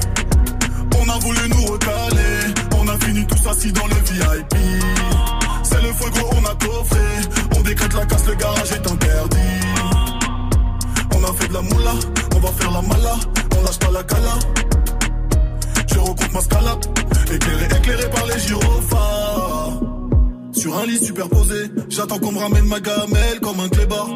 On 0.99 1.09
a 1.09 1.19
voulu 1.19 1.49
nous 1.49 1.73
recaler. 1.73 2.55
On 2.79 2.89
a 2.89 2.99
fini 2.99 3.27
tous 3.27 3.49
assis 3.49 3.73
dans 3.73 3.87
le 3.87 3.95
VIP. 3.95 4.55
C'est 5.63 5.83
le 5.83 5.93
feu 5.93 6.11
gros, 6.11 6.31
on 6.37 6.45
a 6.45 6.55
coffré. 6.55 7.01
On 7.57 7.61
décrète 7.63 7.95
la 7.95 8.07
casse, 8.07 8.27
le 8.27 8.35
garage 8.35 8.73
est 8.73 8.91
interdit. 8.91 9.39
On 11.15 11.25
a 11.25 11.33
fait 11.33 11.49
de 11.49 11.55
la 11.55 11.63
moula, 11.63 11.95
on 12.35 12.39
va 12.41 12.49
faire 12.49 12.71
la 12.71 12.83
mala. 12.83 13.17
On 13.59 13.63
lâche 13.63 13.79
pas 13.79 13.91
la 13.93 14.03
cala. 14.03 14.39
Je 15.87 15.99
recompte 15.99 16.33
ma 16.33 16.41
scalap. 16.41 16.85
Éclairé, 17.33 17.65
éclairé 17.67 18.11
par 18.11 18.27
les 18.27 18.39
gyrophares. 18.39 19.94
Sur 20.65 20.79
un 20.79 20.87
lit 20.87 20.97
superposé, 20.97 21.71
j'attends 21.91 22.19
qu'on 22.19 22.33
me 22.33 22.39
ramène 22.39 22.65
ma 22.65 22.81
gamelle 22.81 23.39
comme 23.43 23.61
un 23.61 23.69
clébard. 23.69 24.09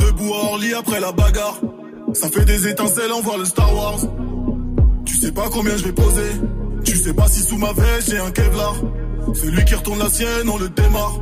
Debout 0.00 0.34
à 0.34 0.46
Orly 0.46 0.74
après 0.74 0.98
la 0.98 1.12
bagarre. 1.12 1.60
Ça 2.12 2.28
fait 2.28 2.44
des 2.44 2.66
étincelles, 2.66 3.12
on 3.14 3.20
voit 3.20 3.38
le 3.38 3.44
Star 3.44 3.72
Wars. 3.72 4.00
Tu 5.04 5.14
sais 5.14 5.30
pas 5.30 5.48
combien 5.48 5.76
je 5.76 5.84
vais 5.84 5.92
poser. 5.92 6.28
Tu 6.84 6.96
sais 6.96 7.14
pas 7.14 7.28
si 7.28 7.42
sous 7.42 7.56
ma 7.56 7.72
veste 7.72 8.10
j'ai 8.10 8.18
un 8.18 8.32
Kevlar. 8.32 8.74
Celui 9.32 9.64
qui 9.64 9.76
retourne 9.76 10.00
la 10.00 10.10
sienne, 10.10 10.48
on 10.52 10.58
le 10.58 10.70
démarre. 10.70 11.20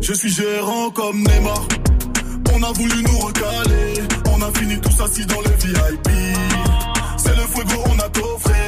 Je 0.00 0.12
suis 0.12 0.30
gérant 0.30 0.90
comme 0.90 1.18
Neymar. 1.18 1.68
On 2.52 2.62
a 2.64 2.72
voulu 2.72 3.04
nous 3.04 3.18
recaler. 3.18 4.02
On 4.34 4.42
a 4.42 4.58
fini 4.58 4.80
tous 4.80 5.00
assis 5.04 5.24
dans 5.24 5.40
le 5.40 5.50
VIP. 5.50 6.08
C'est 7.16 7.36
le 7.36 7.42
fuego, 7.42 7.80
on 7.86 7.98
a 8.00 8.08
coffré. 8.08 8.58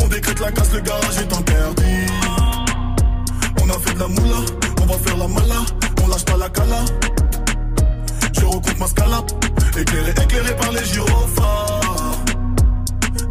On 0.00 0.06
décrète 0.06 0.38
la 0.38 0.52
casse, 0.52 0.72
le 0.72 0.80
garage 0.80 1.18
est 1.18 1.36
interdit. 1.36 2.39
On 3.70 3.76
a 3.76 3.78
fait 3.78 3.94
de 3.94 4.00
la 4.00 4.08
moula, 4.08 4.36
on 4.82 4.86
va 4.86 4.98
faire 4.98 5.16
la 5.16 5.28
mala. 5.28 5.60
On 6.02 6.08
lâche 6.08 6.24
pas 6.24 6.36
la 6.36 6.48
cala. 6.48 6.84
Je 8.32 8.44
recompte 8.44 8.80
ma 8.80 8.86
scalap. 8.86 9.30
Éclairé, 9.78 10.10
éclairé 10.10 10.56
par 10.56 10.72
les 10.72 10.84
gyrophares. 10.84 12.24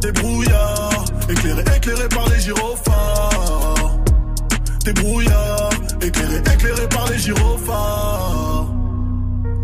Des 0.02 0.12
brouillards. 0.14 1.06
Éclairé, 1.30 1.62
éclairé 1.76 2.08
par 2.08 2.30
les 2.30 2.40
gyrophares. 2.40 3.98
Des 4.86 4.94
brouillards. 4.94 5.70
Éclairé, 6.02 6.38
éclairé 6.38 6.88
par 6.88 7.12
les 7.12 7.18
gyrophares. 7.18 8.68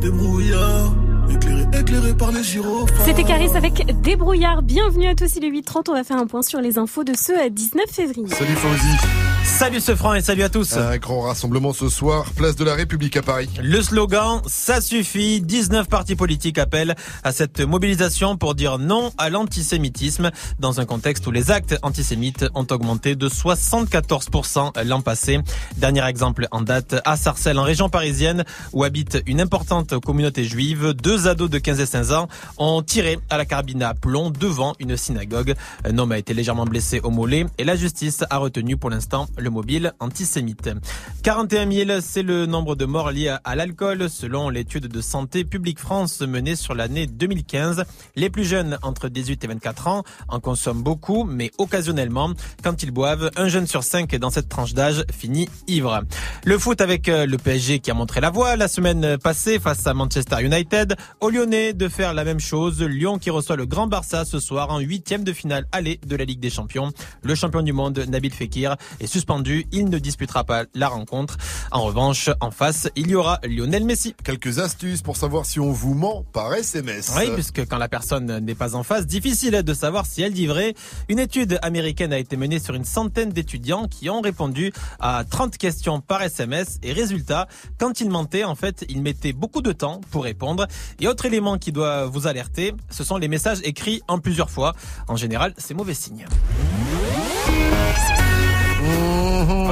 Des 0.01 0.09
brouillards. 0.09 0.93
Éclairé, 1.29 1.63
éclairé 1.79 2.13
par 2.15 2.31
les 2.33 2.43
gyrophares. 2.43 3.05
C'était 3.05 3.23
Caris 3.23 3.55
avec 3.55 4.01
Débrouillard. 4.01 4.61
Bienvenue 4.61 5.07
à 5.07 5.15
tous, 5.15 5.37
il 5.37 5.45
est 5.45 5.51
8h30. 5.51 5.85
On 5.89 5.93
va 5.93 6.03
faire 6.03 6.17
un 6.17 6.27
point 6.27 6.41
sur 6.41 6.59
les 6.59 6.77
infos 6.77 7.05
de 7.05 7.13
ce 7.13 7.47
19 7.47 7.85
février. 7.89 8.27
Salut 8.27 8.55
Fauzi. 8.55 9.24
Salut 9.45 9.79
ce 9.79 9.95
franc 9.95 10.15
et 10.15 10.21
salut 10.21 10.41
à 10.41 10.49
tous. 10.49 10.75
Un 10.75 10.97
grand 10.97 11.21
rassemblement 11.21 11.71
ce 11.71 11.87
soir, 11.87 12.31
place 12.35 12.55
de 12.55 12.65
la 12.65 12.73
République 12.73 13.15
à 13.15 13.21
Paris. 13.21 13.47
Le 13.61 13.79
slogan, 13.81 14.41
ça 14.47 14.81
suffit. 14.81 15.39
19 15.39 15.87
partis 15.87 16.15
politiques 16.15 16.57
appellent 16.57 16.95
à 17.23 17.31
cette 17.31 17.61
mobilisation 17.61 18.37
pour 18.37 18.55
dire 18.55 18.79
non 18.79 19.11
à 19.19 19.29
l'antisémitisme 19.29 20.31
dans 20.59 20.81
un 20.81 20.85
contexte 20.85 21.25
où 21.27 21.31
les 21.31 21.51
actes 21.51 21.77
antisémites 21.83 22.45
ont 22.55 22.65
augmenté 22.71 23.15
de 23.15 23.29
74% 23.29 24.83
l'an 24.83 25.01
passé. 25.01 25.39
Dernier 25.77 26.05
exemple 26.05 26.47
en 26.49 26.61
date 26.61 26.95
à 27.05 27.15
Sarcelles, 27.15 27.59
en 27.59 27.63
région 27.63 27.87
parisienne, 27.87 28.45
où 28.73 28.83
habite 28.83 29.21
une 29.27 29.39
importante 29.39 29.97
communauté 29.99 30.43
juive. 30.43 30.93
Deux 30.93 31.27
ados 31.27 31.51
de 31.51 31.59
15 31.59 31.79
et 31.79 31.85
16 31.85 32.11
ans 32.13 32.27
ont 32.57 32.81
tiré 32.81 33.19
à 33.29 33.37
la 33.37 33.45
carabine 33.45 33.83
à 33.83 33.93
plomb 33.93 34.31
devant 34.31 34.73
une 34.79 34.97
synagogue. 34.97 35.53
Un 35.85 35.97
homme 35.99 36.11
a 36.11 36.17
été 36.17 36.33
légèrement 36.33 36.65
blessé 36.65 36.99
au 37.03 37.11
mollet 37.11 37.45
et 37.59 37.63
la 37.63 37.75
justice 37.75 38.23
a 38.29 38.37
retenu 38.37 38.75
pour 38.75 38.89
l'instant 38.89 39.27
le 39.37 39.49
mobile 39.49 39.93
antisémite. 39.99 40.69
41 41.23 41.71
000, 41.71 41.99
c'est 42.01 42.23
le 42.23 42.45
nombre 42.45 42.75
de 42.75 42.85
morts 42.85 43.11
liés 43.11 43.35
à 43.43 43.55
l'alcool 43.55 44.09
selon 44.09 44.49
l'étude 44.49 44.87
de 44.87 45.01
Santé 45.01 45.43
publique 45.43 45.79
France 45.79 46.21
menée 46.21 46.55
sur 46.55 46.73
l'année 46.73 47.07
2015. 47.07 47.83
Les 48.15 48.29
plus 48.29 48.45
jeunes 48.45 48.77
entre 48.81 49.09
18 49.09 49.43
et 49.43 49.47
24 49.47 49.87
ans 49.87 50.03
en 50.27 50.39
consomment 50.39 50.83
beaucoup, 50.83 51.23
mais 51.23 51.51
occasionnellement. 51.57 52.31
Quand 52.63 52.81
ils 52.83 52.91
boivent, 52.91 53.31
un 53.35 53.49
jeune 53.49 53.67
sur 53.67 53.83
cinq 53.83 54.15
dans 54.15 54.29
cette 54.29 54.49
tranche 54.49 54.73
d'âge 54.73 55.03
finit 55.11 55.49
ivre. 55.67 56.03
Le 56.45 56.57
foot 56.57 56.79
avec 56.81 57.09
euh, 57.09 57.25
le 57.25 57.37
PSG 57.37 57.79
qui 57.79 57.91
a 57.91 57.93
montré 57.93 58.21
la 58.21 58.29
voie 58.29 58.55
la 58.55 58.67
semaine 58.67 59.17
passée 59.17 59.59
face 59.59 59.85
à 59.87 59.93
Manchester 59.93 60.43
United. 60.43 60.95
Aux 61.21 61.29
Lyonnais 61.29 61.73
de 61.73 61.87
faire 61.87 62.13
la 62.13 62.23
même 62.23 62.39
chose. 62.39 62.81
Lyon 62.81 63.17
qui 63.17 63.29
reçoit 63.29 63.55
le 63.55 63.65
Grand 63.65 63.87
Barça 63.87 64.25
ce 64.25 64.39
soir 64.39 64.69
en 64.69 64.79
huitième 64.79 65.23
de 65.23 65.33
finale 65.33 65.65
aller 65.71 65.99
de 66.05 66.15
la 66.15 66.25
Ligue 66.25 66.39
des 66.39 66.49
Champions. 66.49 66.91
Le 67.21 67.35
champion 67.35 67.61
du 67.61 67.73
monde, 67.73 68.05
Nabil 68.07 68.31
Fekir, 68.31 68.77
est 68.99 69.07
suspendu. 69.07 69.24
Il 69.71 69.89
ne 69.89 69.97
disputera 69.97 70.43
pas 70.43 70.65
la 70.73 70.87
rencontre. 70.87 71.37
En 71.71 71.83
revanche, 71.83 72.29
en 72.41 72.51
face, 72.51 72.89
il 72.95 73.09
y 73.09 73.15
aura 73.15 73.39
Lionel 73.43 73.83
Messi. 73.83 74.15
Quelques 74.23 74.59
astuces 74.59 75.01
pour 75.01 75.17
savoir 75.17 75.45
si 75.45 75.59
on 75.59 75.71
vous 75.71 75.93
ment 75.93 76.23
par 76.31 76.53
SMS. 76.53 77.11
Oui, 77.17 77.29
puisque 77.33 77.67
quand 77.67 77.77
la 77.77 77.89
personne 77.89 78.39
n'est 78.39 78.55
pas 78.55 78.75
en 78.75 78.83
face, 78.83 79.07
difficile 79.07 79.63
de 79.63 79.73
savoir 79.73 80.05
si 80.05 80.21
elle 80.21 80.33
dit 80.33 80.47
vrai. 80.47 80.75
Une 81.09 81.19
étude 81.19 81.59
américaine 81.61 82.13
a 82.13 82.19
été 82.19 82.37
menée 82.37 82.59
sur 82.59 82.75
une 82.75 82.85
centaine 82.85 83.29
d'étudiants 83.29 83.87
qui 83.87 84.09
ont 84.09 84.21
répondu 84.21 84.71
à 84.99 85.23
30 85.29 85.57
questions 85.57 86.01
par 86.01 86.21
SMS 86.21 86.79
et 86.83 86.93
résultat, 86.93 87.47
quand 87.77 87.99
ils 88.01 88.09
mentaient, 88.09 88.43
en 88.43 88.55
fait, 88.55 88.85
ils 88.89 89.01
mettaient 89.01 89.33
beaucoup 89.33 89.61
de 89.61 89.71
temps 89.71 90.01
pour 90.11 90.23
répondre. 90.23 90.67
Et 90.99 91.07
autre 91.07 91.25
élément 91.25 91.57
qui 91.57 91.71
doit 91.71 92.05
vous 92.05 92.27
alerter, 92.27 92.73
ce 92.89 93.03
sont 93.03 93.17
les 93.17 93.27
messages 93.27 93.59
écrits 93.63 94.01
en 94.07 94.19
plusieurs 94.19 94.49
fois. 94.49 94.73
En 95.07 95.15
général, 95.15 95.53
c'est 95.57 95.73
mauvais 95.73 95.93
signe. 95.93 96.25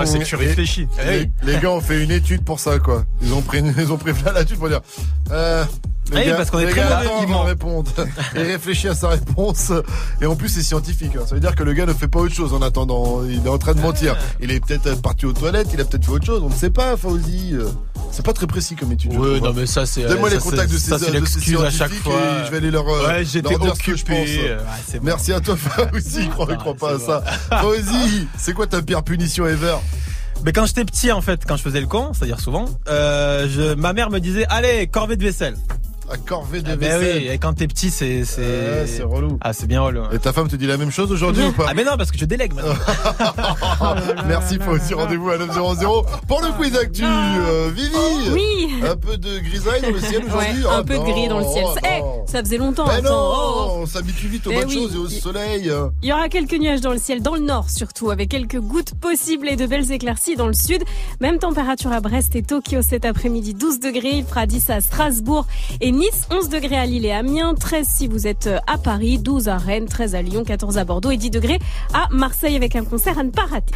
Ah, 0.04 0.06
c'est 0.06 0.20
que 0.20 0.26
tu 0.26 0.36
réfléchis. 0.36 0.88
Les, 1.06 1.30
les 1.44 1.60
gars 1.60 1.72
ont 1.72 1.80
fait 1.82 2.04
une 2.04 2.12
étude 2.12 2.44
pour 2.44 2.60
ça, 2.60 2.80
quoi. 2.80 3.06
Ils 3.22 3.34
ont 3.34 3.42
pris, 3.42 3.60
ils 3.78 3.92
ont 3.92 3.98
pris 3.98 4.12
là 4.26 4.34
l'étude 4.40 4.58
pour 4.58 4.68
dire. 4.70 4.82
Euh, 5.32 5.64
les 6.12 6.18
Oui, 6.20 6.26
gars- 6.28 6.36
parce 6.36 6.52
qu'on 6.52 6.60
est 6.60 6.68
très 6.68 6.84
répondre 7.46 7.92
et 8.36 8.42
réfléchit 8.44 8.88
à 8.90 8.96
sa 8.96 9.10
réponse. 9.10 9.72
Et 10.22 10.26
en 10.26 10.36
plus, 10.36 10.50
c'est 10.50 10.62
scientifique. 10.64 11.12
hein. 11.16 11.24
Ça 11.28 11.36
veut 11.36 11.42
dire 11.42 11.56
que 11.56 11.64
le 11.64 11.74
gars 11.74 11.86
ne 11.86 11.94
fait 11.94 12.08
pas 12.08 12.20
autre 12.20 12.34
chose 12.36 12.54
en 12.54 12.62
attendant. 12.62 13.22
Il 13.28 13.46
est 13.46 13.50
en 13.50 13.58
train 13.58 13.74
de 13.74 13.80
mentir. 13.82 14.16
Il 14.42 14.52
est 14.52 14.60
peut-être 14.60 15.02
parti 15.02 15.26
aux 15.26 15.34
toilettes. 15.34 15.68
Il 15.74 15.82
a 15.82 15.86
peut-être 15.86 16.06
fait 16.06 16.12
autre 16.12 16.26
chose. 16.26 16.42
On 16.44 16.50
ne 16.50 16.54
sait 16.56 16.70
pas, 16.70 16.98
Fauzi. 16.98 17.52
Euh, 17.54 17.70
C'est 18.12 18.26
pas 18.26 18.34
très 18.34 18.46
précis 18.48 18.76
comme 18.76 18.92
étude. 18.92 19.12
Oui, 19.16 19.42
non, 19.42 19.54
mais 19.56 19.66
ça, 19.66 19.86
c'est. 19.86 20.04
Donne-moi 20.04 20.30
ça, 20.30 20.36
les 20.36 20.42
contacts 20.42 20.72
de 20.72 20.78
ces 20.78 20.90
Ça, 20.92 21.00
c'est 21.00 21.06
de 21.08 21.12
ces 21.12 21.20
l'excuse 21.20 21.62
à 21.62 21.70
chaque 21.72 21.94
fois. 21.94 22.14
et 22.14 22.46
je 22.46 22.52
vais 22.52 22.58
aller 22.58 22.72
leur. 22.72 22.88
euh, 22.88 23.08
Ouais, 23.08 23.26
j'étais 23.26 23.50
leur 23.50 23.60
dire 23.60 23.76
ce 23.76 23.80
que 23.82 23.96
je 23.96 24.02
occupé. 24.04 24.14
pense. 24.16 24.28
Ouais, 24.28 24.58
c'est 24.88 25.00
bon. 25.00 25.06
Merci 25.06 25.34
à 25.34 25.40
toi, 25.40 25.56
Fauzi. 25.58 26.28
Crois, 26.30 26.56
crois 26.58 26.76
pas 26.76 26.96
à 26.96 27.00
ça. 27.00 27.24
Fauzi, 27.62 28.28
c'est 28.38 28.54
quoi 28.54 28.68
ta 28.68 28.82
pire 28.82 29.04
punition 29.04 29.48
ever? 29.48 29.78
Mais 30.46 30.52
quand 30.52 30.66
j'étais 30.66 30.84
petit, 30.86 31.12
en 31.12 31.22
fait, 31.22 31.42
quand 31.48 31.56
je 31.56 31.64
faisais 31.64 31.80
le 31.80 31.88
con, 31.88 32.12
c'est-à-dire 32.14 32.40
souvent, 32.40 32.66
euh, 32.90 33.48
je, 33.50 33.74
ma 33.76 33.94
mère 33.94 34.10
me 34.10 34.20
disait, 34.20 34.46
allez, 34.50 34.88
corvée 34.88 35.16
de 35.16 35.24
vaisselle. 35.24 35.56
À 36.12 36.18
corvée 36.18 36.62
de 36.62 36.70
Ah 36.72 36.76
ben 36.76 37.00
vaisselle. 37.00 37.22
oui, 37.24 37.28
et 37.30 37.38
quand 37.38 37.54
t'es 37.54 37.68
petit, 37.68 37.90
c'est 37.90 38.26
c'est 38.26 38.86
c'est 38.88 39.04
relou. 39.04 39.38
Ah, 39.42 39.54
c'est 39.54 39.68
bien 39.68 39.82
relou. 39.82 40.02
Et 40.12 40.20
ta 40.20 40.34
femme 40.34 40.48
te 40.50 40.56
dit 40.58 40.68
la 40.68 40.76
même 40.78 40.92
chose 40.92 41.12
aujourd'hui 41.12 41.46
ou 41.46 41.52
pas? 41.54 41.68
Ah 41.70 41.74
mais 41.74 41.84
non, 41.86 41.92
parce 41.98 42.12
que 42.12 42.18
je 42.18 42.26
délègue 42.26 42.54
maintenant. 42.54 42.74
Merci, 44.28 44.58
faut 44.60 44.72
aussi 44.72 44.94
rendez-vous 44.94 45.30
à 45.30 45.38
900 45.38 45.76
pour 46.28 46.42
le 46.42 46.52
quiz 46.58 46.76
actu. 46.76 47.04
Euh, 47.06 47.70
Vivi 47.74 47.90
Oui. 48.32 48.74
Un 48.88 48.96
peu 48.98 49.18
de 49.18 49.40
grisaille 49.40 49.82
dans 49.82 49.90
le 49.92 50.00
ciel 50.00 50.24
aujourd'hui? 50.26 50.64
Ouais, 50.64 50.70
un 50.70 50.80
Oh 50.82 50.84
peu 50.84 50.94
de 50.98 51.04
gris 51.04 51.28
dans 51.28 51.40
le 51.40 51.46
ciel. 51.46 51.64
non, 51.64 51.74
Eh, 52.28 52.32
ça 52.32 52.40
faisait 52.44 52.58
longtemps. 52.58 52.86
Mais 52.88 53.02
non, 53.02 53.10
Oh, 53.14 53.36
oh. 53.70 53.78
on 53.82 53.86
s'habitue 53.86 54.28
vite 54.28 54.46
aux 54.48 54.52
Eh 54.52 54.56
bonnes 54.56 54.68
oui. 54.68 54.74
choses 54.76 54.96
et 54.96 54.98
au 54.98 55.08
soleil. 55.08 55.72
Il 56.02 56.10
y 56.10 56.14
aura 56.14 56.28
quelques 56.30 56.54
nuages 56.60 56.82
dans 56.82 56.92
le 56.92 57.00
ciel, 57.00 57.22
dans 57.22 57.36
le 57.36 57.42
nord 57.42 57.70
surtout, 57.70 58.12
avec 58.12 58.30
quelques 58.30 58.60
gouttes 58.60 58.94
possibles 59.00 59.48
et 59.50 59.56
de 59.56 59.66
belles 59.66 59.92
éclaircies 59.92 60.36
dans 60.36 60.48
le 60.48 60.54
sud. 60.54 60.84
Même 61.22 61.40
température 61.40 61.92
à 61.92 62.02
Brest 62.02 62.36
et 62.36 62.44
Tokyo 62.44 62.82
cet 62.82 63.06
après-midi, 63.06 63.54
12 63.54 63.80
degrés. 63.80 64.12
Il 64.18 64.26
fera 64.26 64.46
10 64.46 64.70
à 64.70 64.82
Strasbourg 64.82 65.48
et 65.82 65.92
Nice, 66.04 66.28
11 66.32 66.50
degrés 66.50 66.76
à 66.76 66.86
Lille 66.86 67.06
et 67.06 67.14
Amiens, 67.14 67.54
13 67.54 67.88
si 67.88 68.08
vous 68.08 68.28
êtes 68.28 68.50
à 68.68 68.78
Paris, 68.78 69.20
12 69.20 69.48
à 69.48 69.58
Rennes, 69.58 69.86
13 69.86 70.16
à 70.16 70.22
Lyon, 70.22 70.44
14 70.44 70.78
à 70.78 70.84
Bordeaux 70.84 71.12
et 71.12 71.18
10 71.18 71.30
degrés 71.30 71.60
à 71.94 72.10
Marseille 72.12 72.58
avec 72.58 72.76
un 72.76 72.84
concert 72.84 73.18
à 73.18 73.24
ne 73.24 73.30
pas 73.30 73.44
rater. 73.44 73.74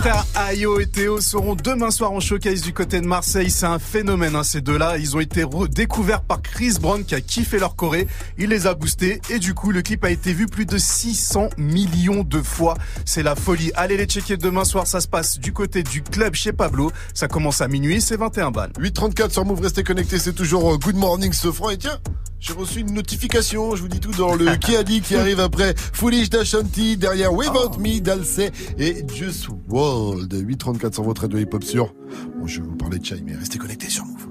Frères 0.00 0.24
Ayo 0.34 0.80
et 0.80 0.86
Théo 0.86 1.20
seront 1.20 1.54
demain 1.54 1.90
soir 1.90 2.12
en 2.12 2.20
showcase 2.20 2.62
du 2.62 2.72
côté 2.72 3.02
de 3.02 3.06
Marseille. 3.06 3.50
C'est 3.50 3.66
un 3.66 3.78
phénomène, 3.78 4.34
hein, 4.34 4.42
ces 4.42 4.62
deux-là. 4.62 4.96
Ils 4.96 5.14
ont 5.14 5.20
été 5.20 5.42
redécouverts 5.42 6.22
par 6.22 6.40
Chris 6.40 6.76
Brown 6.80 7.04
qui 7.04 7.14
a 7.14 7.20
kiffé 7.20 7.58
leur 7.58 7.76
choré. 7.76 8.06
Il 8.38 8.48
les 8.48 8.66
a 8.66 8.72
boostés 8.72 9.20
et 9.28 9.38
du 9.38 9.52
coup, 9.52 9.72
le 9.72 9.82
clip 9.82 10.02
a 10.04 10.10
été 10.10 10.32
vu 10.32 10.46
plus 10.46 10.64
de 10.64 10.78
600 10.78 11.50
millions 11.58 12.22
de 12.24 12.40
fois. 12.40 12.78
C'est 13.04 13.22
la 13.22 13.34
folie. 13.34 13.72
Allez 13.74 13.98
les 13.98 14.06
checker 14.06 14.38
demain 14.38 14.64
soir. 14.64 14.86
Ça 14.86 15.00
se 15.02 15.08
passe 15.08 15.38
du 15.38 15.52
côté 15.52 15.82
du 15.82 16.02
club 16.02 16.34
chez 16.34 16.52
Pablo. 16.52 16.90
Ça 17.12 17.28
commence 17.28 17.60
à 17.60 17.68
minuit. 17.68 18.00
C'est 18.00 18.16
21 18.16 18.52
balles. 18.52 18.72
834 18.78 19.32
sur 19.32 19.44
Move, 19.44 19.60
restez 19.60 19.82
connectés, 19.82 20.18
c'est 20.18 20.32
toujours 20.32 20.72
euh, 20.72 20.78
Good 20.78 20.96
Morning 20.96 21.32
Sofran. 21.34 21.70
Et 21.70 21.78
tiens, 21.78 21.98
j'ai 22.40 22.52
reçu 22.54 22.80
une 22.80 22.94
notification, 22.94 23.76
je 23.76 23.82
vous 23.82 23.88
dis 23.88 24.00
tout 24.00 24.12
dans 24.12 24.34
le 24.34 24.56
qui 24.60 24.74
a 24.74 24.82
dit 24.82 25.00
qui 25.00 25.14
arrive 25.14 25.40
après 25.40 25.74
Foolish 25.76 26.30
d'Ashanti, 26.30 26.96
derrière 26.96 27.32
Without 27.32 27.78
Me 27.78 28.00
d'Alcé 28.00 28.50
et 28.78 29.04
Just 29.14 29.48
World. 29.68 30.32
834 30.32 30.94
sur 30.94 31.02
votre 31.02 31.22
radio 31.22 31.38
hip-hop 31.38 31.62
sur. 31.62 31.94
Bon, 32.38 32.46
je 32.46 32.60
vais 32.60 32.66
vous 32.66 32.76
parler 32.76 32.98
de 32.98 33.04
Chai, 33.04 33.22
mais 33.24 33.36
restez 33.36 33.58
connectés 33.58 33.90
sur 33.90 34.04
Move. 34.04 34.28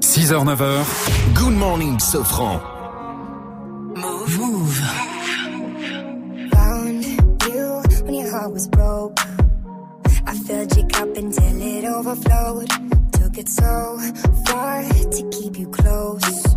6h, 0.00 0.44
9h. 0.44 0.84
Good 1.34 1.54
morning, 1.54 1.98
Sofran. 1.98 2.60
Move. 3.96 4.80
Found 6.52 7.04
you 7.04 7.82
when 8.04 8.14
your 8.14 8.30
heart 8.30 8.52
was 8.52 8.68
broke. 8.68 9.18
I 10.26 10.34
filled 10.46 10.76
your 10.76 10.86
cup 10.88 11.16
until 11.16 11.62
it 11.62 11.84
overflowed. 11.86 12.68
Took 13.12 13.38
it 13.38 13.48
so 13.48 13.98
far 14.46 14.82
to 14.84 15.30
keep 15.30 15.58
you 15.58 15.68
close. 15.68 16.56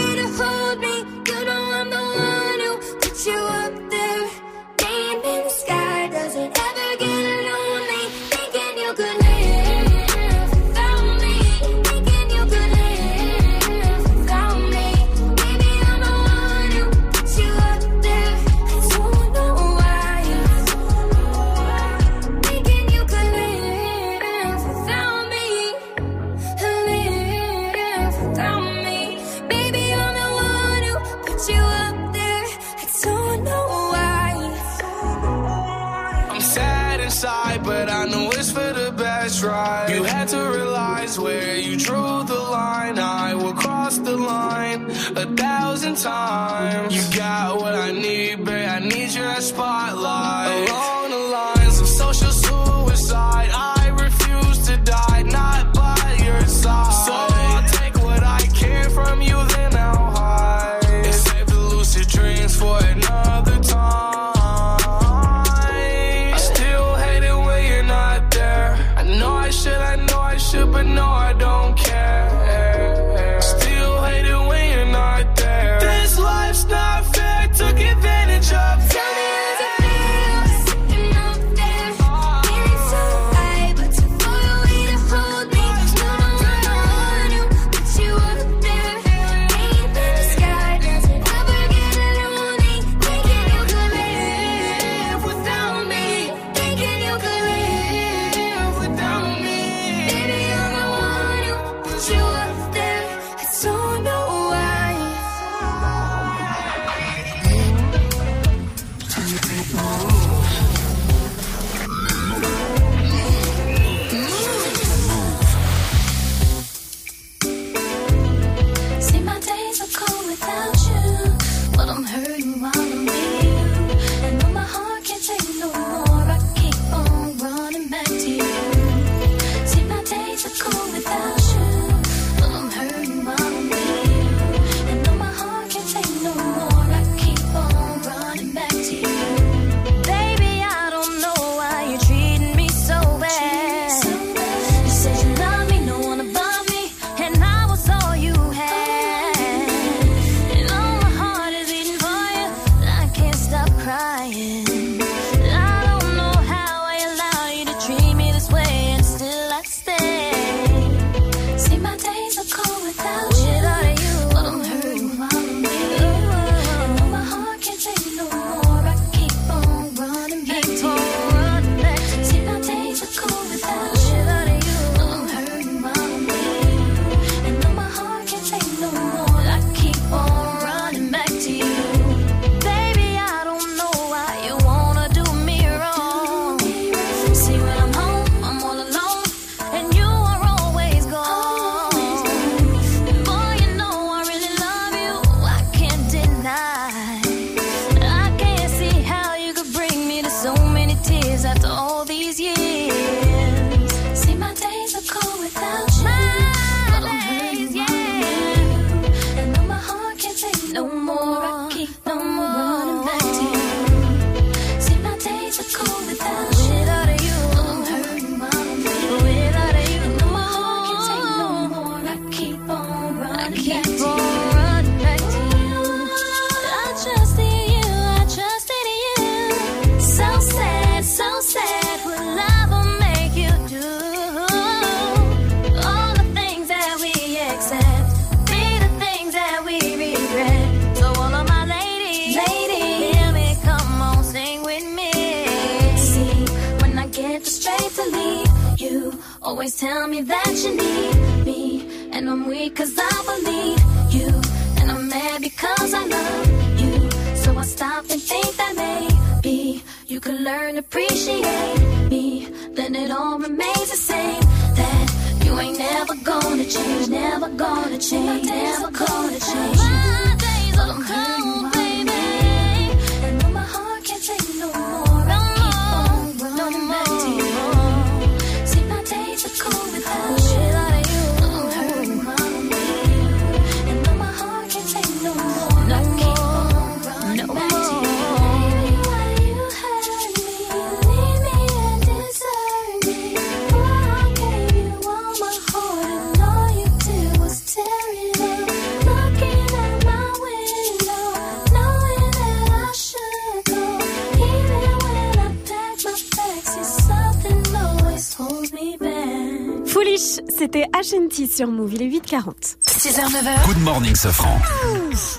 sur 311.33 311.69
il 311.91 312.01
est 312.01 312.09
8h40. 312.09 312.77
6h, 312.85 313.21
9h. 313.29 313.65
Good 313.65 313.79
morning, 313.79 314.15
Safran. 314.15 314.59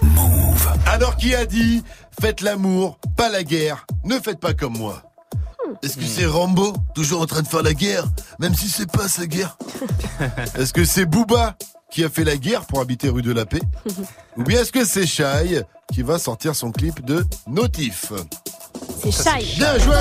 Move. 0.03 0.69
Alors, 0.87 1.17
qui 1.17 1.35
a 1.35 1.45
dit 1.45 1.83
Faites 2.19 2.41
l'amour, 2.41 2.99
pas 3.17 3.29
la 3.29 3.43
guerre, 3.43 3.87
ne 4.05 4.19
faites 4.19 4.41
pas 4.41 4.55
comme 4.55 4.79
moi? 4.79 5.03
Hmm. 5.35 5.75
Est-ce 5.83 5.99
que 5.99 6.05
c'est 6.05 6.25
Rambo, 6.25 6.75
toujours 6.95 7.21
en 7.21 7.27
train 7.27 7.43
de 7.43 7.49
faire 7.49 7.63
la 7.63 7.75
guerre, 7.75 8.07
même 8.39 8.55
si 8.55 8.69
c'est 8.69 8.91
pas 8.91 9.07
sa 9.07 9.27
guerre? 9.27 9.59
Est-ce 10.59 10.73
que 10.73 10.85
c'est 10.85 11.05
Booba 11.05 11.57
qui 11.91 12.05
a 12.05 12.09
fait 12.09 12.25
la 12.25 12.37
guerre 12.37 12.65
pour 12.65 12.81
habiter 12.81 13.11
rue 13.11 13.23
de 13.23 13.33
la 13.33 13.45
Paix? 13.45 13.63
Ou 14.39 14.45
bien 14.45 14.63
est-ce 14.63 14.73
que 14.73 14.87
c'est 14.87 15.07
Shai 15.07 15.63
qui 15.93 16.01
va 16.01 16.19
sortir 16.19 16.57
son 16.57 16.73
clip 16.73 17.05
de 17.05 17.23
Notif? 17.47 18.13
C'est 19.03 19.11
Shai. 19.11 19.45
Bien 19.57 19.79
joué 19.79 19.95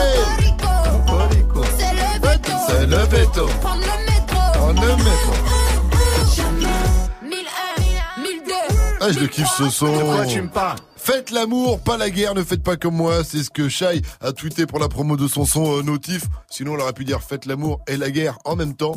C'est 1.78 1.94
le 1.94 2.28
veto. 2.28 2.54
C'est 2.68 2.86
le 2.86 2.98
veto. 2.98 3.48
Prendre 4.54 4.82
le 4.86 4.96
métro. 4.96 5.51
Ah, 9.04 9.12
je 9.12 9.20
le 9.20 9.26
kiffe 9.28 9.50
ce 9.58 9.68
son. 9.70 9.98
De 9.98 10.04
quoi 10.04 10.26
tu 10.28 10.42
me 10.44 10.48
parles 10.48 10.78
Faites 10.96 11.32
l'amour, 11.32 11.80
pas 11.80 11.98
la 11.98 12.12
guerre, 12.12 12.36
ne 12.36 12.44
faites 12.44 12.62
pas 12.62 12.78
comme 12.78 12.96
moi. 12.96 13.24
C'est 13.24 13.42
ce 13.42 13.50
que 13.50 13.68
Shai 13.68 14.04
a 14.22 14.32
tweeté 14.32 14.68
pour 14.68 14.78
la 14.78 14.88
promo 14.88 15.18
de 15.18 15.28
son 15.28 15.44
son 15.44 15.80
euh, 15.80 15.82
Notif. 15.82 16.26
Sinon, 16.52 16.74
on 16.74 16.80
aurait 16.80 16.94
pu 16.94 17.04
dire 17.04 17.24
faites 17.24 17.48
l'amour 17.48 17.82
et 17.88 17.98
la 17.98 18.12
guerre 18.12 18.38
en 18.46 18.56
même 18.56 18.76
temps. 18.76 18.94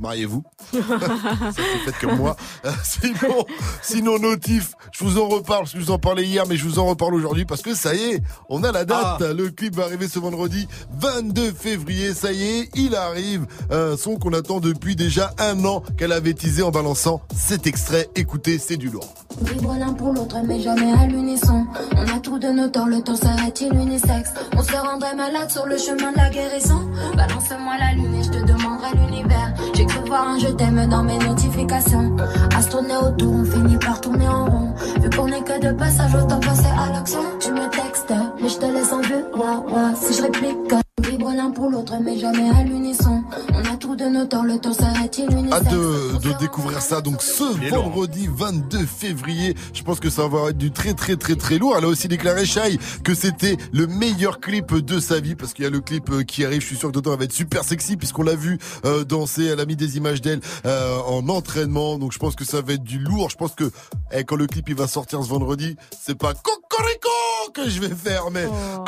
Mariez-vous. 0.00 0.42
Ça, 0.72 0.78
c'est 1.54 1.62
faites 1.84 1.98
comme 2.00 2.16
moi. 2.16 2.36
Sinon, 2.84 3.44
sinon, 3.82 4.18
Notif, 4.18 4.72
je 4.92 5.04
vous 5.04 5.18
en 5.18 5.28
reparle, 5.28 5.66
je 5.66 5.76
vous 5.76 5.90
en 5.90 5.98
parlais 5.98 6.24
hier, 6.24 6.44
mais 6.48 6.56
je 6.56 6.64
vous 6.64 6.78
en 6.78 6.86
reparle 6.86 7.14
aujourd'hui 7.14 7.44
parce 7.44 7.60
que 7.60 7.74
ça 7.74 7.94
y 7.94 8.02
est, 8.02 8.22
on 8.48 8.64
a 8.64 8.72
la 8.72 8.84
date. 8.84 9.20
Le 9.20 9.50
clip 9.50 9.76
va 9.76 9.84
arriver 9.84 10.08
ce 10.08 10.18
vendredi 10.18 10.66
22 10.98 11.52
février. 11.52 12.14
Ça 12.14 12.32
y 12.32 12.42
est, 12.42 12.70
il 12.74 12.94
arrive. 12.94 13.46
Un 13.70 13.96
son 13.98 14.16
qu'on 14.16 14.32
attend 14.32 14.60
depuis 14.60 14.96
déjà 14.96 15.34
un 15.38 15.64
an 15.66 15.82
qu'elle 15.98 16.12
avait 16.12 16.34
teasé 16.34 16.62
en 16.62 16.70
balançant 16.70 17.20
cet 17.36 17.66
extrait. 17.66 18.08
Écoutez, 18.14 18.58
c'est 18.58 18.76
du 18.78 18.88
lourd. 18.88 19.12
Vibre 19.44 19.74
l'un 19.78 19.92
pour 19.92 20.12
l'autre, 20.12 20.36
mais 20.46 20.60
jamais 20.60 20.92
à 20.92 21.06
l'unisson. 21.06 21.66
On 21.96 22.16
a 22.16 22.20
tout 22.20 22.38
de 22.38 22.48
nos 22.48 22.68
torts, 22.68 22.86
le 22.86 23.00
temps 23.02 23.16
s'arrête-il 23.16 23.74
unisexe. 23.74 24.32
On 24.56 24.62
se 24.62 24.76
rendrait 24.76 25.14
malade 25.16 25.50
sur 25.50 25.66
le 25.66 25.76
chemin 25.76 26.12
de 26.12 26.16
la 26.16 26.30
guérison. 26.30 26.88
Balance-moi 27.16 27.74
la 27.78 27.92
lune 27.94 28.14
et 28.14 28.22
je 28.22 28.30
te 28.30 28.44
demanderai 28.44 28.90
l'univers. 28.94 29.52
J'ai 29.74 29.86
cru 29.86 30.00
voir 30.06 30.28
un 30.28 30.38
je 30.38 30.48
t'aime 30.48 30.86
dans 30.88 31.02
mes 31.02 31.18
notifications. 31.18 32.16
À 32.56 32.62
se 32.62 32.70
tourner 32.70 32.96
autour, 32.96 33.32
on 33.32 33.44
finit 33.44 33.78
par 33.78 34.00
tourner 34.00 34.28
en 34.28 34.44
rond. 34.46 34.74
Vu 35.00 35.10
qu'on 35.10 35.26
est 35.28 35.42
que 35.42 35.60
de 35.60 35.72
passage, 35.72 36.14
autant 36.14 36.40
passer 36.40 36.68
à 36.78 36.92
l'action. 36.92 37.22
Tu 37.40 37.50
me 37.52 37.68
textes, 37.70 38.12
mais 38.40 38.48
je 38.48 38.58
te 38.58 38.66
laisse 38.66 38.92
en 38.92 39.00
vue. 39.00 39.24
Ouah, 39.34 39.64
ouah, 39.68 39.94
si 39.96 40.14
je 40.14 40.22
réplique. 40.22 40.91
Vibre 41.12 41.34
l'un 41.34 41.50
pour 41.50 41.68
l'autre, 41.68 41.92
mais 42.02 42.16
jamais 42.16 42.48
à 42.48 42.62
l'unisson. 42.62 43.22
On 43.52 43.58
a 43.70 43.76
tout 43.76 43.94
de 43.96 44.06
nos 44.06 44.24
torts, 44.24 44.44
le 44.44 44.58
temps 44.58 44.72
s'arrête-il 44.72 45.30
unisexe. 45.30 45.52
Hâte 45.52 45.70
de, 45.70 46.16
de 46.26 46.38
découvrir 46.38 46.80
ça 46.80 47.02
donc 47.02 47.20
ce 47.20 47.44
vendredi 47.68 48.30
22 48.34 48.86
février. 48.86 49.54
Je 49.74 49.82
pense 49.82 50.00
que 50.00 50.08
ça 50.08 50.26
va 50.26 50.48
être 50.48 50.56
du 50.56 50.70
très 50.70 50.94
très 50.94 51.16
très 51.16 51.36
très 51.36 51.58
lourd. 51.58 51.74
Elle 51.76 51.84
a 51.84 51.88
aussi 51.88 52.08
déclaré 52.08 52.46
Shai 52.46 52.78
que 53.04 53.14
c'était 53.14 53.58
le 53.74 53.86
meilleur 53.86 54.40
clip 54.40 54.74
de 54.74 54.98
sa 55.00 55.20
vie 55.20 55.34
parce 55.34 55.52
qu'il 55.52 55.66
y 55.66 55.68
a 55.68 55.70
le 55.70 55.80
clip 55.80 56.08
euh, 56.08 56.22
qui 56.22 56.46
arrive. 56.46 56.62
Je 56.62 56.66
suis 56.66 56.76
sûr 56.76 56.88
que 56.88 56.94
Dodo 56.94 57.14
va 57.14 57.24
être 57.24 57.32
super 57.34 57.62
sexy 57.62 57.98
puisqu'on 57.98 58.22
l'a 58.22 58.34
vu 58.34 58.58
euh, 58.86 59.04
danser. 59.04 59.44
Elle 59.44 59.60
a 59.60 59.66
mis 59.66 59.76
des 59.76 59.98
images 59.98 60.22
d'elle 60.22 60.40
euh, 60.64 60.98
en 61.00 61.28
entraînement. 61.28 61.98
Donc 61.98 62.12
je 62.12 62.18
pense 62.18 62.36
que 62.36 62.46
ça 62.46 62.62
va 62.62 62.72
être 62.72 62.84
du 62.84 62.98
lourd. 62.98 63.28
Je 63.28 63.36
pense 63.36 63.54
que 63.54 63.70
eh, 64.12 64.24
quand 64.24 64.36
le 64.36 64.46
clip 64.46 64.66
il 64.70 64.76
va 64.76 64.88
sortir 64.88 65.22
ce 65.22 65.28
vendredi, 65.28 65.76
c'est 66.00 66.16
pas 66.16 66.32
cocorico 66.32 67.10
que 67.52 67.68
je 67.68 67.80
vais 67.82 67.94
faire, 67.94 68.30
mais. 68.30 68.46
Oh, 68.48 68.84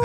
Et 0.00 0.04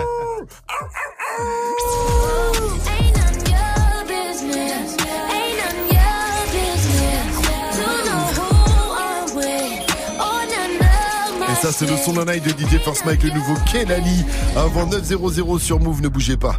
ça, 11.62 11.70
c'est 11.72 11.88
le 11.88 11.96
son 11.96 12.12
d'un 12.14 12.24
de 12.24 12.32
DJ 12.32 12.80
First 12.82 13.04
Mike, 13.04 13.22
le 13.22 13.30
nouveau 13.30 13.54
Kelali. 13.70 14.24
Avant 14.56 14.86
9.00 14.86 15.60
sur 15.60 15.78
Move, 15.78 16.02
ne 16.02 16.08
bougez 16.08 16.36
pas. 16.36 16.56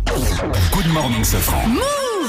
Good 0.71 0.87
morning, 0.93 1.23
Safran. 1.25 1.61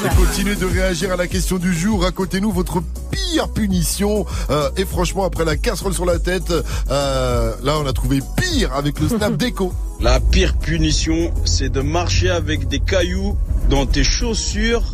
Et 0.04 0.08
continuez 0.16 0.56
de 0.56 0.66
réagir 0.66 1.12
à 1.12 1.16
la 1.16 1.28
question 1.28 1.58
du 1.58 1.72
jour. 1.72 2.02
Racontez-nous 2.02 2.50
votre 2.50 2.82
pire 3.10 3.48
punition. 3.48 4.26
Euh, 4.50 4.70
et 4.76 4.84
franchement, 4.84 5.24
après 5.24 5.44
la 5.44 5.56
casserole 5.56 5.94
sur 5.94 6.04
la 6.04 6.18
tête, 6.18 6.52
euh, 6.90 7.54
là, 7.62 7.78
on 7.78 7.86
a 7.86 7.92
trouvé 7.92 8.20
pire 8.36 8.74
avec 8.74 8.98
le 8.98 9.08
snap 9.08 9.36
d'écho. 9.36 9.72
La 10.00 10.20
pire 10.20 10.58
punition, 10.58 11.32
c'est 11.46 11.70
de 11.70 11.80
marcher 11.80 12.28
avec 12.28 12.68
des 12.68 12.80
cailloux 12.80 13.36
dans 13.70 13.86
tes 13.86 14.04
chaussures 14.04 14.84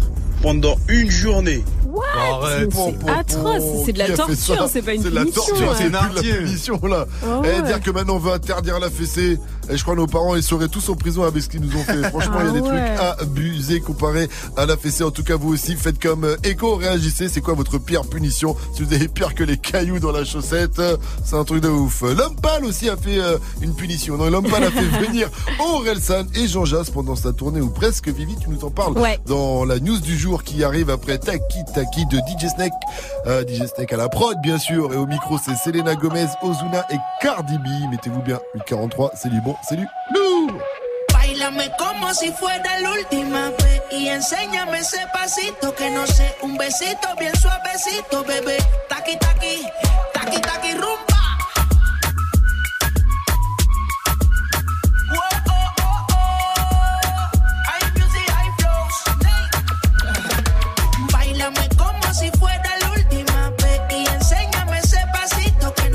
pendant 0.42 0.76
une 0.88 1.10
journée. 1.10 1.64
What? 1.92 2.02
Arrête. 2.16 2.70
C'est 2.72 3.08
atroce, 3.10 3.62
c'est 3.84 3.92
de 3.92 3.98
la 3.98 4.08
torture, 4.10 4.68
c'est 4.70 4.82
pas 4.82 4.94
une 4.94 5.02
C'est 5.02 5.10
de 5.10 5.14
la 5.14 5.20
punition. 5.22 5.42
torture, 5.46 5.68
ouais. 5.68 5.74
c'est 5.76 5.90
plus 5.90 6.22
de 6.22 6.28
la 6.32 6.36
punition 6.38 6.80
là. 6.84 7.06
Oh, 7.24 7.42
Et 7.44 7.48
ouais. 7.48 7.62
dire 7.62 7.80
que 7.80 7.90
maintenant 7.90 8.14
on 8.14 8.18
veut 8.18 8.32
interdire 8.32 8.78
la 8.80 8.90
fessée. 8.90 9.38
Et 9.70 9.76
je 9.76 9.82
crois 9.82 9.94
que 9.94 10.00
nos 10.00 10.06
parents 10.06 10.34
ils 10.34 10.42
seraient 10.42 10.68
tous 10.68 10.88
en 10.88 10.94
prison 10.96 11.22
avec 11.22 11.42
ce 11.42 11.48
qu'ils 11.48 11.60
nous 11.60 11.76
ont 11.76 11.84
fait. 11.84 12.02
Franchement, 12.10 12.38
il 12.40 12.46
y 12.46 12.48
a 12.48 12.52
des 12.52 12.58
Ah 12.60 12.72
ouais. 12.72 12.96
trucs 13.16 13.20
abusés 13.22 13.80
comparé 13.80 14.28
à 14.56 14.66
la 14.66 14.76
fessée. 14.76 15.04
En 15.04 15.10
tout 15.10 15.22
cas, 15.22 15.36
vous 15.36 15.52
aussi, 15.52 15.76
faites 15.76 16.00
comme 16.02 16.24
euh, 16.24 16.36
Echo, 16.42 16.76
réagissez. 16.76 17.28
C'est 17.28 17.40
quoi 17.40 17.54
votre 17.54 17.78
pire 17.78 18.02
punition? 18.06 18.56
Si 18.74 18.82
vous 18.82 18.92
avez 18.94 19.08
pire 19.08 19.34
que 19.34 19.44
les 19.44 19.56
cailloux 19.58 19.98
dans 20.00 20.12
la 20.12 20.24
chaussette, 20.24 20.78
euh, 20.78 20.96
c'est 21.24 21.36
un 21.36 21.44
truc 21.44 21.62
de 21.62 21.68
ouf. 21.68 22.02
L'homme 22.02 22.36
pâle 22.40 22.64
aussi 22.64 22.88
a 22.88 22.96
fait 22.96 23.18
euh, 23.18 23.38
une 23.60 23.74
punition. 23.74 24.16
Non, 24.16 24.30
l'homme 24.30 24.48
pâle 24.50 24.64
a 24.64 24.70
fait 24.70 24.80
venir 25.06 25.28
Orelsan 25.60 26.24
et 26.34 26.46
Jean 26.48 26.64
Jass 26.64 26.90
pendant 26.90 27.16
sa 27.16 27.32
tournée 27.32 27.60
ou 27.60 27.68
presque. 27.70 28.08
Vivi, 28.08 28.34
tu 28.36 28.50
nous 28.50 28.64
en 28.64 28.70
parles 28.70 28.98
Ouais. 28.98 29.18
dans 29.26 29.64
la 29.64 29.78
news 29.78 29.98
du 30.00 30.16
jour 30.18 30.42
qui 30.42 30.64
arrive 30.64 30.90
après 30.90 31.18
Taki 31.18 31.58
Taki 31.74 31.81
de 31.90 32.18
DJ 32.18 32.48
Snake. 32.48 32.72
Euh, 33.26 33.44
DJ 33.46 33.66
Snake 33.66 33.92
à 33.92 33.96
la 33.96 34.08
prod, 34.08 34.38
bien 34.40 34.58
sûr. 34.58 34.92
Et 34.92 34.96
au 34.96 35.06
micro, 35.06 35.38
c'est 35.38 35.56
Selena 35.56 35.94
Gomez, 35.94 36.26
Ozuna 36.42 36.84
et 36.90 36.96
Cardi 37.20 37.58
B. 37.58 37.66
Mettez-vous 37.90 38.22
bien. 38.22 38.40
843, 38.54 39.12
c'est 39.14 39.28
du 39.28 39.40
bon, 39.40 39.56
c'est 39.68 39.76
du 39.76 39.86
lourd. 40.14 40.52
Bailame 41.12 41.68
como 41.78 42.12
si 42.12 42.32
fuera 42.32 42.78
la 42.80 42.90
última 42.90 43.50
vez 43.50 43.82
y 43.92 44.08
enséñame 44.08 44.78
ese 44.78 45.06
pasito 45.12 45.74
que 45.74 45.90
no 45.90 46.06
sé, 46.06 46.34
un 46.42 46.56
besito 46.56 47.08
bien 47.18 47.34
suavecito, 47.36 48.24
bebé. 48.24 48.56
Taqui 48.88 49.16
taqui, 49.18 49.62
taqui 50.12 50.40
taqui 50.40 50.72
rumba. 50.72 51.11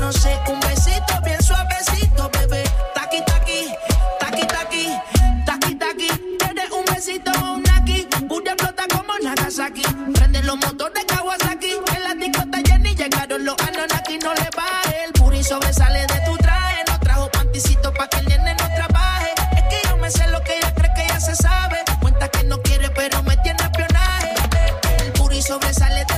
Un 0.08 0.58
besito 0.60 1.20
bien 1.22 1.42
suavecito, 1.42 2.30
bebé. 2.30 2.64
Taqui, 2.94 3.20
taqui, 3.26 3.68
taqui, 4.18 4.46
taqui, 4.46 4.98
taqui, 5.44 5.74
taqui. 5.74 6.08
Tienes 6.38 6.70
un 6.70 6.84
besito 6.86 7.30
o 7.42 7.52
un 7.56 7.64
aquí. 7.68 8.08
Una 8.30 8.56
flota 8.56 8.84
como 8.88 9.12
Nagasaki. 9.22 9.82
Prende 10.14 10.42
los 10.44 10.56
motores 10.56 11.04
Kawasaki. 11.04 11.72
En 11.94 12.04
la 12.04 12.14
discota 12.14 12.58
Jenny 12.64 12.94
llegaron 12.94 13.44
los 13.44 13.54
Anonaki. 13.60 14.18
No 14.20 14.32
le 14.32 14.48
va 14.56 14.68
el 15.04 15.12
puri 15.12 15.44
sobresale 15.44 16.06
de 16.06 16.20
tu 16.24 16.38
traje. 16.38 16.84
No 16.88 16.98
trajo 17.00 17.30
panticito 17.30 17.92
pa' 17.92 18.08
que 18.08 18.20
el 18.20 18.28
nene 18.28 18.54
no 18.54 18.66
trabaje. 18.76 19.34
Es 19.58 19.62
que 19.64 19.88
yo 19.90 19.98
me 19.98 20.10
sé 20.10 20.26
lo 20.28 20.40
que 20.42 20.56
ella 20.56 20.72
cree 20.74 20.94
que 20.94 21.06
ya 21.06 21.20
se 21.20 21.36
sabe. 21.36 21.84
Cuenta 22.00 22.28
que 22.30 22.44
no 22.44 22.62
quiere, 22.62 22.88
pero 22.92 23.22
me 23.24 23.36
tiene 23.38 23.62
espionaje. 23.62 24.32
El 25.04 25.12
puri 25.12 25.42
sobresale 25.42 26.06
de 26.06 26.17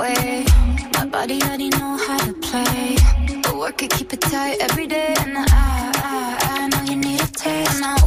Way. 0.00 0.44
My 0.94 1.04
body 1.06 1.42
already 1.42 1.68
know 1.68 1.92
how 2.06 2.18
to 2.26 2.32
play. 2.48 2.96
But 3.42 3.54
work 3.56 3.82
it, 3.82 3.90
keep 3.90 4.12
it 4.12 4.20
tight 4.22 4.56
every 4.60 4.86
day. 4.86 5.14
And 5.18 5.36
I, 5.36 5.44
I, 5.52 6.38
I 6.52 6.68
know 6.68 6.82
you 6.90 6.96
need 6.96 7.20
a 7.20 7.26
taste. 7.26 7.99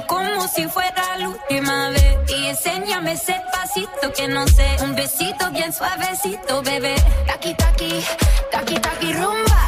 Báilame 0.00 0.06
como 0.06 0.48
si 0.48 0.66
fuera 0.68 1.18
la 1.18 1.28
última 1.28 1.88
vez 1.90 2.18
y 2.28 2.46
enséñame 2.46 3.12
ese 3.12 3.34
pasito 3.52 4.12
que 4.14 4.28
no 4.28 4.46
sé, 4.46 4.76
un 4.82 4.94
besito 4.94 5.50
bien 5.52 5.72
suavecito, 5.72 6.62
bebé. 6.62 6.94
Taki 7.26 7.54
taki, 7.54 8.04
taki 8.50 8.74
taki 8.74 9.12
rumba. 9.14 9.60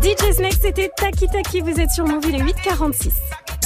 DJ 0.00 0.32
Snake, 0.34 0.58
c'était 0.60 0.90
Taki 0.94 1.28
Taki, 1.28 1.60
vous 1.62 1.80
êtes 1.80 1.90
sur 1.90 2.06
Move, 2.06 2.26
il 2.28 2.34
est 2.34 2.42
8h46. 2.42 3.12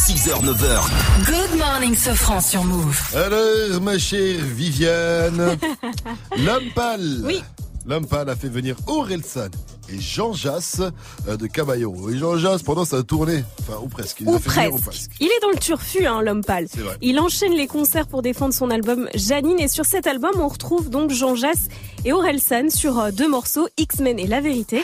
6h, 0.08 0.42
9h. 0.42 1.26
Good 1.26 1.58
morning, 1.58 1.94
Sofran 1.94 2.40
sur 2.40 2.64
Move. 2.64 2.98
Alors, 3.14 3.78
ma 3.82 3.98
chère 3.98 4.40
Viviane, 4.42 5.58
l'homme 6.38 6.70
pâle. 6.74 7.20
Oui. 7.24 7.42
L'homme 7.84 8.06
pâle 8.06 8.30
a 8.30 8.34
fait 8.34 8.48
venir 8.48 8.76
Orelsan 8.86 9.50
et 9.92 10.00
Jean 10.00 10.32
Jass 10.32 10.80
euh, 11.28 11.36
de 11.36 11.46
Caballero. 11.46 12.08
Et 12.08 12.16
Jean 12.16 12.38
Jass, 12.38 12.62
pendant 12.62 12.86
sa 12.86 13.02
tournée, 13.02 13.44
enfin, 13.60 13.80
ou 13.82 13.88
presque, 13.88 14.20
il 14.20 14.28
Ou 14.28 14.36
a 14.36 14.38
fait 14.38 14.68
venir, 14.68 14.80
presque. 14.80 15.10
Il 15.20 15.26
est 15.26 15.40
dans 15.42 15.50
le 15.50 15.58
turfu, 15.58 16.06
hein, 16.06 16.22
l'homme 16.22 16.42
pâle. 16.42 16.68
C'est 16.72 16.80
vrai. 16.80 16.96
Il 17.02 17.20
enchaîne 17.20 17.52
les 17.52 17.66
concerts 17.66 18.06
pour 18.06 18.22
défendre 18.22 18.54
son 18.54 18.70
album 18.70 19.10
Janine. 19.14 19.60
Et 19.60 19.68
sur 19.68 19.84
cet 19.84 20.06
album, 20.06 20.32
on 20.36 20.48
retrouve 20.48 20.88
donc 20.88 21.10
Jean 21.10 21.34
Jass 21.34 21.68
et 22.06 22.14
Orelsan 22.14 22.70
sur 22.70 22.98
euh, 22.98 23.10
deux 23.10 23.28
morceaux, 23.28 23.68
X-Men 23.76 24.18
et 24.18 24.26
La 24.26 24.40
Vérité. 24.40 24.82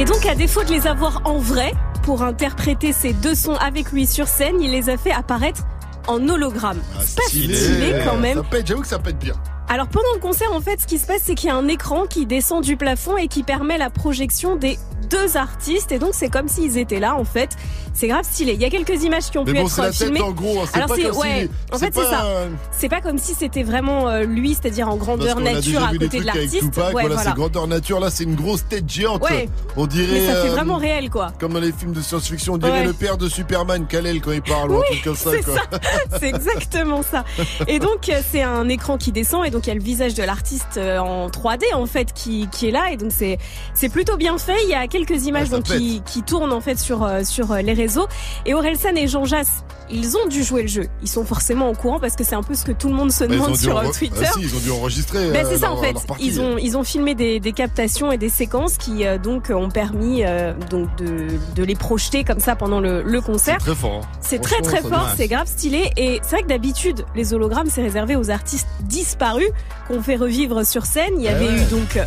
Et 0.00 0.06
donc, 0.06 0.24
à 0.24 0.34
défaut 0.34 0.64
de 0.64 0.70
les 0.70 0.86
avoir 0.86 1.20
en 1.26 1.36
vrai, 1.36 1.74
pour 2.04 2.22
interpréter 2.22 2.90
ces 2.94 3.12
deux 3.12 3.34
sons 3.34 3.56
avec 3.56 3.92
lui 3.92 4.06
sur 4.06 4.28
scène, 4.28 4.58
il 4.58 4.70
les 4.70 4.88
a 4.88 4.96
fait 4.96 5.10
apparaître 5.10 5.64
en 6.08 6.26
hologramme. 6.26 6.80
C'est 7.00 7.16
pas 7.16 7.22
stylé 7.28 7.94
quand 8.02 8.16
même. 8.16 8.38
Ça 8.38 8.42
pète, 8.44 8.66
j'avoue 8.66 8.80
que 8.80 8.88
ça 8.88 8.98
pète 8.98 9.18
bien. 9.18 9.34
Alors 9.72 9.86
pendant 9.86 10.12
le 10.14 10.20
concert, 10.20 10.52
en 10.52 10.60
fait, 10.60 10.80
ce 10.80 10.86
qui 10.86 10.98
se 10.98 11.06
passe, 11.06 11.22
c'est 11.24 11.36
qu'il 11.36 11.48
y 11.48 11.52
a 11.52 11.54
un 11.56 11.68
écran 11.68 12.06
qui 12.06 12.26
descend 12.26 12.62
du 12.64 12.76
plafond 12.76 13.16
et 13.16 13.28
qui 13.28 13.44
permet 13.44 13.78
la 13.78 13.88
projection 13.88 14.56
des 14.56 14.76
deux 15.08 15.36
artistes. 15.36 15.92
Et 15.92 15.98
donc 16.00 16.10
c'est 16.12 16.28
comme 16.28 16.48
s'ils 16.48 16.76
étaient 16.76 16.98
là, 16.98 17.14
en 17.16 17.24
fait. 17.24 17.50
C'est 17.92 18.06
grave 18.08 18.24
stylé. 18.24 18.52
Il 18.54 18.60
y 18.60 18.64
a 18.64 18.70
quelques 18.70 19.02
images 19.04 19.30
qui 19.30 19.38
ont 19.38 19.44
Mais 19.44 19.52
pu 19.52 19.60
bon, 19.60 19.66
être 19.66 19.82
tête, 19.82 19.94
filmées. 19.94 20.20
en 20.22 20.30
gros, 20.30 20.60
hein. 20.60 20.64
C'est 20.72 20.76
Alors 20.80 20.94
c'est 20.96 21.02
comme 21.02 21.12
si- 21.12 21.18
ouais. 21.20 21.48
En 21.72 21.78
fait, 21.78 21.92
c'est 21.94 22.02
ça. 22.04 22.20
un- 22.22 22.48
C'est 22.70 22.88
pas 22.88 23.00
comme 23.00 23.18
si 23.18 23.34
c'était 23.34 23.62
vraiment 23.64 24.08
euh, 24.08 24.22
lui, 24.22 24.54
c'est-à-dire 24.54 24.88
en 24.88 24.96
grandeur 24.96 25.38
nature 25.40 25.84
à 25.84 25.90
côté 25.92 26.20
de 26.20 26.26
l'artiste. 26.26 26.62
Ouais, 26.76 26.92
voilà, 26.92 27.08
voilà. 27.14 27.22
c'est 27.22 27.34
grandeur 27.34 27.66
nature. 27.66 28.00
Là, 28.00 28.10
c'est 28.10 28.24
une 28.24 28.36
grosse 28.36 28.66
tête 28.68 28.88
géante. 28.88 29.22
Ouais. 29.22 29.48
On 29.76 29.86
dirait. 29.86 30.12
Mais 30.12 30.26
ça 30.26 30.42
fait 30.42 30.48
euh, 30.48 30.52
vraiment 30.54 30.76
réel, 30.76 31.10
quoi. 31.10 31.32
Comme 31.40 31.52
dans 31.52 31.60
les 31.60 31.72
films 31.72 31.92
de 31.92 32.00
science-fiction, 32.00 32.54
on 32.54 32.58
dirait 32.58 32.72
Ouais. 32.80 32.84
le 32.86 32.92
père 32.92 33.16
de 33.18 33.28
Superman, 33.28 33.86
Kal-El, 33.86 34.20
quand 34.20 34.32
il 34.32 34.42
parle, 34.42 34.70
ou 34.72 34.78
un 34.78 34.82
truc 34.82 35.02
comme 35.04 35.16
ça. 35.16 35.30
C'est 36.20 36.28
exactement 36.28 37.02
ça. 37.02 37.24
Et 37.66 37.78
donc 37.80 38.08
euh, 38.08 38.20
c'est 38.30 38.42
un 38.42 38.68
écran 38.68 38.96
qui 38.98 39.10
descend 39.12 39.44
et 39.46 39.50
donc 39.50 39.59
il 39.66 39.68
y 39.68 39.72
a 39.72 39.74
le 39.74 39.82
visage 39.82 40.14
de 40.14 40.22
l'artiste 40.22 40.76
euh, 40.76 40.98
en 40.98 41.28
3D 41.28 41.62
en 41.74 41.86
fait 41.86 42.12
qui, 42.12 42.48
qui 42.50 42.68
est 42.68 42.70
là 42.70 42.90
et 42.92 42.96
donc 42.96 43.12
c'est 43.12 43.38
c'est 43.74 43.88
plutôt 43.88 44.16
bien 44.16 44.38
fait. 44.38 44.56
Il 44.64 44.68
y 44.70 44.74
a 44.74 44.86
quelques 44.86 45.26
images 45.26 45.50
donc 45.50 45.64
qui, 45.64 46.02
qui 46.04 46.22
tournent 46.22 46.52
en 46.52 46.60
fait 46.60 46.78
sur 46.78 47.02
euh, 47.04 47.22
sur 47.24 47.52
euh, 47.52 47.60
les 47.62 47.72
réseaux 47.72 48.06
et 48.46 48.54
Orelsan 48.54 48.94
et 48.96 49.06
Jean 49.08 49.24
Jass 49.24 49.48
ils 49.92 50.16
ont 50.16 50.28
dû 50.28 50.44
jouer 50.44 50.62
le 50.62 50.68
jeu. 50.68 50.86
Ils 51.02 51.08
sont 51.08 51.24
forcément 51.24 51.68
au 51.68 51.72
courant 51.74 51.98
parce 51.98 52.14
que 52.14 52.22
c'est 52.22 52.36
un 52.36 52.44
peu 52.44 52.54
ce 52.54 52.64
que 52.64 52.70
tout 52.70 52.86
le 52.88 52.94
monde 52.94 53.10
se 53.10 53.24
Bah, 53.24 53.34
demande 53.34 53.56
sur 53.56 53.90
Twitter. 53.90 54.24
Ah, 54.24 54.30
si, 54.34 54.40
ils 54.42 54.54
ont 54.54 54.60
dû 54.60 54.70
enregistrer. 54.70 55.18
Euh, 55.18 55.42
c'est 55.44 55.56
ça 55.58 55.66
leur- 55.66 55.78
en 55.78 55.82
fait. 55.82 55.96
Ils 56.20 56.40
ont 56.40 56.58
ils 56.58 56.76
ont 56.78 56.84
filmé 56.84 57.16
des, 57.16 57.40
des 57.40 57.50
captations 57.52 58.12
et 58.12 58.16
des 58.16 58.28
séquences 58.28 58.76
qui 58.76 59.04
euh, 59.04 59.18
donc 59.18 59.50
ont 59.50 59.68
permis 59.68 60.24
euh, 60.24 60.52
donc 60.70 60.94
de, 60.96 61.26
de 61.56 61.64
les 61.64 61.74
projeter 61.74 62.22
comme 62.22 62.38
ça 62.38 62.54
pendant 62.54 62.78
le, 62.78 63.02
le 63.02 63.20
concert. 63.20 63.56
C'est 63.58 63.64
très 63.66 63.74
fort. 63.74 64.00
hein. 64.04 64.08
C'est 64.20 64.38
très 64.40 64.60
très 64.60 64.80
fort, 64.80 65.08
c'est 65.16 65.26
grave 65.26 65.48
stylé 65.48 65.90
et 65.96 66.20
c'est 66.22 66.36
vrai 66.36 66.42
que 66.44 66.48
d'habitude 66.48 67.04
les 67.16 67.34
hologrammes 67.34 67.68
c'est 67.68 67.82
réservé 67.82 68.14
aux 68.14 68.30
artistes 68.30 68.68
disparus 68.82 69.49
qu'on 69.88 70.02
fait 70.02 70.16
revivre 70.16 70.64
sur 70.66 70.86
scène. 70.86 71.14
Il 71.16 71.22
y 71.22 71.28
avait 71.28 71.46
ouais. 71.46 71.62
eu 71.62 71.64
donc 71.66 71.98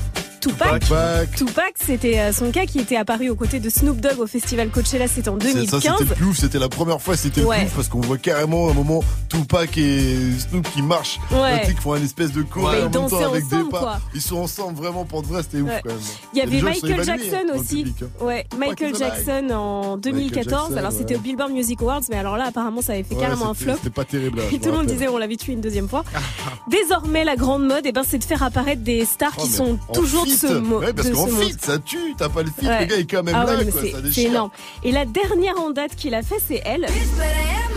Tupac. 0.43 1.35
Tupac. 1.35 1.73
C'était 1.85 2.19
euh, 2.19 2.33
son 2.33 2.51
cas 2.51 2.65
qui 2.65 2.79
était 2.79 2.97
apparu 2.97 3.29
aux 3.29 3.35
côtés 3.35 3.59
de 3.59 3.69
Snoop 3.69 3.99
Dogg 4.01 4.19
au 4.19 4.27
festival 4.27 4.69
Coachella, 4.69 5.07
c'était 5.07 5.29
en 5.29 5.39
C'est- 5.39 5.47
Ça, 5.47 5.53
2015. 5.53 5.81
c'était 5.81 6.03
le 6.09 6.15
plus 6.15 6.25
ouf. 6.25 6.37
C'était 6.37 6.59
la 6.59 6.69
première 6.69 7.01
fois, 7.01 7.15
c'était 7.15 7.43
Ouais. 7.43 7.67
parce 7.75 7.87
qu'on 7.87 8.01
voit 8.01 8.17
carrément 8.17 8.69
un 8.69 8.73
moment 8.73 9.03
Tupac 9.29 9.77
et 9.77 10.17
Snoop 10.49 10.67
qui 10.73 10.81
marchent. 10.81 11.19
Ouais. 11.31 11.61
Qui 11.65 11.81
font 11.81 11.93
un 11.93 12.03
espèce 12.03 12.31
de 12.31 12.41
Ouais, 12.41 12.47
en 12.65 12.73
ils 12.73 12.81
même 12.81 12.91
temps 12.91 13.05
avec 13.05 13.45
ensemble, 13.45 13.63
des 13.63 13.69
pas. 13.69 13.79
quoi. 13.79 13.99
Ils 14.13 14.21
sont 14.21 14.37
ensemble 14.37 14.77
vraiment 14.77 15.05
pour 15.05 15.21
de 15.21 15.27
vrai, 15.27 15.41
c'était 15.43 15.61
ouf 15.61 15.69
quand 15.83 15.89
même. 15.89 15.99
Il 16.33 16.37
y 16.37 16.39
Et 16.39 16.43
avait 16.43 16.55
ils 16.57 16.59
sont 16.59 16.65
Michael 16.87 17.03
Jackson 17.05 17.37
hein, 17.53 17.57
aussi. 17.59 17.83
public, 17.83 17.95
hein. 18.03 18.25
Ouais, 18.25 18.45
Michael. 18.57 18.95
Jackson 18.95 19.49
en 19.51 19.97
2014. 19.97 20.61
Jackson, 20.69 20.77
alors 20.77 20.91
c'était 20.91 21.15
au 21.15 21.19
Billboard 21.19 21.51
Music 21.51 21.81
Awards, 21.81 22.01
mais 22.09 22.17
alors 22.17 22.37
là 22.37 22.45
apparemment 22.47 22.81
ça 22.81 22.93
avait 22.93 23.03
fait 23.03 23.15
carrément 23.15 23.49
un 23.49 23.53
flop. 23.53 23.73
C'était 23.77 23.89
pas 23.89 24.03
terrible. 24.05 24.37
là, 24.39 24.43
Et 24.51 24.59
tout 24.59 24.69
le 24.69 24.75
monde 24.77 24.87
disait 24.87 25.07
on 25.07 25.17
l'avait 25.17 25.37
tué 25.37 25.53
une 25.53 25.61
deuxième 25.61 25.87
fois. 25.87 26.03
Désormais 26.69 27.23
la 27.23 27.35
grande 27.35 27.65
mode, 27.65 27.83
eh 27.85 27.91
ben, 27.91 28.03
c'est 28.07 28.17
de 28.17 28.23
faire 28.23 28.43
apparaître 28.43 28.81
des 28.83 29.05
stars 29.05 29.31
Oh, 29.37 29.43
qui 29.43 29.49
sont 29.49 29.77
toujours 29.93 30.25
ce 30.33 30.53
mot. 30.59 30.79
Ouais, 30.79 30.93
parce 30.93 31.09
de 31.09 31.13
qu'en 31.13 31.27
ce 31.27 31.31
fit, 31.33 31.51
mot. 31.53 31.57
ça 31.61 31.79
tue. 31.79 32.15
T'as 32.17 32.29
pas 32.29 32.43
le 32.43 32.49
fit, 32.57 32.67
Ouais. 32.67 32.81
le 32.81 32.85
gars 32.85 32.95
est 32.97 33.09
quand 33.09 33.23
même 33.23 33.35
Ah 33.37 33.45
ouais, 33.45 33.57
là, 33.57 33.63
quoi. 33.71 33.81
c'est- 33.81 33.91
Ça 33.91 33.97
C'est 33.97 34.03
déchire. 34.03 34.29
énorme. 34.31 34.49
Et 34.83 34.91
la 34.91 35.05
dernière 35.05 35.59
en 35.59 35.71
date 35.71 35.95
qu'il 35.95 36.13
a 36.13 36.21
fait, 36.21 36.37
c'est 36.45 36.61
elle. 36.65 36.85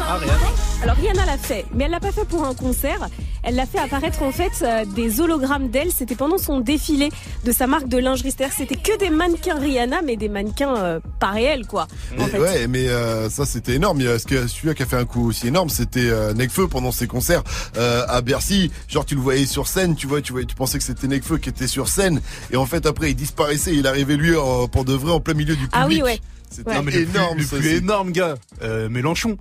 Ah, 0.09 0.17
Rihanna. 0.19 0.35
Alors 0.83 0.97
Rihanna 0.97 1.25
l'a 1.27 1.39
fait, 1.39 1.65
mais 1.75 1.85
elle 1.85 1.91
l'a 1.91 2.01
pas 2.01 2.13
fait 2.13 2.27
pour 2.27 2.45
un 2.45 2.55
concert. 2.55 3.09
Elle 3.43 3.55
l'a 3.55 3.65
fait 3.67 3.79
apparaître 3.79 4.23
en 4.23 4.33
fait 4.33 4.51
euh, 4.63 4.85
des 4.85 5.21
hologrammes 5.21 5.69
d'elle. 5.69 5.91
C'était 5.97 6.17
pendant 6.17 6.37
son 6.39 6.61
défilé 6.61 7.11
de 7.45 7.53
sa 7.53 7.67
marque 7.67 7.89
de 7.89 7.97
lingerie. 7.97 8.31
C'est-à-dire 8.37 8.55
que 8.55 8.61
c'était 8.63 8.77
que 8.77 8.99
des 8.99 9.09
mannequins 9.09 9.55
Rihanna, 9.59 10.03
mais 10.03 10.17
des 10.17 10.29
mannequins 10.29 10.77
euh, 10.77 11.01
pas 11.21 11.29
réels, 11.31 11.67
quoi. 11.67 11.87
En 12.19 12.25
Mais 12.25 12.29
fait. 12.29 12.39
Ouais, 12.39 12.67
mais 12.67 12.89
euh, 12.89 13.31
ça 13.31 13.47
c'était 13.47 13.75
énorme. 13.75 14.01
Il 14.01 14.07
y 14.07 14.09
a 14.09 14.19
ce 14.19 14.27
que- 14.27 14.47
celui-là 14.47 14.75
qui 14.75 14.83
a 14.83 14.87
fait 14.87 14.97
un 14.97 15.05
coup 15.07 15.29
aussi 15.29 15.47
énorme, 15.49 15.71
c'était 15.71 16.01
euh, 16.11 16.35
Nekfeu 16.35 16.67
pendant 16.69 16.93
ses 16.93 17.07
concerts 17.07 17.43
euh, 17.77 18.05
à 18.09 18.21
Bercy. 18.21 18.71
Genre 18.89 19.05
tu 19.07 19.15
le 19.15 19.21
voyais 19.21 19.47
sur 19.47 19.67
scène, 19.69 19.95
tu 19.97 20.07
vois, 20.07 20.21
tu 20.21 20.33
vois, 20.33 20.45
tu 20.45 20.55
pensais 20.57 20.77
que 20.79 20.85
c'était 20.85 21.07
Nekfeu 21.07 21.39
qui 21.39 21.49
était 21.49 21.69
sur 21.69 21.89
scène, 21.89 22.21
et 22.51 22.57
en 22.57 22.67
fait 22.67 22.87
après 22.87 23.11
il 23.11 23.15
disparaissait. 23.15 23.75
Il 23.75 23.87
arrivait 23.87 24.17
lui 24.17 24.37
en- 24.37 24.69
pour 24.69 24.85
de 24.85 24.95
vrai 24.95 25.13
en 25.13 25.21
plein 25.21 25.35
milieu 25.35 25.55
du 25.55 25.63
public. 25.69 25.71
Ah 25.75 25.87
oui, 25.87 26.03
ouais. 26.03 26.19
C'était 26.51 26.75
le 26.79 26.83
plus- 26.83 27.03
énorme. 27.03 27.39
le 27.39 27.45
plus, 27.45 27.67
énorme 27.77 28.13
gars, 28.13 28.35
euh, 28.63 28.89
Mélenchon. 28.89 29.37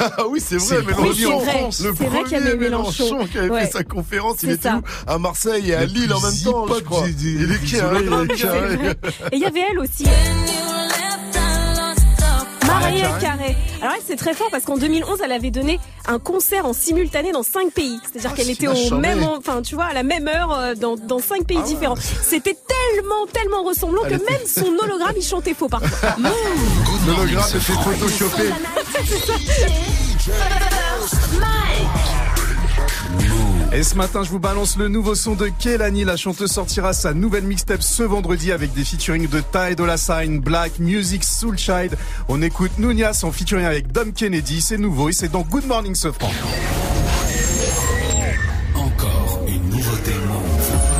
Ah 0.00 0.24
oui, 0.28 0.40
c'est 0.44 0.58
C'est 0.58 0.76
vrai, 0.76 0.80
le 0.80 0.86
Mélenchon. 0.86 1.06
premier 1.12 1.26
en 1.26 1.40
France. 1.40 1.80
Le 1.80 1.94
C'est 1.96 2.04
vrai 2.06 2.18
qu'il 2.24 2.32
y 2.32 2.40
premier 2.40 2.50
avait 2.50 2.56
Mélenchon. 2.56 3.26
qui 3.30 3.38
avait 3.38 3.50
Ouais. 3.50 3.66
fait 3.66 3.72
sa 3.72 3.84
conférence. 3.84 4.38
Il 4.42 4.50
était 4.50 4.70
où 4.70 4.82
À 5.06 5.18
Marseille 5.18 5.70
et 5.70 5.74
à 5.74 5.86
Le 5.86 5.92
Lille 5.92 6.12
en 6.12 6.20
même 6.20 6.34
temps, 6.42 6.66
je 6.74 6.80
crois. 6.80 7.06
du- 7.08 7.14
Il 7.44 7.52
est 7.52 7.64
qui, 7.64 7.78
hein, 7.78 7.86
vrai. 7.92 8.96
Et 9.30 9.36
il 9.36 9.38
y 9.40 9.44
avait 9.44 9.60
elle 9.70 9.78
aussi. 9.78 10.04
Alors 13.82 13.94
elle 13.96 14.02
c'est 14.06 14.16
très 14.16 14.34
fort 14.34 14.48
parce 14.50 14.64
qu'en 14.64 14.76
2011 14.76 15.20
elle 15.24 15.32
avait 15.32 15.50
donné 15.50 15.78
un 16.06 16.18
concert 16.18 16.66
en 16.66 16.72
simultané 16.72 17.32
dans 17.32 17.42
cinq 17.42 17.72
pays. 17.72 17.98
C'est-à-dire 18.10 18.30
Ah, 18.32 18.36
qu'elle 18.36 18.50
était 18.50 18.68
au 18.68 18.96
même, 18.98 19.22
enfin 19.24 19.62
tu 19.62 19.74
vois 19.74 19.84
à 19.86 19.92
la 19.92 20.02
même 20.02 20.28
heure 20.28 20.52
euh, 20.52 20.74
dans, 20.74 20.96
dans 20.96 21.18
cinq 21.18 21.44
pays 21.46 21.58
Ah 21.60 21.64
ouais. 21.64 21.68
différents. 21.68 21.96
C'était 21.96 22.54
tellement 22.56 23.26
tellement 23.32 23.62
ressemblant 23.62 24.02
Elle 24.04 24.18
que 24.18 24.22
était- 24.22 24.32
même 24.32 24.46
son 24.46 24.72
hologramme 24.84 25.14
il 25.16 25.22
chantait 25.24 25.54
faux 25.54 25.68
parfois. 25.68 26.16
L'hologramme 27.06 27.42
photoshopé. 27.60 28.50
Et 33.76 33.82
ce 33.82 33.94
matin, 33.94 34.22
je 34.22 34.30
vous 34.30 34.38
balance 34.38 34.78
le 34.78 34.88
nouveau 34.88 35.14
son 35.14 35.34
de 35.34 35.48
Kelani. 35.48 36.04
La 36.04 36.16
chanteuse 36.16 36.50
sortira 36.50 36.94
sa 36.94 37.12
nouvelle 37.12 37.44
mixtape 37.44 37.82
ce 37.82 38.02
vendredi 38.02 38.50
avec 38.50 38.72
des 38.72 38.86
featuring 38.86 39.28
de 39.28 39.40
Ty 39.40 39.76
Dolla 39.76 39.98
Sign, 39.98 40.40
Black, 40.40 40.78
Music, 40.78 41.22
Soulchild. 41.22 41.94
On 42.28 42.40
écoute 42.40 42.70
Nunias 42.78 43.20
en 43.22 43.32
featuring 43.32 43.66
avec 43.66 43.92
Dom 43.92 44.14
Kennedy. 44.14 44.62
C'est 44.62 44.78
nouveau 44.78 45.10
et 45.10 45.12
c'est 45.12 45.28
dans 45.28 45.42
Good 45.42 45.66
Morning 45.66 45.94
Sofran. 45.94 46.30
Encore 48.74 49.40
une 49.46 49.68
nouveauté 49.68 50.12
Move. 50.26 50.96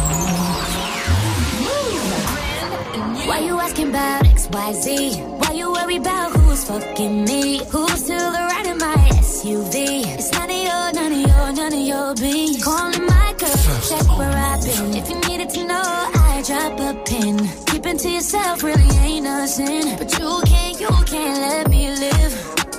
Why 3.26 3.46
you 3.46 3.58
asking 3.58 3.88
about 3.88 4.26
XYZ? 4.36 5.16
Why 5.40 5.54
you 5.54 5.72
worry 5.72 5.96
about 5.96 6.36
who's 6.36 6.62
fucking 6.64 7.24
me? 7.24 7.60
Who's 7.72 8.02
to 8.02 8.12
the 8.12 8.48
right 8.50 8.66
of 8.70 8.78
my 8.78 8.96
SUV? 9.22 10.04
It's 10.14 10.30
none 10.32 10.50
of 10.50 10.56
your, 10.56 10.92
none 10.92 11.12
of 11.12 11.20
your, 11.26 11.35
your 11.80 12.14
bees. 12.14 12.62
Calling 12.62 13.06
my 13.06 13.34
girl, 13.38 13.80
check 13.88 14.06
where 14.18 14.30
I've 14.30 14.62
been. 14.62 14.94
If 14.94 15.08
you 15.10 15.18
needed 15.28 15.50
to 15.50 15.66
know, 15.66 15.82
I 15.82 16.42
drop 16.46 16.80
a 16.80 16.94
pin. 17.04 17.36
Keeping 17.66 17.98
to 17.98 18.08
yourself 18.08 18.62
really 18.62 18.90
ain't 18.98 19.24
nothing. 19.24 19.96
But 19.98 20.18
you 20.18 20.42
can't, 20.46 20.80
you 20.80 20.88
can't 21.12 21.38
let 21.46 21.68
me 21.68 21.90
live. 21.90 22.32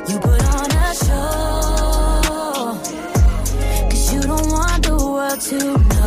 You 0.10 0.20
put 0.20 0.42
on 0.56 0.72
a 0.72 0.96
show. 1.06 1.38
Cause 3.90 4.14
you 4.14 4.22
don't 4.22 4.50
want 4.50 4.84
the 4.86 4.96
world 4.96 5.42
to 5.42 5.58
know 5.90 6.07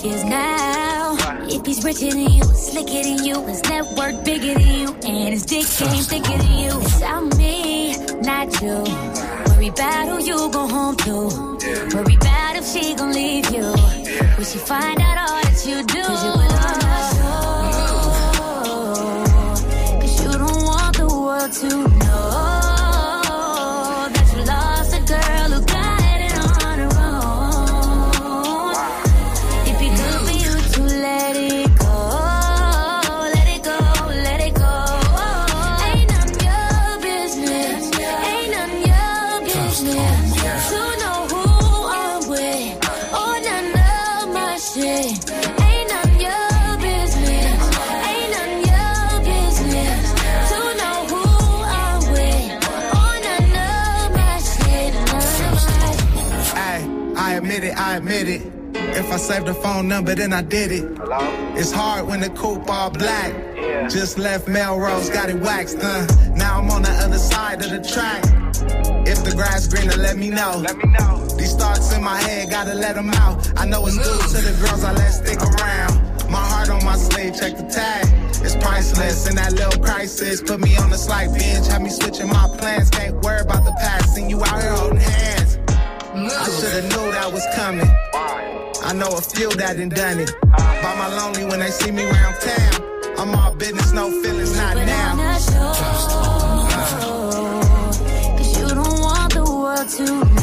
kids 0.00 0.24
now. 0.24 1.16
If 1.48 1.66
he's 1.66 1.84
richer 1.84 2.10
than 2.10 2.32
you, 2.32 2.42
slicker 2.44 3.02
than 3.02 3.22
you, 3.24 3.44
his 3.44 3.62
network 3.64 4.24
bigger 4.24 4.54
than 4.54 4.74
you, 4.74 4.88
and 5.04 5.34
his 5.34 5.44
dick 5.44 5.66
game 5.78 6.02
thicker 6.02 6.38
than 6.38 6.58
you. 6.58 6.80
It's 6.80 7.02
on 7.02 7.28
me, 7.36 7.96
not 8.22 8.48
you. 8.62 8.84
Worry 9.48 9.68
about 9.68 10.08
who 10.08 10.24
you 10.24 10.50
go 10.50 10.66
home 10.66 10.96
to. 10.96 11.14
Worry 11.94 12.14
about 12.14 12.56
if 12.56 12.66
she 12.66 12.94
gon' 12.94 13.12
leave 13.12 13.50
you. 13.50 13.74
Will 14.36 14.44
she 14.44 14.58
find 14.58 15.00
out 15.00 15.18
all 15.18 15.42
that 15.42 15.66
you 15.66 15.82
do? 15.84 15.98
You 16.24 16.32
put 16.38 16.52
on 16.68 16.80
a 16.80 17.02
show. 17.16 17.50
Cause 20.00 20.16
you 20.24 20.32
don't 20.38 20.62
want 20.64 20.96
the 20.96 21.06
world 21.06 21.52
to 21.52 21.99
If 59.00 59.10
I 59.10 59.16
saved 59.16 59.46
the 59.46 59.54
phone 59.54 59.88
number, 59.88 60.14
then 60.14 60.34
I 60.34 60.42
did 60.42 60.70
it. 60.70 60.84
Hello? 60.98 61.18
It's 61.56 61.72
hard 61.72 62.06
when 62.06 62.20
the 62.20 62.28
coupe 62.28 62.68
all 62.68 62.90
black. 62.90 63.32
Yeah. 63.56 63.88
Just 63.88 64.18
left 64.18 64.46
Melrose, 64.46 65.08
got 65.08 65.30
it 65.30 65.40
waxed, 65.40 65.78
uh. 65.80 66.06
Now 66.36 66.58
I'm 66.60 66.70
on 66.70 66.82
the 66.82 66.90
other 66.90 67.16
side 67.16 67.64
of 67.64 67.70
the 67.70 67.80
track. 67.80 68.22
If 69.08 69.24
the 69.24 69.32
grass 69.34 69.66
greener, 69.68 69.96
let 69.96 70.18
me 70.18 70.28
know. 70.28 70.52
Let 70.62 70.76
me 70.76 70.84
know. 70.98 71.26
These 71.38 71.54
thoughts 71.54 71.94
in 71.94 72.04
my 72.04 72.20
head, 72.20 72.50
gotta 72.50 72.74
let 72.74 72.94
them 72.94 73.08
out. 73.24 73.50
I 73.58 73.64
know 73.64 73.86
it's 73.86 73.96
due 73.96 74.36
to 74.36 74.38
the 74.46 74.54
girls 74.60 74.84
I 74.84 74.92
let 74.92 75.12
stick 75.12 75.40
around. 75.40 76.30
My 76.30 76.44
heart 76.44 76.68
on 76.68 76.84
my 76.84 76.96
sleeve, 76.96 77.34
check 77.40 77.56
the 77.56 77.64
tag. 77.64 78.04
It's 78.44 78.54
priceless 78.56 79.26
in 79.30 79.36
that 79.36 79.52
little 79.52 79.82
crisis. 79.82 80.42
Put 80.42 80.60
me 80.60 80.76
on 80.76 80.90
the 80.90 80.98
slight 80.98 81.32
bench, 81.32 81.68
have 81.68 81.80
me 81.80 81.88
switching 81.88 82.28
my 82.28 82.54
plans. 82.58 82.90
Can't 82.90 83.16
worry 83.22 83.40
about 83.40 83.64
the 83.64 83.72
past, 83.80 84.14
seen 84.14 84.28
you 84.28 84.44
out 84.44 84.60
here 84.60 84.72
holding 84.72 85.00
hands. 85.00 85.58
I 86.12 86.44
should've 86.60 86.84
knew 86.84 87.12
that 87.12 87.32
was 87.32 87.46
coming. 87.56 87.88
I 88.82 88.92
know 88.94 89.08
a 89.08 89.20
few 89.20 89.50
that 89.50 89.76
done 89.76 89.88
done 89.90 90.20
it. 90.20 90.32
By 90.42 90.94
my 90.98 91.08
lonely 91.16 91.44
when 91.44 91.60
they 91.60 91.70
see 91.70 91.90
me 91.90 92.04
around 92.04 92.40
town. 92.40 92.82
I'm 93.18 93.34
all 93.34 93.54
business, 93.54 93.92
no 93.92 94.10
feelings, 94.22 94.56
not 94.56 94.76
now. 94.76 95.16
Cause 98.36 98.58
you 98.58 98.68
don't 98.68 99.00
want 99.00 99.34
the 99.34 99.44
world 99.44 99.88
to 99.88 100.39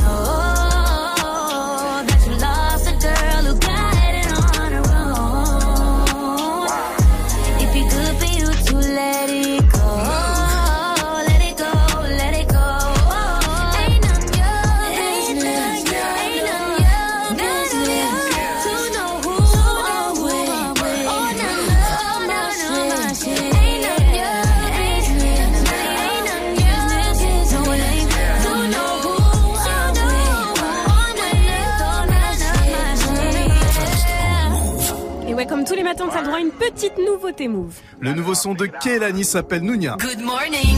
matins, 36.07 36.13
t'as 36.13 36.21
le 36.21 36.25
droit 36.27 36.37
à 36.37 36.41
une 36.41 36.51
petite 36.51 36.97
nouveauté 36.97 37.47
Move. 37.47 37.73
Le 37.99 38.13
nouveau 38.13 38.33
son 38.33 38.53
de 38.53 38.65
Kelani 38.65 39.23
s'appelle 39.23 39.61
Nounia. 39.61 39.97
Good 39.99 40.23
morning. 40.23 40.77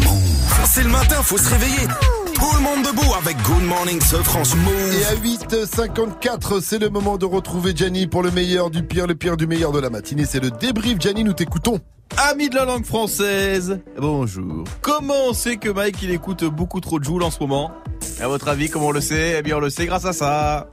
C'est 0.66 0.83
le 0.83 0.90
matin, 0.90 1.16
faut 1.24 1.38
se 1.38 1.49
réveiller. 1.49 1.88
Tout 2.35 2.56
le 2.56 2.61
monde 2.61 2.83
debout 2.85 3.14
avec 3.17 3.38
Good 3.43 3.64
Morning 3.64 3.99
ce 4.01 4.16
France 4.17 4.56
Move. 4.56 4.95
Et 4.95 5.06
à 5.06 5.16
8h54, 5.16 6.61
c'est 6.61 6.80
le 6.80 6.90
moment 6.90 7.17
de 7.17 7.25
retrouver 7.25 7.74
Gianni 7.75 8.08
pour 8.08 8.24
le 8.24 8.32
meilleur 8.32 8.69
du 8.69 8.83
pire, 8.83 9.08
le 9.08 9.16
pire 9.16 9.35
du 9.35 9.48
meilleur 9.48 9.72
de 9.72 9.80
la 9.80 9.90
matinée. 9.90 10.25
C'est 10.25 10.40
le 10.40 10.51
débrief. 10.51 10.99
Gianni, 10.99 11.24
nous 11.24 11.33
t'écoutons. 11.33 11.80
Amis 12.17 12.49
de 12.49 12.56
la 12.56 12.66
langue 12.66 12.85
française, 12.85 13.80
bonjour. 13.98 14.64
Comment 14.82 15.27
on 15.30 15.33
sait 15.33 15.58
que 15.58 15.69
Mike 15.69 16.01
il 16.01 16.11
écoute 16.11 16.43
beaucoup 16.43 16.82
trop 16.82 16.99
de 16.99 17.03
Joule 17.03 17.24
en 17.24 17.30
ce 17.30 17.40
moment? 17.40 17.72
À 18.19 18.27
votre 18.27 18.48
avis, 18.48 18.69
comment 18.69 18.88
on 18.88 18.91
le 18.91 19.01
sait? 19.01 19.35
Eh 19.38 19.41
bien 19.43 19.58
on 19.58 19.59
le 19.59 19.69
sait 19.69 19.85
grâce 19.85 20.06
à 20.06 20.14
ça. 20.14 20.67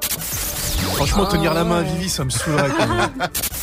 Franchement, 0.95 1.27
tenir 1.27 1.53
la 1.53 1.65
main 1.65 1.81
à 1.81 1.83
Vivi, 1.83 2.09
ça 2.09 2.25
me 2.25 2.31
saoulerait 2.31 2.71
quand 2.71 2.89
même. 2.89 3.29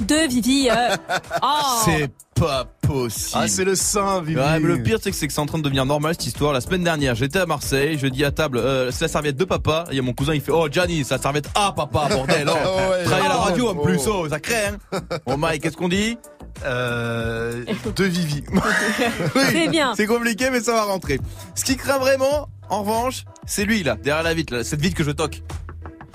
De 0.00 0.28
Vivi. 0.28 0.68
euh, 0.70 0.96
Oh. 1.42 1.82
C'est 1.84 2.10
pas 2.34 2.64
possible. 2.82 3.40
Ah, 3.42 3.48
c'est 3.48 3.64
le 3.64 3.74
sein, 3.74 4.22
Vivi. 4.22 4.38
Ouais, 4.38 4.60
mais 4.60 4.68
le 4.68 4.82
pire, 4.82 4.98
c'est 5.02 5.10
que 5.10 5.16
c'est 5.16 5.26
que 5.26 5.32
c'est 5.32 5.40
en 5.40 5.46
train 5.46 5.58
de 5.58 5.64
devenir 5.64 5.84
normal 5.86 6.14
cette 6.14 6.26
histoire. 6.26 6.52
La 6.52 6.60
semaine 6.60 6.84
dernière, 6.84 7.14
j'étais 7.16 7.40
à 7.40 7.46
Marseille, 7.46 7.98
je 7.98 8.06
dis 8.06 8.24
à 8.24 8.30
table, 8.30 8.58
euh, 8.58 8.90
c'est 8.92 9.04
la 9.04 9.08
serviette 9.08 9.36
de 9.36 9.44
papa. 9.44 9.84
Il 9.90 9.96
y 9.96 9.98
a 9.98 10.02
mon 10.02 10.12
cousin, 10.12 10.34
il 10.34 10.40
fait, 10.40 10.52
oh 10.52 10.68
Gianni, 10.70 11.04
c'est 11.04 11.14
la 11.14 11.20
serviette 11.20 11.48
à 11.54 11.72
papa, 11.72 12.08
bordel. 12.10 12.48
Oh. 12.48 12.54
Ouais, 12.90 13.04
Travailler 13.04 13.26
à 13.26 13.28
la 13.30 13.38
oh, 13.38 13.42
radio 13.42 13.68
en 13.70 13.76
oh. 13.76 13.82
plus, 13.82 14.00
oh, 14.06 14.28
ça 14.28 14.38
crée. 14.40 14.66
Hein. 14.92 14.98
Bon 15.26 15.36
Mike, 15.36 15.62
qu'est-ce 15.62 15.76
qu'on 15.76 15.88
dit 15.88 16.16
Euh, 16.64 17.64
de 17.96 18.04
Vivi. 18.04 18.44
Oui, 18.52 19.42
C'est 19.50 19.68
bien. 19.68 19.94
C'est 19.96 20.06
compliqué, 20.06 20.50
mais 20.50 20.60
ça 20.60 20.72
va 20.72 20.84
rentrer. 20.84 21.18
Ce 21.54 21.64
qui 21.64 21.76
craint 21.76 21.98
vraiment, 21.98 22.48
en 22.70 22.80
revanche, 22.82 23.24
c'est 23.46 23.64
lui 23.64 23.82
là, 23.82 23.96
derrière 23.96 24.22
la 24.22 24.34
vitre, 24.34 24.54
là, 24.54 24.64
cette 24.64 24.80
vitre 24.80 24.96
que 24.96 25.04
je 25.04 25.10
toque. 25.10 25.42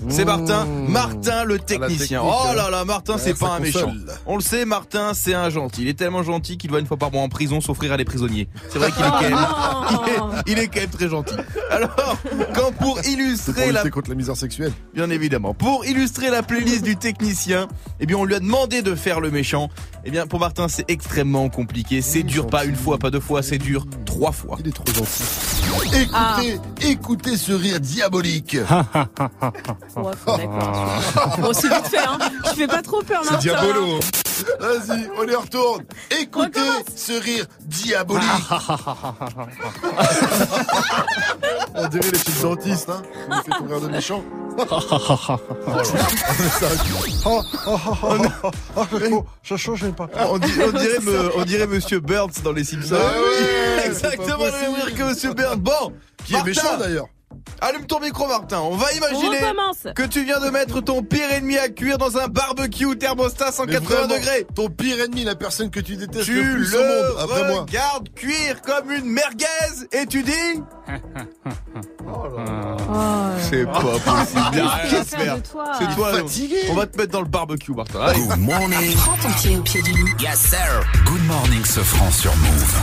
C'est 0.09 0.25
Martin, 0.25 0.65
Martin 0.87 1.43
le 1.45 1.59
technicien. 1.59 1.97
technique, 1.97 2.19
oh 2.23 2.47
hein. 2.49 2.55
là 2.55 2.69
là, 2.69 2.85
Martin, 2.85 3.13
Ouais, 3.13 3.19
c'est 3.19 3.37
pas 3.37 3.55
un 3.55 3.59
méchant. 3.59 3.93
On 4.25 4.35
le 4.35 4.41
sait, 4.41 4.65
Martin, 4.65 5.13
c'est 5.13 5.33
un 5.33 5.49
gentil. 5.49 5.83
Il 5.83 5.87
est 5.87 5.93
tellement 5.93 6.23
gentil 6.23 6.57
qu'il 6.57 6.71
va 6.71 6.79
une 6.79 6.85
fois 6.85 6.97
par 6.97 7.11
mois 7.11 7.21
en 7.21 7.29
prison 7.29 7.61
s'offrir 7.61 7.91
à 7.91 7.97
des 7.97 8.05
prisonniers. 8.05 8.47
C'est 8.69 8.79
vrai 8.79 8.91
qu'il 8.91 9.03
est 9.03 9.09
quand 9.09 9.21
même, 9.21 9.37
il 10.47 10.53
est, 10.53 10.53
il 10.53 10.59
est 10.59 10.67
quand 10.67 10.81
même 10.81 10.89
très 10.89 11.09
gentil. 11.09 11.35
Alors, 11.69 11.95
quand 12.53 12.71
pour 12.73 12.99
illustrer 13.05 13.71
la 13.71 13.89
contre 13.89 14.09
la 14.09 14.15
misère 14.15 14.37
sexuelle. 14.37 14.73
Bien 14.93 15.09
évidemment. 15.09 15.53
Pour 15.53 15.85
illustrer 15.85 16.29
la 16.29 16.43
playlist 16.43 16.83
du 16.83 16.95
technicien, 16.95 17.67
eh 17.99 18.05
bien, 18.05 18.17
on 18.17 18.25
lui 18.25 18.35
a 18.35 18.39
demandé 18.39 18.81
de 18.81 18.95
faire 18.95 19.19
le 19.19 19.31
méchant. 19.31 19.69
Eh 20.05 20.11
bien, 20.11 20.27
pour 20.27 20.39
Martin, 20.39 20.67
c'est 20.67 20.89
extrêmement 20.89 21.49
compliqué. 21.49 22.01
C'est 22.01 22.23
dur, 22.23 22.47
pas 22.47 22.65
une 22.65 22.75
fois, 22.75 22.97
pas 22.97 23.11
deux 23.11 23.19
fois, 23.19 23.41
c'est 23.43 23.57
dur 23.57 23.85
trois 24.05 24.31
fois. 24.31 24.57
Il 24.59 24.67
est 24.67 24.71
trop 24.71 24.85
gentil. 24.93 25.23
Écoutez, 25.81 26.59
écoutez 26.81 27.37
ce 27.37 27.51
rire 27.53 27.79
diabolique. 27.79 28.57
Ouais, 29.95 30.11
d'accord. 30.25 31.37
Bon, 31.39 31.53
c'est 31.53 31.67
vite 31.67 31.87
fait, 31.87 31.99
hein. 31.99 32.17
Je 32.45 32.49
fais 32.51 32.67
pas 32.67 32.81
trop 32.81 33.01
peur, 33.03 33.21
C'est 33.23 33.31
Martin. 33.31 33.39
diabolo. 33.61 33.99
Vas-y, 34.59 35.09
on 35.19 35.27
y 35.27 35.35
retourne. 35.35 35.83
Écoutez 36.21 36.59
ce 36.95 37.13
rire 37.13 37.45
diabolique. 37.61 38.23
on 41.75 41.87
dirait 41.87 42.11
les 42.11 42.17
films 42.19 42.41
dentistes, 42.41 42.89
hein. 42.89 43.01
On 43.29 43.35
fait 43.41 43.51
ton 43.59 43.65
rire 43.67 43.81
de 43.81 43.87
méchant. 43.87 44.23
Ça 49.43 49.57
change, 49.57 49.91
pas. 49.91 50.07
On, 50.29 50.37
di- 50.37 50.51
on 50.63 50.71
dirait, 50.71 50.99
me- 50.99 51.37
on 51.37 51.43
dirait 51.43 51.67
Monsieur 51.67 51.99
Burns 51.99 52.31
dans 52.43 52.51
les 52.51 52.63
Simpsons. 52.63 52.95
Ah 52.99 53.19
ouais, 53.19 53.85
Exactement 53.87 54.37
le 54.45 54.51
même 54.51 54.73
rire 54.75 54.93
que 54.95 55.03
Monsieur 55.03 55.33
Burns. 55.33 55.57
Bon, 55.59 55.93
Qui 56.25 56.35
est 56.35 56.43
méchant 56.43 56.77
d'ailleurs. 56.77 57.07
Allume 57.61 57.85
ton 57.85 57.99
micro, 58.01 58.27
Martin. 58.27 58.59
On 58.59 58.75
va 58.75 58.91
imaginer 58.93 59.39
que 59.95 60.03
tu 60.03 60.23
viens 60.25 60.39
de 60.41 60.49
mettre 60.49 60.81
ton 60.81 61.01
pire 61.01 61.31
ennemi 61.31 61.57
à 61.57 61.69
cuire 61.69 61.97
dans 61.97 62.17
un 62.17 62.27
barbecue 62.27 62.97
thermostat 62.97 63.45
Mais 63.47 63.51
180 63.51 63.79
vraiment, 63.79 64.07
degrés. 64.15 64.45
Ton 64.55 64.69
pire 64.69 64.99
ennemi, 64.99 65.23
la 65.23 65.35
personne 65.35 65.69
que 65.69 65.79
tu 65.79 65.95
détestes 65.95 66.25
Tu 66.25 66.43
le 66.43 66.55
plus 66.55 66.75
au 66.75 66.79
monde, 66.79 67.15
après 67.21 67.47
moi. 67.51 67.61
regardes 67.61 68.09
cuire 68.13 68.61
comme 68.61 68.91
une 68.91 69.05
merguez 69.05 69.45
et 69.93 70.05
tu 70.05 70.23
dis 70.23 70.61
Oh. 72.05 72.25
C'est 73.49 73.65
pas 73.65 73.79
possible. 73.81 74.55
y 74.55 74.59
a 74.59 74.67
rien 74.67 74.89
Qu'est-ce 74.89 74.95
à 74.95 74.99
que 74.99 75.05
se 75.05 75.15
faire 75.15 75.19
faire. 75.23 75.35
de 75.37 75.41
toi 75.47 75.71
C'est 75.79 75.95
toi. 75.95 76.13
fatigué. 76.13 76.57
On 76.69 76.73
va 76.75 76.85
te 76.85 76.97
mettre 76.97 77.11
dans 77.11 77.21
le 77.21 77.27
barbecue, 77.27 77.71
Martin. 77.73 78.01
Allez. 78.01 78.19
Good 78.19 78.37
morning. 78.39 78.95
Prends 78.97 79.17
ton 79.17 79.29
pied 79.33 79.57
au 79.57 79.61
pied 79.61 79.81
du 79.81 79.91
loup. 79.93 80.09
Yes 80.19 80.37
sir. 80.39 80.83
Good 81.05 81.23
morning 81.25 81.63
ce 81.65 81.79
France 81.79 82.17
sur 82.17 82.35
Move. 82.35 82.75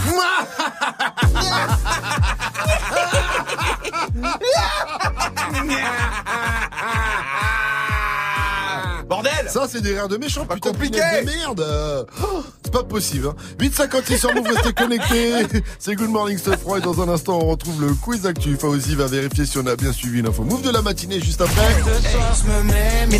Bordel 9.09 9.31
Ça, 9.49 9.67
c'est 9.69 9.81
des 9.81 9.95
rires 9.95 10.07
de 10.09 10.17
méchants, 10.17 10.47
Pas 10.47 10.55
putain 10.55 10.71
compliqué. 10.71 11.01
de 11.01 11.27
merde. 11.27 11.61
Euh, 11.61 12.05
oh, 12.23 12.45
C'est 12.65 12.73
pas 12.73 12.85
possible. 12.85 13.29
Hein. 13.29 13.35
856 13.59 14.19
sur 14.19 14.33
Move, 14.35 14.47
restez 14.47 14.73
connectés. 14.73 15.33
C'est 15.81 15.97
Good 15.97 16.11
Morning 16.11 16.39
Stuff 16.39 16.61
Froid. 16.61 16.79
Et 16.79 16.81
dans 16.81 17.01
un 17.03 17.09
instant, 17.09 17.39
on 17.43 17.47
retrouve 17.47 17.81
le 17.81 17.93
quiz 17.95 18.25
actu. 18.27 18.57
Fauzi 18.57 18.95
va 18.95 19.07
vérifier 19.07 19.47
si 19.47 19.59
on 19.59 19.67
a 19.67 19.75
bien 19.75 19.93
suivi 19.93 20.23
l'info. 20.23 20.45
Move 20.45 20.63
de 20.63 20.71
la 20.71 20.83
matinée 20.83 21.21
juste 21.21 21.41
après. 21.41 21.75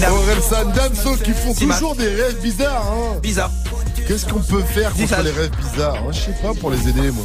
Orelsan, 0.09 0.71
Damso 0.75 1.17
qui 1.17 1.33
font 1.33 1.55
toujours 1.55 1.97
des 1.97 2.09
rêves 2.09 2.41
bizarres. 2.41 2.87
Hein. 2.87 3.19
Bizarre. 3.21 3.51
Qu'est-ce 4.07 4.27
qu'on 4.27 4.41
peut 4.41 4.63
faire 4.63 4.93
contre 4.95 5.09
ça. 5.09 5.23
les 5.23 5.31
rêves 5.33 5.51
bizarres 5.57 5.97
hein 5.97 6.13
Je 6.13 6.21
sais 6.21 6.37
pas, 6.41 6.55
pour 6.55 6.71
les 6.71 6.89
aider, 6.89 7.11
moi. 7.11 7.25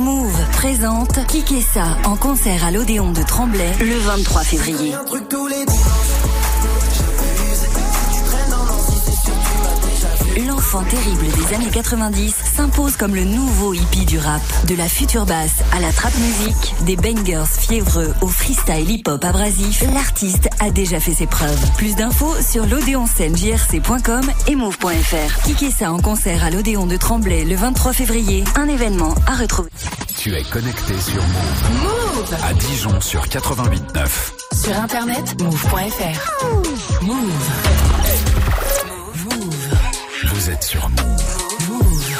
Move 0.00 0.50
présente 0.52 1.26
Kikessa 1.26 1.98
en 2.04 2.16
concert 2.16 2.64
à 2.64 2.70
l'Odéon 2.70 3.10
de 3.12 3.22
Tremblay 3.22 3.72
le 3.80 3.98
23 3.98 4.42
février. 4.42 4.94
L'enfant 10.70 10.84
terrible 10.84 11.24
des 11.28 11.54
années 11.54 11.70
90 11.70 12.34
s'impose 12.54 12.98
comme 12.98 13.14
le 13.14 13.24
nouveau 13.24 13.72
hippie 13.72 14.04
du 14.04 14.18
rap. 14.18 14.42
De 14.66 14.74
la 14.74 14.86
future 14.86 15.24
basse 15.24 15.62
à 15.72 15.80
la 15.80 15.90
trap 15.92 16.12
musique, 16.18 16.74
des 16.82 16.94
bangers 16.94 17.46
fiévreux 17.58 18.12
au 18.20 18.26
freestyle 18.26 18.90
hip-hop 18.90 19.24
abrasif, 19.24 19.82
l'artiste 19.94 20.50
a 20.60 20.70
déjà 20.70 21.00
fait 21.00 21.14
ses 21.14 21.26
preuves. 21.26 21.58
Plus 21.78 21.96
d'infos 21.96 22.34
sur 22.42 22.66
l'odéonscenejrc.com 22.66 24.30
et 24.46 24.56
move.fr. 24.56 25.42
Kikessa 25.46 25.90
en 25.90 26.00
concert 26.00 26.44
à 26.44 26.50
l'Odéon 26.50 26.86
de 26.86 26.98
Tremblay 26.98 27.46
le 27.46 27.56
23 27.56 27.94
février, 27.94 28.44
un 28.54 28.68
événement 28.68 29.14
à 29.26 29.36
retrouver. 29.36 29.70
Tu 30.18 30.34
es 30.34 30.42
connecté 30.42 31.00
sur 31.00 31.22
Move. 31.22 31.82
Move. 31.82 32.36
À 32.44 32.52
Dijon 32.52 33.00
sur 33.00 33.24
88.9. 33.24 34.06
Sur 34.52 34.78
internet, 34.78 35.40
move.fr. 35.40 37.06
Move. 37.06 37.97
Vous 40.48 40.54
êtes 40.54 40.64
sur 40.64 40.88
Move. 40.88 42.16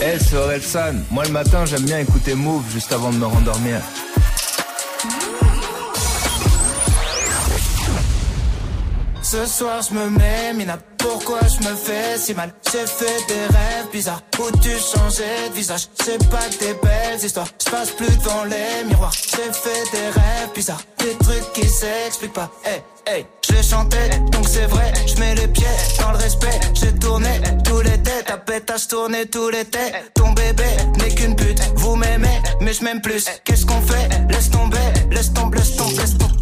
Eh, 0.00 0.16
c'est. 0.20 1.04
Moi, 1.10 1.24
le 1.24 1.32
matin, 1.32 1.64
j'aime 1.64 1.82
bien 1.82 1.98
écouter 1.98 2.36
Move 2.36 2.62
juste 2.70 2.92
avant 2.92 3.10
de 3.10 3.16
me 3.16 3.26
rendormir. 3.26 3.80
Ce 9.22 9.46
soir 9.46 9.80
je 9.88 9.94
me 9.94 10.10
mets, 10.10 10.52
Mina, 10.52 10.76
pourquoi 10.98 11.38
je 11.42 11.66
me 11.66 11.74
fais 11.74 12.18
si 12.18 12.34
mal? 12.34 12.52
J'ai 12.70 12.86
fait 12.86 13.24
des 13.28 13.46
rêves 13.56 13.88
bizarres 13.92 14.20
où 14.38 14.50
tu 14.58 14.70
changeais 14.70 15.48
de 15.48 15.54
visage? 15.54 15.88
C'est 16.04 16.28
pas 16.28 16.48
des 16.60 16.74
belles 16.74 17.24
histoires, 17.24 17.46
je 17.64 17.70
passe 17.70 17.90
plus 17.92 18.14
devant 18.18 18.44
les 18.44 18.84
miroirs. 18.84 19.12
J'ai 19.12 19.52
fait 19.52 19.90
des 19.92 20.08
rêves 20.08 20.52
bizarres, 20.54 20.82
des 20.98 21.14
trucs 21.24 21.52
qui 21.54 21.68
s'expliquent 21.68 22.32
pas. 22.34 22.50
Hey, 22.64 22.82
hey, 23.06 23.26
je 23.48 23.62
chantais, 23.62 24.10
donc 24.32 24.46
c'est 24.46 24.66
vrai, 24.66 24.92
je 25.06 25.18
mets 25.18 25.34
les 25.36 25.48
pieds 25.48 25.64
dans 26.00 26.10
le 26.10 26.18
respect. 26.18 26.60
J'ai 26.74 26.92
tourné 26.92 27.40
tous 27.64 27.80
les 27.80 28.02
têtes, 28.02 28.26
ta 28.26 28.36
pétage 28.36 28.88
tourné 28.88 29.26
tous 29.26 29.48
les 29.50 29.64
têtes. 29.64 30.12
Ton 30.14 30.32
bébé 30.32 30.64
n'est 30.98 31.14
qu'une 31.14 31.36
pute, 31.36 31.62
vous 31.76 31.94
m'aimez, 31.94 32.42
mais 32.60 32.72
je 32.72 32.82
m'aime 32.84 33.00
plus. 33.00 33.24
Qu'est-ce 33.44 33.64
qu'on 33.64 33.80
fait? 33.82 34.08
Laisse 34.28 34.50
tomber, 34.50 34.78
laisse 35.10 35.32
tomber, 35.32 35.58
laisse 35.58 35.76
tomber, 35.76 35.96
laisse 35.96 36.18
tomber 36.18 36.41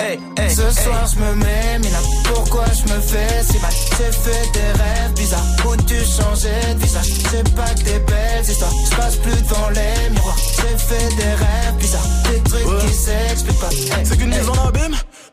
hey, 0.00 0.18
hey. 0.38 0.50
Ce 0.50 0.70
soir, 0.82 1.06
je 1.12 1.18
me 1.18 1.34
mets, 1.36 1.78
mais 1.82 1.90
là, 1.90 1.98
pourquoi 2.32 2.64
je 2.66 2.92
me 2.92 3.00
fais 3.00 3.42
si 3.42 3.58
mal? 3.60 3.72
J'ai 3.98 4.12
fait 4.12 4.50
des 4.52 4.82
rêves 4.82 5.12
bizarres 5.16 5.42
où 5.66 5.76
tu 5.76 5.94
changeais 6.04 6.74
de 6.74 6.80
visage? 6.80 7.06
C'est 7.30 7.54
pas 7.54 7.68
que 7.74 7.82
des 7.84 7.98
belles 8.00 8.44
histoires. 8.48 8.72
Je 8.90 8.96
passe 8.96 9.16
plus 9.16 9.42
devant 9.42 9.68
les 9.70 10.10
miroirs. 10.10 10.36
J'ai 10.56 10.76
fait 10.78 11.16
des 11.16 11.34
rêves 11.34 11.74
bizarres, 11.78 12.06
des 12.30 12.40
trucs 12.50 12.78
qui 12.86 12.94
s'expliquent 12.94 13.60
pas. 13.60 13.70
Hey, 13.70 14.04
C'est 14.06 14.16
qu'une 14.16 14.32
hey. 14.32 14.38
mise 14.38 14.48
en 14.48 14.68
abîme? 14.68 14.96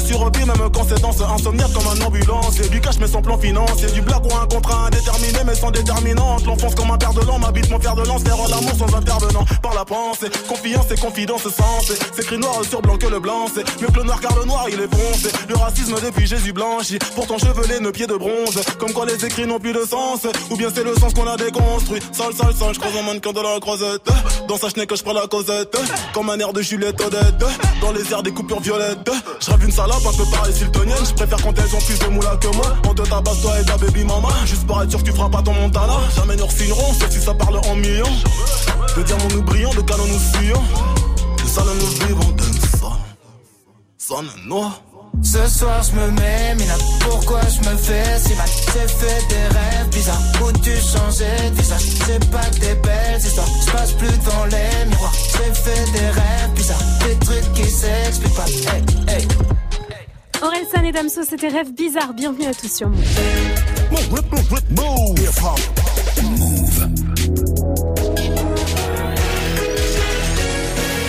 sur 0.00 0.30
vie, 0.30 0.44
même 0.44 0.70
quand 0.72 0.84
c'est 0.88 1.00
dans 1.00 1.12
ce 1.12 1.22
comme 1.22 1.86
un 1.86 2.06
ambulance. 2.06 2.58
Et 2.60 2.68
du 2.68 2.80
cash 2.80 2.98
mais 2.98 3.06
sans 3.06 3.22
plan 3.22 3.38
financier, 3.38 3.88
du 3.90 4.02
blague 4.02 4.24
ou 4.24 4.34
un 4.34 4.46
contrat 4.46 4.86
indéterminé 4.86 5.38
mais 5.46 5.54
sans 5.54 5.70
déterminante. 5.70 6.44
L'enfance 6.46 6.74
comme 6.74 6.90
un 6.90 6.98
père 6.98 7.12
de 7.12 7.20
l'an, 7.26 7.38
m'habite 7.38 7.70
mon 7.70 7.80
fer 7.80 7.94
de 7.94 8.02
lance, 8.06 8.22
l'amour 8.24 8.74
sans 8.78 8.94
intervenant. 8.94 9.44
Par 9.62 9.74
la 9.74 9.84
pensée, 9.84 10.28
confiance 10.48 10.90
et 10.90 11.00
confidence 11.00 11.42
sens. 11.42 11.92
C'est 12.14 12.22
écrit 12.22 12.38
noir 12.38 12.60
sur 12.68 12.82
blanc 12.82 12.96
que 12.96 13.06
le 13.06 13.20
blanc, 13.20 13.46
c'est 13.52 13.64
mieux 13.80 13.88
que 13.88 13.98
le 13.98 14.04
noir 14.04 14.20
car 14.20 14.36
le 14.38 14.44
noir 14.44 14.66
il 14.68 14.80
est 14.80 14.94
foncé. 14.94 15.28
Le 15.48 15.56
racisme 15.56 15.94
depuis 16.02 16.26
Jésus 16.26 16.52
blanchi, 16.52 16.98
pourtant 17.14 17.38
chevelé, 17.38 17.80
nos 17.80 17.92
pieds 17.92 18.06
de 18.06 18.16
bronze. 18.16 18.60
Comme 18.78 18.92
quoi 18.92 19.06
les 19.06 19.24
écrits 19.24 19.46
n'ont 19.46 19.58
plus 19.58 19.72
de 19.72 19.84
sens, 19.84 20.26
ou 20.50 20.56
bien 20.56 20.68
c'est 20.74 20.84
le 20.84 20.94
sens 20.94 21.14
qu'on 21.14 21.26
a 21.26 21.36
déconstruit. 21.36 22.00
Sale, 22.12 22.34
sale, 22.34 22.54
sale, 22.54 22.74
je 22.74 22.78
croise 22.78 22.96
un 22.96 23.02
mannequin 23.02 23.32
de 23.32 23.40
la 23.40 23.58
croisette. 23.60 24.02
Dans 24.48 24.56
sa 24.56 24.68
chenille 24.68 24.86
que 24.86 24.96
je 24.96 25.02
prends 25.02 25.12
la 25.12 25.26
causette, 25.26 25.76
comme 26.12 26.30
un 26.30 26.38
air 26.38 26.52
de 26.52 26.62
Juliette 26.62 27.00
Odette. 27.00 27.44
Dans 27.80 27.92
les 27.92 28.12
airs 28.12 28.22
des 28.22 28.32
coupures 28.32 28.60
violettes, 28.60 29.10
je 29.40 29.50
rêve 29.50 29.64
une 29.64 29.72
salope 29.90 30.06
un 30.06 30.16
peu 30.16 30.30
pareil 30.30 30.54
siltonienne. 30.54 31.04
Je 31.04 31.14
préfère 31.14 31.38
quand 31.42 31.58
elles 31.58 31.74
ont 31.74 31.80
plus 31.80 31.98
de 31.98 32.06
moula 32.06 32.36
que 32.36 32.48
moi. 32.56 32.76
On 32.88 32.94
te 32.94 33.02
tabasse 33.02 33.40
toi 33.42 33.60
et 33.60 33.64
ta 33.64 33.76
baby 33.76 34.04
mama, 34.04 34.28
juste 34.44 34.66
pour 34.66 34.82
être 34.82 34.90
sûr 34.90 35.00
que 35.00 35.04
tu 35.04 35.12
feras 35.12 35.28
pas 35.28 35.42
ton 35.42 35.52
montana. 35.52 35.98
Jamais 36.16 36.36
nous 36.36 36.50
signerons, 36.50 36.92
sauf 36.94 37.10
si 37.10 37.20
ça 37.20 37.34
parle 37.34 37.58
en 37.58 37.76
millions. 37.76 38.04
De 38.96 39.02
diamants 39.02 39.28
nous 39.34 39.42
brillons, 39.42 39.74
de 39.74 39.80
canons 39.82 40.06
nous 40.06 40.18
fuyons. 40.18 40.62
De 41.42 41.48
salons 41.48 41.74
nous 41.74 42.06
vivons, 42.06 42.30
d'un 42.32 42.44
son. 43.98 44.24
Noir. 44.46 44.82
Ce 45.22 45.46
soir 45.46 45.82
je 45.82 45.92
me 45.92 46.10
mets, 46.12 46.54
là 46.66 46.74
pourquoi 47.00 47.40
je 47.42 47.68
me 47.68 47.76
fais 47.76 48.18
si 48.18 48.34
mal? 48.34 48.48
J'ai 48.72 48.88
fait 48.88 49.28
des 49.28 49.58
rêves 49.58 49.88
bizarres 49.90 50.18
où 50.42 50.52
tu 50.52 50.70
changeais 50.70 51.50
de 51.50 51.56
visage 51.56 51.82
C'est 52.06 52.30
pas 52.30 52.44
que 52.44 52.60
des 52.60 52.74
belles 52.74 53.20
histoires, 53.20 53.46
je 53.66 53.72
passe 53.72 53.92
plus 53.92 54.06
devant 54.06 54.44
les 54.46 54.86
miroirs 54.86 55.12
J'ai 55.32 55.52
fait 55.52 55.92
des 55.92 56.06
rêves 56.06 56.50
bizarres, 56.54 56.82
des 57.06 57.16
trucs 57.26 57.52
qui 57.54 57.70
s'expliquent 57.70 58.34
pas 58.34 58.46
Hey, 58.46 59.16
hey 59.16 59.28
Orelsan 60.42 60.84
et 60.84 60.92
Damso, 60.92 61.22
c'était 61.28 61.48
Rêve 61.48 61.72
Bizarre. 61.72 62.14
Bienvenue 62.14 62.46
à 62.46 62.54
tous 62.54 62.74
sur 62.74 62.88
Move. 62.88 63.04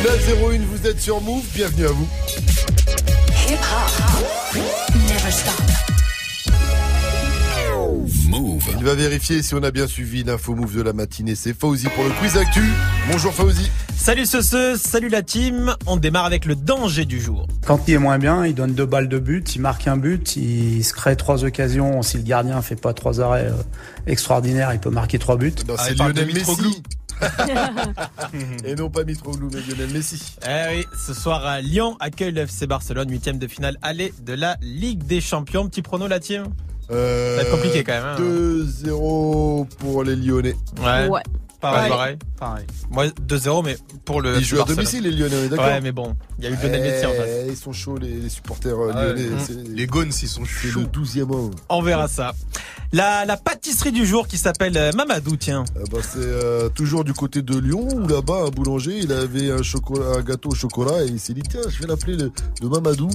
La 0.04 0.14
01, 0.14 0.60
vous 0.66 0.88
êtes 0.88 1.00
sur 1.00 1.22
Move, 1.22 1.46
bienvenue 1.54 1.86
à 1.86 1.92
vous. 1.92 2.08
Hip 3.48 3.54
hop. 3.54 4.56
Never 5.08 5.32
stop. 5.32 5.91
Move. 8.32 8.64
Il 8.78 8.86
va 8.86 8.96
vérifier 8.96 9.44
si 9.44 9.54
on 9.56 9.64
a 9.64 9.72
bien 9.72 9.88
suivi 9.88 10.24
l'info 10.24 10.56
Move 10.56 10.78
de 10.78 10.82
la 10.82 10.94
matinée. 10.94 11.36
C'est 11.36 11.54
Fauzi 11.54 11.88
pour 11.90 12.06
le 12.06 12.12
quiz 12.12 12.38
actu. 12.38 12.64
Bonjour 13.12 13.34
Fauzi. 13.34 13.70
Salut 13.96 14.26
ce, 14.26 14.42
ce, 14.42 14.80
salut 14.82 15.10
la 15.10 15.22
team. 15.22 15.76
On 15.86 15.98
démarre 15.98 16.26
avec 16.26 16.46
le 16.46 16.56
danger 16.56 17.04
du 17.04 17.20
jour. 17.20 17.46
Quand 17.68 17.82
il 17.88 17.96
est 17.96 17.98
moins 17.98 18.20
bien, 18.20 18.46
il 18.46 18.56
donne 18.56 18.74
deux 18.74 18.86
balles 18.86 19.10
de 19.10 19.20
but, 19.20 19.56
il 19.56 19.62
marque 19.62 19.86
un 19.88 19.98
but, 19.98 20.38
il 20.38 20.82
se 20.84 20.94
crée 20.94 21.18
trois 21.18 21.44
occasions. 21.44 22.02
Si 22.02 22.18
le 22.18 22.24
gardien 22.24 22.62
fait 22.62 22.80
pas 22.80 22.94
trois 22.94 23.20
arrêts 23.20 23.50
euh, 23.50 23.64
extraordinaires, 24.08 24.74
il 24.74 24.80
peut 24.80 24.90
marquer 24.90 25.20
trois 25.20 25.36
buts. 25.36 25.54
Non, 25.68 25.76
c'est 25.78 25.98
Lionel 25.98 26.34
Messi. 26.34 26.82
Et 28.66 28.76
non 28.76 28.90
pas 28.90 29.04
Mitroglou, 29.04 29.50
mais 29.54 29.60
Lionel 29.60 29.92
Messi. 29.92 30.38
Eh 30.48 30.78
oui, 30.78 30.86
ce 31.06 31.14
soir 31.14 31.46
à 31.46 31.60
Lyon 31.60 31.98
accueille 32.00 32.32
le 32.32 32.42
FC 32.42 32.66
Barcelone, 32.66 33.12
huitième 33.12 33.40
de 33.40 33.48
finale 33.48 33.78
aller 33.82 34.14
de 34.26 34.34
la 34.34 34.56
Ligue 34.62 35.04
des 35.04 35.20
Champions. 35.20 35.68
Petit 35.68 35.82
prono 35.82 36.08
la 36.08 36.22
team? 36.22 36.46
Euh, 36.92 37.38
Ça 37.38 37.42
va 37.44 37.48
être 37.48 37.56
compliqué 37.56 37.84
quand 37.84 37.94
même. 37.94 38.04
hein. 38.06 38.16
2-0 38.20 39.66
pour 39.80 40.04
les 40.04 40.16
Lyonnais. 40.16 40.56
Ouais. 40.84 41.08
Ouais. 41.08 41.22
Pareil, 41.62 41.84
Ouais. 41.84 41.90
pareil. 41.90 42.18
Pareil. 42.40 42.66
Moi 42.90 43.06
2-0 43.28 43.64
mais 43.64 43.78
pour 44.04 44.22
le 44.22 44.38
Ils 44.40 44.44
jouent 44.44 44.62
à 44.62 44.66
domicile 44.66 45.04
les 45.04 45.12
Lyonnais, 45.12 45.36
on 45.42 45.46
est 45.46 45.50
d'accord 45.50 45.66
Ouais, 45.68 45.80
mais 45.82 45.92
bon, 45.92 46.16
il 46.40 46.46
y 46.46 46.48
a 46.48 46.50
eu 46.50 46.56
Lionel 46.56 46.82
Messi 46.82 47.06
en 47.06 47.12
face. 47.14 47.28
Eh, 47.46 47.52
Ils 47.52 47.56
sont 47.58 47.72
chauds 47.74 47.98
les, 47.98 48.10
les 48.20 48.30
supporters 48.30 48.74
euh, 48.78 48.92
Ah 48.94 49.00
ouais. 49.02 49.08
lyonnais. 49.14 49.36
Mm. 49.36 49.40
C'est- 49.46 49.68
Les 49.70 49.88
Gones, 49.88 50.12
ils 50.22 50.28
sont 50.28 50.42
C'est 50.46 50.70
chauds. 50.70 50.80
le 50.82 50.86
12e 50.88 51.32
homme. 51.32 51.52
On 51.70 51.82
verra 51.82 52.08
ça. 52.08 52.34
La, 52.94 53.24
la 53.26 53.38
pâtisserie 53.38 53.92
du 53.94 54.06
jour 54.06 54.28
qui 54.28 54.38
s'appelle 54.38 54.76
euh, 54.76 54.92
Mamadou, 54.94 55.38
tiens. 55.38 55.64
Euh, 55.78 55.84
bah, 55.92 56.00
c'est 56.02 56.18
euh, 56.20 56.68
toujours 56.70 57.04
du 57.04 57.14
côté 57.14 57.42
de 57.42 57.58
Lyon 57.58 57.88
où 57.94 58.08
là-bas 58.08 58.46
un 58.48 58.50
boulanger 58.50 58.98
il 58.98 59.12
avait 59.14 59.50
un 59.52 59.62
chocolat, 59.64 60.18
un 60.18 60.22
gâteau 60.24 60.50
au 60.50 60.56
chocolat 60.56 61.04
et 61.04 61.08
il 61.08 61.20
s'est 61.20 61.34
dit 61.34 61.44
tiens 61.50 61.62
je 61.70 61.80
vais 61.80 61.88
l'appeler 61.88 62.18
le, 62.18 62.32
le 62.62 62.68
Mamadou 62.70 63.08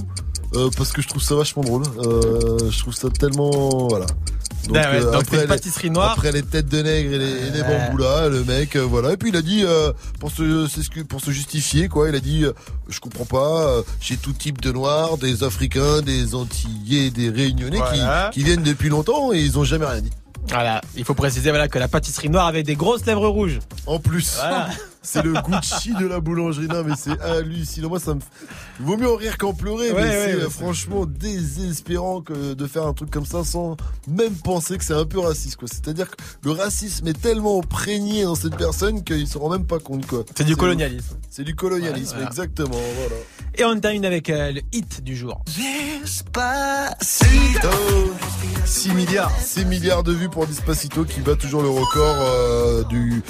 euh, 0.55 0.69
parce 0.77 0.91
que 0.93 1.01
je 1.01 1.07
trouve 1.09 1.21
ça 1.21 1.35
vachement 1.35 1.63
drôle. 1.63 1.83
Euh, 1.99 2.71
je 2.71 2.79
trouve 2.79 2.95
ça 2.95 3.09
tellement 3.09 3.87
voilà. 3.89 4.05
Donc, 4.67 4.75
ouais, 4.75 4.85
euh, 4.85 5.11
donc 5.11 5.31
une 5.31 5.39
les- 5.39 5.47
pâtisserie 5.47 5.89
noire. 5.89 6.11
après 6.11 6.31
les 6.31 6.43
têtes 6.43 6.67
de 6.67 6.81
nègre 6.81 7.13
et 7.13 7.17
les, 7.17 7.25
et 7.25 7.51
les 7.51 7.61
Ouais. 7.61 7.85
bamboulas, 7.87 8.29
le 8.29 8.43
mec, 8.43 8.75
euh, 8.75 8.81
voilà. 8.81 9.13
Et 9.13 9.17
puis 9.17 9.29
il 9.29 9.35
a 9.35 9.41
dit, 9.41 9.63
euh, 9.63 9.91
pour 10.19 10.31
se, 10.31 10.67
s'excu- 10.67 11.05
pour 11.05 11.21
se 11.21 11.31
justifier, 11.31 11.87
quoi, 11.87 12.09
il 12.09 12.15
a 12.15 12.19
dit, 12.19 12.45
je 12.89 12.99
comprends 12.99 13.25
pas, 13.25 13.81
j'ai 14.01 14.17
tout 14.17 14.33
type 14.33 14.61
de 14.61 14.71
noirs, 14.71 15.17
des 15.17 15.43
Africains, 15.43 16.01
des 16.01 16.35
Antillais, 16.35 17.09
des 17.11 17.29
Réunionnais 17.29 17.77
Voilà. 17.77 18.29
qui, 18.33 18.39
qui 18.39 18.45
viennent 18.45 18.63
depuis 18.63 18.89
longtemps 18.89 19.31
et 19.33 19.39
ils 19.39 19.57
ont 19.57 19.63
jamais 19.63 19.85
rien 19.85 20.01
dit. 20.01 20.11
Voilà, 20.49 20.81
il 20.95 21.03
faut 21.03 21.13
préciser 21.13 21.49
voilà 21.49 21.67
que 21.67 21.77
la 21.77 21.87
pâtisserie 21.89 22.29
noire 22.29 22.47
avait 22.47 22.63
des 22.63 22.75
grosses 22.75 23.05
lèvres 23.05 23.27
rouges. 23.27 23.59
En 23.85 23.99
plus. 23.99 24.35
Voilà. 24.35 24.69
C'est 25.09 25.23
le 25.23 25.33
Gucci 25.33 25.93
de 25.93 26.05
la 26.05 26.19
boulangerie. 26.19 26.67
Non, 26.67 26.83
mais 26.83 26.95
c'est 26.97 27.19
hallucinant. 27.21 27.87
Moi, 27.89 27.99
ça 27.99 28.13
me. 28.13 28.19
Vaut 28.81 28.97
mieux 28.97 29.09
en 29.09 29.15
rire 29.15 29.37
qu'en 29.37 29.53
pleurer, 29.53 29.91
Ouais, 29.91 29.95
mais 29.95 30.01
ouais, 30.01 30.09
c'est 30.09 30.35
ouais, 30.35 30.41
euh, 30.41 30.43
c'est- 30.43 30.49
franchement 30.49 31.05
désespérant 31.05 32.21
que 32.21 32.53
de 32.53 32.67
faire 32.67 32.85
un 32.85 32.93
truc 32.93 33.09
comme 33.09 33.25
ça 33.25 33.43
sans 33.45 33.77
même 34.07 34.33
penser 34.35 34.77
que 34.77 34.83
c'est 34.83 34.93
un 34.93 35.05
peu 35.05 35.19
raciste, 35.19 35.55
quoi. 35.55 35.67
C'est-à-dire 35.71 36.09
que 36.11 36.15
le 36.43 36.51
racisme 36.51 37.07
est 37.07 37.19
tellement 37.19 37.59
imprégné 37.59 38.23
dans 38.23 38.35
cette 38.35 38.57
personne 38.57 39.03
qu'il 39.03 39.27
se 39.27 39.37
rend 39.37 39.49
même 39.49 39.65
pas 39.65 39.79
compte, 39.79 40.05
quoi. 40.05 40.23
C'est 40.37 40.43
du 40.43 40.55
colonialisme. 40.57 41.15
C'est 41.29 41.43
du 41.45 41.55
colonialisme, 41.55 42.15
Voilà. 42.15 42.27
exactement, 42.29 42.69
voilà. 42.99 43.15
Et 43.55 43.63
on 43.63 43.79
termine 43.79 44.05
avec 44.05 44.29
euh, 44.29 44.51
le 44.51 44.61
hit 44.73 45.01
du 45.03 45.15
jour. 45.15 45.43
6 48.65 48.91
milliards, 48.93 49.31
6 49.39 49.65
milliards 49.65 50.03
de 50.03 50.11
vues 50.11 50.29
pour 50.29 50.45
Despacito 50.45 51.05
qui 51.05 51.21
bat 51.21 51.35
toujours 51.35 51.61
le 51.61 51.69
record 51.69 52.15
euh, 52.19 52.83
du, 52.83 53.23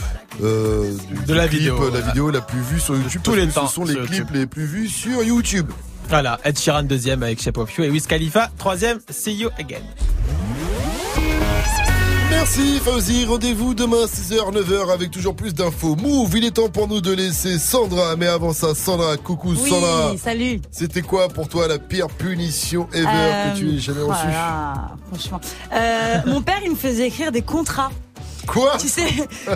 euh, 0.43 0.93
du- 1.09 1.25
De 1.25 1.33
la 1.33 1.47
clip, 1.47 1.66
vidéo, 1.71 1.83
la 1.85 1.89
voilà. 1.89 2.05
vidéo 2.07 2.29
la 2.31 2.41
plus 2.41 2.59
vue 2.61 2.79
sur 2.79 2.95
YouTube. 2.95 3.21
tous 3.23 3.35
les 3.35 3.47
temps 3.47 3.67
Ce 3.67 3.75
sont 3.75 3.85
les 3.85 3.95
clips 3.95 4.09
YouTube. 4.11 4.27
les 4.33 4.45
plus 4.47 4.65
vus 4.65 4.87
sur 4.89 5.23
YouTube. 5.23 5.71
Voilà, 6.09 6.39
Ed 6.45 6.57
Sheeran 6.57 6.83
deuxième 6.83 7.21
avec 7.23 7.41
Shape 7.41 7.57
of 7.57 7.75
You 7.77 7.83
et 7.83 7.89
Wiz 7.89 8.07
Khalifa 8.07 8.49
troisième, 8.57 8.99
See 9.09 9.33
You 9.35 9.49
Again. 9.59 9.81
Merci 12.29 12.79
Fauzi, 12.83 13.25
rendez-vous 13.25 13.73
demain 13.73 14.05
6h, 14.05 14.51
9h 14.53 14.93
avec 14.93 15.11
toujours 15.11 15.35
plus 15.35 15.53
d'infos. 15.55 15.95
Move, 15.95 16.29
il 16.37 16.45
est 16.45 16.51
temps 16.51 16.69
pour 16.69 16.87
nous 16.87 17.01
de 17.01 17.11
laisser 17.11 17.57
Sandra, 17.57 18.15
mais 18.15 18.27
avant 18.27 18.53
ça, 18.53 18.75
Sandra, 18.75 19.17
coucou 19.17 19.49
Oui, 19.57 19.69
Sandra. 19.69 20.13
salut. 20.21 20.61
C'était 20.71 21.01
quoi 21.01 21.29
pour 21.29 21.47
toi 21.49 21.67
la 21.67 21.79
pire 21.79 22.07
punition 22.07 22.87
ever 22.93 23.05
Euh, 23.07 23.53
que 23.53 23.57
tu 23.59 23.69
aies 23.75 23.79
jamais 23.79 24.01
reçue? 24.01 24.11
voilà, 24.23 24.91
franchement. 25.11 25.41
Euh, 25.73 26.15
mon 26.27 26.41
père, 26.41 26.59
il 26.63 26.71
me 26.71 26.75
faisait 26.75 27.07
écrire 27.07 27.31
des 27.31 27.41
contrats. 27.41 27.91
Quoi 28.47 28.77
Tu 28.79 28.87
sais, 28.87 29.07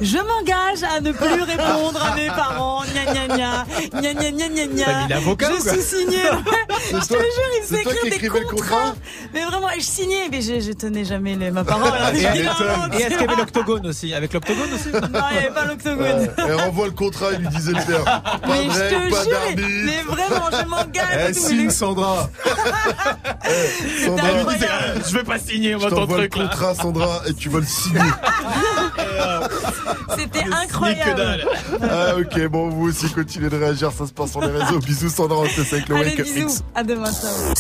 je 0.02 0.18
m'engage 0.18 0.84
à 0.84 1.00
ne 1.02 1.12
plus 1.12 1.42
répondre 1.42 2.04
à 2.04 2.16
mes 2.16 2.28
parents. 2.28 2.84
Gna 2.84 3.14
gna 3.14 3.28
gna. 3.28 3.66
Gna 3.94 4.14
gna 4.14 4.32
gna 4.32 4.50
gna 4.50 4.68
gna. 4.68 5.24
Je 5.40 5.70
suis 5.70 5.82
signé. 5.82 6.24
je 6.92 7.08
te 7.08 7.14
jure, 7.14 7.70
ils 7.70 7.76
écrivent 7.76 8.20
des 8.20 8.28
contrats. 8.28 8.52
Contrat 8.52 8.96
mais 9.34 9.46
vraiment, 9.46 9.68
je 9.76 9.82
signais, 9.84 10.28
mais 10.30 10.42
je, 10.42 10.72
tenais 10.74 11.06
jamais 11.06 11.36
ma 11.52 11.64
parole. 11.64 11.92
et, 12.14 12.18
est-ce 12.18 13.08
qu'il 13.08 13.22
y 13.22 13.24
avait 13.24 13.36
l'octogone 13.36 13.88
aussi 13.88 14.14
Avec 14.14 14.34
l'octogone 14.34 14.74
aussi 14.74 14.90
Non, 14.92 15.22
il 15.32 15.38
n'y 15.38 15.46
avait 15.46 15.54
pas 15.54 15.66
l'octogone. 15.66 16.30
Elle 16.38 16.56
renvoie 16.56 16.86
le 16.86 16.92
contrat 16.92 17.28
il 17.34 17.40
lui 17.40 17.48
disait 17.48 17.72
le 17.72 17.86
père. 17.86 18.22
Mais 18.48 18.64
je 18.66 18.80
te 18.80 19.30
jure, 19.30 19.86
mais 19.86 20.02
vraiment, 20.04 20.50
je 20.52 20.66
m'engage. 20.68 21.08
Elle 21.14 21.36
signe, 21.36 21.70
Sandra. 21.70 22.30
Eh, 23.48 24.06
elle 24.06 24.46
lui 24.46 24.56
je 25.08 25.14
vais 25.18 25.24
pas 25.24 25.40
signer, 25.40 25.76
moi, 25.76 25.90
ton 25.90 26.08
truc. 26.08 26.36
le 26.36 26.42
contrat, 26.42 26.76
Sandra, 26.76 27.22
et 27.28 27.34
tu 27.34 27.50
vas 27.50 27.60
le 27.60 27.66
signer. 27.66 28.00
C'était 30.18 30.44
Que 30.44 30.54
incroyable. 30.54 31.46
ah, 31.82 32.16
ok, 32.18 32.48
bon, 32.48 32.70
vous 32.70 32.90
aussi 32.90 33.10
continuez 33.12 33.50
de 33.50 33.58
réagir, 33.58 33.92
ça 33.92 34.06
se 34.08 34.12
passe 34.14 34.32
sur 34.32 34.42
les 34.42 34.48
réseaux. 34.52 34.80
Bisous, 34.80 35.10
Sandra, 35.10 35.40
on 35.40 35.46
se 35.50 35.60
laisse 35.62 35.74
avec 35.74 35.90
le 35.90 35.96
Allez, 35.96 36.10
Wake 36.12 36.20
Up 36.20 36.26
bisous. 36.26 36.48
Mix. 36.48 36.64
À 36.76 36.84
demain, 36.84 37.12
ciao. 37.12 37.56